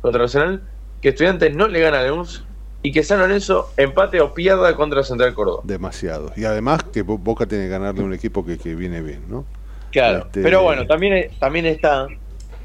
contra 0.00 0.22
Arsenal, 0.22 0.62
que 1.02 1.10
Estudiantes 1.10 1.54
no 1.54 1.68
le 1.68 1.80
gane 1.80 1.96
a 1.98 2.02
Lanús 2.02 2.44
y 2.82 2.92
que 2.92 3.02
San 3.02 3.18
Lorenzo 3.18 3.70
empate 3.76 4.20
o 4.20 4.32
pierda 4.32 4.74
contra 4.76 5.02
Central 5.02 5.34
Córdoba. 5.34 5.62
Demasiado. 5.64 6.32
Y 6.36 6.44
además 6.44 6.82
que 6.84 7.02
Bo- 7.02 7.18
Boca 7.18 7.44
tiene 7.46 7.64
que 7.64 7.70
ganarle 7.70 8.02
un 8.04 8.14
equipo 8.14 8.46
que, 8.46 8.56
que 8.56 8.74
viene 8.74 9.02
bien, 9.02 9.22
¿no? 9.28 9.44
Claro, 9.90 10.26
Este- 10.26 10.40
pero 10.42 10.62
bueno, 10.62 10.86
también, 10.86 11.36
también 11.38 11.66
está, 11.66 12.08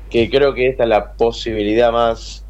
que 0.09 0.29
creo 0.29 0.53
que 0.53 0.69
esta 0.69 0.83
es 0.83 0.89
la 0.89 1.15
posibilidad 1.15 1.91
más 1.91 2.47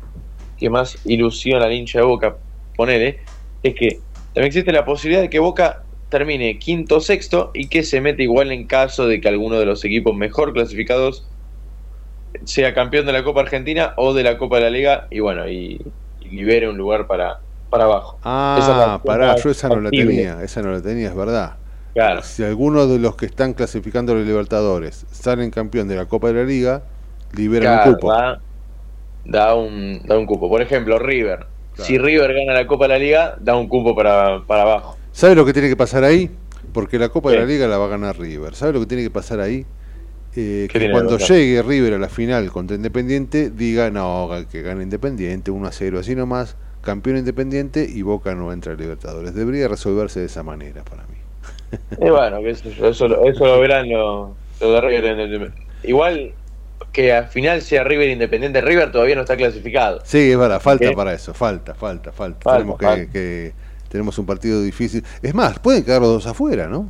que 0.57 0.69
más 0.69 0.99
ilusiona 1.05 1.65
al 1.65 1.73
hincha 1.73 1.99
de 1.99 2.05
Boca, 2.05 2.39
ponele, 2.75 3.21
es 3.63 3.75
que 3.75 4.05
también 4.33 4.47
existe 4.49 4.71
la 4.73 4.85
posibilidad 4.85 5.21
de 5.23 5.29
que 5.29 5.39
Boca 5.39 5.87
termine 6.09 6.59
quinto 6.59 6.97
o 6.97 7.01
sexto 7.01 7.51
y 7.53 7.69
que 7.69 7.83
se 7.83 8.01
mete 8.01 8.23
igual 8.23 8.51
en 8.51 8.67
caso 8.67 9.07
de 9.07 9.21
que 9.21 9.27
alguno 9.29 9.59
de 9.59 9.65
los 9.65 9.83
equipos 9.85 10.15
mejor 10.15 10.53
clasificados 10.53 11.31
sea 12.45 12.73
campeón 12.73 13.05
de 13.05 13.13
la 13.13 13.23
Copa 13.23 13.41
Argentina 13.41 13.93
o 13.97 14.13
de 14.13 14.23
la 14.23 14.37
Copa 14.37 14.57
de 14.57 14.63
la 14.63 14.69
Liga 14.69 15.07
y 15.11 15.19
bueno, 15.19 15.47
y, 15.49 15.79
y 16.19 16.29
libere 16.29 16.69
un 16.69 16.77
lugar 16.77 17.07
para, 17.07 17.43
para 17.69 17.85
abajo. 17.85 18.23
Esa 18.53 18.71
es 18.73 18.77
la 18.77 18.95
Ah, 18.95 19.03
pará, 19.05 19.33
yo 19.35 19.49
esa 19.49 19.69
no 19.69 19.81
la 19.81 19.91
tenía, 19.93 20.41
esa 20.43 20.61
no 20.61 20.71
la 20.71 20.81
tenía, 20.81 21.09
es 21.09 21.15
verdad. 21.15 21.62
Claro. 21.93 22.23
Si 22.23 22.43
alguno 22.43 22.87
de 22.87 22.99
los 22.99 23.15
que 23.15 23.25
están 23.25 23.53
clasificando 23.53 24.13
a 24.13 24.15
los 24.15 24.25
Libertadores 24.25 25.05
salen 25.11 25.51
campeón 25.51 25.87
de 25.87 25.95
la 25.95 26.07
Copa 26.07 26.27
de 26.27 26.33
la 26.33 26.43
Liga, 26.43 26.83
liberan 27.35 27.75
Claro, 27.75 27.89
un 27.89 27.95
cupo. 27.95 28.11
Da, 28.11 28.41
da 29.25 29.55
un, 29.55 30.01
da 30.05 30.17
un 30.17 30.25
cupo. 30.25 30.49
Por 30.49 30.61
ejemplo, 30.61 30.97
River. 30.97 31.45
Si 31.75 31.97
River 31.97 32.33
gana 32.33 32.53
la 32.53 32.67
Copa 32.67 32.85
de 32.85 32.89
la 32.89 32.99
Liga, 32.99 33.35
da 33.39 33.55
un 33.55 33.67
cupo 33.67 33.95
para, 33.95 34.43
para 34.45 34.63
abajo. 34.63 34.97
¿Sabe 35.11 35.35
lo 35.35 35.45
que 35.45 35.53
tiene 35.53 35.69
que 35.69 35.75
pasar 35.75 36.03
ahí? 36.03 36.29
Porque 36.71 36.97
la 36.97 37.09
Copa 37.09 37.31
de 37.31 37.37
la 37.37 37.45
Liga 37.45 37.67
la 37.67 37.77
va 37.77 37.85
a 37.85 37.89
ganar 37.89 38.17
River. 38.17 38.55
¿Sabe 38.55 38.73
lo 38.73 38.79
que 38.79 38.85
tiene 38.87 39.03
que 39.03 39.11
pasar 39.11 39.39
ahí? 39.39 39.65
Eh, 40.35 40.67
que 40.71 40.89
cuando 40.89 41.19
llegue 41.19 41.61
River 41.61 41.93
a 41.93 41.99
la 41.99 42.09
final 42.09 42.51
contra 42.51 42.75
Independiente, 42.75 43.51
diga, 43.51 43.91
no, 43.91 44.29
que 44.51 44.63
gane 44.63 44.81
Independiente, 44.81 45.51
1 45.51 45.67
a 45.67 45.71
0, 45.71 45.99
así 45.99 46.15
nomás, 46.15 46.55
campeón 46.81 47.17
Independiente 47.17 47.87
y 47.87 48.01
Boca 48.01 48.33
no 48.33 48.51
entra 48.51 48.73
a 48.73 48.75
Libertadores. 48.75 49.35
Debería 49.35 49.67
resolverse 49.67 50.21
de 50.21 50.25
esa 50.25 50.41
manera 50.41 50.83
para 50.83 51.05
mí. 51.07 51.12
Y 52.01 52.09
bueno, 52.09 52.37
eso, 52.39 53.07
lo- 53.07 53.25
eso 53.27 53.45
lo 53.45 53.59
verán 53.59 53.89
los 53.89 54.31
lo 54.61 54.71
de 54.71 54.81
River. 54.81 55.51
Igual 55.83 56.31
que 56.91 57.11
al 57.13 57.27
final 57.27 57.61
sea 57.61 57.83
River 57.83 58.09
Independiente, 58.09 58.61
River 58.61 58.91
todavía 58.91 59.15
no 59.15 59.21
está 59.21 59.35
clasificado. 59.35 60.01
Sí, 60.03 60.31
es 60.31 60.37
verdad, 60.37 60.61
falta 60.61 60.89
¿Qué? 60.89 60.95
para 60.95 61.13
eso, 61.13 61.33
falta, 61.33 61.73
falta, 61.73 62.11
falta. 62.11 62.39
Falta, 62.41 62.57
tenemos, 62.57 62.77
que, 62.79 62.85
falta. 62.85 63.11
que- 63.11 63.53
tenemos 63.89 64.17
un 64.17 64.25
partido 64.25 64.61
difícil. 64.61 65.03
Es 65.21 65.33
más, 65.33 65.59
pueden 65.59 65.83
quedar 65.83 66.01
los 66.01 66.09
dos 66.13 66.27
afuera, 66.27 66.67
¿no? 66.67 66.87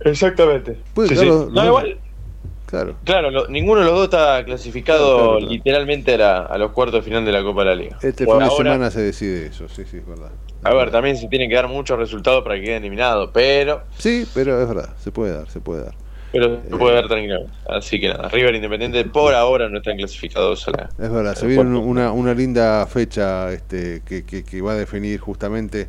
Exactamente. 0.00 0.78
Pueden 0.94 1.08
Sí, 1.10 1.14
quedar 1.14 1.24
sí. 1.24 1.28
los- 1.30 1.44
los 1.46 1.52
No, 1.52 1.60
dos- 1.60 1.66
igual, 1.66 1.98
Claro. 2.66 2.94
claro, 3.04 3.30
lo- 3.30 3.48
ninguno 3.48 3.80
de 3.80 3.86
los 3.86 3.94
dos 3.94 4.04
está 4.04 4.44
clasificado 4.44 5.04
Claro, 5.04 5.16
claro, 5.18 5.38
claro. 5.38 5.52
literalmente 5.52 6.14
a, 6.14 6.18
la- 6.18 6.38
a 6.46 6.58
los 6.58 6.72
cuartos 6.72 7.00
de 7.00 7.02
final 7.02 7.24
de 7.24 7.32
la 7.32 7.42
Copa 7.42 7.60
de 7.62 7.66
la 7.66 7.74
Liga. 7.74 7.98
Este 8.02 8.24
Por 8.24 8.36
fin 8.38 8.46
de 8.46 8.50
ahora- 8.52 8.64
semana 8.70 8.90
se 8.90 9.00
decide 9.00 9.46
eso, 9.46 9.68
sí, 9.68 9.82
sí, 9.90 9.98
es 9.98 10.06
verdad. 10.06 10.30
A 10.62 10.74
ver, 10.74 10.90
también 10.90 11.16
se 11.16 11.26
tienen 11.28 11.48
que 11.48 11.54
dar 11.56 11.68
muchos 11.68 11.98
resultados 11.98 12.42
para 12.44 12.56
que 12.56 12.62
queden 12.62 12.82
eliminados, 12.82 13.30
pero 13.32 13.82
Sí, 13.98 14.26
pero 14.34 14.60
es 14.60 14.68
verdad, 14.68 14.90
se 14.98 15.10
puede 15.10 15.32
dar, 15.34 15.48
se 15.48 15.60
puede 15.60 15.84
dar. 15.84 15.94
pero 16.32 16.60
se 16.68 16.76
puede 16.76 16.94
dar 16.96 17.08
tranquilamente. 17.08 17.52
Así 17.68 17.98
que 17.98 18.08
nada, 18.08 18.28
River 18.28 18.54
Independiente 18.54 19.04
por 19.06 19.32
ahora 19.34 19.68
no 19.68 19.78
están 19.78 19.96
clasificados 19.96 20.68
a 20.68 20.70
la. 20.72 20.90
Es 20.98 21.10
verdad, 21.10 21.34
se 21.34 21.46
viene 21.46 21.62
una, 21.78 22.12
una 22.12 22.34
linda 22.34 22.86
fecha 22.86 23.50
este, 23.52 24.02
que, 24.04 24.24
que- 24.24 24.44
que 24.44 24.60
va 24.60 24.72
a 24.72 24.76
definir 24.76 25.18
justamente 25.18 25.88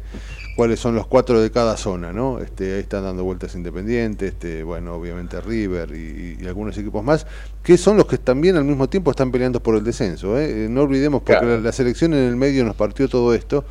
cuáles 0.55 0.79
son 0.79 0.95
los 0.95 1.07
cuatro 1.07 1.41
de 1.41 1.49
cada 1.51 1.75
zona, 1.77 2.11
¿no? 2.13 2.39
Este, 2.39 2.73
ahí 2.75 2.79
están 2.81 3.03
dando 3.03 3.23
vueltas 3.23 3.53
independientes, 3.55 4.33
este, 4.33 4.63
bueno, 4.63 4.95
obviamente 4.95 5.39
River 5.41 5.89
y, 5.93 6.37
y 6.41 6.47
algunos 6.47 6.77
equipos 6.77 7.03
más, 7.03 7.25
que 7.63 7.77
son 7.77 7.97
los 7.97 8.05
que 8.05 8.17
también 8.17 8.55
al 8.57 8.63
mismo 8.65 8.87
tiempo 8.89 9.11
están 9.11 9.31
peleando 9.31 9.61
por 9.61 9.75
el 9.75 9.83
descenso. 9.83 10.39
¿eh? 10.39 10.65
Eh, 10.65 10.67
No 10.69 10.83
olvidemos, 10.83 11.21
porque 11.23 11.39
Claro. 11.39 11.55
la, 11.57 11.61
la 11.61 11.71
selección 11.71 12.13
en 12.13 12.27
el 12.27 12.35
medio 12.35 12.63
nos 12.65 12.75
partió 12.75 13.07
todo 13.09 13.33
esto, 13.33 13.63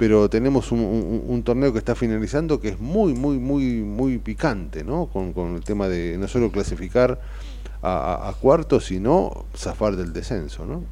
pero 0.00 0.30
tenemos 0.30 0.72
un, 0.72 0.80
un- 0.80 1.24
un 1.28 1.42
torneo 1.44 1.72
que 1.72 1.78
está 1.78 1.94
finalizando 1.94 2.60
que 2.60 2.70
es 2.70 2.80
muy, 2.80 3.14
muy, 3.14 3.38
muy, 3.38 3.64
muy 3.82 4.18
picante, 4.18 4.84
¿no? 4.84 5.08
Con, 5.12 5.32
con 5.34 5.56
el 5.56 5.64
tema 5.64 5.88
de 5.88 6.16
no 6.18 6.26
solo 6.28 6.50
clasificar 6.52 7.20
a, 7.82 7.92
a- 8.14 8.30
a 8.30 8.34
cuartos, 8.34 8.86
sino 8.86 9.46
zafar 9.56 9.96
del 9.96 10.12
descenso, 10.12 10.66
¿no? 10.66 10.90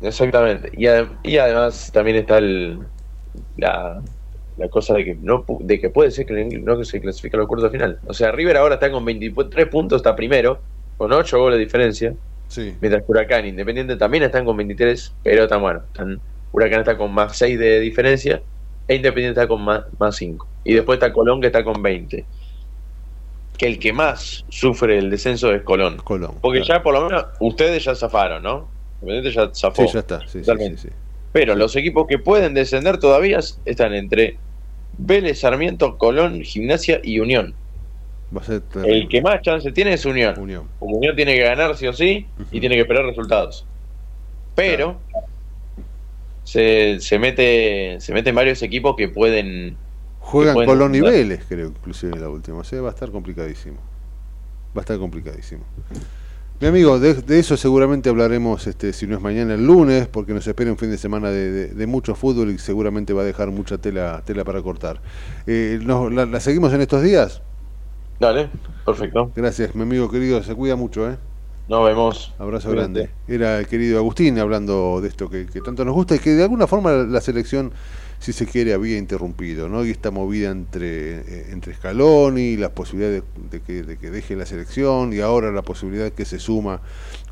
Exactamente. 0.00 0.70
Y, 0.74 0.86
ade- 0.86 1.18
y 1.22 1.38
además 1.38 1.90
también 1.92 2.16
está 2.18 2.38
el, 2.38 2.78
la, 3.56 4.02
la 4.56 4.68
cosa 4.68 4.94
de 4.94 5.04
que 5.04 5.14
no 5.16 5.44
de 5.60 5.80
que 5.80 5.90
puede 5.90 6.10
ser 6.10 6.26
que 6.26 6.44
no 6.62 6.78
que 6.78 6.84
se 6.84 7.00
clasifique 7.00 7.36
a 7.36 7.40
los 7.40 7.48
cuartos 7.48 7.72
de 7.72 7.78
final. 7.78 8.00
O 8.06 8.14
sea, 8.14 8.32
River 8.32 8.56
ahora 8.58 8.74
está 8.74 8.90
con 8.92 9.04
23 9.04 9.68
puntos, 9.68 9.98
está 10.00 10.16
primero, 10.16 10.60
con 10.96 11.12
8 11.12 11.38
goles 11.38 11.58
de 11.58 11.64
diferencia. 11.64 12.14
Sí. 12.48 12.76
Mientras 12.80 13.02
que 13.04 13.12
Huracán 13.12 13.44
e 13.46 13.48
Independiente 13.48 13.96
también 13.96 14.22
están 14.24 14.44
con 14.44 14.56
23, 14.56 15.14
pero 15.22 15.44
están 15.44 15.62
bueno. 15.62 15.82
Están, 15.86 16.20
Huracán 16.52 16.80
está 16.80 16.96
con 16.96 17.12
más 17.12 17.36
6 17.36 17.58
de 17.58 17.80
diferencia 17.80 18.42
e 18.88 18.94
Independiente 18.94 19.40
está 19.40 19.48
con 19.48 19.62
más, 19.62 19.84
más 19.98 20.16
5. 20.16 20.46
Y 20.64 20.74
después 20.74 20.96
está 20.96 21.12
Colón 21.12 21.40
que 21.40 21.48
está 21.48 21.64
con 21.64 21.82
20. 21.82 22.24
Que 23.58 23.66
el 23.66 23.78
que 23.78 23.92
más 23.92 24.44
sufre 24.48 24.98
el 24.98 25.10
descenso 25.10 25.52
es 25.52 25.62
Colón. 25.62 25.98
Colón. 25.98 26.36
Porque 26.40 26.62
ya 26.62 26.82
por 26.82 26.94
lo 26.94 27.06
menos 27.06 27.26
ustedes 27.40 27.84
ya 27.84 27.94
zafaron, 27.94 28.42
¿no? 28.42 28.68
Independiente 29.02 29.32
ya 29.32 29.50
zafó. 29.54 29.86
Sí, 29.86 29.92
ya 29.92 30.00
está. 30.00 30.20
Sí, 30.26 30.42
sí, 30.44 30.76
sí. 30.76 30.88
Pero 31.32 31.54
los 31.54 31.74
equipos 31.76 32.06
que 32.06 32.18
pueden 32.18 32.54
descender 32.54 32.98
todavía 32.98 33.40
están 33.64 33.94
entre 33.94 34.38
Vélez, 34.98 35.40
Sarmiento, 35.40 35.98
Colón, 35.98 36.42
Gimnasia 36.42 37.00
y 37.02 37.20
Unión. 37.20 37.54
Va 38.34 38.40
a 38.40 38.44
ser 38.44 38.60
terrible. 38.62 38.98
El 38.98 39.08
que 39.08 39.20
más 39.20 39.42
chance 39.42 39.70
tiene 39.72 39.92
es 39.92 40.04
Unión. 40.04 40.38
Unión. 40.38 40.68
Unión 40.80 41.14
tiene 41.14 41.34
que 41.34 41.42
ganar 41.42 41.76
sí 41.76 41.86
o 41.86 41.92
sí 41.92 42.26
y 42.50 42.60
tiene 42.60 42.74
que 42.76 42.82
esperar 42.82 43.04
resultados. 43.04 43.66
Pero 44.54 44.98
se, 46.46 46.98
se 47.00 47.18
mete 47.18 47.98
se 48.00 48.12
meten 48.14 48.34
varios 48.34 48.62
equipos 48.62 48.94
que 48.96 49.08
pueden 49.08 49.76
Juegan 50.20 50.54
que 50.54 50.54
pueden 50.54 50.70
Colón 50.70 50.94
y 50.94 50.98
jugar. 50.98 51.12
Vélez, 51.12 51.44
creo, 51.48 51.68
inclusive 51.68 52.18
la 52.18 52.28
última. 52.28 52.58
O 52.58 52.64
sea, 52.64 52.80
va 52.82 52.88
a 52.88 52.92
estar 52.92 53.10
complicadísimo. 53.10 53.78
Va 54.76 54.80
a 54.80 54.82
estar 54.82 54.98
complicadísimo. 54.98 55.64
Mi 56.60 56.68
amigo, 56.68 56.98
de, 56.98 57.14
de 57.14 57.38
eso 57.38 57.56
seguramente 57.56 58.08
hablaremos, 58.08 58.66
este, 58.66 58.92
si 58.94 59.06
no 59.06 59.16
es 59.16 59.22
mañana, 59.22 59.54
el 59.54 59.66
lunes, 59.66 60.08
porque 60.08 60.32
nos 60.32 60.46
espera 60.46 60.70
un 60.70 60.78
fin 60.78 60.90
de 60.90 60.98
semana 60.98 61.30
de, 61.30 61.50
de- 61.52 61.68
de 61.74 61.86
mucho 61.86 62.14
fútbol 62.14 62.50
y 62.50 62.58
seguramente 62.58 63.12
va 63.12 63.22
a 63.22 63.24
dejar 63.26 63.50
mucha 63.50 63.78
tela, 63.78 64.22
tela 64.24 64.44
para 64.44 64.62
cortar. 64.62 65.02
Eh, 65.46 65.78
nos- 65.82 66.12
la, 66.12 66.26
la 66.26 66.40
seguimos 66.40 66.72
en 66.72 66.80
estos 66.82 67.02
días? 67.02 67.42
Dale, 68.20 68.50
perfecto. 68.84 69.32
Gracias, 69.36 69.74
mi 69.76 69.82
amigo 69.82 70.10
querido, 70.10 70.42
se 70.42 70.54
cuida 70.56 70.74
mucho, 70.74 71.08
¿eh? 71.08 71.18
Nos 71.68 71.84
vemos. 71.84 72.32
Abrazo 72.38 72.70
grande. 72.70 73.10
Era 73.26 73.58
el 73.58 73.66
querido 73.66 73.98
Agustín 73.98 74.38
hablando 74.38 75.00
de 75.00 75.08
esto 75.08 75.28
que, 75.28 75.46
que 75.46 75.60
tanto 75.60 75.84
nos 75.84 75.94
gusta 75.94 76.14
y 76.14 76.20
que 76.20 76.30
de 76.30 76.44
alguna 76.44 76.68
forma 76.68 76.92
la, 76.92 77.20
selección, 77.20 77.72
si 78.20 78.32
se 78.32 78.46
quiere, 78.46 78.72
había 78.72 78.96
interrumpido, 78.98 79.68
¿no? 79.68 79.84
Y 79.84 79.90
esta 79.90 80.12
movida 80.12 80.50
entre, 80.50 81.18
eh, 81.18 81.46
entre 81.50 81.74
Scaloni, 81.74 82.56
la 82.56 82.68
posibilidad 82.70 83.10
de, 83.10 83.22
de 83.50 83.60
que, 83.60 83.82
de 83.82 83.96
que 83.96 84.10
deje 84.12 84.36
la 84.36 84.46
selección 84.46 85.12
y 85.12 85.18
ahora 85.18 85.50
la 85.50 85.62
posibilidad 85.62 86.12
que 86.12 86.24
se 86.24 86.38
suma 86.38 86.80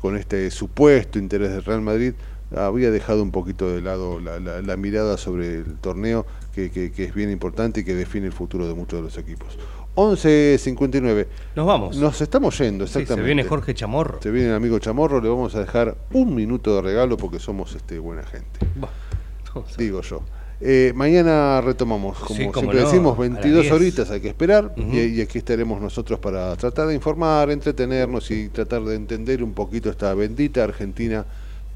con 0.01 0.17
este 0.17 0.51
supuesto 0.51 1.17
interés 1.17 1.51
del 1.51 1.63
Real 1.63 1.81
Madrid, 1.81 2.13
había 2.55 2.91
dejado 2.91 3.23
un 3.23 3.31
poquito 3.31 3.73
de 3.73 3.81
lado 3.81 4.19
la, 4.19 4.39
la- 4.39 4.61
la 4.61 4.77
mirada 4.77 5.17
sobre 5.17 5.59
el 5.59 5.77
torneo 5.79 6.25
que, 6.53 6.69
que- 6.71 6.91
que 6.91 7.05
es 7.05 7.13
bien 7.15 7.31
importante 7.31 7.79
y 7.79 7.83
que 7.85 7.95
define 7.95 8.27
el 8.27 8.33
futuro 8.33 8.67
de 8.67 8.73
muchos 8.75 8.99
de 8.99 9.03
los 9.03 9.17
equipos. 9.17 9.57
11.59. 9.95 11.27
Nos 11.55 11.65
vamos. 11.65 11.97
Nos 11.97 12.21
estamos 12.21 12.57
yendo, 12.59 12.85
Sí, 12.87 12.93
se 12.93 12.99
exactamente. 13.01 13.25
viene 13.33 13.43
Jorge 13.43 13.73
Chamorro. 13.73 14.19
Se 14.21 14.29
viene 14.31 14.49
el 14.49 14.55
amigo 14.55 14.77
Chamorro, 14.79 15.21
le 15.21 15.29
vamos 15.29 15.55
a 15.55 15.59
dejar 15.61 15.95
un 16.13 16.35
minuto 16.35 16.75
de 16.75 16.81
regalo 16.81 17.17
porque 17.17 17.39
somos 17.39 17.73
este 17.75 17.99
buena 17.99 18.23
gente. 18.23 18.59
Digo 19.77 20.01
yo. 20.01 20.21
Eh, 20.61 20.93
mañana 20.95 21.59
retomamos, 21.61 22.17
como 22.17 22.35
Sí, 22.37 22.49
siempre 22.53 22.79
no, 22.79 22.85
decimos, 22.85 23.17
a 23.17 23.21
las 23.21 23.29
22 23.33 23.61
10. 23.63 23.73
horitas 23.73 24.09
hay 24.11 24.21
que 24.21 24.29
esperar 24.29 24.73
y 24.77 25.19
aquí 25.21 25.37
estaremos 25.39 25.81
nosotros 25.81 26.17
para 26.19 26.55
tratar 26.55 26.87
de 26.87 26.95
informar, 26.95 27.51
entretenernos 27.51 28.31
y 28.31 28.47
tratar 28.49 28.81
de 28.83 28.95
entender 28.95 29.43
un 29.43 29.53
poquito 29.53 29.89
esta 29.89 30.13
bendita 30.13 30.63
Argentina 30.63 31.25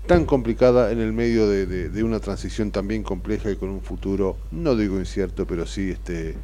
tan 0.09 0.25
complicada 0.25 0.91
en 0.91 0.99
el 0.99 1.13
medio 1.13 1.47
de, 1.47 1.65
de- 1.65 1.89
de 1.89 2.03
una 2.03 2.19
transición 2.19 2.71
también 2.71 3.03
compleja 3.03 3.49
y 3.51 3.55
con 3.55 3.69
un 3.69 3.81
futuro, 3.81 4.35
no 4.51 4.75
digo 4.75 4.99
incierto, 4.99 5.45
pero 5.45 5.65
sí 5.65 5.91
este, 5.91 6.35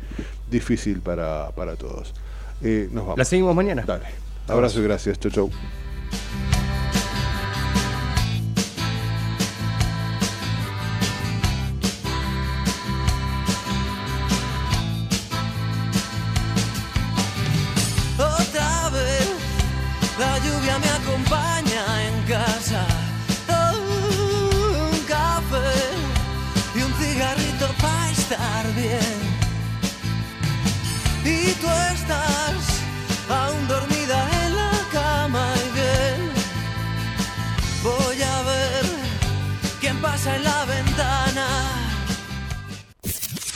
difícil 0.50 1.02
para, 1.02 1.50
para 1.52 1.76
todos. 1.76 2.14
Eh, 2.62 2.88
nos 2.92 3.04
vamos. 3.04 3.18
La 3.18 3.26
seguimos 3.26 3.56
mañana. 3.56 3.84
Dale. 3.86 4.06
Abrazo 4.48 4.80
y 4.80 4.84
gracias. 4.84 5.20
Chau, 5.20 5.32
chau. 5.32 5.50